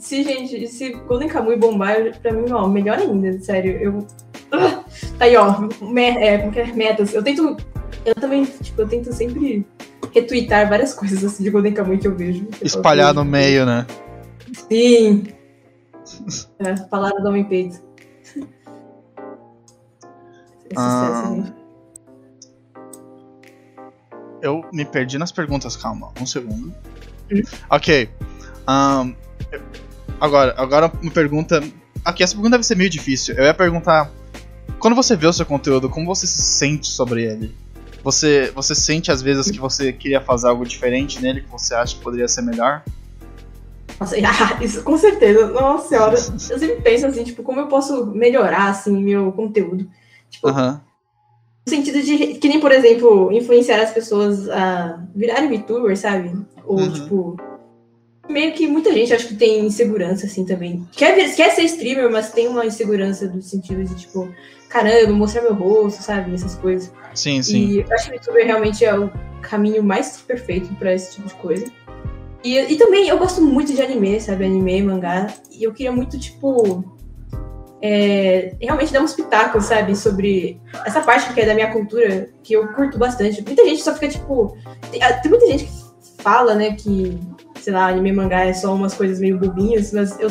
se, 0.03 0.23
gente, 0.23 0.67
se 0.67 0.89
Golden 1.07 1.29
Kamuy 1.29 1.55
bombar, 1.55 1.95
pra 2.21 2.33
mim, 2.33 2.51
ó, 2.51 2.67
melhor 2.67 2.99
ainda, 2.99 3.39
sério. 3.39 3.77
Eu. 3.77 4.07
Ah, 4.53 4.83
tá 5.17 5.25
aí, 5.25 5.35
ó. 5.35 5.59
Me, 5.81 6.01
é, 6.03 6.35
é? 6.35 6.73
Metas. 6.73 7.13
Eu 7.13 7.23
tento. 7.23 7.57
Eu 8.05 8.15
também, 8.15 8.45
tipo, 8.45 8.81
eu 8.81 8.87
tento 8.87 9.11
sempre 9.11 9.65
retweetar 10.13 10.69
várias 10.69 10.93
coisas 10.93 11.23
assim 11.23 11.43
de 11.43 11.49
Golden 11.49 11.73
Kamuy 11.73 11.97
que 11.97 12.07
eu 12.07 12.15
vejo. 12.15 12.47
Espalhar 12.61 13.13
no 13.13 13.25
meio, 13.25 13.65
né? 13.65 13.85
Sim. 14.69 15.23
É, 16.59 16.75
palavra 16.89 17.21
do 17.21 17.29
homem 17.29 17.45
peito. 17.45 17.77
É 20.69 20.75
sucesso, 20.75 20.75
Ah. 20.75 21.31
gente. 21.33 21.53
Eu 24.41 24.65
me 24.73 24.83
perdi 24.83 25.17
nas 25.17 25.31
perguntas, 25.31 25.77
calma, 25.77 26.11
um 26.19 26.25
segundo. 26.25 26.73
Hum. 27.31 27.41
Ok. 27.69 28.09
ahn, 28.67 29.13
agora, 30.19 30.53
agora 30.57 30.91
uma 31.01 31.11
pergunta. 31.11 31.63
Aqui, 32.03 32.21
essa 32.21 32.33
pergunta 32.35 32.57
deve 32.57 32.65
ser 32.65 32.75
meio 32.75 32.89
difícil. 32.89 33.35
Eu 33.35 33.45
ia 33.45 33.53
perguntar. 33.53 34.11
Quando 34.83 34.95
você 34.95 35.15
vê 35.15 35.25
o 35.25 35.31
seu 35.31 35.45
conteúdo, 35.45 35.89
como 35.89 36.05
você 36.05 36.27
se 36.27 36.41
sente 36.41 36.87
sobre 36.87 37.23
ele? 37.23 37.55
Você, 38.03 38.51
você 38.53 38.75
sente 38.75 39.13
às 39.13 39.21
vezes 39.21 39.49
que 39.49 39.57
você 39.57 39.93
queria 39.93 40.19
fazer 40.19 40.49
algo 40.49 40.65
diferente 40.65 41.21
nele, 41.21 41.39
que 41.39 41.49
você 41.49 41.73
acha 41.73 41.95
que 41.95 42.01
poderia 42.01 42.27
ser 42.27 42.41
melhor? 42.41 42.83
Nossa, 43.97 44.17
ah, 44.27 44.61
isso 44.61 44.83
com 44.83 44.97
certeza. 44.97 45.47
Nossa 45.47 45.87
senhora. 45.87 46.15
Eu 46.15 46.59
sempre 46.59 46.81
penso 46.81 47.05
assim, 47.07 47.23
tipo, 47.23 47.43
como 47.43 47.61
eu 47.61 47.67
posso 47.67 48.07
melhorar, 48.07 48.71
assim, 48.71 49.01
meu 49.01 49.31
conteúdo. 49.31 49.89
Tipo, 50.29 50.49
Aham. 50.49 50.81
no 51.65 51.73
sentido 51.73 52.01
de, 52.01 52.33
que 52.33 52.49
nem, 52.49 52.59
por 52.59 52.73
exemplo, 52.73 53.31
influenciar 53.31 53.81
as 53.81 53.93
pessoas 53.93 54.49
a 54.49 55.01
virarem 55.15 55.47
VTuber, 55.61 55.97
sabe? 55.97 56.35
Ou, 56.65 56.79
Uhum. 56.79 56.91
tipo, 56.91 57.37
meio 58.27 58.51
que 58.51 58.67
muita 58.67 58.91
gente 58.91 59.13
acho 59.13 59.29
que 59.29 59.35
tem 59.35 59.65
insegurança, 59.65 60.25
assim, 60.25 60.43
também. 60.43 60.85
Quer, 60.91 61.15
quer 61.33 61.51
ser 61.51 61.63
streamer, 61.63 62.11
mas 62.11 62.33
tem 62.33 62.49
uma 62.49 62.65
insegurança 62.65 63.29
do 63.29 63.41
sentido 63.41 63.81
de, 63.85 63.95
tipo, 63.95 64.27
caramba, 64.73 65.13
mostrar 65.13 65.43
meu 65.43 65.53
rosto, 65.53 66.01
sabe? 66.01 66.33
Essas 66.33 66.55
coisas. 66.55 66.91
Sim, 67.13 67.43
sim. 67.43 67.57
E 67.59 67.79
eu 67.81 67.93
acho 67.93 68.09
que 68.09 68.17
o 68.17 68.19
VTuber 68.19 68.45
realmente 68.45 68.83
é 68.83 68.97
o 68.97 69.11
caminho 69.43 69.83
mais 69.83 70.17
perfeito 70.17 70.73
pra 70.75 70.93
esse 70.95 71.13
tipo 71.13 71.27
de 71.27 71.35
coisa. 71.35 71.71
E, 72.43 72.57
e 72.57 72.75
também 72.75 73.07
eu 73.07 73.19
gosto 73.19 73.39
muito 73.39 73.71
de 73.71 73.81
anime, 73.81 74.19
sabe? 74.19 74.45
Anime, 74.45 74.81
mangá. 74.81 75.27
E 75.51 75.63
eu 75.63 75.71
queria 75.71 75.91
muito, 75.91 76.19
tipo. 76.19 76.83
é, 77.81 78.55
realmente 78.59 78.91
dar 78.91 79.01
um 79.01 79.05
espetáculo, 79.05 79.63
sabe? 79.63 79.95
Sobre 79.95 80.59
essa 80.85 81.01
parte 81.01 81.31
que 81.31 81.39
é 81.39 81.45
da 81.45 81.53
minha 81.53 81.71
cultura, 81.71 82.29
que 82.41 82.53
eu 82.53 82.67
curto 82.73 82.97
bastante. 82.97 83.43
Muita 83.43 83.63
gente 83.63 83.83
só 83.83 83.93
fica, 83.93 84.07
tipo. 84.07 84.57
Tem, 84.89 85.03
ah, 85.03 85.13
tem 85.13 85.29
muita 85.29 85.45
gente 85.47 85.65
que 85.65 86.23
fala, 86.23 86.55
né, 86.55 86.73
que, 86.73 87.19
sei 87.61 87.73
lá, 87.73 87.87
anime 87.87 88.11
mangá 88.11 88.45
é 88.45 88.53
só 88.53 88.73
umas 88.73 88.95
coisas 88.95 89.19
meio 89.19 89.37
bobinhas, 89.37 89.93
mas 89.93 90.19
eu. 90.19 90.29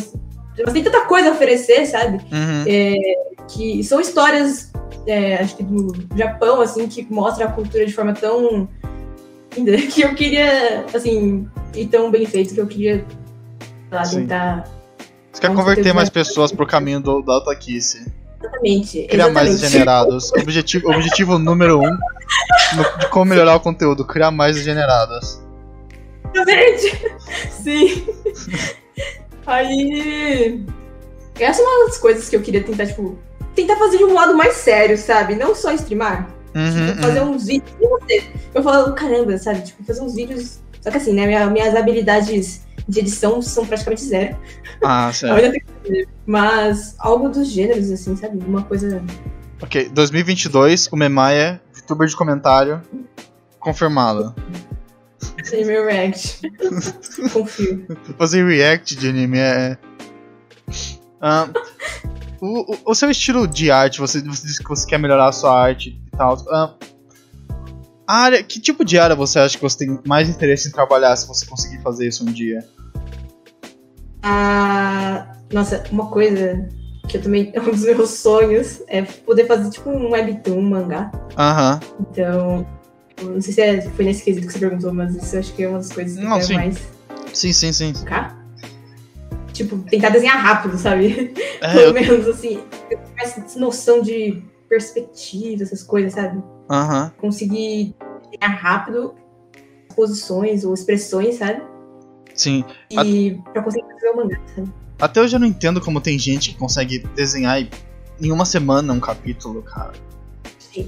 Mas 0.65 0.75
tem 0.75 0.83
tanta 0.83 1.07
coisa 1.07 1.29
a 1.29 1.33
oferecer, 1.33 1.87
sabe? 1.87 2.19
Uhum. 2.31 2.65
Que 3.49 3.83
são 3.85 4.01
histórias, 4.01 4.71
é, 5.07 5.37
acho 5.37 5.57
que 5.57 5.63
do 5.63 5.93
Japão, 6.17 6.61
assim, 6.61 6.89
que 6.89 7.07
mostra 7.11 7.47
a 7.47 7.53
cultura 7.53 7.85
de 7.85 7.93
forma 7.93 8.13
tão 8.13 8.69
linda 9.57 9.77
que 9.89 10.03
eu 10.03 10.15
queria, 10.15 10.85
assim, 10.95 11.49
e 11.75 11.87
tão 11.87 12.11
bem 12.11 12.27
feito 12.27 12.55
que 12.55 12.61
eu 12.61 12.67
queria, 12.67 13.05
sei 13.89 13.99
lá, 13.99 14.03
tentar. 14.03 14.69
Você 15.33 15.41
quer 15.41 15.55
converter 15.55 15.95
mais 15.95 16.11
pessoas 16.11 16.53
pro 16.53 16.67
caminho 16.67 17.01
do, 17.01 17.23
da 17.23 17.39
Otakice. 17.39 18.07
Exatamente. 18.39 19.07
Criar 19.07 19.31
mais 19.31 19.49
exatamente. 19.49 19.61
degenerados. 19.73 20.33
objetivo, 20.33 20.91
objetivo 20.91 21.39
número 21.39 21.79
um 21.79 21.91
no- 21.91 22.99
de 22.99 23.09
como 23.09 23.27
melhorar 23.27 23.55
o 23.55 23.61
conteúdo, 23.61 24.05
criar 24.05 24.31
mais 24.31 24.57
degenerados. 24.57 25.41
Exatamente. 26.35 27.03
Sim. 27.51 28.05
Aí. 29.47 30.65
Essa 31.39 31.63
é 31.63 31.65
uma 31.65 31.87
das 31.87 31.99
coisas 31.99 32.29
que 32.29 32.37
eu 32.37 32.43
queria 32.43 32.63
tentar, 32.63 32.87
tipo, 32.87 33.19
tentar 33.55 33.77
fazer 33.77 33.99
de 33.99 34.05
um 34.05 34.15
lado 34.15 34.37
mais 34.37 34.55
sério, 34.55 34.97
sabe? 34.99 35.35
Não 35.35 35.55
só 35.55 35.73
streamar. 35.73 36.29
Uhum, 36.55 36.87
Tipo, 36.89 37.03
fazer 37.03 37.21
uns 37.23 37.47
vídeos. 37.47 37.73
Eu 38.55 38.63
falo, 38.63 38.93
caramba, 38.95 39.39
sabe? 39.39 39.63
Tipo, 39.63 39.83
fazer 39.85 40.03
uns 40.03 40.15
vídeos. 40.15 40.61
Só 40.81 40.91
que 40.91 40.97
assim, 40.99 41.13
né? 41.15 41.27
minha- 41.27 41.47
minhas 41.49 41.75
habilidades 41.75 42.63
de 42.89 42.99
edição 43.01 43.41
são 43.41 43.65
praticamente 43.65 44.03
zero. 44.05 44.37
Ah, 44.85 45.11
certo. 45.15 45.57
Mas 46.27 46.95
algo 46.99 47.29
dos 47.29 47.49
gêneros, 47.49 47.91
assim, 47.91 48.17
sabe? 48.17 48.39
Uma 48.45 48.63
coisa. 48.65 49.03
Ok, 49.63 49.89
2022, 49.95 50.89
o 50.93 50.97
Memaia, 50.97 51.61
youtuber 51.77 52.07
de 52.09 52.17
comentário, 52.17 52.83
confirmado. 53.61 54.35
Sem 55.45 55.65
meu 55.65 55.87
react. 55.87 56.41
Confio. 57.33 57.87
Fazer 58.19 58.45
react 58.45 58.97
de 58.97 59.09
anime 59.09 59.39
é. 59.39 59.79
Ah, 61.21 61.49
o, 62.43 62.73
o, 62.75 62.79
o 62.87 62.95
seu 62.95 63.09
estilo 63.09 63.47
de 63.47 63.71
arte, 63.71 64.01
você, 64.01 64.21
você 64.21 64.45
disse 64.47 64.61
que 64.61 64.69
você 64.69 64.85
quer 64.85 64.99
melhorar 64.99 65.29
a 65.29 65.33
sua 65.33 65.57
arte 65.57 65.91
e 66.13 66.17
tal. 66.17 66.37
ah, 66.51 66.75
a 68.05 68.15
área, 68.17 68.43
que 68.43 68.59
tipo 68.61 68.85
de 68.85 68.99
área 68.99 69.15
você 69.15 69.39
acha 69.39 69.57
que 69.57 69.63
você 69.63 69.79
tem 69.79 70.01
mais 70.05 70.29
interesse 70.29 70.69
em 70.69 70.73
trabalhar 70.73 71.15
se 71.17 71.29
você 71.29 71.47
conseguir 71.47 71.81
fazer 71.83 72.09
isso 72.09 72.25
um 72.29 72.33
dia? 72.33 72.67
Ah, 74.25 75.37
nossa, 75.53 75.85
uma 75.93 76.09
coisa 76.09 76.69
que 77.09 77.17
eu 77.17 77.23
também. 77.23 77.53
É 77.55 77.61
um 77.63 77.71
dos 77.71 77.83
meus 77.85 78.11
sonhos 78.11 78.83
é 78.89 79.03
poder 79.03 79.47
fazer 79.47 79.71
tipo 79.71 79.89
um 79.91 80.11
webtoon, 80.11 80.59
um 80.59 80.69
mangá. 80.69 81.13
Aham. 81.39 81.81
Então. 82.01 82.67
Não 83.23 83.41
sei 83.41 83.53
se 83.55 83.61
é- 83.61 83.81
foi 83.83 84.05
nesse 84.05 84.25
quesito 84.25 84.49
que 84.49 84.53
você 84.53 84.59
perguntou, 84.59 84.93
mas 84.93 85.15
isso 85.15 85.37
eu 85.37 85.41
acho 85.41 85.53
que 85.53 85.63
é 85.63 85.69
uma 85.69 85.79
das 85.79 85.93
coisas 85.93 86.19
que 86.19 86.25
Não, 86.25 86.31
eu 86.31 86.35
quero 86.39 86.47
sim. 86.47 86.55
mais 86.55 86.79
Sim, 87.33 87.53
sim, 87.53 87.73
sim. 87.73 87.93
Tipo, 89.53 89.79
tentar 89.79 90.09
desenhar 90.11 90.39
rápido, 90.39 90.77
sabe? 90.79 91.33
É, 91.61 91.73
Pelo 91.75 91.85
eu- 91.89 91.93
menos, 91.95 92.27
assim, 92.29 92.61
eu 92.91 92.99
essa 93.19 93.59
noção 93.59 94.03
de 94.03 94.43
perspectiva, 94.69 95.63
essas 95.63 95.83
coisas, 95.83 96.15
sabe? 96.15 96.43
Aham. 96.71 97.13
Conseguir 97.19 97.95
desenhar 98.31 98.59
rápido 98.59 99.15
posições 99.95 100.65
ou 100.65 100.73
expressões, 100.73 101.37
sabe? 101.37 101.63
Sim. 102.35 102.65
E 102.91 103.39
pra 103.53 103.63
conseguir 103.63 103.87
fazer 103.93 104.09
o 104.11 104.17
mangá, 104.17 104.41
sabe? 104.55 104.73
Até 105.01 105.21
hoje 105.21 105.37
eu 105.37 105.41
não 105.41 105.47
entendo 105.47 105.81
como 105.81 106.01
tem 106.01 106.19
gente 106.19 106.53
que 106.53 106.59
consegue 106.59 107.01
desenhar 107.15 107.61
em- 108.21 108.33
uma 108.33 108.45
semana 108.47 108.93
um 108.93 109.01
capítulo, 109.01 109.63
cara. 109.63 109.93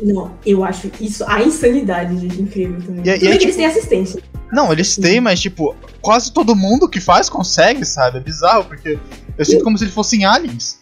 Não, 0.03 0.33
eu 0.47 0.65
acho 0.65 0.91
isso 0.99 1.23
a 1.29 1.43
insanidade, 1.43 2.17
gente, 2.17 2.41
incrível 2.41 2.81
também. 2.81 3.05
E 3.05 3.11
é- 3.11 3.17
e 3.17 3.19
Tudo 3.19 3.27
é 3.27 3.31
bem 3.31 3.39
que 3.39 3.39
tipo- 3.39 3.45
eles 3.45 3.57
têm 3.57 3.67
assistente. 3.67 4.25
Não, 4.55 4.73
eles 4.73 4.97
têm, 4.97 5.21
mas 5.21 5.41
tipo, 5.41 5.75
quase 6.01 6.33
todo 6.33 6.55
mundo 6.55 6.89
que 6.89 7.01
faz 7.01 7.29
consegue, 7.29 7.85
sabe? 7.85 8.19
É 8.19 8.21
bizarro, 8.21 8.65
porque 8.65 8.99
eu 9.37 9.45
sinto 9.45 9.65
como 9.65 9.77
se 9.77 9.85
eles 9.85 9.95
fossem 9.95 10.25
aliens. 10.25 10.79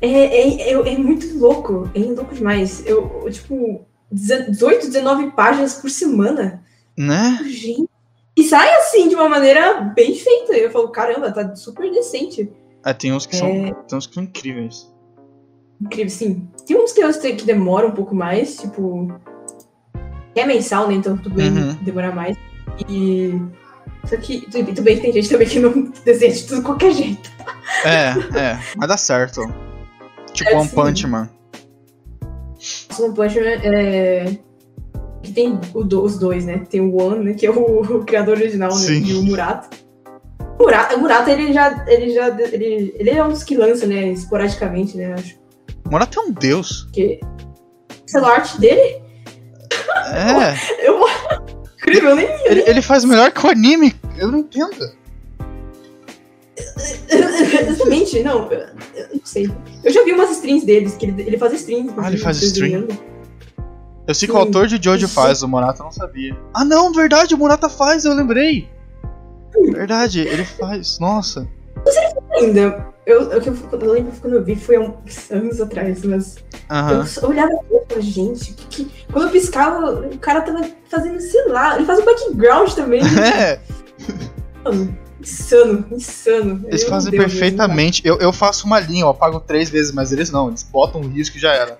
É, 0.00 0.08
é, 0.08 0.72
é, 0.72 0.92
é 0.94 0.98
muito 0.98 1.26
louco, 1.38 1.88
é 1.94 1.98
louco 2.00 2.34
demais. 2.34 2.84
Eu, 2.86 3.26
tipo, 3.30 3.86
18, 4.12 4.88
19 4.88 5.30
páginas 5.30 5.74
por 5.74 5.88
semana. 5.88 6.62
Né? 6.96 7.40
Gente. 7.48 7.88
E 8.36 8.44
sai 8.44 8.72
assim, 8.74 9.08
de 9.08 9.14
uma 9.14 9.28
maneira 9.28 9.80
bem 9.80 10.14
feita. 10.14 10.52
Eu 10.52 10.70
falo, 10.70 10.88
caramba, 10.88 11.32
tá 11.32 11.56
super 11.56 11.90
decente. 11.90 12.50
É, 12.84 12.92
tem 12.92 13.12
uns 13.12 13.24
que 13.24 13.34
são. 13.36 13.48
É. 13.48 13.72
Tem 13.88 13.96
uns 13.96 14.06
que 14.06 14.14
são 14.14 14.24
incríveis. 14.24 14.92
Incrível, 15.80 16.10
sim. 16.10 16.48
Tem 16.66 16.76
uns 16.76 16.92
que 16.92 17.00
eu 17.02 17.12
sei 17.12 17.34
que 17.34 17.44
demoram 17.44 17.88
um 17.88 17.92
pouco 17.92 18.14
mais, 18.14 18.56
tipo. 18.56 19.08
É 20.34 20.44
mensal, 20.44 20.88
né? 20.88 20.94
Então 20.94 21.16
tudo 21.16 21.36
bem 21.36 21.50
Uhum. 21.50 21.74
demorar 21.82 22.14
mais. 22.14 22.36
E. 22.88 23.40
Só 24.06 24.16
que 24.16 24.42
tudo, 24.50 24.82
bem 24.82 24.96
que 24.96 25.02
tem 25.02 25.12
gente 25.12 25.28
também 25.30 25.48
que 25.48 25.58
não 25.58 25.92
desenha 26.04 26.32
de 26.32 26.42
tudo 26.44 26.56
de 26.60 26.66
qualquer 26.66 26.92
jeito. 26.92 27.30
É, 27.84 28.38
é, 28.38 28.58
mas 28.76 28.88
dá 28.88 28.96
certo. 28.96 29.42
Tipo 30.32 30.50
É, 30.50 30.56
One 30.56 30.68
sim. 30.68 30.74
Punch 30.74 31.06
Man. 31.06 31.30
One 32.98 33.14
Punch 33.14 33.40
Man 33.40 33.46
é. 33.62 34.38
Que 35.22 35.32
tem 35.32 35.58
o 35.72 35.80
os 36.02 36.18
dois, 36.18 36.44
né? 36.44 36.62
Tem 36.68 36.80
o 36.80 36.94
One, 37.00 37.24
né? 37.24 37.34
Que 37.34 37.46
é 37.46 37.50
o, 37.50 37.80
o 37.80 38.04
criador 38.04 38.36
original, 38.36 38.70
né? 38.70 38.76
Sim. 38.76 39.02
E 39.04 39.14
o 39.14 39.22
Murata. 39.22 39.70
O 40.58 40.62
Murata, 40.64 40.96
o 40.96 41.00
Murata, 41.00 41.30
ele 41.30 41.52
já. 41.52 41.84
Ele 41.88 42.10
já. 42.12 42.28
Ele, 42.28 42.94
ele 42.98 43.10
é 43.10 43.24
um 43.24 43.30
dos 43.30 43.42
que 43.42 43.56
lança, 43.56 43.86
né? 43.86 44.08
Esporadicamente, 44.08 44.96
né? 44.98 45.14
Acho. 45.14 45.36
Murata 45.90 46.20
é 46.20 46.22
um 46.22 46.30
deus. 46.30 46.82
Porque. 46.84 47.20
Pixel 47.88 48.24
art 48.26 48.56
dele, 48.58 49.02
É. 50.12 50.54
eu. 50.86 51.00
Incrível, 51.86 52.16
nem 52.16 52.26
Ele, 52.46 52.64
ele 52.66 52.82
faz 52.82 53.04
melhor 53.04 53.30
que 53.30 53.46
o 53.46 53.50
anime. 53.50 53.94
Eu 54.16 54.32
não 54.32 54.38
entendo. 54.38 54.92
Exatamente, 57.08 58.22
não, 58.22 58.50
eu, 58.50 58.66
não 59.12 59.20
sei. 59.24 59.50
Eu 59.82 59.92
já 59.92 60.02
vi 60.04 60.12
umas 60.12 60.30
streams 60.30 60.64
deles, 60.64 60.94
que 60.94 61.06
ele, 61.06 61.22
ele 61.22 61.36
faz 61.36 61.52
streams. 61.52 61.92
Ah, 61.98 62.08
ele 62.08 62.16
faz 62.16 62.40
desenhando. 62.40 62.96
Eu 64.06 64.14
sei 64.14 64.28
que 64.28 64.34
o 64.34 64.38
autor 64.38 64.66
de 64.66 64.82
Jojo 64.82 65.06
Isso. 65.06 65.14
faz, 65.14 65.42
o 65.42 65.48
Murata 65.48 65.80
eu 65.80 65.84
não 65.84 65.92
sabia. 65.92 66.36
Ah, 66.52 66.64
não, 66.64 66.92
verdade, 66.92 67.34
o 67.34 67.38
Murata 67.38 67.68
faz, 67.68 68.04
eu 68.04 68.14
lembrei. 68.14 68.68
Verdade, 69.72 70.20
ele 70.20 70.44
faz. 70.44 70.98
Nossa. 70.98 71.46
Ainda, 72.32 72.93
eu, 73.06 73.30
eu, 73.30 73.42
eu, 73.42 73.56
eu 73.72 73.92
lembro 73.92 74.12
quando 74.20 74.34
eu 74.34 74.44
vi, 74.44 74.56
foi 74.56 74.76
há 74.76 74.80
uns 74.80 75.30
anos 75.30 75.60
atrás, 75.60 76.02
mas 76.04 76.36
Aham. 76.70 77.06
eu 77.22 77.28
olhava 77.28 77.52
e 77.52 77.68
falava, 77.68 78.00
gente, 78.00 78.54
que, 78.54 78.84
que... 78.84 79.06
quando 79.12 79.26
eu 79.26 79.30
piscava, 79.30 80.06
o 80.06 80.18
cara 80.18 80.40
tava 80.40 80.64
fazendo, 80.88 81.20
sei 81.20 81.48
lá, 81.48 81.76
ele 81.76 81.84
faz 81.84 81.98
o 81.98 82.04
background 82.04 82.72
também. 82.72 83.02
É. 83.14 83.60
Mano, 84.64 84.96
insano, 85.20 85.86
insano. 85.90 86.64
Eles 86.66 86.82
Meu 86.82 86.90
fazem 86.90 87.10
Deus, 87.10 87.24
perfeitamente. 87.24 88.02
Eu, 88.04 88.18
eu 88.18 88.32
faço 88.32 88.66
uma 88.66 88.80
linha, 88.80 89.02
eu 89.02 89.08
apago 89.08 89.40
três 89.40 89.68
vezes, 89.68 89.92
mas 89.92 90.12
eles 90.12 90.30
não, 90.30 90.48
eles 90.48 90.62
botam 90.62 91.00
um 91.00 91.08
risco 91.08 91.36
e 91.36 91.40
já 91.40 91.52
era. 91.52 91.78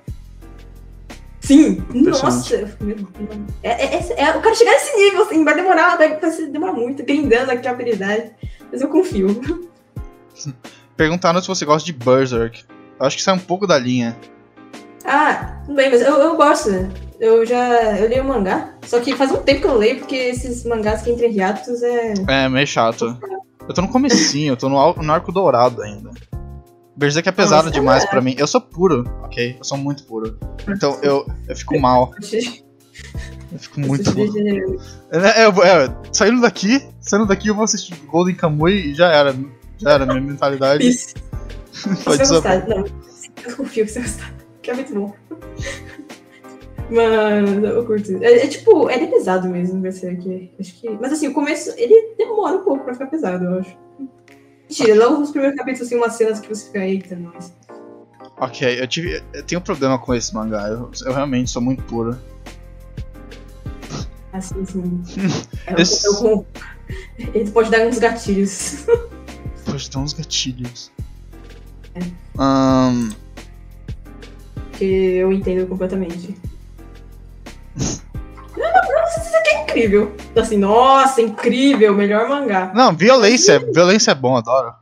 Sim, 1.40 1.82
nossa. 1.92 2.56
É, 3.62 3.68
é, 3.70 3.96
é, 3.96 4.20
é, 4.20 4.36
o 4.36 4.40
cara 4.40 4.54
chegar 4.54 4.72
nesse 4.72 4.96
nível, 4.96 5.22
assim, 5.22 5.44
vai 5.44 5.54
demorar, 5.54 5.96
vai, 5.96 6.18
vai 6.18 6.30
demorar 6.46 6.72
muito, 6.72 7.04
grindando 7.04 7.50
aqui 7.50 7.68
a 7.68 7.70
habilidade. 7.70 8.32
Mas 8.70 8.80
eu 8.80 8.88
confio. 8.88 9.40
Perguntaram 10.96 11.40
se 11.40 11.48
você 11.48 11.64
gosta 11.64 11.84
de 11.84 11.92
Berserk. 11.92 12.64
Eu 12.98 13.06
acho 13.06 13.16
que 13.16 13.22
sai 13.22 13.34
um 13.34 13.38
pouco 13.38 13.66
da 13.66 13.78
linha. 13.78 14.16
Ah, 15.04 15.60
tudo 15.64 15.76
bem, 15.76 15.90
mas 15.90 16.00
eu, 16.00 16.14
eu 16.16 16.36
gosto. 16.36 16.70
Eu 17.20 17.44
já. 17.44 17.98
Eu 17.98 18.08
leio 18.08 18.22
o 18.22 18.28
mangá. 18.28 18.74
Só 18.86 19.00
que 19.00 19.14
faz 19.16 19.30
um 19.32 19.42
tempo 19.42 19.62
que 19.62 19.66
eu 19.66 19.76
leio, 19.76 19.98
porque 19.98 20.16
esses 20.16 20.64
mangás 20.64 21.02
que 21.02 21.10
entram 21.10 21.28
em 21.28 21.32
hiatos 21.32 21.82
é. 21.82 22.14
É, 22.28 22.48
meio 22.48 22.66
chato. 22.66 23.18
Eu 23.66 23.74
tô 23.74 23.82
no 23.82 23.88
comecinho, 23.88 24.52
eu 24.52 24.56
tô 24.56 24.68
no, 24.68 24.94
no 24.94 25.12
arco 25.12 25.32
dourado 25.32 25.82
ainda. 25.82 26.10
Berserk 26.96 27.28
é 27.28 27.32
pesado 27.32 27.66
Nossa, 27.66 27.72
demais 27.72 28.04
é. 28.04 28.06
pra 28.06 28.20
mim. 28.20 28.34
Eu 28.38 28.46
sou 28.46 28.60
puro, 28.60 29.04
ok? 29.22 29.56
Eu 29.58 29.64
sou 29.64 29.76
muito 29.76 30.04
puro. 30.04 30.38
Então 30.68 30.98
eu, 31.02 31.26
eu 31.48 31.56
fico 31.56 31.78
mal. 31.78 32.12
Eu 33.52 33.58
fico 33.58 33.80
muito 33.80 34.14
mal. 34.16 34.26
É, 35.10 35.42
é, 35.42 35.48
é, 35.48 35.96
saindo 36.12 36.40
daqui, 36.40 36.86
saindo 37.00 37.26
daqui 37.26 37.48
eu 37.48 37.54
vou 37.54 37.64
assistir 37.64 37.94
Golden 38.06 38.34
Kamuy 38.34 38.90
e 38.90 38.94
já 38.94 39.12
era. 39.12 39.34
Já 39.78 39.92
era 39.92 40.06
minha 40.06 40.20
mentalidade. 40.20 40.86
Isso. 40.88 41.14
Pode 42.04 42.18
Você 42.26 42.40
vai 42.40 42.58
gostar. 42.58 42.68
Não, 42.68 42.84
eu 43.46 43.56
confio 43.56 43.84
que 43.84 43.90
você 43.90 44.00
vai 44.00 44.08
gostar. 44.08 44.34
Que 44.62 44.70
é 44.70 44.74
muito 44.74 44.94
bom. 44.94 45.14
Mas 46.90 47.64
eu 47.64 47.84
curto. 47.86 48.22
É, 48.22 48.44
é 48.44 48.46
tipo, 48.46 48.90
ele 48.90 49.04
é 49.04 49.06
pesado 49.08 49.48
mesmo, 49.48 49.80
Berserk. 49.80 50.52
Acho 50.60 50.74
que. 50.80 50.90
Mas 51.00 51.12
assim, 51.12 51.28
o 51.28 51.34
começo, 51.34 51.72
ele 51.76 52.14
demora 52.16 52.56
um 52.56 52.64
pouco 52.64 52.84
pra 52.84 52.92
ficar 52.94 53.06
pesado, 53.06 53.44
eu 53.44 53.58
acho. 53.60 53.76
Mentira, 54.68 54.94
logo 54.94 55.18
nos 55.20 55.30
primeiros 55.30 55.56
capítulos 55.58 55.88
tem 55.88 55.98
umas 55.98 56.14
cenas 56.14 56.40
que 56.40 56.48
você 56.48 56.66
fica, 56.66 56.78
eita, 56.86 57.16
nós. 57.16 57.52
Ok, 58.38 58.80
eu 58.80 58.86
tive. 58.86 59.22
Eu 59.32 59.42
tenho 59.44 59.60
um 59.60 59.64
problema 59.64 59.98
com 59.98 60.14
esse 60.14 60.34
mangá. 60.34 60.68
Eu, 60.68 60.90
eu 61.06 61.12
realmente 61.12 61.50
sou 61.50 61.62
muito 61.62 61.82
puro. 61.84 62.16
Assim, 64.32 64.60
assim. 64.62 65.02
Eu, 65.70 65.78
Esse- 65.78 66.06
eu, 66.06 66.28
eu, 66.28 66.46
ele 67.32 67.50
pode 67.50 67.70
dar 67.70 67.86
uns 67.86 67.98
gatilhos. 67.98 68.84
Pode 69.74 69.90
dar 69.90 69.98
uns 69.98 70.12
gatilhos. 70.12 70.92
É. 71.96 72.00
Ahn, 72.38 73.10
Que 74.74 74.84
eu 74.84 75.32
entendo 75.32 75.66
completamente. 75.66 76.36
Nossa, 78.56 79.20
isso 79.20 79.36
aqui 79.36 79.48
é 79.48 79.62
incrível. 79.64 80.16
Assim, 80.36 80.56
nossa, 80.56 81.20
incrível, 81.20 81.92
melhor 81.92 82.28
mangá. 82.28 82.72
não, 82.72 82.94
violência. 82.94 83.58
Violência 83.58 84.12
é 84.12 84.14
bom, 84.14 84.36
adoro. 84.36 84.74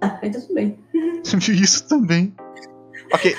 Ah, 0.00 0.18
então 0.22 0.40
tudo 0.40 0.54
bem. 0.54 0.78
Isso 1.60 1.86
também. 1.86 2.34
Ok. 3.12 3.36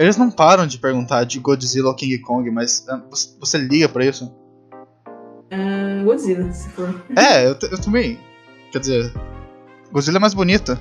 Eles 0.00 0.16
não 0.16 0.32
param 0.32 0.66
de 0.66 0.78
perguntar 0.78 1.22
de 1.22 1.38
Godzilla 1.38 1.90
ou 1.90 1.94
King 1.94 2.18
Kong, 2.18 2.50
mas 2.50 2.84
ah, 2.88 3.00
você, 3.08 3.36
você 3.38 3.56
liga 3.56 3.88
pra 3.88 4.04
isso? 4.04 4.34
Ah, 5.52 6.02
Godzilla, 6.04 6.50
se 6.52 6.68
for. 6.70 7.04
É, 7.16 7.46
eu, 7.46 7.56
eu 7.70 7.80
também. 7.80 8.18
Quer 8.72 8.78
dizer, 8.80 9.12
Godzilla 9.92 10.18
é 10.18 10.20
mais 10.20 10.34
bonita. 10.34 10.78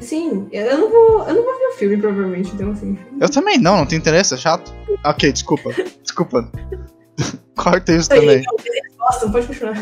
Sim, 0.00 0.48
eu 0.52 0.78
não 0.78 0.90
vou. 0.90 1.26
Eu 1.28 1.34
não 1.34 1.44
vou 1.44 1.58
ver 1.58 1.66
o 1.66 1.72
filme, 1.78 1.96
provavelmente, 1.96 2.50
então 2.54 2.70
assim. 2.70 2.98
Eu 3.20 3.28
também 3.30 3.58
não, 3.58 3.78
não 3.78 3.86
tem 3.86 3.98
interesse, 3.98 4.34
é 4.34 4.36
chato. 4.36 4.72
Ok, 5.04 5.32
desculpa. 5.32 5.70
Desculpa. 6.02 6.50
Corta 7.56 7.92
isso 7.92 8.08
também. 8.08 8.42
Nossa, 8.98 9.24
não 9.26 9.32
pode 9.32 9.46
continuar. 9.46 9.74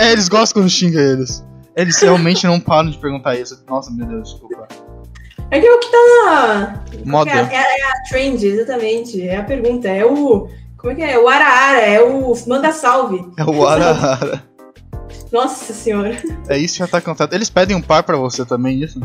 É, 0.00 0.12
eles 0.12 0.28
gostam 0.28 0.62
quando 0.62 0.70
xinga 0.70 1.00
eles. 1.00 1.44
Eles 1.76 2.00
realmente 2.00 2.46
não 2.46 2.60
param 2.60 2.90
de 2.90 2.98
perguntar 2.98 3.34
isso. 3.36 3.62
Nossa, 3.68 3.90
meu 3.90 4.06
Deus, 4.06 4.30
desculpa. 4.30 4.68
É 5.50 5.60
que 5.60 5.66
é 5.66 5.72
o 5.72 5.78
que 5.80 5.90
tá 5.90 5.98
na. 6.24 6.84
Moda. 7.04 7.30
É, 7.30 7.34
a- 7.34 7.52
é 7.52 7.82
a 7.82 8.08
trend, 8.08 8.44
exatamente. 8.46 9.20
É 9.26 9.36
a 9.38 9.42
pergunta. 9.42 9.88
É 9.88 10.04
o. 10.04 10.48
Como 10.76 10.92
é 10.92 10.94
que 10.94 11.02
é? 11.02 11.18
O 11.18 11.26
Araara, 11.28 11.78
é 11.80 12.00
o 12.02 12.32
Manda 12.46 12.70
Salve. 12.70 13.24
É 13.36 13.44
o 13.44 13.66
Arara. 13.66 14.44
Nossa 15.34 15.72
senhora. 15.74 16.16
É 16.48 16.56
isso 16.56 16.76
já 16.78 16.86
tá 16.86 17.00
cantado. 17.00 17.34
Eles 17.34 17.50
pedem 17.50 17.76
um 17.76 17.82
par 17.82 18.04
pra 18.04 18.16
você 18.16 18.44
também, 18.46 18.80
isso? 18.80 19.00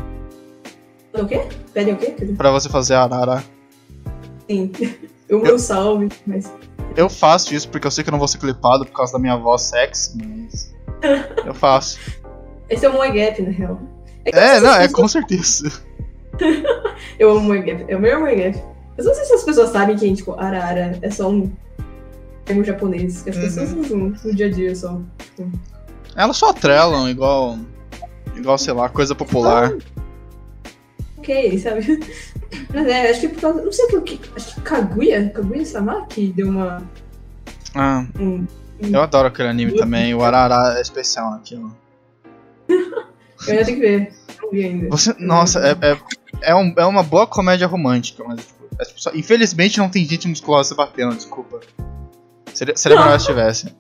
O 1.12 1.26
quê? 1.26 1.42
Pedem 1.74 1.96
o 1.96 1.98
quê? 1.98 2.12
Pra 2.38 2.52
você 2.52 2.70
fazer 2.70 2.94
Arara. 2.94 3.44
Sim. 4.48 4.72
Eu 5.28 5.40
mando 5.44 5.58
salve, 5.60 6.08
mas. 6.28 6.52
Eu 6.96 7.10
faço 7.10 7.54
isso 7.56 7.70
porque 7.70 7.86
eu 7.86 7.92
sei 7.92 8.04
que 8.04 8.10
eu 8.10 8.12
não 8.12 8.18
vou 8.20 8.28
ser 8.28 8.40
clipado 8.40 8.84
por 8.86 8.92
causa 8.94 9.14
da 9.14 9.20
minha 9.20 9.36
voz 9.38 9.62
sexy, 9.64 10.18
mas. 10.18 10.74
Eu 11.46 11.54
faço. 11.54 12.00
Esse 12.70 12.86
é 12.86 12.90
o 12.90 12.94
Moe 12.94 13.12
Gap, 13.12 13.42
na 13.42 13.50
real. 13.52 13.80
eu 14.26 14.40
É, 14.40 14.52
sei 14.54 14.60
não, 14.62 14.74
é 14.76 14.88
com 14.88 15.08
certeza. 15.08 15.72
Eu 17.20 17.32
amo 17.32 17.42
Moe 17.42 17.62
Gap. 17.62 17.86
É 17.88 17.96
o 17.96 18.00
melhor 18.00 18.20
Moe 18.22 18.36
Gap. 18.36 18.58
Eu 18.98 19.04
não 19.06 19.14
sei 19.16 19.26
se 19.26 19.34
as 19.34 19.44
pessoas 19.44 19.70
sabem 19.72 19.96
que, 19.96 20.14
tipo, 20.16 20.34
Arara 20.34 20.98
é 21.02 21.10
só 21.12 21.30
um 21.30 21.52
termo 22.46 22.64
japonês. 22.64 23.22
Que 23.24 23.30
as 23.32 23.36
Uhum. 23.36 23.42
pessoas 23.44 23.74
usam 23.74 23.98
no 24.24 24.36
dia 24.36 24.46
a 24.48 24.52
dia 24.52 24.76
só. 24.76 25.00
Elas 26.20 26.36
só 26.38 26.50
atrelam 26.50 27.10
igual. 27.10 27.58
Igual, 28.36 28.58
sei 28.58 28.74
lá, 28.74 28.90
coisa 28.90 29.16
popular. 29.16 29.72
Ok, 31.18 31.58
sabe? 31.60 32.00
Mas 32.74 32.88
é, 32.88 33.10
acho 33.10 33.22
que 33.22 33.30
por 33.30 33.42
causa. 33.42 33.62
Não 33.64 33.72
sei 33.72 33.88
por 33.88 34.02
que. 34.04 34.20
Acho 34.36 34.56
que 34.56 34.62
Kaguya, 34.62 35.30
Kaguya-sama, 35.30 36.06
que 36.08 36.28
deu 36.34 36.50
uma. 36.50 36.84
Ah, 37.74 38.06
Um, 38.20 38.46
eu 38.82 39.02
adoro 39.02 39.28
aquele 39.30 39.48
anime 39.50 39.76
também. 39.78 40.14
O 40.14 40.22
Arara 40.24 40.78
é 40.78 40.82
especial 40.82 41.32
naquilo. 41.32 41.74
eu 42.68 42.78
ainda 43.48 43.66
tenho 43.66 43.80
que 43.80 43.82
ver. 43.82 44.14
Não 44.42 44.52
vi 44.52 44.64
ainda. 44.66 44.90
Você, 44.90 45.14
nossa, 45.20 45.60
é, 45.60 45.72
é, 45.72 45.98
é, 46.52 46.56
um- 46.56 46.74
é 46.78 46.86
uma 46.86 47.04
boa 47.04 47.28
comédia 47.28 47.68
romântica, 47.68 48.24
mas 48.26 48.46
tipo, 48.46 48.66
é 48.80 48.84
tipo 48.86 49.02
só- 49.02 49.12
infelizmente 49.14 49.78
não 49.78 49.90
tem 49.90 50.06
gente 50.06 50.28
musculosa 50.28 50.76
batendo, 50.76 51.16
desculpa. 51.16 51.60
Seria, 52.54 52.76
seria 52.76 53.00
melhor 53.00 53.20
se 53.20 53.26
tivesse. 53.28 53.76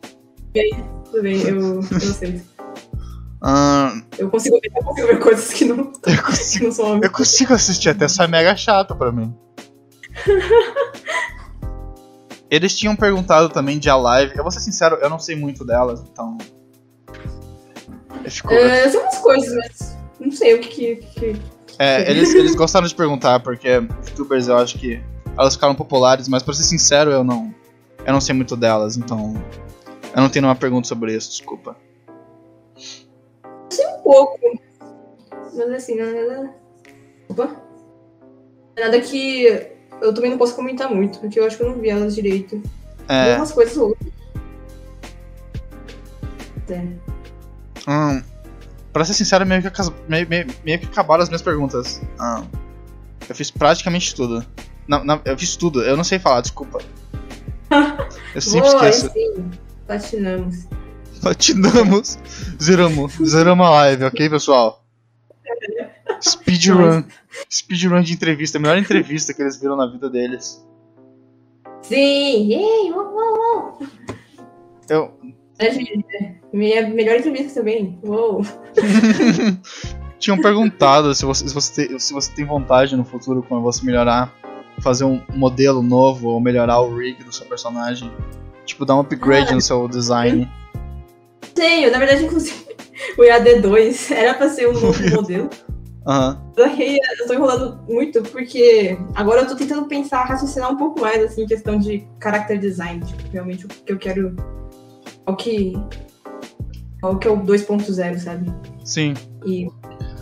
Tudo 1.11 1.21
bem, 1.23 1.41
eu, 1.41 1.59
eu 1.59 1.79
aceito. 1.97 2.43
Ahn, 3.41 4.01
Eu 4.17 4.29
consigo, 4.29 4.59
ver, 4.61 4.69
eu 4.75 4.83
consigo 4.83 5.07
ver 5.07 5.19
coisas 5.19 5.53
que 5.53 5.65
não, 5.65 5.77
eu, 6.05 6.23
consigo, 6.23 6.65
não 6.67 6.71
são 6.73 6.99
eu 7.01 7.09
consigo 7.11 7.53
assistir 7.53 7.89
até, 7.89 8.07
só 8.07 8.23
é 8.23 8.27
mega 8.27 8.55
chato 8.55 8.95
pra 8.95 9.11
mim. 9.11 9.33
Eles 12.49 12.75
tinham 12.75 12.95
perguntado 12.95 13.47
também 13.49 13.77
de 13.77 13.89
Alive. 13.89 14.33
Eu 14.35 14.41
vou 14.43 14.51
ser 14.51 14.59
sincero, 14.59 14.97
eu 15.01 15.09
não 15.09 15.19
sei 15.19 15.35
muito 15.35 15.63
delas, 15.63 16.01
então. 16.01 16.35
Eu 18.23 18.31
fico- 18.31 18.51
É, 18.51 18.85
eu 18.87 18.89
sei 18.91 18.99
umas 18.99 19.17
coisas, 19.19 19.55
mas 19.55 19.95
não 20.19 20.31
sei 20.31 20.55
o 20.55 20.59
que 20.59 20.95
que. 20.95 20.95
que- 21.35 21.41
É, 21.77 22.09
eles, 22.09 22.33
eles 22.33 22.55
gostaram 22.55 22.87
de 22.87 22.95
perguntar, 22.95 23.39
porque 23.41 23.67
youtubers 24.07 24.47
eu 24.47 24.57
acho 24.57 24.77
que 24.79 24.99
elas 25.37 25.53
ficaram 25.53 25.75
populares, 25.75 26.27
mas 26.27 26.41
pra 26.43 26.53
ser 26.53 26.63
sincero, 26.63 27.11
eu 27.11 27.23
não. 27.23 27.53
Eu 28.05 28.11
não 28.13 28.19
sei 28.21 28.33
muito 28.35 28.55
delas, 28.57 28.97
então. 28.97 29.35
Eu 30.15 30.21
não 30.21 30.29
tenho 30.29 30.43
nenhuma 30.43 30.55
pergunta 30.59 30.87
sobre 30.87 31.15
isso, 31.15 31.29
desculpa. 31.29 31.75
um 32.77 34.01
pouco. 34.01 34.39
Mas 35.55 35.69
assim, 35.71 35.95
não 35.95 36.05
é 36.05 36.25
nada. 36.27 36.53
Opa! 37.29 37.55
É 38.75 38.81
Nada 38.85 38.99
que 39.01 39.45
eu 40.01 40.13
também 40.13 40.31
não 40.31 40.37
posso 40.37 40.55
comentar 40.55 40.89
muito, 40.93 41.19
porque 41.19 41.39
eu 41.39 41.45
acho 41.45 41.57
que 41.57 41.63
eu 41.63 41.69
não 41.69 41.79
vi 41.79 41.89
elas 41.89 42.15
direito. 42.15 42.61
É. 43.07 43.35
umas 43.37 43.51
coisas 43.51 43.75
ou 43.77 43.89
outras. 43.89 44.13
É. 46.69 46.85
Hum, 47.89 48.21
pra 48.93 49.03
ser 49.05 49.13
sincero, 49.13 49.45
meio 49.45 49.61
que, 49.63 49.69
meio, 50.07 50.27
meio- 50.29 50.47
meio 50.63 50.79
que 50.79 50.85
acabaram 50.85 51.23
as 51.23 51.29
minhas 51.29 51.41
perguntas. 51.41 51.99
Hum, 52.21 52.45
eu 53.27 53.35
fiz 53.35 53.49
praticamente 53.51 54.13
tudo. 54.15 54.45
Não, 54.87 55.03
não, 55.03 55.21
eu 55.25 55.37
fiz 55.37 55.55
tudo, 55.55 55.81
eu 55.83 55.97
não 55.97 56.03
sei 56.03 56.19
falar, 56.19 56.41
desculpa. 56.41 56.79
Eu 58.33 58.41
sempre 58.41 58.69
Boa, 58.69 58.89
esqueço. 58.89 59.11
sim. 59.13 59.51
Platinamos. 59.89 60.67
Platinamos. 61.19 62.19
Zeramos. 62.61 63.13
Zeramos 63.25 63.65
a 63.65 63.69
live, 63.71 64.03
ok, 64.03 64.29
pessoal? 64.29 64.85
Speedrun. 66.21 67.05
Speedrun 67.49 68.03
de 68.03 68.13
entrevista. 68.13 68.59
A 68.59 68.61
melhor 68.61 68.77
entrevista 68.77 69.33
que 69.33 69.41
eles 69.41 69.59
viram 69.59 69.75
na 69.75 69.87
vida 69.87 70.07
deles. 70.07 70.63
Sim! 71.81 72.51
Yay! 72.51 72.91
Uou, 72.91 73.03
uou, 73.03 73.37
uou. 73.39 73.87
Eu. 74.87 75.11
É, 75.57 75.71
gente, 75.71 76.05
Minha 76.53 76.87
melhor 76.87 77.17
entrevista 77.17 77.59
também. 77.59 77.97
Uou! 78.03 78.45
Tinham 80.19 80.39
perguntado 80.39 81.15
se 81.15 81.25
você, 81.25 81.47
se, 81.47 81.53
você 81.55 81.87
tem, 81.87 81.97
se 81.97 82.13
você 82.13 82.31
tem 82.31 82.45
vontade 82.45 82.95
no 82.95 83.03
futuro, 83.03 83.41
quando 83.41 83.63
você 83.63 83.83
melhorar, 83.83 84.31
fazer 84.81 85.05
um 85.05 85.19
modelo 85.33 85.81
novo 85.81 86.27
ou 86.27 86.39
melhorar 86.39 86.79
o 86.79 86.95
rig 86.95 87.23
do 87.23 87.33
seu 87.33 87.47
personagem. 87.47 88.11
Tipo, 88.69 88.85
dar 88.85 88.95
um 88.95 88.99
upgrade 88.99 89.49
Ah. 89.51 89.55
no 89.55 89.61
seu 89.61 89.87
design. 89.87 90.47
Tenho, 91.55 91.91
na 91.91 91.97
verdade, 91.97 92.23
inclusive, 92.23 92.55
o 93.17 93.21
EAD2 93.23 94.11
era 94.15 94.35
pra 94.35 94.47
ser 94.47 94.69
um 94.69 94.73
novo 94.73 94.93
modelo. 95.15 95.49
Que 96.55 96.99
eu 97.21 97.27
tô 97.27 97.33
enrolando 97.33 97.79
muito, 97.89 98.21
porque 98.23 98.95
agora 99.15 99.41
eu 99.41 99.47
tô 99.47 99.55
tentando 99.55 99.87
pensar, 99.87 100.23
raciocinar 100.23 100.71
um 100.71 100.77
pouco 100.77 101.01
mais, 101.01 101.23
assim, 101.23 101.47
questão 101.47 101.77
de 101.79 102.07
character 102.21 102.59
design. 102.59 103.03
Tipo, 103.03 103.23
realmente 103.31 103.65
o 103.65 103.67
que 103.69 103.91
eu 103.91 103.97
quero. 103.97 104.35
O 105.25 105.35
que. 105.35 105.73
Qual 107.01 107.17
que 107.17 107.27
é 107.27 107.31
o 107.31 107.37
2.0, 107.37 108.19
sabe? 108.19 108.53
Sim. 108.85 109.13
E 109.45 109.67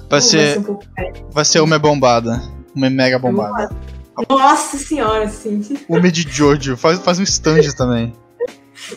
Vai 0.10 0.22
ser, 0.22 0.57
um 0.60 0.64
pouco. 0.64 0.86
é, 0.98 1.11
vai 1.32 1.44
ser 1.44 1.60
uma 1.60 1.78
bombada. 1.78 2.41
Uma 2.74 2.90
mega 2.90 3.19
bombada. 3.19 3.69
Nossa 4.30 4.78
senhora, 4.78 5.28
sim. 5.28 5.61
Uma 5.90 6.10
de 6.11 6.22
Jojo. 6.22 6.78
Faz, 6.78 6.99
faz 6.99 7.19
um 7.19 7.24
stand 7.24 7.61
também. 7.78 8.14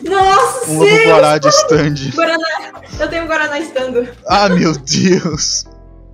Nossa, 0.03 0.71
Um 0.71 0.83
sim! 0.85 1.05
guará 1.05 1.37
de 1.37 1.47
stand. 1.49 1.95
Guaraná. 2.15 2.81
Eu 2.99 3.09
tenho 3.09 3.27
Guaraná 3.27 3.59
estando. 3.59 4.07
Ah, 4.27 4.49
meu 4.49 4.73
Deus. 4.73 5.65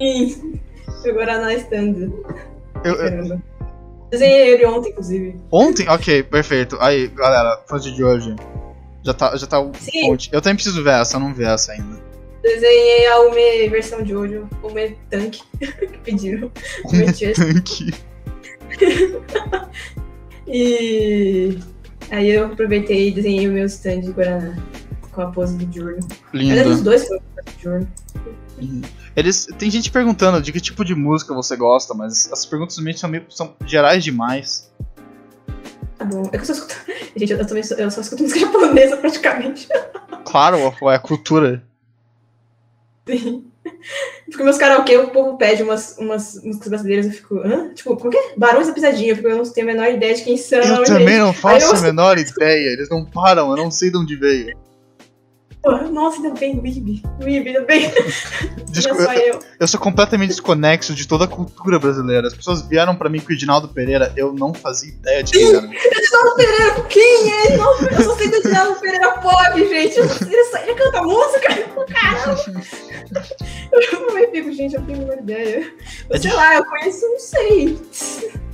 Sim. 0.02 0.60
O 1.06 1.14
Guaraná 1.14 1.54
estando. 1.54 2.26
Eu- 2.84 2.96
eu-. 2.96 3.42
Desenhei 4.10 4.54
ele 4.54 4.66
ontem, 4.66 4.90
inclusive. 4.92 5.36
ontem? 5.52 5.88
Ok, 5.90 6.24
perfeito. 6.24 6.78
Aí, 6.80 7.08
galera, 7.10 7.62
fãs 7.68 7.84
de 7.84 7.96
Jojo. 7.96 8.36
Já 9.04 9.14
tá, 9.14 9.36
já 9.38 9.46
tá 9.48 9.60
o 9.60 9.72
fonte. 9.74 10.30
Eu 10.32 10.42
também 10.42 10.56
preciso 10.56 10.82
ver 10.84 10.94
essa, 11.02 11.18
eu 11.18 11.20
não 11.20 11.34
vi 11.34 11.44
essa 11.44 11.72
ainda. 11.74 12.00
Desenhei 12.42 13.08
a 13.08 13.20
Ume 13.22 13.68
versão 13.70 14.02
de 14.02 14.16
hoje, 14.16 14.42
Ume 14.64 14.98
Tanque, 15.10 15.42
que 15.60 15.98
pediram. 16.04 16.50
Ume 16.86 17.14
Chest. 17.14 17.36
Tanque. 17.42 17.94
E 20.50 21.60
aí 22.12 22.30
eu 22.30 22.46
aproveitei 22.46 23.10
e 23.10 23.12
desenhei 23.12 23.48
o 23.48 23.52
meu 23.52 23.66
stand 23.66 24.02
de 24.02 24.12
Guaraná. 24.12 24.56
Com 25.12 25.22
a 25.22 25.32
pose 25.32 25.58
do 25.58 25.74
Jordan. 25.74 26.08
Mas 26.32 26.50
é 26.50 26.64
dos 26.64 26.78
Lindo. 26.78 26.84
dois 26.84 27.08
foi 27.08 27.20
do. 27.64 27.88
Eles, 29.16 29.48
tem 29.58 29.70
gente 29.70 29.92
perguntando 29.92 30.42
de 30.42 30.52
que 30.52 30.60
tipo 30.60 30.86
de 30.86 30.94
música 30.94 31.34
você 31.34 31.56
gosta, 31.56 31.94
mas 31.94 32.32
as 32.32 32.46
perguntas 32.46 32.76
realmente 32.78 33.00
são, 33.00 33.10
meio, 33.10 33.26
são 33.30 33.56
gerais 33.66 34.04
demais. 34.04 34.72
Tá 35.98 36.06
bom. 36.06 36.24
É 36.32 36.38
que 36.38 36.38
eu 36.38 36.46
só 36.46 36.54
escuto. 36.54 36.76
Gente, 37.18 37.34
eu, 37.34 37.48
também 37.48 37.64
só, 37.64 37.76
eu 37.76 37.90
só 37.90 38.02
escuto 38.02 38.24
música 38.24 38.42
japonesa 38.46 38.98
praticamente. 38.98 39.68
Claro, 40.24 40.58
é 40.58 40.96
a 40.96 41.00
cultura. 41.00 41.64
Sim. 43.08 43.46
Porque 44.30 44.44
meus 44.44 44.58
karaokê, 44.58 44.98
o 44.98 45.08
povo 45.10 45.38
pede 45.38 45.64
umas, 45.64 45.98
umas 45.98 46.42
músicas 46.44 46.68
brasileiras, 46.68 47.06
eu 47.06 47.12
fico, 47.14 47.36
hã? 47.40 47.70
Tipo, 47.74 47.96
como 47.96 48.12
que 48.12 48.18
é? 48.18 48.34
Barões 48.36 48.68
da 48.68 48.74
Pisadinha, 48.74 49.12
eu, 49.12 49.16
fico, 49.16 49.28
eu 49.28 49.38
não 49.38 49.44
tenho 49.50 49.70
a 49.70 49.74
menor 49.74 49.90
ideia 49.90 50.14
de 50.14 50.24
quem 50.24 50.38
são. 50.38 50.60
Eu 50.60 50.78
gente. 50.78 50.88
também 50.88 51.18
não 51.18 51.34
faço 51.34 51.74
eu- 51.74 51.80
a 51.80 51.82
menor 51.82 52.18
ideia. 52.18 52.70
Eles 52.74 52.90
não 52.90 53.06
param, 53.06 53.50
eu 53.52 53.58
não 53.58 53.72
sei 53.72 53.90
de 53.90 53.98
onde 53.98 54.16
veio. 54.16 54.56
Nossa, 55.92 56.18
ainda 56.18 56.40
bem, 56.40 56.60
Weeb. 56.60 57.04
Weeb, 57.22 57.48
ainda 57.48 57.62
bem. 57.62 57.92
Desculpa, 58.70 59.02
Não 59.02 59.06
só 59.06 59.14
eu. 59.14 59.40
Eu 59.60 59.68
sou 59.68 59.80
completamente 59.80 60.30
desconexo 60.30 60.94
de 60.94 61.08
toda 61.08 61.26
a 61.26 61.28
cultura 61.28 61.80
brasileira. 61.80 62.28
As 62.28 62.34
pessoas 62.34 62.62
vieram 62.62 62.96
pra 62.96 63.10
mim 63.10 63.20
com 63.20 63.30
o 63.30 63.34
Edinaldo 63.34 63.68
Pereira, 63.68 64.12
eu 64.16 64.34
não 64.34 64.54
fazia 64.54 64.90
ideia 64.90 65.24
de 65.24 65.32
quem 65.32 65.48
era. 65.48 65.66
Edinaldo 65.66 66.36
Pereira, 66.36 66.82
quem 66.90 67.32
é 67.32 67.46
Edinaldo 67.48 67.80
Pereira? 67.80 68.02
Eu 68.02 68.04
só 68.04 68.16
sei 68.16 68.30
do 68.30 68.36
Edinaldo 68.38 68.80
Pereira 68.80 69.12
pop, 69.20 69.70
gente. 69.70 70.00
Não 70.00 70.06
Ele, 70.06 70.70
ele 70.70 70.76
canta 70.76 71.02
música? 71.04 71.48
Caramba. 71.94 72.64
Eu 73.72 74.08
também 74.08 74.32
fico, 74.32 74.52
gente, 74.52 74.76
eu 74.76 74.82
tenho 74.82 75.04
uma 75.04 75.16
ideia. 75.16 75.74
É 76.10 76.20
sei 76.20 76.34
lá, 76.34 76.56
eu 76.56 76.66
conheço, 76.66 77.08
não 77.08 77.20
sei. 77.20 77.80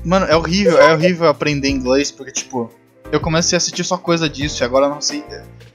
Mano, 0.03 0.25
é 0.25 0.35
horrível, 0.35 0.77
é 0.79 0.93
horrível 0.93 1.27
aprender 1.27 1.69
inglês, 1.69 2.11
porque, 2.11 2.31
tipo, 2.31 2.69
eu 3.11 3.19
comecei 3.19 3.55
a 3.55 3.57
assistir 3.57 3.83
só 3.83 3.97
coisa 3.97 4.27
disso 4.27 4.63
e 4.63 4.65
agora 4.65 4.87
eu 4.87 4.89
não 4.89 5.01
sei. 5.01 5.23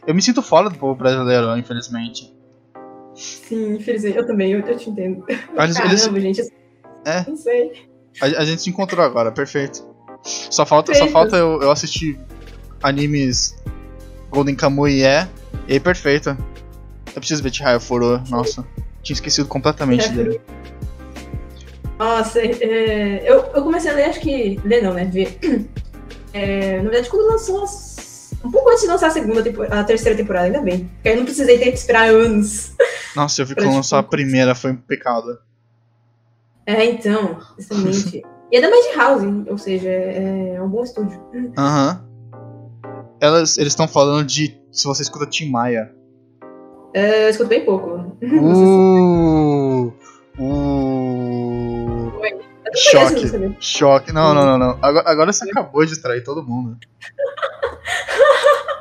Eu 0.09 0.15
me 0.15 0.23
sinto 0.23 0.43
fora 0.43 0.69
do 0.71 0.77
povo 0.79 0.95
brasileiro, 0.95 1.57
infelizmente. 1.57 2.35
Sim, 3.15 3.75
infelizmente, 3.75 4.17
eu 4.17 4.27
também, 4.27 4.53
eu, 4.53 4.61
eu 4.61 4.77
te 4.77 4.89
entendo. 4.91 5.25
Eles- 5.29 5.45
Caramba, 5.77 6.19
eles- 6.19 6.37
gente, 6.39 6.53
É. 7.05 7.25
não 7.29 7.37
sei. 7.37 7.89
A, 8.21 8.25
a 8.25 8.45
gente 8.45 8.63
se 8.63 8.71
encontrou 8.71 9.05
agora, 9.05 9.31
perfeito. 9.31 9.87
Só 10.23 10.65
falta, 10.67 10.93
só 10.95 11.01
Perfeito. 11.05 11.13
falta 11.13 11.37
eu, 11.37 11.61
eu 11.63 11.71
assistir 11.71 12.19
animes 12.83 13.57
Golden 14.31 14.55
Kamuy 14.55 15.03
é, 15.03 15.29
e 15.69 15.75
aí 15.75 15.81
perfeito. 15.81 16.31
Eu 17.15 17.21
preciso 17.21 17.43
ver 17.43 17.53
Chihaya 17.53 17.79
Furo, 17.79 18.21
nossa. 18.31 18.65
Tinha 19.03 19.15
esquecido 19.15 19.47
completamente 19.47 20.07
É. 20.07 20.09
dele. 20.13 20.41
Nossa, 21.99 22.41
é, 22.41 23.23
eu, 23.31 23.37
eu 23.55 23.63
comecei 23.63 23.91
a 23.91 23.95
ler, 23.95 24.05
acho 24.05 24.21
que. 24.21 24.61
Ler 24.65 24.83
não, 24.83 24.95
né? 24.95 25.05
Ver. 25.05 25.39
É, 26.35 26.77
na 26.77 26.83
verdade, 26.91 27.09
quando 27.09 27.27
lançou. 27.27 27.65
as- 27.65 27.97
Um 28.49 28.51
pouco 28.51 28.71
antes 28.71 28.81
de 28.81 28.89
lançar 28.89 29.09
a 29.09 29.11
segunda 29.11 29.45
a 29.71 29.85
terceira 29.85 30.17
temporada, 30.17 30.47
ainda 30.47 30.63
bem. 30.63 30.91
Porque 30.95 31.09
aí 31.11 31.15
eu 31.15 31.19
não 31.19 31.27
precisei 31.27 31.59
ter 31.59 31.71
que 31.71 31.77
esperar 31.77 32.09
anos. 32.09 32.73
Nossa, 33.15 33.43
eu 33.43 33.47
vi 33.47 33.55
quando 33.55 33.75
lançou 33.75 33.99
a 33.99 34.03
primeira, 34.03 34.55
foi 34.55 34.73
um 34.73 34.77
pecado. 34.77 35.39
É, 36.65 36.87
então, 36.87 37.39
justamente. 37.59 38.23
e 38.51 38.57
é 38.57 38.61
da 38.63 38.71
Madhouse, 38.71 39.45
ou 39.51 39.59
seja, 39.59 39.91
é, 39.91 40.55
é 40.55 40.63
um 40.63 40.69
bom 40.69 40.83
estúdio. 40.83 41.23
Aham. 41.59 42.03
Elas, 43.21 43.59
eles 43.59 43.73
estão 43.73 43.87
falando 43.87 44.25
de 44.25 44.59
se 44.73 44.87
você 44.87 45.03
escuta 45.03 45.27
Tim 45.27 45.51
Maia. 45.51 45.95
É, 46.95 47.27
eu 47.27 47.29
escuto 47.29 47.51
bem 47.51 47.67
pouco. 47.67 48.17
Uh, 48.23 49.93
uh, 50.41 52.13
choque, 52.75 53.29
dele. 53.29 53.57
choque. 53.61 54.11
Não, 54.11 54.33
não, 54.33 54.47
não, 54.47 54.57
não. 54.57 54.79
Agora, 54.81 55.11
agora 55.11 55.33
você 55.35 55.45
acabou 55.51 55.85
de 55.85 55.91
distrair 55.91 56.25
todo 56.25 56.43
mundo. 56.43 56.79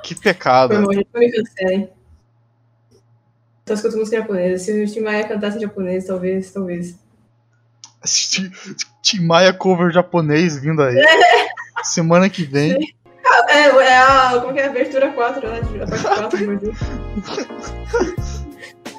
Que 0.07 0.15
pecado. 0.15 0.73
Foi 0.73 0.83
mal, 0.83 0.93
gente, 0.93 1.07
não 1.13 1.19
me 1.19 1.31
cancelem. 1.31 1.89
Só 3.67 3.73
escuto 3.73 3.97
música 3.97 4.17
japonesa. 4.17 4.63
Se 4.63 4.83
o 4.83 4.87
Tim 4.87 5.01
Maia 5.01 5.27
cantasse 5.27 5.57
em 5.57 5.61
japonês, 5.61 6.05
talvez, 6.05 6.51
talvez. 6.51 6.95
Tim 9.01 9.19
Maia 9.25 9.51
cover 9.51 9.91
japonês 9.91 10.57
vindo 10.57 10.81
aí. 10.81 10.95
Semana 11.83 12.29
que 12.29 12.43
vem. 12.43 12.95
É, 13.49 13.59
é 13.65 13.97
a. 13.97 14.39
Como 14.41 14.53
que 14.53 14.59
é 14.61 14.67
a 14.67 14.69
abertura 14.69 15.11
4, 15.11 15.49
né? 15.49 15.59
A 15.83 15.87
parte 15.87 16.03
4 16.03 16.37
do 16.39 16.45
Brasil. 16.45 16.73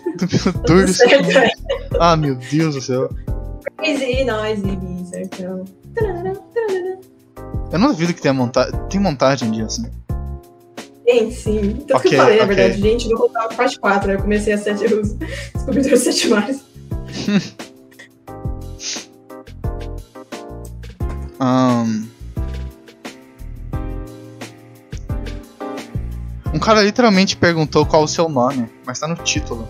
Meu 0.05 0.19
Tá 0.19 0.27
Deus 0.27 0.43
tudo 0.67 0.85
do 0.85 0.93
céu. 0.93 1.09
certo, 1.09 1.39
é. 1.39 1.51
Ah, 2.01 2.17
meu 2.17 2.35
Deus 2.35 2.75
do 2.75 2.81
céu. 2.83 3.09
Não, 4.27 4.45
easy, 4.45 5.07
certo. 5.11 5.43
Eu 7.73 7.79
não 7.79 7.89
duvido 7.89 8.13
que 8.13 8.21
tenha 8.21 8.35
montagem. 8.35 8.73
Tem 8.91 9.01
montagem 9.01 9.51
disso. 9.51 9.83
Tem, 11.09 11.31
sim. 11.31 11.73
Tanto 11.89 12.03
que 12.03 12.09
Ok, 12.09 12.13
eu 12.13 12.23
falei, 12.23 12.37
na 12.37 12.45
ok. 12.45 12.55
verdade, 12.55 12.83
gente, 12.83 13.09
vou 13.09 13.17
voltar 13.17 13.45
a 13.45 13.49
parte 13.49 13.81
4. 13.81 14.11
Aí 14.11 14.17
eu 14.17 14.21
comecei 14.21 14.53
a 14.53 14.59
sete, 14.59 14.85
os 14.93 15.15
descobridores 15.15 16.01
sete 16.01 16.29
mares. 16.29 16.63
Ahn. 21.41 22.07
Um 26.53 26.59
cara 26.59 26.83
literalmente 26.83 27.37
perguntou 27.39 27.87
qual 27.87 28.03
o 28.03 28.09
seu 28.09 28.29
nome, 28.29 28.69
mas 28.85 28.99
tá 28.99 29.09
no 29.09 29.15
título. 29.17 29.67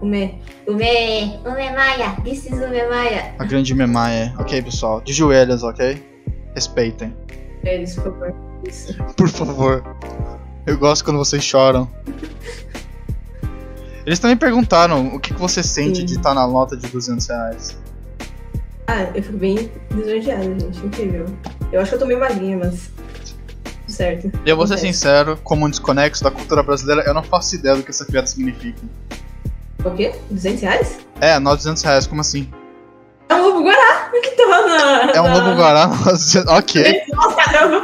Ume. 0.00 0.40
Ume, 0.66 1.38
Ume 1.44 1.70
Maia, 1.74 2.16
this 2.24 2.46
is 2.46 2.52
Ume 2.52 2.86
Maia. 2.88 3.34
A 3.38 3.44
grande 3.44 3.74
Memaia. 3.74 4.34
Ok, 4.38 4.62
pessoal. 4.62 5.00
De 5.02 5.12
joelhos, 5.12 5.62
ok? 5.62 6.02
Respeitem. 6.54 7.14
Eles, 7.62 7.94
por 7.96 8.04
favor. 8.04 8.34
Por 9.16 9.28
favor. 9.28 9.82
Eu 10.66 10.76
gosto 10.78 11.04
quando 11.04 11.18
vocês 11.18 11.42
choram. 11.42 11.90
Eles 14.04 14.18
também 14.18 14.36
perguntaram 14.36 15.14
o 15.14 15.20
que, 15.20 15.34
que 15.34 15.40
você 15.40 15.62
sente 15.62 15.98
Sim. 15.98 16.04
de 16.04 16.14
estar 16.14 16.32
na 16.34 16.46
nota 16.46 16.76
de 16.76 16.86
200 16.86 17.26
reais. 17.26 17.76
Ah, 18.86 19.02
eu 19.14 19.22
fico 19.22 19.36
bem 19.36 19.70
lisonjeada, 19.90 20.44
gente. 20.44 20.78
Incrível. 20.84 21.26
Eu 21.72 21.80
acho 21.80 21.90
que 21.90 21.94
eu 21.96 21.98
tô 22.00 22.06
meio 22.06 22.20
magrinha, 22.20 22.56
mas. 22.56 22.90
Certo. 23.88 24.30
E 24.44 24.48
eu 24.48 24.56
vou 24.56 24.66
ser 24.66 24.78
sincero, 24.78 25.38
como 25.42 25.66
um 25.66 25.70
desconexo 25.70 26.22
da 26.22 26.30
cultura 26.30 26.62
brasileira, 26.62 27.02
eu 27.02 27.14
não 27.14 27.22
faço 27.22 27.54
ideia 27.54 27.76
do 27.76 27.82
que 27.82 27.90
essa 27.90 28.04
piada 28.04 28.26
significa. 28.26 28.80
O 29.84 29.90
quê? 29.90 30.14
200 30.30 30.62
reais? 30.62 30.98
É, 31.20 31.38
nota 31.38 31.56
de 31.56 31.62
200 31.64 31.82
reais, 31.82 32.06
como 32.06 32.20
assim? 32.20 32.48
É 33.28 33.34
um 33.34 33.42
lobo 33.42 33.62
guará 33.64 34.10
que 34.12 34.30
tá 34.30 34.46
na. 34.46 35.10
É 35.12 35.20
um 35.20 35.24
na- 35.24 35.34
lobo 35.34 35.56
guará? 35.56 35.90
ok. 36.58 37.02
Nossa, 37.12 37.36
caramba! 37.36 37.82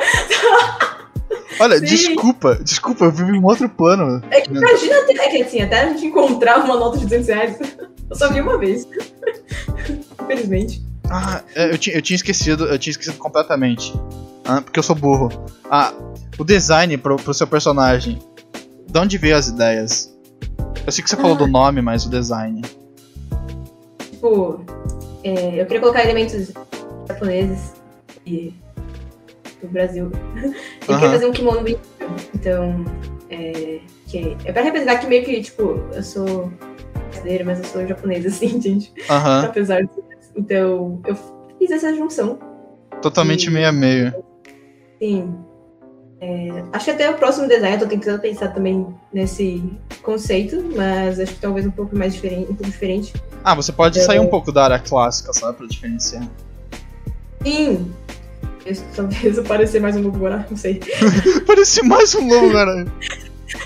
Olha, 1.60 1.78
Sim. 1.78 1.84
desculpa, 1.84 2.54
desculpa, 2.62 3.04
eu 3.04 3.12
vivo 3.12 3.30
em 3.34 3.38
um 3.38 3.44
outro 3.44 3.68
plano. 3.68 4.22
É 4.30 4.40
que 4.40 4.50
imagina 4.50 4.98
até, 5.00 5.12
é 5.12 5.28
que, 5.30 5.42
assim, 5.42 5.60
até 5.60 5.82
a 5.82 5.88
gente 5.88 6.06
encontrar 6.06 6.58
uma 6.64 6.76
nota 6.76 6.98
de 6.98 7.04
200 7.04 7.28
reais. 7.28 7.58
Eu 8.10 8.16
só 8.16 8.28
vi 8.32 8.40
uma 8.40 8.58
vez. 8.58 8.86
Infelizmente. 10.22 10.82
Ah, 11.10 11.42
é, 11.54 11.72
eu, 11.72 11.78
tinha, 11.78 11.96
eu 11.96 12.02
tinha 12.02 12.16
esquecido, 12.16 12.64
eu 12.66 12.78
tinha 12.78 12.90
esquecido 12.92 13.18
completamente. 13.18 13.92
Ah, 14.44 14.60
porque 14.60 14.78
eu 14.78 14.82
sou 14.82 14.96
burro. 14.96 15.28
Ah, 15.70 15.92
o 16.38 16.44
design 16.44 16.96
pro, 16.98 17.16
pro 17.16 17.34
seu 17.34 17.46
personagem. 17.46 18.18
De 18.90 18.98
onde 18.98 19.18
veio 19.18 19.36
as 19.36 19.48
ideias? 19.48 20.12
Eu 20.84 20.90
sei 20.92 21.02
que 21.04 21.10
você 21.10 21.16
falou 21.16 21.36
do 21.36 21.46
nome, 21.46 21.80
mas 21.80 22.04
o 22.06 22.10
design. 22.10 22.60
Tipo, 23.98 24.64
é, 25.24 25.60
eu 25.60 25.66
queria 25.66 25.80
colocar 25.80 26.02
elementos 26.04 26.52
japoneses 27.08 27.74
e 28.26 28.52
do 29.60 29.68
Brasil. 29.68 30.10
Eu 30.88 30.94
Aham. 30.94 30.98
queria 30.98 31.10
fazer 31.10 31.26
um 31.26 31.32
kimono 31.32 31.60
bem. 31.62 31.78
Então, 32.34 32.84
é, 33.30 33.80
que 34.08 34.36
é 34.44 34.52
pra 34.52 34.62
representar 34.62 34.98
que 34.98 35.06
meio 35.06 35.24
que, 35.24 35.40
tipo, 35.40 35.80
eu 35.94 36.02
sou 36.02 36.52
brasileira, 37.12 37.44
mas 37.44 37.58
eu 37.60 37.64
sou 37.66 37.86
japonesa, 37.86 38.26
assim, 38.28 38.46
entende? 38.46 38.92
Aham. 39.08 39.44
Apesar 39.46 39.82
de. 39.82 39.90
Então, 40.36 41.00
eu 41.06 41.16
fiz 41.58 41.70
essa 41.70 41.94
junção. 41.94 42.38
Totalmente 43.00 43.46
E- 43.46 43.50
meio 43.50 43.68
a 43.68 43.72
meio. 43.72 44.12
Sim. 45.00 45.34
É, 46.24 46.62
acho 46.72 46.84
que 46.84 46.90
até 46.92 47.10
o 47.10 47.14
próximo 47.14 47.48
design 47.48 47.74
eu 47.74 47.80
tô 47.80 47.86
tentando 47.88 48.20
pensar 48.20 48.48
também 48.50 48.86
nesse 49.12 49.60
conceito, 50.02 50.62
mas 50.76 51.18
acho 51.18 51.34
que 51.34 51.40
talvez 51.40 51.66
um 51.66 51.70
pouco 51.72 51.96
mais 51.96 52.14
diferente, 52.14 52.44
um 52.44 52.54
pouco 52.54 52.70
diferente. 52.70 53.12
Ah, 53.42 53.56
você 53.56 53.72
pode 53.72 53.98
Eu- 53.98 54.04
sair 54.04 54.20
um 54.20 54.28
pouco 54.28 54.52
da 54.52 54.62
área 54.62 54.78
clássica, 54.78 55.32
sabe? 55.32 55.58
Pra 55.58 55.66
diferenciar. 55.66 56.22
Sim! 57.44 57.92
Eu, 58.64 58.76
talvez 58.94 59.36
eu 59.36 59.42
parecer 59.42 59.80
mais 59.80 59.96
um 59.96 60.02
lobo 60.02 60.28
não 60.28 60.56
sei. 60.56 60.80
Parece 61.44 61.82
mais 61.82 62.14
um 62.14 62.28
lobo, 62.28 62.52
cara. 62.52 62.86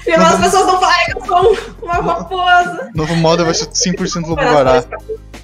E 0.07 0.11
as 0.12 0.41
pessoas 0.41 0.66
não 0.66 0.81
falam 0.81 0.97
que 1.05 1.12
eu 1.19 1.24
sou 1.27 1.53
um- 1.53 1.85
uma 1.85 1.93
raposa! 1.95 2.91
Novo 2.95 3.15
model 3.16 3.45
vai 3.45 3.53
ser 3.55 3.66
100% 3.66 4.23
lobo 4.27 4.37
guará. 4.41 4.83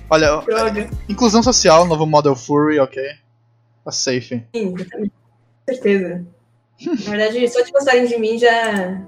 Olha, 0.09 0.41
Droga. 0.47 0.89
inclusão 1.11 1.43
social, 1.43 1.85
novo 1.87 2.07
model 2.07 2.35
furry, 2.35 2.79
ok. 2.79 3.03
Tá 3.85 3.93
safe. 3.93 4.43
Sim, 4.55 4.75
com 4.75 5.09
certeza. 5.69 6.25
Na 6.87 7.11
verdade, 7.11 7.49
só 7.49 7.61
de 7.63 7.71
gostarem 7.73 8.07
de 8.07 8.19
mim 8.19 8.39
já, 8.39 9.01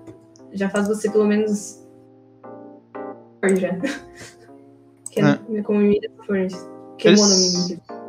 já 0.53 0.69
faz 0.71 0.87
você 0.89 1.11
pelo 1.11 1.25
menos. 1.27 1.81
já. 3.57 3.71
Que 5.11 5.21
É. 5.21 5.39
é. 5.59 5.63
como 5.63 5.81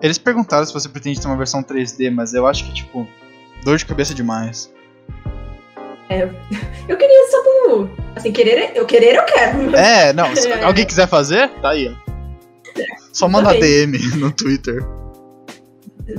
Eles- 0.01 0.17
perguntaram 0.17 0.65
se 0.65 0.73
você 0.73 0.89
pretende 0.89 1.21
ter 1.21 1.27
uma 1.27 1.37
versão 1.37 1.61
3D, 1.61 2.09
mas 2.09 2.33
eu 2.33 2.47
acho 2.47 2.65
que, 2.65 2.73
tipo, 2.73 3.07
dor 3.63 3.77
de 3.77 3.85
cabeça 3.85 4.11
demais. 4.13 4.73
Eu 6.87 6.97
queria 6.97 7.27
só 7.31 7.43
por. 7.43 7.89
Assim, 8.15 8.31
querer, 8.31 8.71
eu 8.75 8.85
querer 8.85 9.15
eu 9.15 9.25
quero. 9.25 9.69
É, 9.75 10.13
não, 10.13 10.35
se 10.35 10.47
É. 10.47 10.63
alguém 10.63 10.85
quiser 10.85 11.07
fazer, 11.07 11.49
tá 11.61 11.69
aí, 11.69 11.89
ó. 11.89 12.11
Só 13.11 13.27
manda 13.27 13.53
Também. 13.53 13.89
DM 13.91 13.97
no 14.17 14.31
Twitter. 14.31 14.83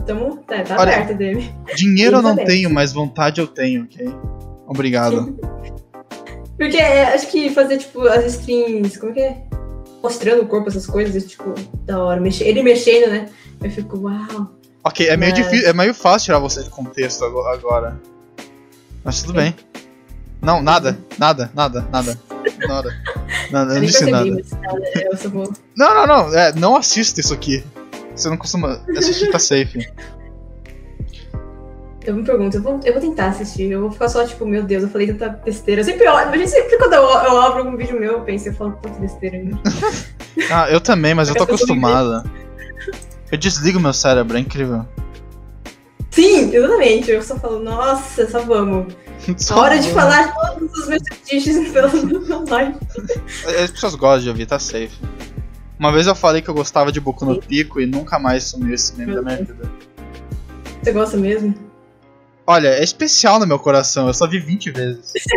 Tamo, 0.05 0.37
tá, 0.39 0.63
tá 0.63 0.77
Olha, 0.81 0.95
aberto 0.97 1.17
dele. 1.17 1.53
Dinheiro 1.77 2.17
eu 2.17 2.23
não 2.23 2.35
tenho, 2.37 2.69
mas 2.71 2.93
vontade 2.93 3.41
eu 3.41 3.47
tenho, 3.47 3.85
ok? 3.85 4.09
Obrigado. 4.67 5.39
Porque 6.59 6.77
é, 6.79 7.15
acho 7.15 7.29
que 7.31 7.51
fazer, 7.51 7.79
tipo, 7.79 8.01
as 8.03 8.25
streams, 8.37 8.99
como 8.99 9.13
que 9.13 9.21
é? 9.21 9.43
Mostrando 10.03 10.43
o 10.43 10.47
corpo, 10.47 10.69
essas 10.69 10.87
coisas, 10.87 11.23
é, 11.23 11.27
tipo, 11.27 11.55
da 11.85 12.03
hora. 12.03 12.21
Mexe- 12.21 12.45
ele 12.45 12.63
mexendo, 12.63 13.11
né? 13.11 13.29
Eu 13.63 13.71
fico, 13.71 13.99
uau. 13.99 14.51
Ok, 14.83 15.07
é 15.09 15.17
meio 15.17 15.33
Mas- 15.33 15.45
difícil, 15.45 15.69
é 15.69 15.73
meio 15.73 15.93
fácil 15.95 16.27
tirar 16.27 16.39
você 16.39 16.63
de 16.63 16.71
contexto 16.71 17.25
ago- 17.25 17.47
agora. 17.47 18.01
Mas 19.05 19.21
tudo 19.23 19.35
bem. 19.35 19.55
Não, 20.41 20.63
nada, 20.63 20.99
nada, 21.19 21.51
nada, 21.55 21.87
nada. 21.93 22.19
Nada. 22.67 22.91
Nada, 23.51 23.73
eu 23.73 23.77
Eu 23.77 23.81
não 23.81 23.87
disse 23.87 24.11
nada. 24.11 24.25
nada. 24.25 24.43
Não, 25.77 25.95
não, 25.95 26.07
não, 26.07 26.35
é, 26.39 26.53
não 26.55 26.77
assista 26.77 27.21
isso 27.21 27.33
aqui. 27.35 27.63
Você 28.17 28.31
não 28.31 28.37
costuma 28.37 28.81
assistir, 28.97 29.31
tá 29.31 29.39
safe. 29.39 29.87
Eu 32.05 32.15
me 32.15 32.25
pergunto, 32.25 32.57
eu 32.57 32.63
vou, 32.63 32.81
eu 32.85 32.93
vou 32.93 33.03
tentar 33.03 33.27
assistir. 33.27 33.71
Eu 33.71 33.81
vou 33.83 33.91
ficar 33.91 34.09
só, 34.09 34.25
tipo, 34.25 34.47
meu 34.47 34.63
Deus, 34.63 34.85
eu 34.85 34.89
falei 34.89 35.09
tanta 35.09 35.29
besteira. 35.29 35.81
Eu 35.81 35.85
sempre 35.85 36.09
olho, 36.09 36.29
a 36.29 36.37
gente 36.37 36.51
sempre 36.51 36.79
quando 36.79 36.93
eu, 36.93 37.03
eu 37.03 37.41
abro 37.41 37.59
algum 37.59 37.77
vídeo 37.77 37.99
meu, 37.99 38.13
eu 38.13 38.21
penso, 38.21 38.49
eu 38.49 38.55
falo 38.55 38.79
tanta 38.81 38.99
besteira. 38.99 39.39
Né? 39.43 39.53
Ah, 40.51 40.71
eu 40.71 40.83
também, 40.83 41.15
mas 41.15 41.31
eu 41.31 41.35
tô 41.35 41.45
acostumada. 41.45 42.23
Eu 43.33 43.39
desligo 43.39 43.81
meu 43.81 43.95
cérebro, 43.95 44.37
é 44.37 44.41
incrível. 44.41 44.87
Sim, 46.11 46.55
exatamente. 46.55 47.11
Eu 47.11 47.23
só 47.23 47.39
falo, 47.39 47.59
nossa, 47.59 48.31
só 48.31 48.41
vamos. 48.41 48.93
Só 49.39 49.59
Hora 49.59 49.79
de 49.79 49.91
vamos. 49.91 50.15
falar 50.15 50.35
todos 50.35 50.79
os 50.79 50.89
meus 50.89 51.03
fetiches 51.09 51.73
pela 51.73 51.91
live. 52.51 52.77
As 53.65 53.71
pessoas 53.71 53.95
gostam 53.95 54.23
de 54.25 54.29
ouvir, 54.29 54.47
tá 54.47 54.59
safe. 54.59 54.93
Uma 55.79 55.93
vez 55.93 56.07
eu 56.07 56.15
falei 56.15 56.41
que 56.41 56.49
eu 56.49 56.55
gostava 56.55 56.91
de 56.91 57.01
Boku 57.01 57.25
no 57.25 57.41
Pico 57.41 57.81
e 57.81 57.87
nunca 57.87 58.19
mais 58.19 58.45
sumiu 58.45 58.75
esse 58.75 58.97
meme 58.97 59.15
da 59.15 59.23
minha 59.23 59.37
vida. 59.37 59.71
Você 60.83 60.93
gosta 60.93 61.17
mesmo? 61.17 61.55
Olha, 62.47 62.69
é 62.69 62.83
especial 62.83 63.39
no 63.41 63.47
meu 63.47 63.59
coração, 63.59 64.07
eu 64.07 64.15
só 64.15 64.27
vi 64.27 64.39
20 64.39 64.71
vezes. 64.71 65.13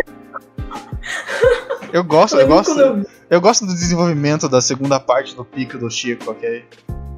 Eu 1.92 2.04
gosto, 2.04 2.34
eu 2.34 2.40
lembro 2.42 2.54
gosto. 2.54 2.78
eu. 2.78 3.04
Eu 3.28 3.40
gosto 3.40 3.66
do 3.66 3.74
desenvolvimento 3.74 4.48
da 4.48 4.60
segunda 4.60 5.00
parte 5.00 5.34
do 5.34 5.44
pico 5.44 5.76
do 5.76 5.90
Chico, 5.90 6.30
ok? 6.30 6.64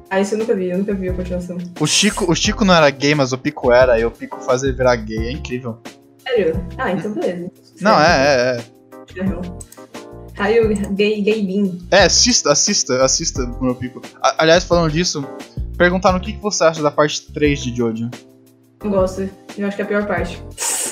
Ah, 0.09 0.19
isso 0.19 0.33
eu 0.33 0.39
nunca 0.39 0.55
vi, 0.55 0.71
eu 0.71 0.79
nunca 0.79 0.95
vi 0.95 1.09
a 1.09 1.13
continuação. 1.13 1.57
O 1.79 1.85
Chico, 1.85 2.31
o 2.31 2.35
Chico 2.35 2.65
não 2.65 2.73
era 2.73 2.89
gay, 2.89 3.13
mas 3.13 3.33
o 3.33 3.37
Pico 3.37 3.71
era, 3.71 3.99
e 3.99 4.05
o 4.05 4.09
Pico 4.09 4.41
faz 4.41 4.63
ele 4.63 4.73
virar 4.73 4.95
gay, 4.95 5.27
é 5.27 5.31
incrível. 5.31 5.79
Sério? 6.27 6.67
Ah, 6.77 6.91
então 6.91 7.13
beleza. 7.13 7.51
Não, 7.81 7.99
é, 7.99 8.07
é, 8.07 8.57
é. 8.57 9.21
Raio 9.21 9.41
gay, 10.95 11.21
gay 11.21 11.41
bean. 11.45 11.77
É, 11.91 12.03
assista, 12.05 12.51
assista, 12.51 13.03
assista 13.03 13.45
meu 13.61 13.75
Pico. 13.75 14.01
A- 14.21 14.35
aliás, 14.39 14.63
falando 14.63 14.91
disso, 14.91 15.25
perguntaram 15.77 16.17
o 16.17 16.21
que, 16.21 16.33
que 16.33 16.41
você 16.41 16.63
acha 16.63 16.81
da 16.81 16.91
parte 16.91 17.31
3 17.31 17.61
de 17.63 17.75
Jojo. 17.75 18.09
Não 18.83 18.91
gosto. 18.91 19.29
Eu 19.57 19.67
acho 19.67 19.75
que 19.75 19.81
é 19.81 19.85
a 19.85 19.87
pior 19.87 20.05
parte. 20.05 20.41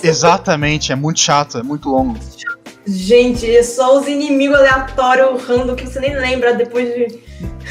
Exatamente, 0.03 0.91
é 0.91 0.95
muito 0.95 1.19
chato, 1.19 1.57
é 1.57 1.63
muito 1.63 1.89
longo. 1.89 2.17
Gente, 2.85 3.49
é 3.55 3.61
só 3.61 3.99
os 3.99 4.07
inimigos 4.07 4.57
aleatórios 4.57 5.43
random 5.43 5.75
que 5.75 5.85
você 5.85 5.99
nem 5.99 6.15
lembra 6.15 6.55
depois 6.55 6.87
de. 6.87 7.19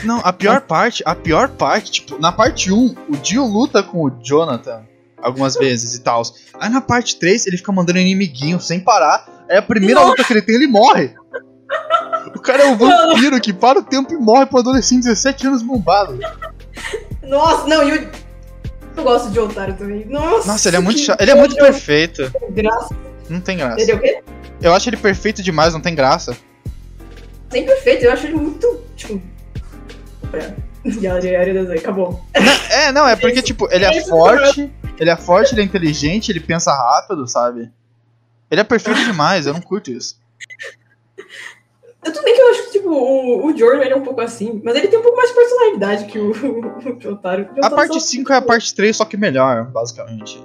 Não, 0.04 0.20
a 0.22 0.32
pior 0.32 0.60
parte, 0.60 1.02
a 1.04 1.14
pior 1.16 1.48
parte, 1.48 1.90
tipo, 1.92 2.18
na 2.20 2.30
parte 2.30 2.72
1, 2.72 2.94
o 3.08 3.16
Dio 3.16 3.44
luta 3.44 3.82
com 3.82 4.04
o 4.04 4.10
Jonathan 4.22 4.82
algumas 5.20 5.54
vezes 5.56 5.94
e 5.96 6.00
tal. 6.00 6.22
Aí 6.60 6.68
na 6.70 6.80
parte 6.80 7.16
3, 7.18 7.46
ele 7.46 7.56
fica 7.56 7.72
mandando 7.72 7.98
inimiguinho 7.98 8.60
sem 8.60 8.78
parar. 8.80 9.26
Aí 9.50 9.56
a 9.56 9.62
primeira 9.62 10.00
luta 10.04 10.22
que 10.22 10.32
ele 10.32 10.42
tem, 10.42 10.54
ele 10.54 10.68
morre. 10.68 11.12
O 12.34 12.38
cara 12.40 12.62
é 12.62 12.66
um 12.66 12.76
vampiro 12.76 13.40
que 13.40 13.52
para 13.52 13.78
o 13.78 13.82
tempo 13.82 14.12
e 14.12 14.16
morre 14.16 14.46
pro 14.46 14.58
adolescente 14.58 15.02
de 15.02 15.08
17 15.08 15.46
anos 15.46 15.62
bombado. 15.62 16.18
Nossa, 17.22 17.66
não, 17.66 17.88
e 17.88 17.98
o. 17.98 18.10
Eu 18.96 19.02
gosto 19.04 19.30
de 19.30 19.38
Otário 19.38 19.74
também. 19.76 20.04
Nossa, 20.06 20.46
Nossa, 20.48 20.68
ele 20.68 20.76
é 20.76 20.80
muito 20.80 21.00
chato. 21.00 21.20
Ele 21.20 21.30
é 21.30 21.34
muito 21.34 21.54
perfeito. 21.56 22.30
Graça. 22.50 22.94
Não 23.28 23.40
tem 23.40 23.56
graça. 23.56 23.80
Ele 23.80 23.92
é 23.92 23.94
o 23.94 24.00
quê? 24.00 24.22
Eu 24.60 24.74
acho 24.74 24.88
ele 24.90 24.96
perfeito 24.96 25.42
demais, 25.42 25.72
não 25.72 25.80
tem 25.80 25.94
graça. 25.94 26.36
Sem 27.50 27.64
perfeito, 27.64 28.04
eu 28.04 28.12
acho 28.12 28.26
ele 28.26 28.34
muito. 28.34 28.84
Tipo. 28.96 29.20
Das 30.82 31.70
acabou. 31.78 32.24
É, 32.70 32.90
não, 32.92 33.06
é 33.06 33.16
porque, 33.16 33.42
tipo, 33.42 33.68
ele 33.70 33.84
é 33.84 33.90
Esse- 33.96 34.08
forte, 34.08 34.72
ele 34.98 35.10
é 35.10 35.16
forte, 35.16 35.54
ele 35.54 35.60
é 35.60 35.64
inteligente, 35.64 36.30
ele 36.30 36.40
pensa 36.40 36.72
rápido, 36.72 37.26
sabe? 37.26 37.70
Ele 38.50 38.60
é 38.60 38.64
perfeito 38.64 39.04
demais, 39.04 39.46
eu 39.46 39.52
não 39.52 39.60
curto 39.60 39.90
isso. 39.90 40.19
Eu 42.04 42.12
tudo 42.12 42.24
bem 42.24 42.34
que 42.34 42.40
eu 42.40 42.50
acho 42.50 42.64
que, 42.64 42.70
tipo, 42.72 42.88
o, 42.90 43.46
o 43.46 43.56
Jordan 43.56 43.82
ele 43.84 43.92
é 43.92 43.96
um 43.96 44.02
pouco 44.02 44.20
assim, 44.22 44.60
mas 44.64 44.74
ele 44.74 44.88
tem 44.88 44.98
um 44.98 45.02
pouco 45.02 45.16
mais 45.18 45.28
de 45.30 45.36
personalidade 45.36 46.04
que 46.06 46.18
o, 46.18 46.30
o 46.32 47.12
Otário. 47.12 47.44
O 47.46 47.50
A 47.50 47.54
Jotaro 47.56 47.76
parte 47.76 47.92
só- 47.94 48.00
5 48.00 48.32
é 48.32 48.36
a 48.36 48.42
parte 48.42 48.74
3, 48.74 48.96
só 48.96 49.04
que 49.04 49.16
melhor, 49.16 49.66
basicamente. 49.66 50.42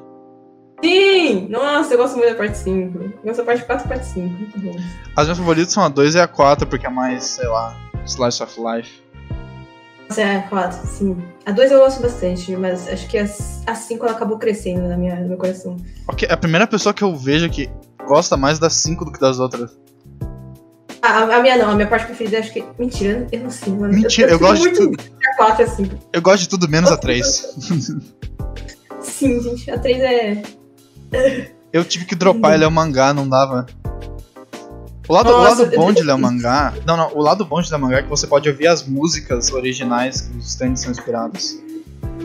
Sim! 0.84 1.48
Nossa, 1.50 1.94
eu 1.94 1.98
gosto 1.98 2.18
muito 2.18 2.30
da 2.30 2.36
parte 2.36 2.58
5. 2.58 2.98
Eu 3.00 3.12
gosto 3.24 3.38
da 3.38 3.44
parte 3.46 3.64
4 3.66 3.86
e 3.86 3.88
parte 3.88 4.06
5. 4.08 4.28
Muito 4.28 4.60
bom. 4.60 4.76
As 5.16 5.24
minhas 5.26 5.38
favoritas 5.38 5.72
são 5.74 5.84
a 5.84 5.90
2 5.90 6.16
e 6.16 6.20
a 6.20 6.28
4, 6.28 6.68
porque 6.68 6.86
é 6.86 6.90
mais, 6.90 7.24
sei 7.24 7.48
lá, 7.48 7.76
slice 8.06 8.44
of 8.44 8.60
life. 8.60 9.02
Nossa, 10.10 10.22
é 10.22 10.36
a 10.36 10.42
4, 10.44 10.86
sim. 10.86 11.18
A 11.46 11.52
2 11.52 11.72
eu 11.72 11.80
gosto 11.80 12.02
bastante, 12.02 12.56
mas 12.58 12.88
acho 12.90 13.08
que 13.08 13.18
a 13.18 13.26
5 13.26 14.06
ela 14.06 14.14
acabou 14.16 14.38
crescendo 14.38 14.88
na 14.88 14.98
minha, 14.98 15.16
no 15.16 15.30
meu 15.30 15.38
coração. 15.38 15.78
Ok, 16.08 16.28
é 16.30 16.34
a 16.34 16.38
primeira 16.38 16.68
pessoa 16.68 16.94
que 16.94 17.04
eu 17.04 17.16
vejo 17.16 17.50
que 17.50 17.70
gosta 18.06 18.36
mais 18.38 18.60
das 18.60 18.74
5 18.74 19.06
do 19.06 19.12
que 19.12 19.20
das 19.20 19.40
outras. 19.40 19.72
A, 21.06 21.38
a 21.38 21.42
minha 21.42 21.58
não, 21.58 21.70
a 21.72 21.76
minha 21.76 21.88
parte 21.88 22.08
preferida 22.08 22.40
acho 22.40 22.52
que. 22.54 22.64
Mentira, 22.80 23.28
eu 23.32 23.40
não 23.42 23.50
sei, 23.50 23.74
mano. 23.74 23.94
Mentira, 23.94 24.32
eu 24.32 24.38
fico 24.40 24.50
gosto 24.50 24.72
de 24.74 24.80
muito 24.82 25.02
A 25.34 25.38
4 25.38 25.62
e 25.62 25.66
a 25.66 25.68
5. 25.68 25.96
Eu 26.14 26.22
gosto 26.22 26.42
de 26.44 26.50
tudo 26.50 26.68
menos 26.70 26.92
a 26.92 26.98
3. 26.98 27.56
Sim, 29.02 29.42
gente. 29.42 29.70
A 29.72 29.78
3 29.80 30.00
é. 30.02 30.42
Eu 31.72 31.84
tive 31.86 32.06
que 32.06 32.16
dropar 32.16 32.54
ele 32.54 32.64
é 32.64 32.68
o 32.68 32.72
mangá, 32.72 33.14
não 33.14 33.28
dava. 33.28 33.66
O 35.08 35.14
lado, 35.14 35.30
o 35.30 35.32
Nossa, 35.44 35.64
lado 35.64 35.76
bom 35.76 35.94
de 35.94 36.02
ler 36.02 36.14
o 36.14 36.16
eu- 36.16 36.18
mangá. 36.18 36.74
Não, 36.86 36.98
não, 36.98 37.14
o 37.16 37.22
lado 37.22 37.46
bom 37.46 37.62
de 37.62 37.70
ler 37.70 37.78
o 37.78 37.80
mangá 37.80 37.98
é 38.00 38.04
que 38.04 38.10
você 38.10 38.26
pode 38.26 38.50
ouvir 38.50 38.68
as 38.68 38.88
músicas 38.88 39.52
originais 39.52 40.22
que 40.22 40.38
os 40.38 40.48
stands 40.48 40.82
são 40.82 40.92
inspirados. 40.92 41.60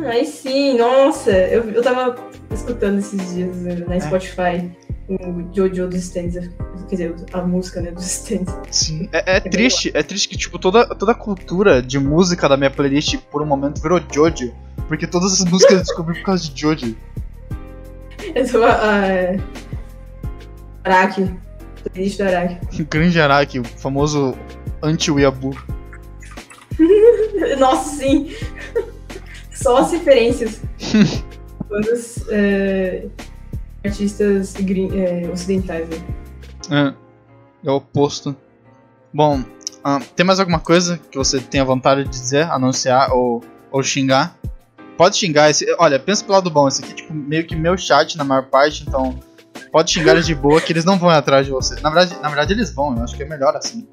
Aí 0.06 0.24
sim, 0.24 0.78
nossa. 0.78 1.30
Eu, 1.30 1.64
eu 1.70 1.82
tava 1.82 2.16
escutando 2.52 2.98
esses 3.00 3.34
dias 3.34 3.66
eh, 3.66 3.84
É. 3.86 3.88
na 3.88 4.00
Spotify 4.00 4.70
o 5.10 5.54
Jojo 5.54 5.88
dos 5.88 5.98
stands. 5.98 6.50
Quer 6.88 6.94
dizer, 6.94 7.14
a 7.32 7.42
música, 7.42 7.80
né, 7.80 7.90
dos 7.90 8.06
stands. 8.06 8.54
Sim. 8.70 9.08
É, 9.12 9.36
é 9.36 9.40
triste, 9.40 9.90
é 9.92 10.02
triste 10.02 10.28
que, 10.28 10.36
tipo, 10.36 10.58
toda, 10.58 10.86
toda 10.86 11.12
a 11.12 11.14
cultura 11.14 11.82
de 11.82 11.98
música 11.98 12.48
da 12.48 12.56
minha 12.56 12.70
playlist 12.70 13.16
por 13.30 13.42
um 13.42 13.46
momento 13.46 13.82
virou 13.82 14.00
Jojo. 14.12 14.52
Porque 14.86 15.06
todas 15.06 15.40
as 15.40 15.44
músicas 15.50 15.78
eu 15.78 15.82
descobri 15.82 16.14
por 16.18 16.24
causa 16.24 16.48
de 16.48 16.60
Jojo. 16.60 16.96
Eu 18.34 18.46
sou 18.46 18.64
a. 18.64 18.72
a... 18.72 19.36
Araki. 20.84 21.34
Playlist 21.92 22.18
do 22.18 22.24
Araki. 22.24 22.82
O 22.82 22.86
grande 22.86 23.20
Araki, 23.20 23.58
o 23.58 23.64
famoso 23.64 24.36
anti-Weeaboo. 24.82 25.56
Nossa, 27.58 27.96
sim. 27.96 28.32
Só 29.52 29.78
as 29.78 29.92
referências. 29.92 30.60
Bandas 31.68 32.24
é, 32.30 33.06
artistas 33.84 34.54
é, 34.56 35.28
ocidentais, 35.32 35.88
né? 35.88 35.96
É, 36.70 37.68
é 37.68 37.70
o 37.70 37.76
oposto. 37.76 38.36
Bom, 39.12 39.42
ah, 39.82 40.00
tem 40.14 40.24
mais 40.24 40.38
alguma 40.38 40.60
coisa 40.60 41.00
que 41.10 41.16
você 41.16 41.40
tenha 41.40 41.64
vontade 41.64 42.04
de 42.04 42.10
dizer, 42.10 42.44
anunciar 42.50 43.12
ou, 43.12 43.42
ou 43.70 43.82
xingar? 43.82 44.36
Pode 44.96 45.16
xingar 45.16 45.50
esse. 45.50 45.66
Olha, 45.78 45.98
pensa 45.98 46.22
pelo 46.22 46.34
lado 46.34 46.50
bom, 46.50 46.68
esse 46.68 46.82
aqui 46.82 46.92
é 46.92 46.96
tipo 46.96 47.14
meio 47.14 47.46
que 47.46 47.56
meu 47.56 47.76
chat 47.76 48.16
na 48.18 48.24
maior 48.24 48.44
parte, 48.46 48.84
então. 48.86 49.18
pode 49.72 49.90
xingar 49.90 50.12
eles 50.12 50.26
de 50.26 50.34
boa 50.34 50.60
que 50.60 50.72
eles 50.72 50.84
não 50.84 50.98
vão 50.98 51.08
atrás 51.08 51.46
de 51.46 51.52
você. 51.52 51.80
Na 51.80 51.90
verdade, 51.90 52.20
na 52.20 52.28
verdade 52.28 52.52
eles 52.52 52.70
vão, 52.72 52.94
eu 52.96 53.02
acho 53.02 53.16
que 53.16 53.22
é 53.22 53.26
melhor 53.26 53.56
assim. 53.56 53.88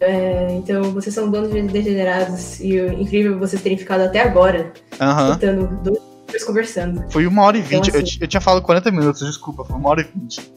É, 0.00 0.52
então, 0.52 0.82
vocês 0.92 1.14
são 1.14 1.30
donos 1.30 1.50
de 1.50 1.62
degenerados 1.62 2.60
e 2.60 2.78
é 2.78 2.92
incrível 2.92 3.38
vocês 3.38 3.62
terem 3.62 3.78
ficado 3.78 4.02
até 4.02 4.20
agora 4.20 4.72
Aham. 5.00 5.28
escutando 5.28 5.82
dois 5.82 6.15
conversando. 6.44 7.04
Foi 7.10 7.26
uma 7.26 7.42
hora 7.42 7.56
e 7.56 7.62
vinte. 7.62 7.88
Então, 7.88 8.00
eu, 8.00 8.04
assim- 8.04 8.16
ti- 8.16 8.18
eu 8.22 8.28
tinha 8.28 8.40
falado 8.40 8.62
40 8.62 8.90
minutos, 8.90 9.20
desculpa, 9.26 9.64
foi 9.64 9.76
uma 9.76 9.88
hora 9.88 10.00
e 10.02 10.18
vinte. 10.18 10.52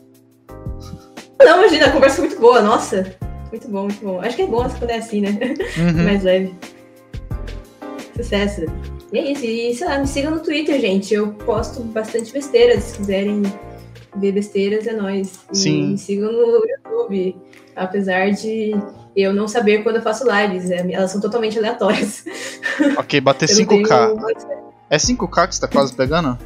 Não, 1.40 1.58
imagina, 1.60 1.86
a 1.88 1.92
conversa 1.92 2.18
foi 2.18 2.28
muito 2.28 2.40
boa, 2.42 2.62
nossa. 2.62 3.16
Muito 3.52 3.68
bom, 3.70 3.82
muito 3.84 4.04
bom. 4.06 4.20
Acho 4.22 4.36
que 4.36 4.42
é 4.44 4.48
bom 4.48 4.68
quando 4.70 4.90
é 4.92 4.98
assim, 4.98 5.22
né? 5.22 5.40
Uhum. 5.78 6.04
Mais 6.04 6.24
leve. 6.24 6.54
Sucesso. 8.16 8.62
E 9.12 9.18
é 9.18 9.32
isso. 9.32 9.46
E 9.46 9.74
sei 9.74 9.88
lá, 9.88 9.98
me 9.98 10.08
sigam 10.08 10.32
no 10.32 10.40
Twitter, 10.42 10.80
gente. 10.80 11.14
Eu 11.14 11.32
posto 11.34 11.82
bastante 11.82 12.32
besteiras. 12.32 12.84
Se 12.84 12.98
quiserem 12.98 13.42
ver 14.16 14.32
besteiras, 14.34 14.86
é 14.86 14.94
nóis. 14.94 15.40
E 15.52 15.58
Sim. 15.58 15.88
me 15.92 15.98
sigam 15.98 16.32
no 16.32 16.64
YouTube. 16.68 17.36
Apesar 17.76 18.32
de 18.32 18.72
eu 19.16 19.34
não 19.34 19.48
saber 19.48 19.82
quando 19.84 19.96
eu 19.96 20.02
faço 20.02 20.26
lives. 20.30 20.70
é, 20.70 20.86
Elas 20.92 21.12
são 21.12 21.22
totalmente 21.22 21.58
aleatórias. 21.58 22.24
Ok, 22.98 23.20
bater 23.22 23.50
Eu 23.50 23.56
não 23.56 23.66
5k. 23.66 24.08
tenho- 24.16 24.18
É 24.90 24.98
5k 24.98 25.48
que 25.48 25.56
você 25.56 25.62
tá 25.62 25.68
quase 25.68 25.94
pegando? 25.94 26.38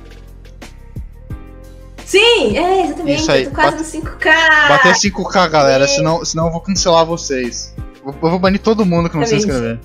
Sim, 2.06 2.58
é, 2.58 2.84
exatamente. 2.86 3.22
Isso 3.22 3.32
aí, 3.32 3.44
Eu 3.44 3.50
tô 3.50 3.56
quase 3.56 3.72
bate- 3.78 3.84
no 3.84 3.90
5K. 3.90 4.68
Bater 4.70 4.94
5k, 4.96 5.48
galera, 5.50 5.86
É. 5.86 5.88
senão, 5.88 6.24
senão 6.26 6.48
eu 6.48 6.52
vou 6.52 6.62
cancelar 6.62 7.06
vocês. 7.06 7.74
Eu 8.06 8.14
eu 8.14 8.30
vou 8.30 8.40
banir 8.40 8.60
todo 8.60 8.86
mundo 8.86 9.10
que 9.10 9.16
não 9.18 9.26
se 9.26 9.36
inscrever. 9.36 9.80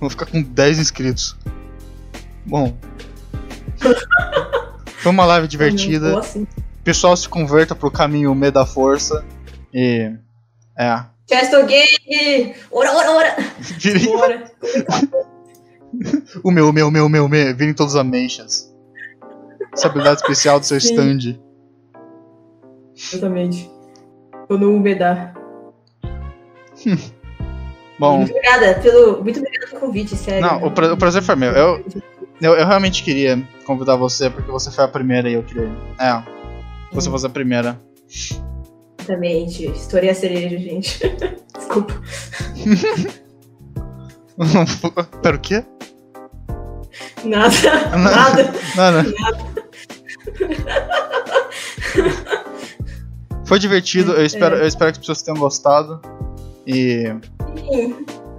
Vou 0.00 0.08
ficar 0.08 0.26
com 0.26 0.40
10 0.42 0.78
inscritos. 0.78 1.36
Bom. 2.46 2.74
Foi 4.98 5.12
uma 5.12 5.24
live 5.26 5.46
divertida. 5.46 6.18
assim. 6.18 6.46
Pessoal 6.82 7.14
se 7.16 7.28
converta 7.28 7.74
pro 7.74 7.90
caminho 7.90 8.34
meio 8.34 8.50
da 8.52 8.64
força. 8.64 9.22
E. 9.72 10.10
É. 10.76 11.02
Chesto 11.28 11.56
Gang! 11.66 12.54
Ora, 12.70 12.92
ora, 12.92 13.10
ora! 13.10 13.36
Virem 13.60 14.06
Bora! 14.06 14.50
o 16.44 16.50
meu, 16.50 16.68
o 16.68 16.72
meu, 16.72 16.88
o 16.88 16.90
meu, 16.90 17.06
o 17.06 17.08
meu, 17.08 17.24
o 17.24 17.28
meu. 17.28 17.56
Virem 17.56 17.74
todos 17.74 17.94
as 17.94 18.00
ameixas. 18.00 18.72
Essa 19.72 19.86
habilidade 19.88 20.20
especial 20.20 20.58
do 20.60 20.66
seu 20.66 20.80
Sim. 20.80 20.94
stand. 20.94 21.38
Exatamente. 22.96 23.70
No 24.50 24.74
Umedar. 24.76 25.34
Bom, 27.98 28.18
Muito 28.18 28.30
obrigada 28.30 28.74
pelo. 28.80 29.22
Muito 29.22 29.38
obrigada 29.40 29.66
pelo 29.68 29.80
convite, 29.80 30.14
sério. 30.16 30.40
Não, 30.46 30.64
o 30.64 30.70
pra- 30.70 30.92
o 30.92 30.96
prazer 30.96 31.22
foi 31.22 31.34
meu. 31.36 31.50
Eu- 31.52 31.84
eu, 32.40 32.54
eu 32.54 32.66
realmente 32.66 33.02
queria 33.02 33.42
convidar 33.66 33.96
você 33.96 34.30
porque 34.30 34.50
você 34.50 34.70
foi 34.70 34.84
a 34.84 34.88
primeira 34.88 35.28
e 35.28 35.34
eu 35.34 35.42
queria. 35.42 35.68
É, 35.98 36.22
você 36.92 37.10
fosse 37.10 37.26
a 37.26 37.30
primeira. 37.30 37.78
Exatamente. 39.00 39.66
Estourei 39.66 40.10
a 40.10 40.14
cereja, 40.14 40.56
gente. 40.58 41.00
Desculpa. 41.56 42.00
Pera, 45.22 45.36
o 45.36 45.40
quê? 45.40 45.64
Nada. 47.24 47.54
Nada. 47.96 48.52
Não, 48.76 48.92
não. 49.02 49.04
Foi 53.44 53.58
divertido, 53.58 54.12
eu 54.12 54.24
espero, 54.24 54.56
É. 54.56 54.62
eu 54.62 54.66
espero 54.66 54.92
que 54.92 54.96
as 54.96 54.98
pessoas 54.98 55.22
tenham 55.22 55.38
gostado. 55.38 56.00
E 56.66 57.10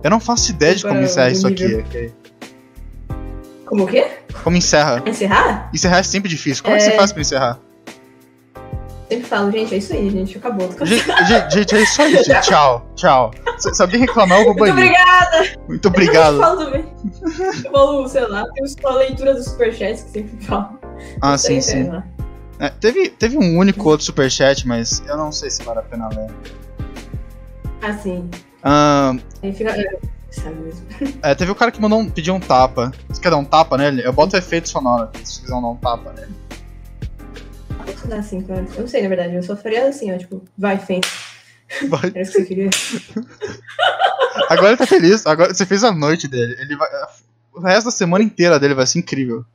eu 0.03 0.09
não 0.11 0.19
faço 0.19 0.51
ideia 0.51 0.75
de 0.75 0.83
como 0.83 0.99
o 0.99 1.03
isso 1.03 1.19
aqui. 1.47 1.63
nível. 1.67 1.79
ok? 1.87 2.13
Como 3.65 3.83
o 3.83 3.87
quê? 3.87 4.07
Como 4.43 4.55
encerra? 4.55 5.03
Encerrar? 5.05 5.69
Encerrar 5.73 5.97
é 5.99 6.03
sempre 6.03 6.29
difícil. 6.29 6.63
Como 6.63 6.75
é 6.75 6.79
que 6.79 6.85
É. 6.85 6.91
você 6.91 6.95
faz 6.97 7.11
pra 7.11 7.21
encerrar? 7.21 7.59
Sempre 9.09 9.27
falo, 9.27 9.51
gente, 9.51 9.73
é 9.73 9.77
isso 9.77 9.93
aí, 9.93 10.09
gente. 10.09 10.37
Acabou. 10.37 10.69
Gente, 10.85 11.05
gente, 11.51 11.75
é 11.75 11.81
isso 11.81 12.01
aí, 12.01 12.23
gente. 12.23 12.41
Tchau, 12.47 12.87
tchau. 12.95 13.31
Alguém 13.79 13.99
reclamar, 14.01 14.39
eu 14.39 14.45
vou 14.45 14.55
Muito 14.55 14.73
banir. 14.75 14.91
obrigada! 14.91 15.59
Muito 15.67 15.85
Eu 15.85 15.89
obrigado. 15.91 16.39
falo 16.39 16.65
também. 16.65 16.85
Eu 17.63 17.71
falo, 17.71 18.07
sei 18.07 18.27
lá, 18.27 18.45
tem 18.53 18.65
a 18.85 18.93
leitura 18.93 19.33
dos 19.33 19.45
superchats 19.45 20.03
que 20.03 20.09
sempre 20.11 20.45
falo. 20.45 20.79
Ah, 21.21 21.37
sim, 21.37 21.61
sim. 21.61 21.83
lá. 21.89 22.03
É, 22.59 22.69
teve, 22.69 23.09
teve 23.09 23.37
um 23.37 23.57
único 23.57 23.87
outro 23.89 24.05
superchat, 24.05 24.67
mas 24.67 25.01
eu 25.07 25.15
não 25.15 25.31
sei 25.31 25.49
se 25.49 25.63
vale 25.63 25.79
a 25.79 25.83
pena 25.83 26.09
ler. 26.09 26.29
Ah, 27.81 27.93
sim. 27.93 28.29
Aí 29.41 29.53
fica. 29.53 29.71
é, 31.23 31.35
teve 31.35 31.51
o 31.51 31.55
cara 31.55 31.71
que 31.71 31.81
mandou 31.81 31.99
um, 31.99 32.09
pediu 32.09 32.33
um 32.33 32.39
tapa. 32.39 32.91
Você 33.07 33.21
quer 33.21 33.29
dar 33.29 33.37
um 33.37 33.45
tapa 33.45 33.77
nele? 33.77 34.05
Eu 34.05 34.11
boto 34.11 34.35
efeito 34.35 34.67
sonoro 34.67 35.03
aqui, 35.03 35.25
se 35.27 35.39
quiserem 35.41 35.61
dar 35.61 35.69
um 35.69 35.75
tapa 35.77 36.11
nele. 36.13 36.35
Assim? 38.17 38.43
Eu 38.47 38.81
não 38.81 38.87
sei, 38.87 39.03
na 39.03 39.07
verdade. 39.09 39.35
Eu 39.35 39.43
só 39.43 39.55
faria 39.55 39.87
assim, 39.87 40.13
ó. 40.13 40.17
Tipo, 40.17 40.43
vai, 40.57 40.77
Fen. 40.77 40.99
Vai. 41.87 42.09
Era 42.09 42.21
isso 42.21 42.31
que 42.31 42.37
você 42.39 42.45
queria. 42.45 42.69
Agora 44.49 44.69
ele 44.69 44.77
tá 44.77 44.87
feliz, 44.87 45.25
agora 45.27 45.53
você 45.53 45.65
fez 45.65 45.83
a 45.83 45.91
noite 45.91 46.27
dele. 46.27 46.55
Ele 46.59 46.75
vai, 46.75 46.87
o 47.53 47.59
resto 47.59 47.85
da 47.85 47.91
semana 47.91 48.23
inteira 48.23 48.59
dele 48.59 48.73
vai 48.73 48.87
ser 48.87 48.99
incrível. 48.99 49.45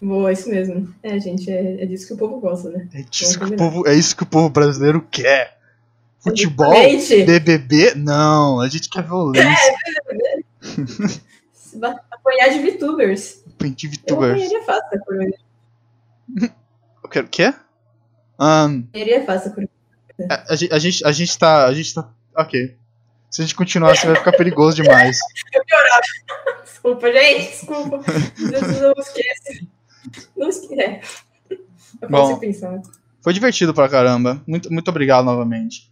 Boa, 0.00 0.32
isso 0.32 0.48
mesmo. 0.48 0.94
É, 1.02 1.18
gente, 1.18 1.50
é, 1.50 1.82
é 1.82 1.86
disso 1.86 2.06
que 2.06 2.12
o 2.14 2.16
povo 2.16 2.40
gosta, 2.40 2.70
né? 2.70 2.88
É 2.94 3.04
isso, 3.12 3.38
que 3.38 3.44
o 3.44 3.56
povo, 3.56 3.86
é 3.88 3.94
isso 3.94 4.16
que 4.16 4.22
o 4.22 4.26
povo 4.26 4.48
brasileiro 4.48 5.06
quer. 5.10 5.58
Futebol? 6.20 6.72
Exatamente. 6.72 7.24
BBB? 7.26 7.94
Não, 7.96 8.60
a 8.60 8.68
gente 8.68 8.88
quer 8.88 9.02
violência. 9.02 9.74
Se 11.52 11.78
ba- 11.78 12.00
Apanhar 12.10 12.48
de 12.48 12.58
VTubers. 12.60 13.42
Eu 13.60 13.90
VTubers. 13.90 14.32
apanharia 14.32 14.62
fácil. 14.64 15.00
Eu 17.02 17.08
quero 17.10 17.26
o 17.26 17.30
quê? 17.30 17.52
Ahn, 18.38 18.84
Apanharia 18.88 19.24
fácil 19.26 19.50
da 19.50 19.54
coroa. 19.54 19.68
A, 20.30 20.52
a 20.52 20.56
gente- 20.56 20.72
a 20.74 20.78
gente, 20.78 21.04
a 21.06 21.12
gente 21.12 21.38
tá. 21.38 21.66
A 21.66 21.72
gente 21.74 21.94
tá. 21.94 22.08
Ok. 22.36 22.76
Se 23.30 23.42
a 23.42 23.44
gente 23.44 23.54
continuar 23.56 23.92
assim 23.92 24.06
vai 24.06 24.16
ficar 24.16 24.32
perigoso 24.32 24.76
demais. 24.76 25.18
Desculpa, 26.64 27.10
gente, 27.12 27.50
desculpa. 27.50 28.00
Não 28.38 28.92
esquece. 28.98 29.68
Não 30.36 30.48
esquece. 30.48 30.80
É. 30.80 31.00
Eu 32.02 32.08
Bom. 32.10 32.38
pensar. 32.38 32.80
Foi 33.22 33.32
divertido 33.32 33.72
pra 33.72 33.88
caramba. 33.88 34.42
Muito, 34.46 34.70
muito 34.72 34.88
obrigado 34.88 35.24
novamente. 35.24 35.90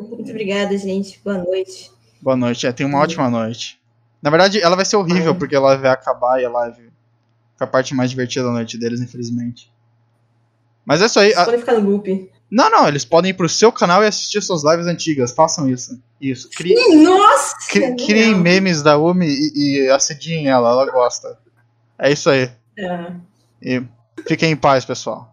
Muito 0.00 0.30
obrigada, 0.30 0.76
gente. 0.76 1.18
Boa 1.24 1.38
noite. 1.38 1.90
Boa 2.20 2.36
noite. 2.36 2.66
É, 2.66 2.72
tenha 2.72 2.88
uma 2.88 2.98
ótima 2.98 3.30
noite. 3.30 3.80
Na 4.20 4.30
verdade, 4.30 4.60
ela 4.60 4.76
vai 4.76 4.84
ser 4.84 4.96
horrível, 4.96 5.32
Ai. 5.32 5.38
porque 5.38 5.56
a 5.56 5.60
live 5.60 5.82
vai 5.82 5.90
acabar 5.90 6.40
e 6.40 6.44
a 6.44 6.50
live 6.50 6.90
foi 7.56 7.64
a 7.66 7.70
parte 7.70 7.94
mais 7.94 8.10
divertida 8.10 8.44
da 8.46 8.52
noite 8.52 8.78
deles, 8.78 9.00
infelizmente. 9.00 9.72
Mas 10.84 11.00
é 11.00 11.06
isso 11.06 11.18
aí. 11.18 11.28
Vocês 11.30 11.38
a- 11.38 11.44
podem 11.46 11.60
ficar 11.60 11.72
no 11.74 11.90
loop. 11.90 12.30
Não, 12.54 12.68
não, 12.70 12.86
eles 12.86 13.02
podem 13.02 13.30
ir 13.30 13.34
pro 13.34 13.48
seu 13.48 13.72
canal 13.72 14.04
e 14.04 14.06
assistir 14.06 14.42
suas 14.42 14.62
lives 14.62 14.86
antigas. 14.86 15.32
Façam 15.32 15.66
isso. 15.70 15.98
Isso. 16.20 16.50
Cri... 16.50 16.74
Nossa! 17.02 17.56
cri- 17.70 17.96
Criem 17.96 18.34
memes 18.34 18.82
da 18.82 18.98
Umi 18.98 19.26
e, 19.26 19.86
e 19.86 19.90
assediem 19.90 20.48
ela, 20.48 20.68
ela 20.68 20.90
gosta. 20.90 21.38
É 21.98 22.12
isso 22.12 22.28
aí. 22.28 22.50
Ah. 22.78 23.14
E 23.62 23.82
fiquem 24.28 24.50
em 24.52 24.56
paz, 24.56 24.84
pessoal. 24.84 25.31